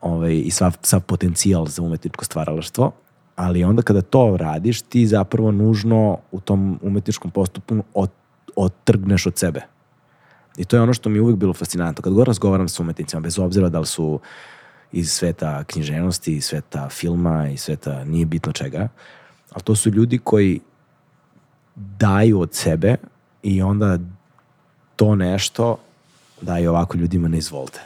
ovaj, 0.00 0.42
i 0.44 0.50
sav, 0.50 0.76
sav 0.82 1.00
potencijal 1.00 1.66
za 1.66 1.82
umetničko 1.82 2.24
stvaralaštvo, 2.24 2.92
ali 3.36 3.64
onda 3.64 3.82
kada 3.82 4.02
to 4.02 4.36
radiš, 4.36 4.82
ti 4.82 5.06
zapravo 5.06 5.50
nužno 5.52 6.18
u 6.32 6.40
tom 6.40 6.78
umetničkom 6.82 7.30
postupu 7.30 7.82
od, 7.94 8.10
otrgneš 8.56 9.26
od 9.26 9.38
sebe 9.38 9.60
I 10.56 10.64
to 10.64 10.76
je 10.76 10.82
ono 10.82 10.94
što 10.94 11.08
mi 11.08 11.18
je 11.18 11.22
uvijek 11.22 11.38
bilo 11.38 11.54
fascinantno. 11.54 12.02
Kad 12.02 12.12
god 12.12 12.26
razgovaram 12.26 12.68
s 12.68 12.80
umetnicima, 12.80 13.20
bez 13.20 13.38
obzira 13.38 13.68
da 13.68 13.80
li 13.80 13.86
su 13.86 14.20
iz 14.92 15.10
sveta 15.12 15.64
književnosti, 15.64 16.36
iz 16.36 16.44
sveta 16.44 16.88
filma, 16.88 17.48
iz 17.48 17.60
sveta 17.60 18.04
nije 18.04 18.26
bitno 18.26 18.52
čega, 18.52 18.88
ali 19.52 19.62
to 19.62 19.74
su 19.74 19.90
ljudi 19.90 20.18
koji 20.18 20.60
daju 21.76 22.40
od 22.40 22.54
sebe 22.54 22.96
i 23.42 23.62
onda 23.62 23.98
to 24.96 25.14
nešto 25.14 25.76
daju 26.40 26.70
ovako 26.70 26.96
ljudima 26.96 27.28
ne 27.28 27.38
izvolite. 27.38 27.80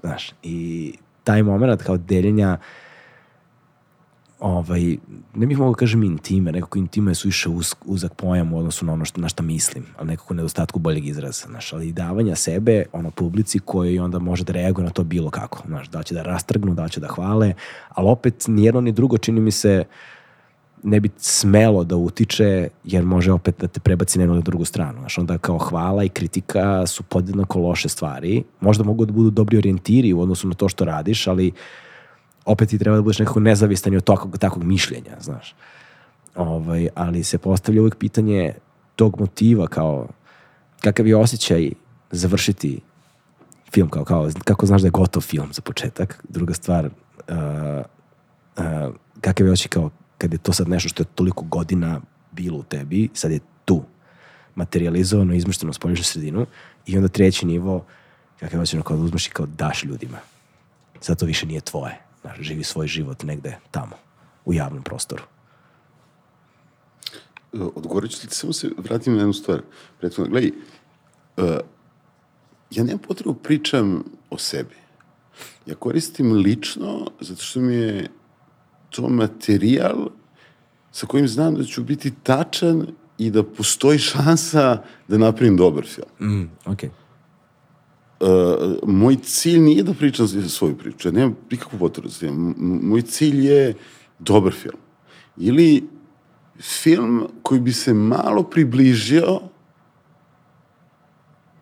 Znaš, 0.00 0.32
i 0.42 0.92
taj 1.24 1.42
moment 1.42 1.82
kao 1.82 1.96
deljenja 1.96 2.58
ovaj, 4.40 4.96
ne 5.34 5.46
bih 5.46 5.58
mogao 5.58 5.72
da 5.72 5.78
kažem 5.78 6.02
intime, 6.02 6.52
nekako 6.52 6.78
intime 6.78 7.14
su 7.14 7.28
više 7.28 7.48
uz, 7.48 7.74
uzak 7.84 8.14
pojam 8.14 8.52
u 8.52 8.58
odnosu 8.58 8.86
na 8.86 8.92
ono 8.92 9.04
što, 9.04 9.20
na 9.20 9.28
šta 9.28 9.42
mislim, 9.42 9.84
ali 9.96 10.08
nekako 10.08 10.34
nedostatku 10.34 10.78
boljeg 10.78 11.06
izraza, 11.06 11.46
znaš, 11.46 11.72
ali 11.72 11.92
davanja 11.92 12.36
sebe, 12.36 12.84
ono, 12.92 13.10
publici 13.10 13.58
koji 13.58 13.98
onda 13.98 14.18
može 14.18 14.44
da 14.44 14.52
reaguje 14.52 14.84
na 14.84 14.90
to 14.90 15.04
bilo 15.04 15.30
kako, 15.30 15.62
znaš, 15.66 15.88
da 15.88 16.02
će 16.02 16.14
da 16.14 16.22
rastrgnu, 16.22 16.74
da 16.74 16.88
će 16.88 17.00
da 17.00 17.08
hvale, 17.08 17.54
ali 17.88 18.08
opet 18.08 18.44
nijedno 18.48 18.80
ni 18.80 18.92
drugo 18.92 19.18
čini 19.18 19.40
mi 19.40 19.50
se 19.50 19.84
ne 20.86 21.00
bi 21.00 21.10
smelo 21.16 21.84
da 21.84 21.96
utiče, 21.96 22.68
jer 22.84 23.04
može 23.04 23.32
opet 23.32 23.54
da 23.60 23.68
te 23.68 23.80
prebaci 23.80 24.18
na 24.18 24.40
drugu 24.40 24.64
stranu. 24.64 24.98
Znaš, 24.98 25.18
onda 25.18 25.38
kao 25.38 25.58
hvala 25.58 26.04
i 26.04 26.08
kritika 26.08 26.86
su 26.86 27.02
podjednako 27.02 27.58
loše 27.58 27.88
stvari. 27.88 28.44
Možda 28.60 28.84
mogu 28.84 29.04
da 29.04 29.12
budu 29.12 29.30
dobri 29.30 29.58
orijentiri 29.58 30.12
u 30.12 30.20
odnosu 30.20 30.48
na 30.48 30.54
to 30.54 30.68
što 30.68 30.84
radiš, 30.84 31.26
ali 31.26 31.52
opet 32.44 32.68
ti 32.68 32.78
treba 32.78 32.96
da 32.96 33.02
budeš 33.02 33.18
nekako 33.18 33.40
nezavistan 33.40 33.92
i 33.92 33.96
od 33.96 34.04
takvog, 34.04 34.38
takvog 34.38 34.64
mišljenja, 34.64 35.16
znaš. 35.20 35.54
Ovaj, 36.34 36.88
ali 36.94 37.24
se 37.24 37.38
postavlja 37.38 37.80
uvek 37.80 37.96
pitanje 37.96 38.54
tog 38.96 39.20
motiva 39.20 39.66
kao 39.66 40.08
kakav 40.80 41.06
je 41.06 41.16
osjećaj 41.16 41.70
završiti 42.10 42.80
film 43.72 43.88
kao, 43.88 44.04
kao 44.04 44.30
kako 44.44 44.66
znaš 44.66 44.82
da 44.82 44.86
je 44.86 44.90
gotov 44.90 45.22
film 45.22 45.52
za 45.52 45.62
početak 45.62 46.24
druga 46.28 46.54
stvar 46.54 46.86
uh, 46.86 46.92
uh, 48.56 48.94
kakav 49.20 49.46
je 49.46 49.52
osjećaj 49.52 49.70
kao 49.70 49.90
kad 50.18 50.32
je 50.32 50.38
to 50.38 50.52
sad 50.52 50.68
nešto 50.68 50.88
što 50.88 51.02
je 51.02 51.06
toliko 51.14 51.44
godina 51.44 52.00
bilo 52.32 52.58
u 52.58 52.62
tebi 52.62 53.08
sad 53.14 53.30
je 53.30 53.40
tu 53.64 53.82
materializovano, 54.54 55.34
izmešteno 55.34 55.70
u 55.70 55.72
spolješnju 55.72 56.04
sredinu 56.04 56.46
i 56.86 56.96
onda 56.96 57.08
treći 57.08 57.46
nivo 57.46 57.84
kakav 58.40 58.58
je 58.58 58.62
osjećaj 58.62 58.82
kada 58.82 59.02
uzmeš 59.02 59.26
i 59.26 59.30
kao 59.30 59.46
daš 59.46 59.84
ljudima 59.84 60.18
sad 61.00 61.18
to 61.18 61.26
više 61.26 61.46
nije 61.46 61.60
tvoje 61.60 62.06
Znaš, 62.26 62.38
živi 62.40 62.64
svoj 62.64 62.86
život 62.86 63.22
negde 63.22 63.58
tamo, 63.70 63.96
u 64.44 64.54
javnom 64.54 64.82
prostoru. 64.82 65.22
E, 67.52 67.58
odgovorit 67.74 68.10
ću 68.10 68.20
ti, 68.20 68.34
samo 68.34 68.52
se 68.52 68.70
vratim 68.78 69.12
na 69.12 69.18
jednu 69.18 69.32
stvar. 69.32 69.62
Prethodno, 69.98 70.30
gledaj, 70.30 70.50
uh, 71.36 71.58
ja 72.70 72.84
nemam 72.84 72.98
potrebu 72.98 73.32
da 73.32 73.38
pričam 73.42 74.04
o 74.30 74.38
sebi. 74.38 74.74
Ja 75.66 75.74
koristim 75.74 76.32
lično, 76.32 77.10
zato 77.20 77.42
što 77.42 77.60
mi 77.60 77.74
je 77.74 78.08
to 78.96 79.08
materijal 79.08 80.08
sa 80.92 81.06
kojim 81.06 81.28
znam 81.28 81.54
da 81.54 81.64
ću 81.64 81.84
biti 81.84 82.12
tačan 82.22 82.86
i 83.18 83.30
da 83.30 83.42
postoji 83.42 83.98
šansa 83.98 84.82
da 85.08 85.18
napravim 85.18 85.56
dobar 85.56 85.84
film. 85.84 86.30
Mm. 86.30 86.50
Okay 86.64 86.88
uh, 88.20 88.88
moj 88.88 89.16
cilj 89.16 89.60
nije 89.60 89.82
da 89.82 89.94
pričam 89.94 90.28
svoju 90.28 90.76
priču, 90.76 91.08
ja 91.08 91.12
nemam 91.12 91.36
nikakvu 91.50 91.78
potrebu 91.78 92.08
za 92.08 92.18
tim. 92.18 92.54
Moj 92.82 93.02
cilj 93.02 93.46
je 93.46 93.74
dobar 94.18 94.52
film. 94.52 94.80
Ili 95.36 95.88
film 96.60 97.28
koji 97.42 97.60
bi 97.60 97.72
se 97.72 97.94
malo 97.94 98.42
približio 98.42 99.40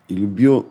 ili 0.07 0.27
bio 0.27 0.63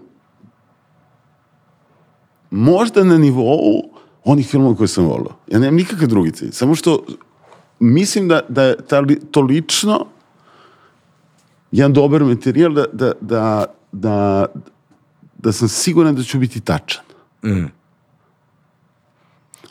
možda 2.51 3.05
na 3.05 3.19
nivou 3.19 3.94
onih 4.25 4.49
filmova 4.49 4.77
koje 4.77 4.89
sam 4.89 5.05
volio. 5.05 5.33
Ja 5.47 5.59
nemam 5.59 5.75
nikakav 5.75 6.09
drugi 6.09 6.33
cilj. 6.33 6.51
Samo 6.53 6.75
što 6.75 7.05
mislim 7.81 8.29
da, 8.29 8.41
da 8.49 8.63
je 8.63 8.77
ta, 8.77 9.03
to 9.31 9.41
lično 9.41 10.07
jedan 11.73 11.93
dobar 11.93 12.25
materijal 12.25 12.73
da, 12.73 12.85
da, 12.93 13.13
da, 13.21 13.67
da 13.93 14.47
da 15.45 15.53
sam 15.53 15.69
siguran 15.69 16.15
da 16.15 16.23
ću 16.23 16.39
biti 16.39 16.61
tačan. 16.61 17.05
Mm. 17.45 17.67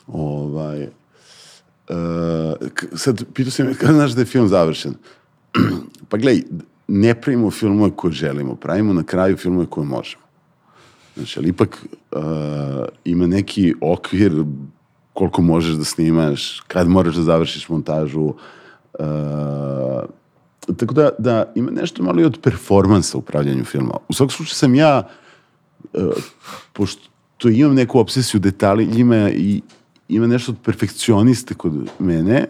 Ovaj, 0.06 0.82
uh, 0.82 0.88
sad, 2.94 3.24
pitao 3.34 3.50
sam 3.50 3.66
me, 3.66 3.74
kada 3.80 3.92
znaš 3.92 4.12
da 4.12 4.20
je 4.20 4.26
film 4.26 4.48
završen? 4.48 4.94
pa 6.08 6.16
gledaj, 6.16 6.42
ne 6.88 7.20
pravimo 7.20 7.50
filmove 7.50 7.90
koje 7.96 8.12
želimo, 8.12 8.56
pravimo 8.56 8.92
na 8.92 9.02
kraju 9.02 9.36
filmove 9.36 9.66
koje 9.66 9.86
možemo. 9.86 10.23
Znači, 11.16 11.38
ali 11.38 11.48
ipak 11.48 11.86
uh, 12.12 12.20
ima 13.04 13.26
neki 13.26 13.74
okvir 13.80 14.44
koliko 15.12 15.42
možeš 15.42 15.74
da 15.74 15.84
snimaš, 15.84 16.60
kad 16.60 16.88
moraš 16.88 17.14
da 17.14 17.22
završiš 17.22 17.68
montažu. 17.68 18.24
Uh, 18.24 18.34
tako 20.76 20.94
da, 20.94 21.10
da 21.18 21.52
ima 21.54 21.70
nešto 21.70 22.02
malo 22.02 22.20
i 22.20 22.24
od 22.24 22.38
performansa 22.42 23.18
u 23.18 23.20
pravljanju 23.20 23.64
filma. 23.64 23.94
U 24.08 24.12
svakom 24.12 24.30
slučaju 24.30 24.54
sam 24.54 24.74
ja 24.74 25.08
uh, 25.92 26.02
pošto 26.72 27.48
imam 27.48 27.74
neku 27.74 27.98
obsesiju 27.98 28.40
detalji, 28.40 28.88
ima 29.00 29.30
i 29.30 29.60
ima 30.08 30.26
nešto 30.26 30.52
od 30.52 30.58
perfekcioniste 30.64 31.54
kod 31.54 31.72
mene 31.98 32.46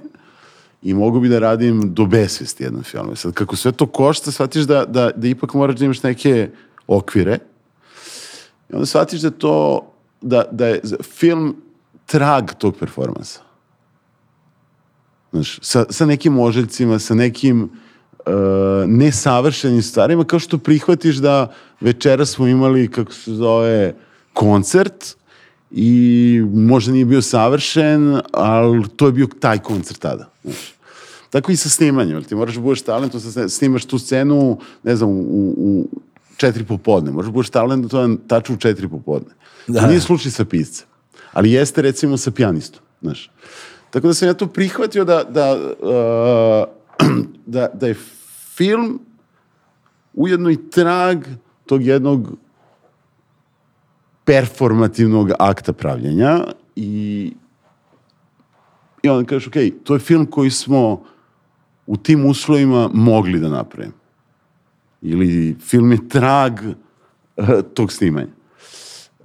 i 0.82 0.94
mogu 0.94 1.20
bi 1.20 1.28
da 1.28 1.38
radim 1.38 1.94
do 1.94 2.06
besvesti 2.06 2.64
jedan 2.64 2.82
film. 2.82 3.16
Sad, 3.16 3.32
kako 3.32 3.56
sve 3.56 3.72
to 3.72 3.86
košta, 3.86 4.32
shvatiš 4.32 4.62
da, 4.62 4.84
da, 4.84 5.10
da 5.16 5.28
ipak 5.28 5.54
moraš 5.54 5.76
da 5.76 5.84
imaš 5.84 6.02
neke 6.02 6.50
okvire 6.86 7.38
i 8.70 8.74
onda 8.74 8.86
shvatiš 8.86 9.20
da 9.20 9.30
to, 9.30 9.86
da, 10.20 10.44
da 10.50 10.66
je 10.66 10.80
film 11.02 11.56
trag 12.06 12.50
tog 12.58 12.76
performansa. 12.76 13.40
Znaš, 15.32 15.58
sa, 15.62 15.84
sa 15.90 16.06
nekim 16.06 16.38
oželjcima, 16.38 16.98
sa 16.98 17.14
nekim 17.14 17.62
uh, 17.62 18.32
nesavršenim 18.86 19.82
stvarima, 19.82 20.24
kao 20.24 20.38
što 20.38 20.58
prihvatiš 20.58 21.16
da 21.16 21.52
večera 21.80 22.26
smo 22.26 22.46
imali, 22.46 22.90
kako 22.90 23.12
se 23.12 23.34
zove, 23.34 23.94
koncert 24.32 25.16
i 25.70 26.40
možda 26.52 26.92
nije 26.92 27.04
bio 27.04 27.22
savršen, 27.22 28.20
ali 28.32 28.88
to 28.96 29.06
je 29.06 29.12
bio 29.12 29.26
taj 29.40 29.58
koncert 29.58 30.00
tada. 30.00 30.30
Znaš. 30.44 30.74
Tako 31.30 31.52
i 31.52 31.56
sa 31.56 31.68
snimanjem, 31.68 32.22
ti 32.24 32.34
moraš 32.34 32.54
da 32.54 32.60
budeš 32.60 32.82
talentom, 32.82 33.20
snimaš 33.48 33.84
tu 33.84 33.98
scenu, 33.98 34.58
ne 34.82 34.96
znam, 34.96 35.08
u, 35.10 35.54
u 35.56 35.88
četiri 36.44 36.64
popodne, 36.64 37.12
možeš 37.12 37.28
da 37.28 37.32
budeš 37.32 37.50
talent 37.50 37.82
da 37.82 37.88
to 37.88 38.16
taču 38.28 38.54
u 38.54 38.56
četiri 38.56 38.88
popodne. 38.88 39.34
Da. 39.66 39.80
To 39.80 39.86
nije 39.86 40.00
slučaj 40.00 40.32
sa 40.32 40.44
piscem, 40.44 40.86
ali 41.32 41.52
jeste 41.52 41.82
recimo 41.82 42.16
sa 42.16 42.30
pijanistom, 42.30 42.82
znaš. 43.02 43.30
Tako 43.90 44.06
da 44.06 44.14
sam 44.14 44.28
ja 44.28 44.34
to 44.34 44.46
prihvatio 44.46 45.04
da, 45.04 45.24
da, 45.24 45.54
uh, 45.54 47.06
da, 47.54 47.68
da 47.74 47.86
je 47.86 47.96
film 48.56 49.00
ujedno 50.14 50.50
i 50.50 50.70
trag 50.70 51.24
tog 51.66 51.86
jednog 51.86 52.36
performativnog 54.24 55.30
akta 55.38 55.72
pravljenja 55.72 56.44
i 56.76 57.32
i 59.04 59.08
onda 59.08 59.28
kažeš, 59.28 59.46
ok, 59.48 59.54
to 59.84 59.94
je 59.94 60.00
film 60.00 60.26
koji 60.26 60.50
smo 60.50 61.02
u 61.86 61.96
tim 61.96 62.26
uslovima 62.26 62.90
mogli 62.92 63.40
da 63.40 63.48
napravim. 63.48 63.92
Ili 65.05 65.56
film 65.60 65.93
je 65.93 66.09
trag 66.09 66.52
uh, 67.36 67.47
tog 67.74 67.93
snimanja. 67.93 68.28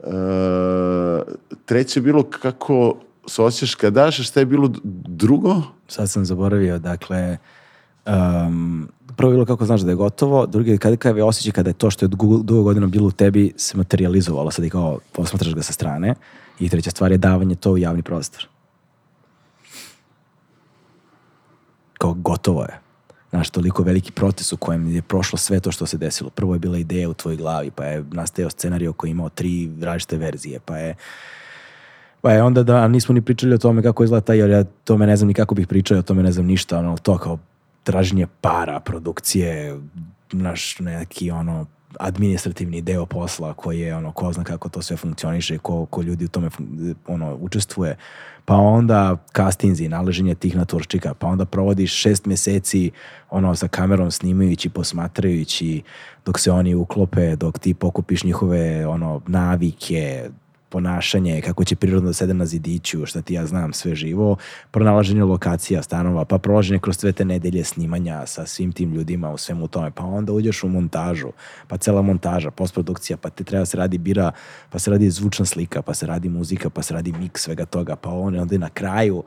Uh, 0.03 0.13
treće 1.65 1.99
je 1.99 2.03
bilo 2.03 2.23
kako 2.23 2.95
se 3.27 3.41
osjećaš 3.41 3.75
kada 3.75 4.03
daš, 4.03 4.19
a 4.19 4.23
šta 4.23 4.39
je 4.39 4.45
bilo 4.45 4.71
drugo? 5.07 5.61
Sad 5.87 6.09
sam 6.09 6.25
zaboravio, 6.25 6.79
dakle, 6.79 7.37
um, 8.05 8.89
prvo 9.17 9.31
je 9.31 9.35
bilo 9.35 9.45
kako 9.45 9.65
znaš 9.65 9.81
da 9.81 9.91
je 9.91 9.95
gotovo, 9.95 10.45
drugi 10.45 10.71
je 10.71 10.77
kada, 10.77 10.95
kada 10.95 11.19
je 11.19 11.23
osjećaj 11.23 11.51
kada 11.51 11.69
je 11.69 11.73
to 11.73 11.91
što 11.91 12.05
je 12.05 12.09
dugo 12.09 12.63
godina 12.63 12.87
bilo 12.87 13.07
u 13.07 13.11
tebi 13.11 13.53
se 13.57 13.77
materializovalo, 13.77 14.51
sad 14.51 14.65
i 14.65 14.69
kao 14.69 14.99
posmatraš 15.11 15.55
ga 15.55 15.61
sa 15.61 15.73
strane. 15.73 16.15
I 16.59 16.69
treća 16.69 16.91
stvar 16.91 17.11
je 17.11 17.17
davanje 17.17 17.55
to 17.55 17.71
u 17.71 17.77
javni 17.77 18.01
prostor. 18.01 18.47
Kao 21.97 22.13
gotovo 22.13 22.63
je. 22.63 22.88
Znaš, 23.29 23.49
toliko 23.49 23.83
veliki 23.83 24.11
proces 24.11 24.53
u 24.53 24.57
kojem 24.57 24.87
je 24.95 25.01
prošlo 25.01 25.37
sve 25.37 25.59
to 25.59 25.71
što 25.71 25.85
se 25.85 25.97
desilo. 25.97 26.29
Prvo 26.29 26.55
je 26.55 26.59
bila 26.59 26.77
ideja 26.77 27.09
u 27.09 27.13
tvojoj 27.13 27.37
glavi, 27.37 27.71
pa 27.71 27.85
je 27.85 28.03
nastajao 28.11 28.49
scenario 28.49 28.93
koji 28.93 29.09
je 29.09 29.11
imao 29.11 29.29
tri 29.29 29.69
različite 29.81 30.17
verzije, 30.17 30.59
pa 30.65 30.77
je 30.77 30.95
Pa 32.21 32.31
je 32.31 32.43
onda 32.43 32.63
da 32.63 32.87
nismo 32.87 33.13
ni 33.13 33.21
pričali 33.21 33.53
o 33.53 33.57
tome 33.57 33.83
kako 33.83 34.03
izgleda 34.03 34.25
taj, 34.25 34.37
jer 34.37 34.49
ja 34.49 34.63
tome 34.63 35.07
ne 35.07 35.15
znam 35.15 35.27
ni 35.27 35.33
kako 35.33 35.55
bih 35.55 35.67
pričao, 35.67 35.97
o 35.97 36.01
tome 36.01 36.23
ne 36.23 36.31
znam 36.31 36.45
ništa, 36.45 36.79
ono, 36.79 36.97
to 36.97 37.17
kao 37.17 37.39
traženje 37.83 38.27
para, 38.41 38.79
produkcije, 38.79 39.79
naš 40.31 40.79
neki 40.79 41.31
ono 41.31 41.65
administrativni 41.99 42.81
deo 42.81 43.05
posla 43.05 43.53
koji 43.53 43.79
je 43.79 43.95
ono 43.95 44.11
ko 44.11 44.33
zna 44.33 44.43
kako 44.43 44.69
to 44.69 44.81
sve 44.81 44.97
funkcioniše 44.97 45.57
ko, 45.57 45.85
ko 45.85 46.01
ljudi 46.01 46.25
u 46.25 46.27
tome 46.27 46.49
ono 47.07 47.35
učestvuje. 47.35 47.97
Pa 48.45 48.55
onda 48.55 49.17
castingzi, 49.35 49.87
naleženje 49.87 50.35
tih 50.35 50.55
naturščika, 50.55 51.13
pa 51.13 51.27
onda 51.27 51.45
provodiš 51.45 51.93
šest 51.93 52.25
meseci 52.25 52.91
ono 53.29 53.55
sa 53.55 53.67
kamerom 53.67 54.11
snimajući, 54.11 54.69
posmatrajući 54.69 55.81
dok 56.25 56.39
se 56.39 56.51
oni 56.51 56.75
uklope, 56.75 57.35
dok 57.35 57.59
ti 57.59 57.73
pokupiš 57.73 58.23
njihove 58.23 58.87
ono 58.87 59.21
navike, 59.27 60.29
ponašanje, 60.69 61.41
kako 61.41 61.63
će 61.63 61.75
prirodno 61.75 62.09
da 62.09 62.13
sede 62.13 62.33
na 62.33 62.45
zidiću, 62.45 63.05
šta 63.05 63.21
ti 63.21 63.33
ja 63.33 63.45
znam, 63.45 63.73
sve 63.73 63.95
živo, 63.95 64.37
pronalaženje 64.71 65.23
lokacija, 65.23 65.83
stanova, 65.83 66.25
pa 66.25 66.37
prolaženje 66.37 66.79
kroz 66.79 66.97
sve 66.97 67.11
te 67.11 67.25
nedelje 67.25 67.63
snimanja 67.63 68.25
sa 68.25 68.45
svim 68.45 68.71
tim 68.71 68.93
ljudima 68.93 69.31
u 69.31 69.37
svemu 69.37 69.67
tome, 69.67 69.91
pa 69.91 70.03
onda 70.03 70.33
uđeš 70.33 70.63
u 70.63 70.67
montažu, 70.67 71.29
pa 71.67 71.77
cela 71.77 72.01
montaža, 72.01 72.51
postprodukcija, 72.51 73.17
pa 73.17 73.29
te 73.29 73.43
treba 73.43 73.61
da 73.61 73.65
se 73.65 73.77
radi 73.77 73.97
bira, 73.97 74.31
pa 74.69 74.79
se 74.79 74.91
radi 74.91 75.09
zvučna 75.09 75.45
slika, 75.45 75.81
pa 75.81 75.93
se 75.93 76.05
radi 76.05 76.29
muzika, 76.29 76.69
pa 76.69 76.81
se 76.81 76.93
radi 76.93 77.11
miks 77.11 77.41
svega 77.41 77.65
toga, 77.65 77.95
pa 77.95 78.09
on 78.09 78.39
onda 78.39 78.57
na 78.57 78.69
kraju 78.69 79.23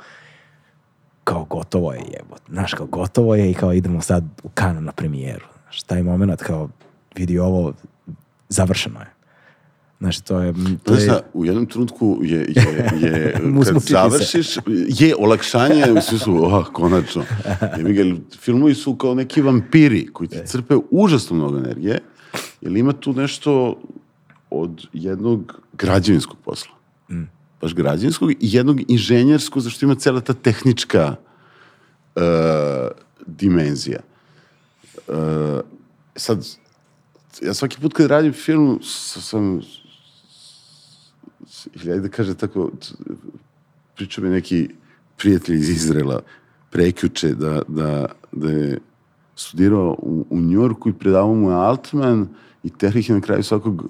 kao 1.24 1.44
gotovo 1.44 1.92
je 1.92 2.00
jebo. 2.12 2.36
Znaš, 2.48 2.74
kao 2.74 2.86
gotovo 2.86 3.34
je 3.34 3.50
i 3.50 3.54
kao 3.54 3.72
idemo 3.72 4.00
sad 4.00 4.24
u 4.42 4.48
Kan 4.48 4.84
na 4.84 4.92
premijeru. 4.92 5.46
Znaš, 5.62 5.82
taj 5.82 6.02
moment 6.02 6.42
kao 6.42 6.68
vidi 7.16 7.38
ovo, 7.38 7.72
završeno 8.48 9.00
je. 9.00 9.11
Znači, 10.02 10.24
to 10.24 10.40
je... 10.40 10.54
To 10.82 10.94
je... 10.94 11.00
Znaš, 11.00 11.18
u 11.34 11.44
jednom 11.44 11.66
trenutku 11.66 12.20
je, 12.22 12.38
je, 12.38 12.90
je 13.00 13.40
kad 13.72 13.82
završiš, 13.82 14.56
je 14.88 15.14
olakšanje 15.18 15.84
u 15.96 16.00
smislu, 16.00 16.44
oh, 16.44 16.66
konačno. 16.72 17.24
Je, 17.86 18.16
filmovi 18.40 18.74
su 18.74 18.96
kao 18.96 19.14
neki 19.14 19.42
vampiri 19.42 20.06
koji 20.12 20.28
ti 20.28 20.38
crpe 20.46 20.74
užasno 20.90 21.36
mnogo 21.36 21.58
energije, 21.58 21.98
jer 22.60 22.76
ima 22.76 22.92
tu 22.92 23.12
nešto 23.12 23.80
od 24.50 24.86
jednog 24.92 25.60
građevinskog 25.72 26.36
posla. 26.44 26.72
Mm. 27.10 27.22
Baš 27.60 27.74
građevinskog 27.74 28.30
i 28.30 28.36
jednog 28.40 28.80
inženjerskog, 28.88 29.62
zašto 29.62 29.84
ima 29.84 29.94
cela 29.94 30.20
ta 30.20 30.34
tehnička 30.34 31.14
uh, 32.16 32.22
dimenzija. 33.26 34.00
Uh, 35.08 35.14
sad, 36.16 36.46
ja 37.42 37.54
svaki 37.54 37.80
put 37.80 37.92
kad 37.92 38.06
radim 38.06 38.32
film, 38.32 38.78
sam 38.82 39.60
ili 41.74 41.92
ajde 41.92 42.02
da 42.02 42.08
kaže 42.08 42.34
tako, 42.34 42.70
priča 43.96 44.20
mi 44.20 44.28
neki 44.28 44.68
prijatelj 45.16 45.56
iz 45.56 45.68
Izrela 45.68 46.20
prekjuče 46.70 47.34
da, 47.34 47.62
da, 47.68 48.06
da 48.32 48.50
je 48.50 48.78
studirao 49.36 49.96
u, 49.98 50.26
u 50.30 50.40
Njorku 50.40 50.88
i 50.88 50.92
predavao 50.92 51.34
mu 51.34 51.50
je 51.50 51.56
Altman 51.56 52.28
i 52.62 52.70
Terih 52.70 53.08
je 53.08 53.14
na 53.14 53.20
kraju 53.20 53.42
svakog 53.42 53.88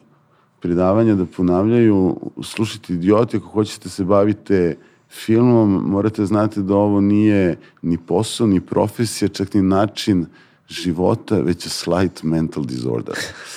predavanja 0.60 1.14
da 1.14 1.26
ponavljaju 1.26 2.16
slušajte 2.42 2.94
idioti 2.94 3.36
ako 3.36 3.46
hoćete 3.46 3.88
se 3.88 4.04
bavite 4.04 4.76
filmom, 5.10 5.90
morate 5.90 6.26
znati 6.26 6.62
da 6.62 6.74
ovo 6.74 7.00
nije 7.00 7.58
ni 7.82 7.98
posao, 7.98 8.46
ni 8.46 8.60
profesija, 8.60 9.28
čak 9.28 9.54
ni 9.54 9.62
način 9.62 10.26
života, 10.68 11.40
već 11.40 11.66
je 11.66 11.70
slight 11.70 12.22
mental 12.22 12.64
disorder. 12.64 13.14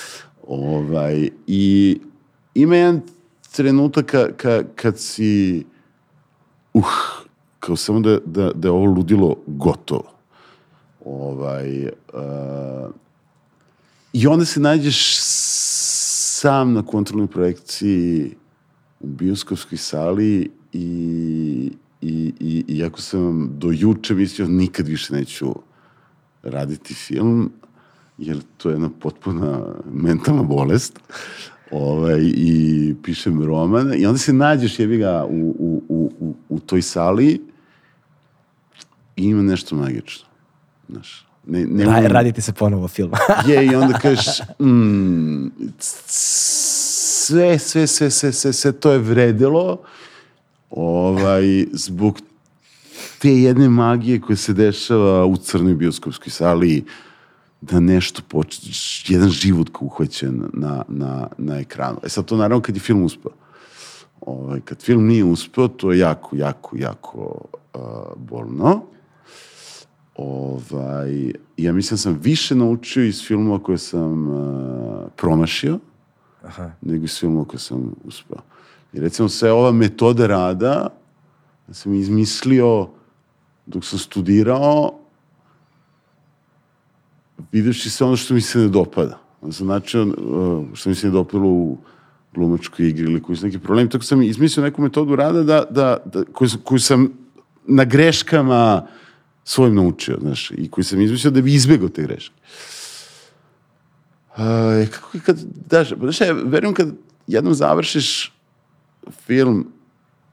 ovaj, 0.46 1.30
I 1.46 1.98
ima 2.54 2.76
jedan 2.76 3.00
trenutaka 3.56 4.28
ka, 4.36 4.62
kad 4.74 4.98
si 4.98 5.64
uh, 6.74 6.84
kao 7.60 7.76
samo 7.76 8.00
da, 8.00 8.18
da, 8.24 8.50
da 8.54 8.68
je 8.68 8.72
ovo 8.72 8.84
ludilo 8.84 9.36
gotovo. 9.46 10.12
Ovaj, 11.04 11.84
uh, 11.86 12.90
I 14.12 14.26
onda 14.26 14.44
se 14.44 14.60
nađeš 14.60 15.18
sam 16.40 16.72
na 16.72 16.82
kontrolnoj 16.82 17.26
projekciji 17.26 18.34
u 19.00 19.06
bioskopskoj 19.06 19.78
sali 19.78 20.50
i, 20.72 21.72
i, 22.00 22.32
i, 22.40 22.64
iako 22.68 23.00
sam 23.00 23.50
do 23.58 23.70
juče 23.72 24.14
mislio 24.14 24.48
nikad 24.48 24.88
više 24.88 25.14
neću 25.14 25.54
raditi 26.42 26.94
film, 26.94 27.52
jer 28.18 28.40
to 28.56 28.68
je 28.68 28.74
jedna 28.74 28.90
potpuna 29.00 29.74
mentalna 29.92 30.42
bolest 30.42 31.00
ovaj, 31.70 32.20
i 32.22 32.94
pišem 33.02 33.44
roman 33.44 33.94
i 33.96 34.06
onda 34.06 34.18
se 34.18 34.32
nađeš 34.32 34.78
jebi 34.78 34.98
ga 34.98 35.26
u, 35.28 35.54
u, 35.58 35.82
u, 35.88 36.12
u, 36.20 36.34
u 36.48 36.60
toj 36.60 36.82
sali 36.82 37.40
i 39.16 39.24
ima 39.24 39.42
nešto 39.42 39.76
magično. 39.76 40.26
Znaš, 40.88 41.26
ne, 41.46 41.66
ne 41.66 41.84
Ra, 41.84 42.00
radite 42.00 42.40
se 42.40 42.52
ponovo 42.52 42.88
film. 42.88 43.10
je, 43.48 43.66
i 43.66 43.74
onda 43.74 43.98
kažeš, 44.02 44.40
mm, 44.60 45.46
sve, 45.78 47.58
sve, 47.58 47.86
sve, 47.86 48.10
sve, 48.10 48.32
sve, 48.32 48.52
sve 48.52 48.72
to 48.72 48.92
je 48.92 48.98
vredilo 48.98 49.78
ovaj, 50.70 51.66
zbog 51.72 52.20
te 53.18 53.30
jedne 53.30 53.68
magije 53.68 54.20
koja 54.20 54.36
se 54.36 54.52
dešava 54.52 55.24
u 55.24 55.36
crnoj 55.36 55.74
bioskopskoj 55.74 56.30
sali 56.30 56.84
da 57.60 57.80
nešto 57.80 58.22
počne, 58.28 58.70
jedan 59.06 59.28
život 59.28 59.68
ko 59.72 59.84
uhvaćen 59.84 60.42
na, 60.52 60.84
na, 60.88 61.28
na 61.38 61.58
ekranu. 61.58 61.98
E 62.02 62.08
sad 62.08 62.24
to 62.24 62.36
naravno 62.36 62.62
kad 62.62 62.76
je 62.76 62.80
film 62.80 63.02
uspeo. 63.02 63.32
Ovaj, 64.20 64.60
kad 64.60 64.82
film 64.82 65.06
nije 65.06 65.24
uspeo, 65.24 65.68
to 65.68 65.92
je 65.92 65.98
jako, 65.98 66.36
jako, 66.36 66.76
jako 66.76 67.40
uh, 67.74 67.80
bolno. 68.16 68.82
Ovaj, 70.16 71.32
ja 71.56 71.72
mislim 71.72 71.96
da 71.96 72.00
sam 72.00 72.18
više 72.22 72.54
naučio 72.54 73.04
iz 73.04 73.22
filmova 73.26 73.62
koje 73.62 73.78
sam 73.78 74.30
uh, 74.30 75.06
promašio, 75.16 75.78
Aha. 76.42 76.70
nego 76.82 77.04
iz 77.04 77.18
filmova 77.18 77.44
koje 77.44 77.60
sam 77.60 77.94
uspeo. 78.04 78.38
I 78.92 79.00
recimo 79.00 79.28
sve 79.28 79.52
ova 79.52 79.72
metoda 79.72 80.26
rada 80.26 80.88
da 81.66 81.74
sam 81.74 81.94
izmislio 81.94 82.88
dok 83.66 83.84
sam 83.84 83.98
studirao 83.98 84.98
videvši 87.52 87.90
sve 87.90 88.06
ono 88.06 88.16
što 88.16 88.34
mi 88.34 88.40
se 88.40 88.58
ne 88.58 88.68
dopada. 88.68 89.18
Znači, 89.42 89.98
što 90.74 90.88
mi 90.88 90.94
se 90.94 91.06
ne 91.06 91.12
dopadalo 91.12 91.48
u 91.48 91.78
glumačkoj 92.34 92.88
igri 92.88 93.04
ili 93.04 93.22
koji 93.22 93.36
su 93.36 93.46
neki 93.46 93.58
problemi. 93.58 93.90
Tako 93.90 94.04
sam 94.04 94.22
izmislio 94.22 94.64
neku 94.64 94.82
metodu 94.82 95.16
rada 95.16 95.42
da, 95.42 95.64
da, 95.70 95.96
da, 96.04 96.24
koju, 96.32 96.50
koju 96.64 96.78
sam 96.78 97.08
na 97.66 97.84
greškama 97.84 98.86
svojim 99.44 99.74
naučio, 99.74 100.18
znaš, 100.20 100.50
i 100.50 100.70
koju 100.70 100.84
sam 100.84 101.00
izmislio 101.00 101.30
da 101.30 101.40
bi 101.40 101.54
izbegao 101.54 101.88
te 101.88 102.02
greške. 102.02 102.34
Uh, 104.36 104.42
kako 104.90 105.18
kad 105.26 105.38
daš, 105.70 105.90
pa 105.90 105.96
znaš, 105.96 106.20
ja 106.20 106.32
verujem 106.32 106.74
kad 106.74 106.88
jednom 107.26 107.54
završiš 107.54 108.32
film, 109.26 109.66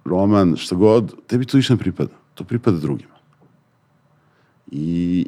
roman, 0.06 0.56
šta 0.58 0.76
god, 0.76 1.14
tebi 1.28 1.46
to 1.46 1.58
više 1.58 1.74
ne 1.74 1.80
pripada. 1.80 2.12
To 2.34 2.44
pripada 2.44 2.78
drugima. 2.78 3.14
I 4.72 5.26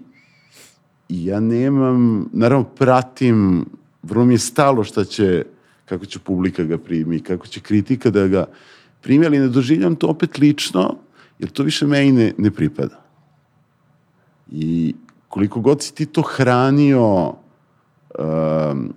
I 1.10 1.26
ja 1.26 1.40
nemam, 1.40 2.30
naravno 2.34 2.64
pratim, 2.64 3.65
vrlo 4.03 4.26
mi 4.26 4.34
je 4.34 4.38
stalo 4.38 4.84
šta 4.84 5.03
će, 5.03 5.45
kako 5.86 6.06
će 6.06 6.19
publika 6.19 6.64
ga 6.64 6.77
primi, 6.77 7.19
kako 7.19 7.48
će 7.48 7.60
kritika 7.60 8.10
da 8.10 8.27
ga 8.27 8.45
primi, 9.02 9.26
ali 9.26 9.40
ne 9.40 9.48
doživljam 9.48 9.95
to 9.95 10.07
opet 10.07 10.38
lično, 10.38 10.95
jer 11.40 11.49
to 11.49 11.64
više 11.64 11.88
meni 11.88 12.11
ne, 12.11 12.34
ne 12.38 12.52
pripada. 12.52 13.02
I 14.52 14.95
koliko 15.27 15.61
god 15.61 15.84
si 15.84 15.95
ti 15.95 16.06
to 16.06 16.22
hranio 16.22 17.34
um, 18.19 18.94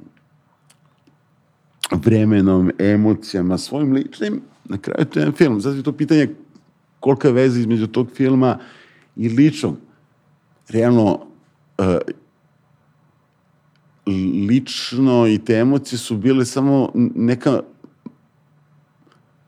vremenom, 1.93 2.71
emocijama, 2.79 3.59
svojim 3.59 3.93
ličnim, 3.93 4.41
na 4.65 4.79
kraju 4.79 5.07
to 5.07 5.19
je 5.19 5.23
jedan 5.23 5.35
film. 5.35 5.61
Zato 5.61 5.77
je 5.77 5.83
to 5.83 5.93
pitanje 5.93 6.29
kolika 7.01 7.29
je 7.29 7.35
veza 7.35 7.61
između 7.61 7.87
tog 7.87 8.09
filma 8.15 8.59
i 9.17 9.29
ličnog 9.29 9.77
realno 10.69 11.28
lično 14.49 15.27
i 15.27 15.39
te 15.39 15.55
emocije 15.55 15.99
su 15.99 16.17
bile 16.17 16.45
samo 16.45 16.91
neka 17.15 17.61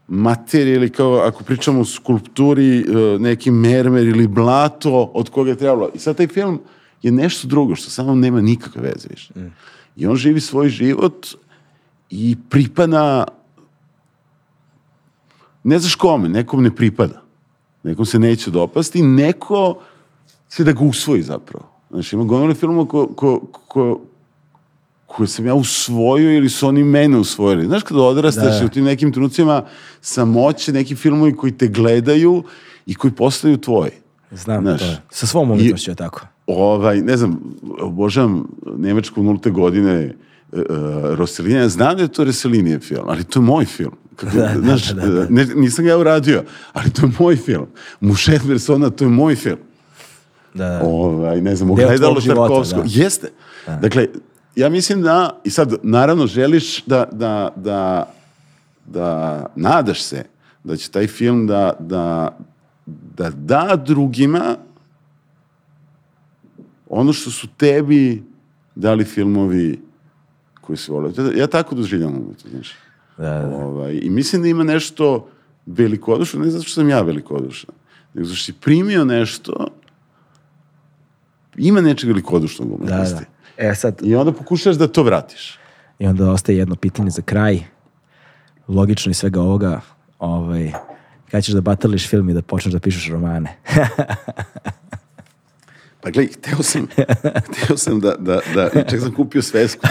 materija 0.09 0.75
ili 0.75 0.91
kao 0.91 1.15
ako 1.15 1.45
pričamo 1.45 1.81
o 1.81 1.85
skulpturi 1.85 2.85
uh, 2.85 3.21
neki 3.21 3.51
mermer 3.51 4.07
ili 4.07 4.27
blato 4.27 5.11
od 5.15 5.31
koga 5.31 5.51
je 5.51 5.57
trebalo. 5.57 5.91
I 5.95 5.99
sad 5.99 6.17
taj 6.17 6.27
film 6.27 6.61
je 7.03 7.13
nešto 7.13 7.49
drugo 7.49 7.75
što 7.75 7.91
samo 7.91 8.15
nema 8.15 8.41
nikakve 8.41 8.83
veze 8.83 9.09
više. 9.11 9.33
Mm. 9.37 9.53
I 9.97 10.07
on 10.07 10.17
živi 10.17 10.41
svoj 10.41 10.69
život 10.69 11.27
i 12.11 12.37
pripada 12.51 13.25
ne 15.65 15.79
znaš 15.79 15.95
kome, 15.95 16.29
nekom 16.29 16.63
ne 16.63 16.77
pripada. 16.77 17.23
Nekom 17.83 18.07
se 18.07 18.19
neće 18.19 18.51
dopasti, 18.51 19.03
neko 19.03 19.83
će 20.57 20.65
da 20.65 20.73
ga 20.73 20.85
usvoji 20.85 21.23
zapravo. 21.23 21.80
Znači, 21.91 22.17
ima 22.17 22.25
gomile 22.25 22.55
filmova 22.55 22.89
ko, 22.89 23.07
ko, 23.07 23.41
ko, 23.69 24.01
koje 25.07 25.27
sam 25.27 25.47
ja 25.47 25.55
usvojio 25.55 26.37
ili 26.37 26.49
su 26.49 26.69
oni 26.69 26.85
mene 26.85 27.19
usvojili. 27.19 27.67
Znaš, 27.67 27.83
kada 27.83 28.01
odrastaš 28.01 28.61
da. 28.61 28.67
u 28.67 28.69
tim 28.69 28.85
nekim 28.85 29.13
trenucima 29.13 29.63
samoće, 30.01 30.73
neki 30.73 30.97
filmovi 30.97 31.37
koji 31.37 31.53
te 31.53 31.69
gledaju 31.69 32.43
i 32.87 32.95
koji 32.95 33.13
postaju 33.13 33.57
tvoji. 33.57 33.91
Znam, 34.31 34.63
Znaš, 34.63 34.81
to 34.81 34.87
je. 34.87 35.01
Sa 35.11 35.27
svom 35.27 35.51
umjetnošću 35.51 35.91
je 35.91 35.95
tako. 35.95 36.27
Ovaj, 36.47 37.01
ne 37.01 37.17
znam, 37.17 37.41
obožavam 37.81 38.49
Nemačku 38.77 39.23
nulte 39.23 39.51
godine 39.51 40.15
uh, 40.53 40.59
Rossellini. 41.03 41.69
Znam 41.69 41.97
da 41.97 42.03
je 42.03 42.09
to 42.09 42.25
Rossellinijev 42.25 42.81
film, 42.81 43.05
ali 43.07 43.25
to 43.25 43.41
je 43.41 43.45
moj 43.45 43.65
film. 43.65 43.93
Kako, 44.17 44.37
da, 44.37 44.43
da, 44.43 44.61
znaš, 44.61 44.89
da, 44.89 45.07
da, 45.07 45.09
da. 45.09 45.27
Ne, 45.31 45.47
nisam 45.55 45.85
ga 45.85 45.91
ja 45.91 45.99
uradio, 45.99 46.45
ali 46.73 46.91
to 46.91 47.07
je 47.07 47.13
moj 47.19 47.37
film. 47.37 47.67
Mušet 48.01 48.45
Versona, 48.45 48.91
to 48.91 49.05
je 49.05 49.11
moj 49.11 49.37
film. 49.37 49.59
Da, 50.55 50.69
da. 50.69 50.81
Ovaj, 50.85 51.41
ne 51.41 51.57
znam, 51.57 51.71
ogledalo 51.71 52.21
Tarkovsko. 52.21 52.81
Da. 52.81 52.87
Jeste. 52.87 53.29
Da. 53.67 53.77
Dakle, 53.77 54.09
ja 54.57 54.69
mislim 54.69 55.03
da, 55.03 55.41
i 55.45 55.51
sad, 55.51 55.75
naravno, 55.83 56.27
želiš 56.27 56.85
da, 56.85 57.09
da, 57.13 57.53
da, 57.57 58.13
da 58.87 59.47
nadaš 59.57 60.03
se 60.03 60.25
da 60.65 60.77
će 60.77 60.91
taj 60.91 61.07
film 61.07 61.47
da, 61.47 61.73
da, 61.79 62.37
da 62.87 63.31
da 63.31 63.83
drugima 63.87 64.57
ono 66.89 67.13
što 67.13 67.31
su 67.31 67.49
tebi 67.57 68.23
dali 68.75 69.05
filmovi 69.05 69.81
koji 70.61 70.77
se 70.77 70.93
vole. 70.93 71.13
Ja 71.37 71.47
tako 71.47 71.75
doživljam 71.75 72.11
umetno, 72.11 72.51
znaš. 72.51 72.75
Da, 73.19 73.39
da. 73.39 73.57
Ovaj, 73.57 74.01
I 74.03 74.11
mislim 74.11 74.43
da 74.43 74.49
ima 74.49 74.65
nešto 74.65 75.29
velikodušno, 75.67 76.41
ne 76.41 76.51
zato 76.51 76.65
što 76.65 76.75
sam 76.75 76.89
ja 76.89 77.03
velikodušan, 77.03 77.71
nego 78.15 78.27
zato 78.27 78.37
što 78.37 78.45
si 78.45 78.61
primio 78.61 79.05
nešto, 79.05 79.67
ima 81.67 81.81
nečeg 81.81 82.09
velikodušnog 82.09 82.73
umetnosti. 82.73 83.15
Da, 83.15 83.21
da. 83.59 83.71
E, 83.71 83.75
sad... 83.75 84.01
I 84.03 84.15
onda 84.15 84.33
pokušaš 84.33 84.77
da 84.77 84.89
to 84.89 85.03
vratiš. 85.03 85.59
I 85.99 86.07
onda 86.07 86.31
ostaje 86.31 86.59
jedno 86.59 86.77
pitanje 86.77 87.11
za 87.11 87.23
kraj. 87.23 87.61
Logično 88.69 89.11
iz 89.11 89.17
svega 89.17 89.41
ovoga, 89.41 89.81
ovaj, 90.19 90.73
kada 91.31 91.41
ćeš 91.41 91.55
da 91.55 91.61
batališ 91.61 92.09
film 92.09 92.29
i 92.29 92.35
da 92.35 92.43
počneš 92.43 92.73
da 92.73 92.81
pišeš 92.81 93.11
romane? 93.11 93.57
Pa 96.03 96.11
gledaj, 96.11 96.33
hteo 96.33 96.63
sam, 96.63 96.87
hteo 97.49 97.77
sam 97.77 98.01
da, 98.01 98.15
da, 98.19 98.41
da, 98.55 98.71
čak 98.91 99.01
sam 99.01 99.15
kupio 99.15 99.43
svesku 99.43 99.87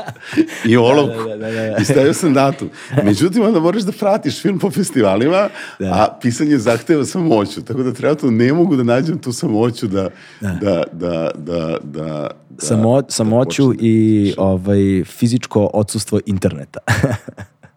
i 0.70 0.76
olovku 0.76 1.28
da, 1.28 1.36
da, 1.36 1.50
da, 1.50 1.50
da, 1.50 1.76
i 1.80 1.84
stavio 1.84 2.14
sam 2.14 2.34
datum. 2.34 2.70
Međutim, 3.04 3.42
onda 3.42 3.60
moraš 3.60 3.82
da 3.82 3.92
pratiš 3.92 4.42
film 4.42 4.58
po 4.58 4.70
festivalima, 4.70 5.48
da. 5.78 5.86
a 5.86 6.18
pisanje 6.22 6.58
zahteva 6.58 7.04
samoću, 7.04 7.62
tako 7.62 7.82
da 7.82 7.92
treba 7.92 8.14
to, 8.14 8.30
ne 8.30 8.52
mogu 8.52 8.76
da 8.76 8.82
nađem 8.82 9.18
tu 9.18 9.32
samoću 9.32 9.86
da, 9.86 10.08
da, 10.40 10.82
da, 10.92 11.30
da, 11.34 11.78
da, 11.82 12.30
da 12.58 12.66
Samo, 12.66 13.02
samoću 13.08 13.72
da 13.72 13.78
i 13.80 14.34
ovaj, 14.38 15.04
fizičko 15.04 15.70
odsustvo 15.74 16.20
interneta. 16.26 16.78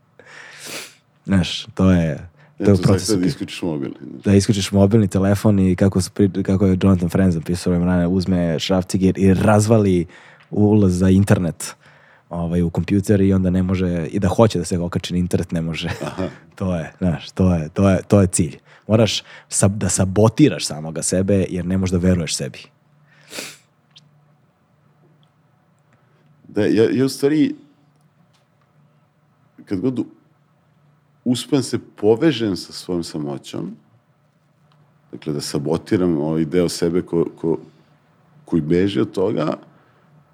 Znaš, 1.26 1.66
to 1.66 1.92
je 1.92 2.33
to 2.66 2.72
je 2.72 2.74
u 2.74 2.78
procesu. 2.78 3.18
Da 3.18 3.26
isključiš 3.26 3.62
mobilni. 3.62 3.96
Da 4.24 4.34
isključiš 4.34 4.72
mobilni 4.72 5.08
telefon 5.08 5.60
i 5.60 5.76
kako, 5.76 6.02
su, 6.02 6.12
kako 6.46 6.66
je 6.66 6.78
Jonathan 6.82 7.10
Friends 7.10 7.36
zapisao 7.36 7.72
vremena, 7.72 8.08
uzme 8.08 8.60
šrafciger 8.60 9.18
i 9.18 9.34
razvali 9.34 10.06
ulaz 10.52 10.98
za 10.98 11.10
internet 11.10 11.76
ovaj, 12.30 12.62
u 12.62 12.70
kompjuter 12.70 13.22
i 13.22 13.34
onda 13.34 13.50
ne 13.50 13.64
može, 13.64 14.08
i 14.12 14.20
da 14.20 14.28
hoće 14.28 14.60
da 14.60 14.66
se 14.66 14.80
okači 14.80 15.14
na 15.14 15.20
internet, 15.20 15.52
ne 15.52 15.62
može. 15.62 15.90
Aha. 16.02 16.28
to 16.56 16.76
je, 16.76 16.94
znaš, 16.98 17.32
to 17.32 17.54
je, 17.54 17.70
to 17.70 17.90
je, 17.90 18.02
to 18.08 18.22
je 18.22 18.28
cilj. 18.28 18.58
Moraš 18.88 19.24
sab, 19.50 19.78
da 19.78 19.90
sabotiraš 19.90 20.66
samoga 20.66 21.02
sebe 21.04 21.46
jer 21.50 21.66
ne 21.66 21.78
možeš 21.78 21.92
da 21.92 21.98
veruješ 21.98 22.36
sebi. 22.36 22.60
Da, 26.48 26.66
ja, 26.66 26.90
ja 26.92 27.06
u 27.06 27.10
stvari, 27.10 27.56
kad 29.66 29.80
god 29.80 30.06
uspem 31.26 31.64
se 31.64 31.80
povežem 31.96 32.56
sa 32.56 32.74
svojom 32.74 33.04
samoćom, 33.04 33.76
dakle 35.12 35.34
da 35.34 35.42
sabotiram 35.42 36.18
ovaj 36.18 36.46
deo 36.46 36.70
sebe 36.70 37.02
ko, 37.02 37.26
ko, 37.42 37.58
koji 38.46 38.62
beži 38.62 39.00
od 39.00 39.12
toga, 39.12 39.58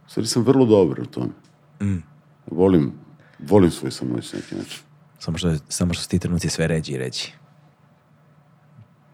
stvari 0.08 0.28
sam 0.28 0.44
vrlo 0.44 0.66
dobar 0.66 1.02
u 1.02 1.06
tome. 1.06 1.32
Mm. 1.82 2.04
Volim, 2.52 2.92
volim 3.40 3.72
svoju 3.72 3.92
samoć 3.92 4.34
na 4.34 4.40
neki 4.40 4.56
način. 4.56 4.80
Samo 5.20 5.38
što, 5.38 5.56
samo 5.70 5.94
što 5.94 6.04
su 6.04 6.10
ti 6.10 6.20
trenuci 6.20 6.50
sve 6.50 6.68
ređi 6.68 6.94
i 6.94 6.98
ređi. 6.98 7.32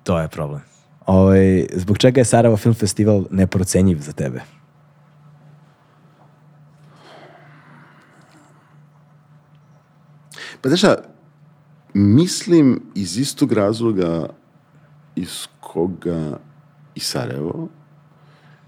To 0.03 0.19
je 0.19 0.27
problem. 0.27 0.61
Ovaj, 1.05 1.67
zbog 1.73 1.97
čega 1.97 2.21
je 2.21 2.25
Sarajevo 2.25 2.57
Film 2.57 2.75
Festival 2.75 3.25
neprocenjiv 3.31 3.99
za 3.99 4.11
tebe? 4.11 4.41
Pa 10.61 10.69
znaš 10.69 10.81
Mislim 11.97 12.81
iz 12.95 13.17
istog 13.17 13.53
razloga 13.53 14.29
iz 15.15 15.47
koga 15.59 16.39
i 16.95 16.99
Sarajevo, 16.99 17.67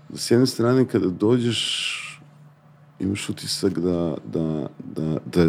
da 0.10 0.18
s 0.18 0.32
jedne 0.32 0.46
strane 0.48 0.86
kada 0.86 1.08
dođeš 1.08 1.62
imaš 3.00 3.30
utisak 3.30 3.80
da, 3.80 4.16
da, 4.26 4.68
da, 4.96 5.18
da, 5.26 5.46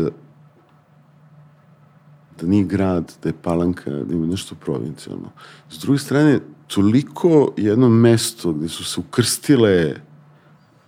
da 2.41 2.47
nije 2.47 2.65
grad, 2.65 3.13
da 3.23 3.29
je 3.29 3.43
palanka, 3.43 3.91
da 3.91 4.15
ima 4.15 4.27
nešto 4.27 4.55
provincijalno. 4.55 5.31
S 5.71 5.79
druge 5.79 5.99
strane, 5.99 6.41
toliko 6.67 7.53
jedno 7.57 7.89
mesto 7.89 8.53
gde 8.53 8.69
su 8.69 8.85
se 8.85 9.01
ukrstile 9.01 9.95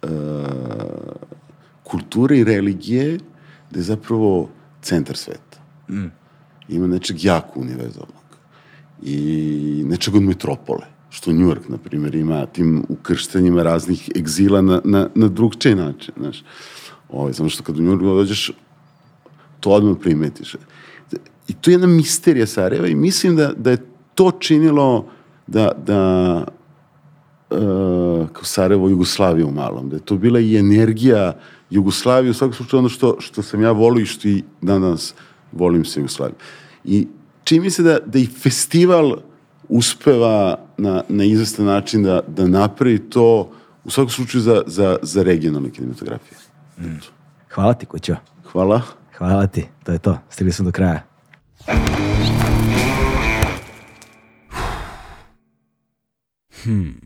uh, 0.02 0.10
kulture 1.84 2.38
i 2.38 2.44
religije, 2.44 3.18
da 3.70 3.78
je 3.78 3.82
zapravo 3.82 4.48
centar 4.82 5.16
sveta. 5.16 5.60
Mm 5.88 6.19
ima 6.70 6.86
nečeg 6.86 7.24
jako 7.24 7.60
univerzalnog 7.60 8.24
i 9.02 9.82
nečeg 9.86 10.14
od 10.14 10.22
metropole 10.22 10.86
što 11.10 11.32
New 11.32 11.48
York, 11.48 11.68
na 11.68 11.78
primjer, 11.78 12.14
ima 12.14 12.46
tim 12.46 12.84
ukrštenjima 12.88 13.62
raznih 13.62 14.10
egzila 14.16 14.62
na, 14.62 14.80
na, 14.84 15.08
na 15.14 15.28
drugčiji 15.28 15.74
način, 15.74 16.14
znaš. 16.16 16.44
Ovo, 17.08 17.22
ovaj, 17.22 17.34
samo 17.34 17.48
što 17.48 17.62
kad 17.62 17.78
u 17.78 17.82
New 17.82 17.92
York 17.92 18.14
dođeš, 18.14 18.50
to 19.60 19.70
odmah 19.70 19.96
primetiš. 20.00 20.56
I 21.48 21.52
to 21.52 21.70
je 21.70 21.74
jedna 21.74 21.86
misterija 21.86 22.46
Sarajeva 22.46 22.88
i 22.88 22.94
mislim 22.94 23.36
da, 23.36 23.52
da 23.56 23.70
je 23.70 23.86
to 24.14 24.30
činilo 24.30 25.06
da, 25.46 25.72
da 25.86 26.44
uh, 27.50 28.28
kao 28.32 28.44
Sarajevo 28.44 28.88
Jugoslavija 28.88 29.46
u 29.46 29.52
malom, 29.52 29.88
da 29.88 29.96
je 29.96 30.04
to 30.04 30.16
bila 30.16 30.40
i 30.40 30.56
energija 30.56 31.36
Jugoslavije, 31.70 32.30
u 32.30 32.34
svakom 32.34 32.54
slučaju 32.54 32.78
ono 32.78 32.88
što, 32.88 33.16
što 33.20 33.42
sam 33.42 33.62
ja 33.62 33.72
volio 33.72 34.02
i 34.02 34.06
što 34.06 34.28
i 34.28 34.42
danas 34.60 35.14
volim 35.52 35.84
se 35.84 36.00
Jugoslaviju. 36.00 36.36
I 36.84 37.06
čini 37.44 37.60
mi 37.60 37.70
se 37.70 37.82
da, 37.82 37.98
da 38.06 38.18
i 38.18 38.26
festival 38.26 39.16
uspeva 39.68 40.58
na, 40.78 41.02
na 41.08 41.24
izvestan 41.24 41.66
način 41.66 42.02
da, 42.02 42.20
da 42.28 42.48
napravi 42.48 42.98
to 42.98 43.52
u 43.84 43.90
svakom 43.90 44.10
slučaju 44.10 44.42
za, 44.42 44.62
za, 44.66 44.96
za 45.02 45.22
regionalne 45.22 45.70
kinematografije. 45.70 46.38
Mm. 46.78 47.00
Hvala 47.54 47.74
ti, 47.74 47.86
Kućo. 47.86 48.16
Hvala. 48.52 48.82
Hvala 49.18 49.46
ti, 49.46 49.66
to 49.84 49.92
je 49.92 49.98
to. 49.98 50.18
Stigli 50.30 50.52
smo 50.52 50.64
do 50.64 50.72
kraja. 50.72 51.02
Hmm. 56.64 57.00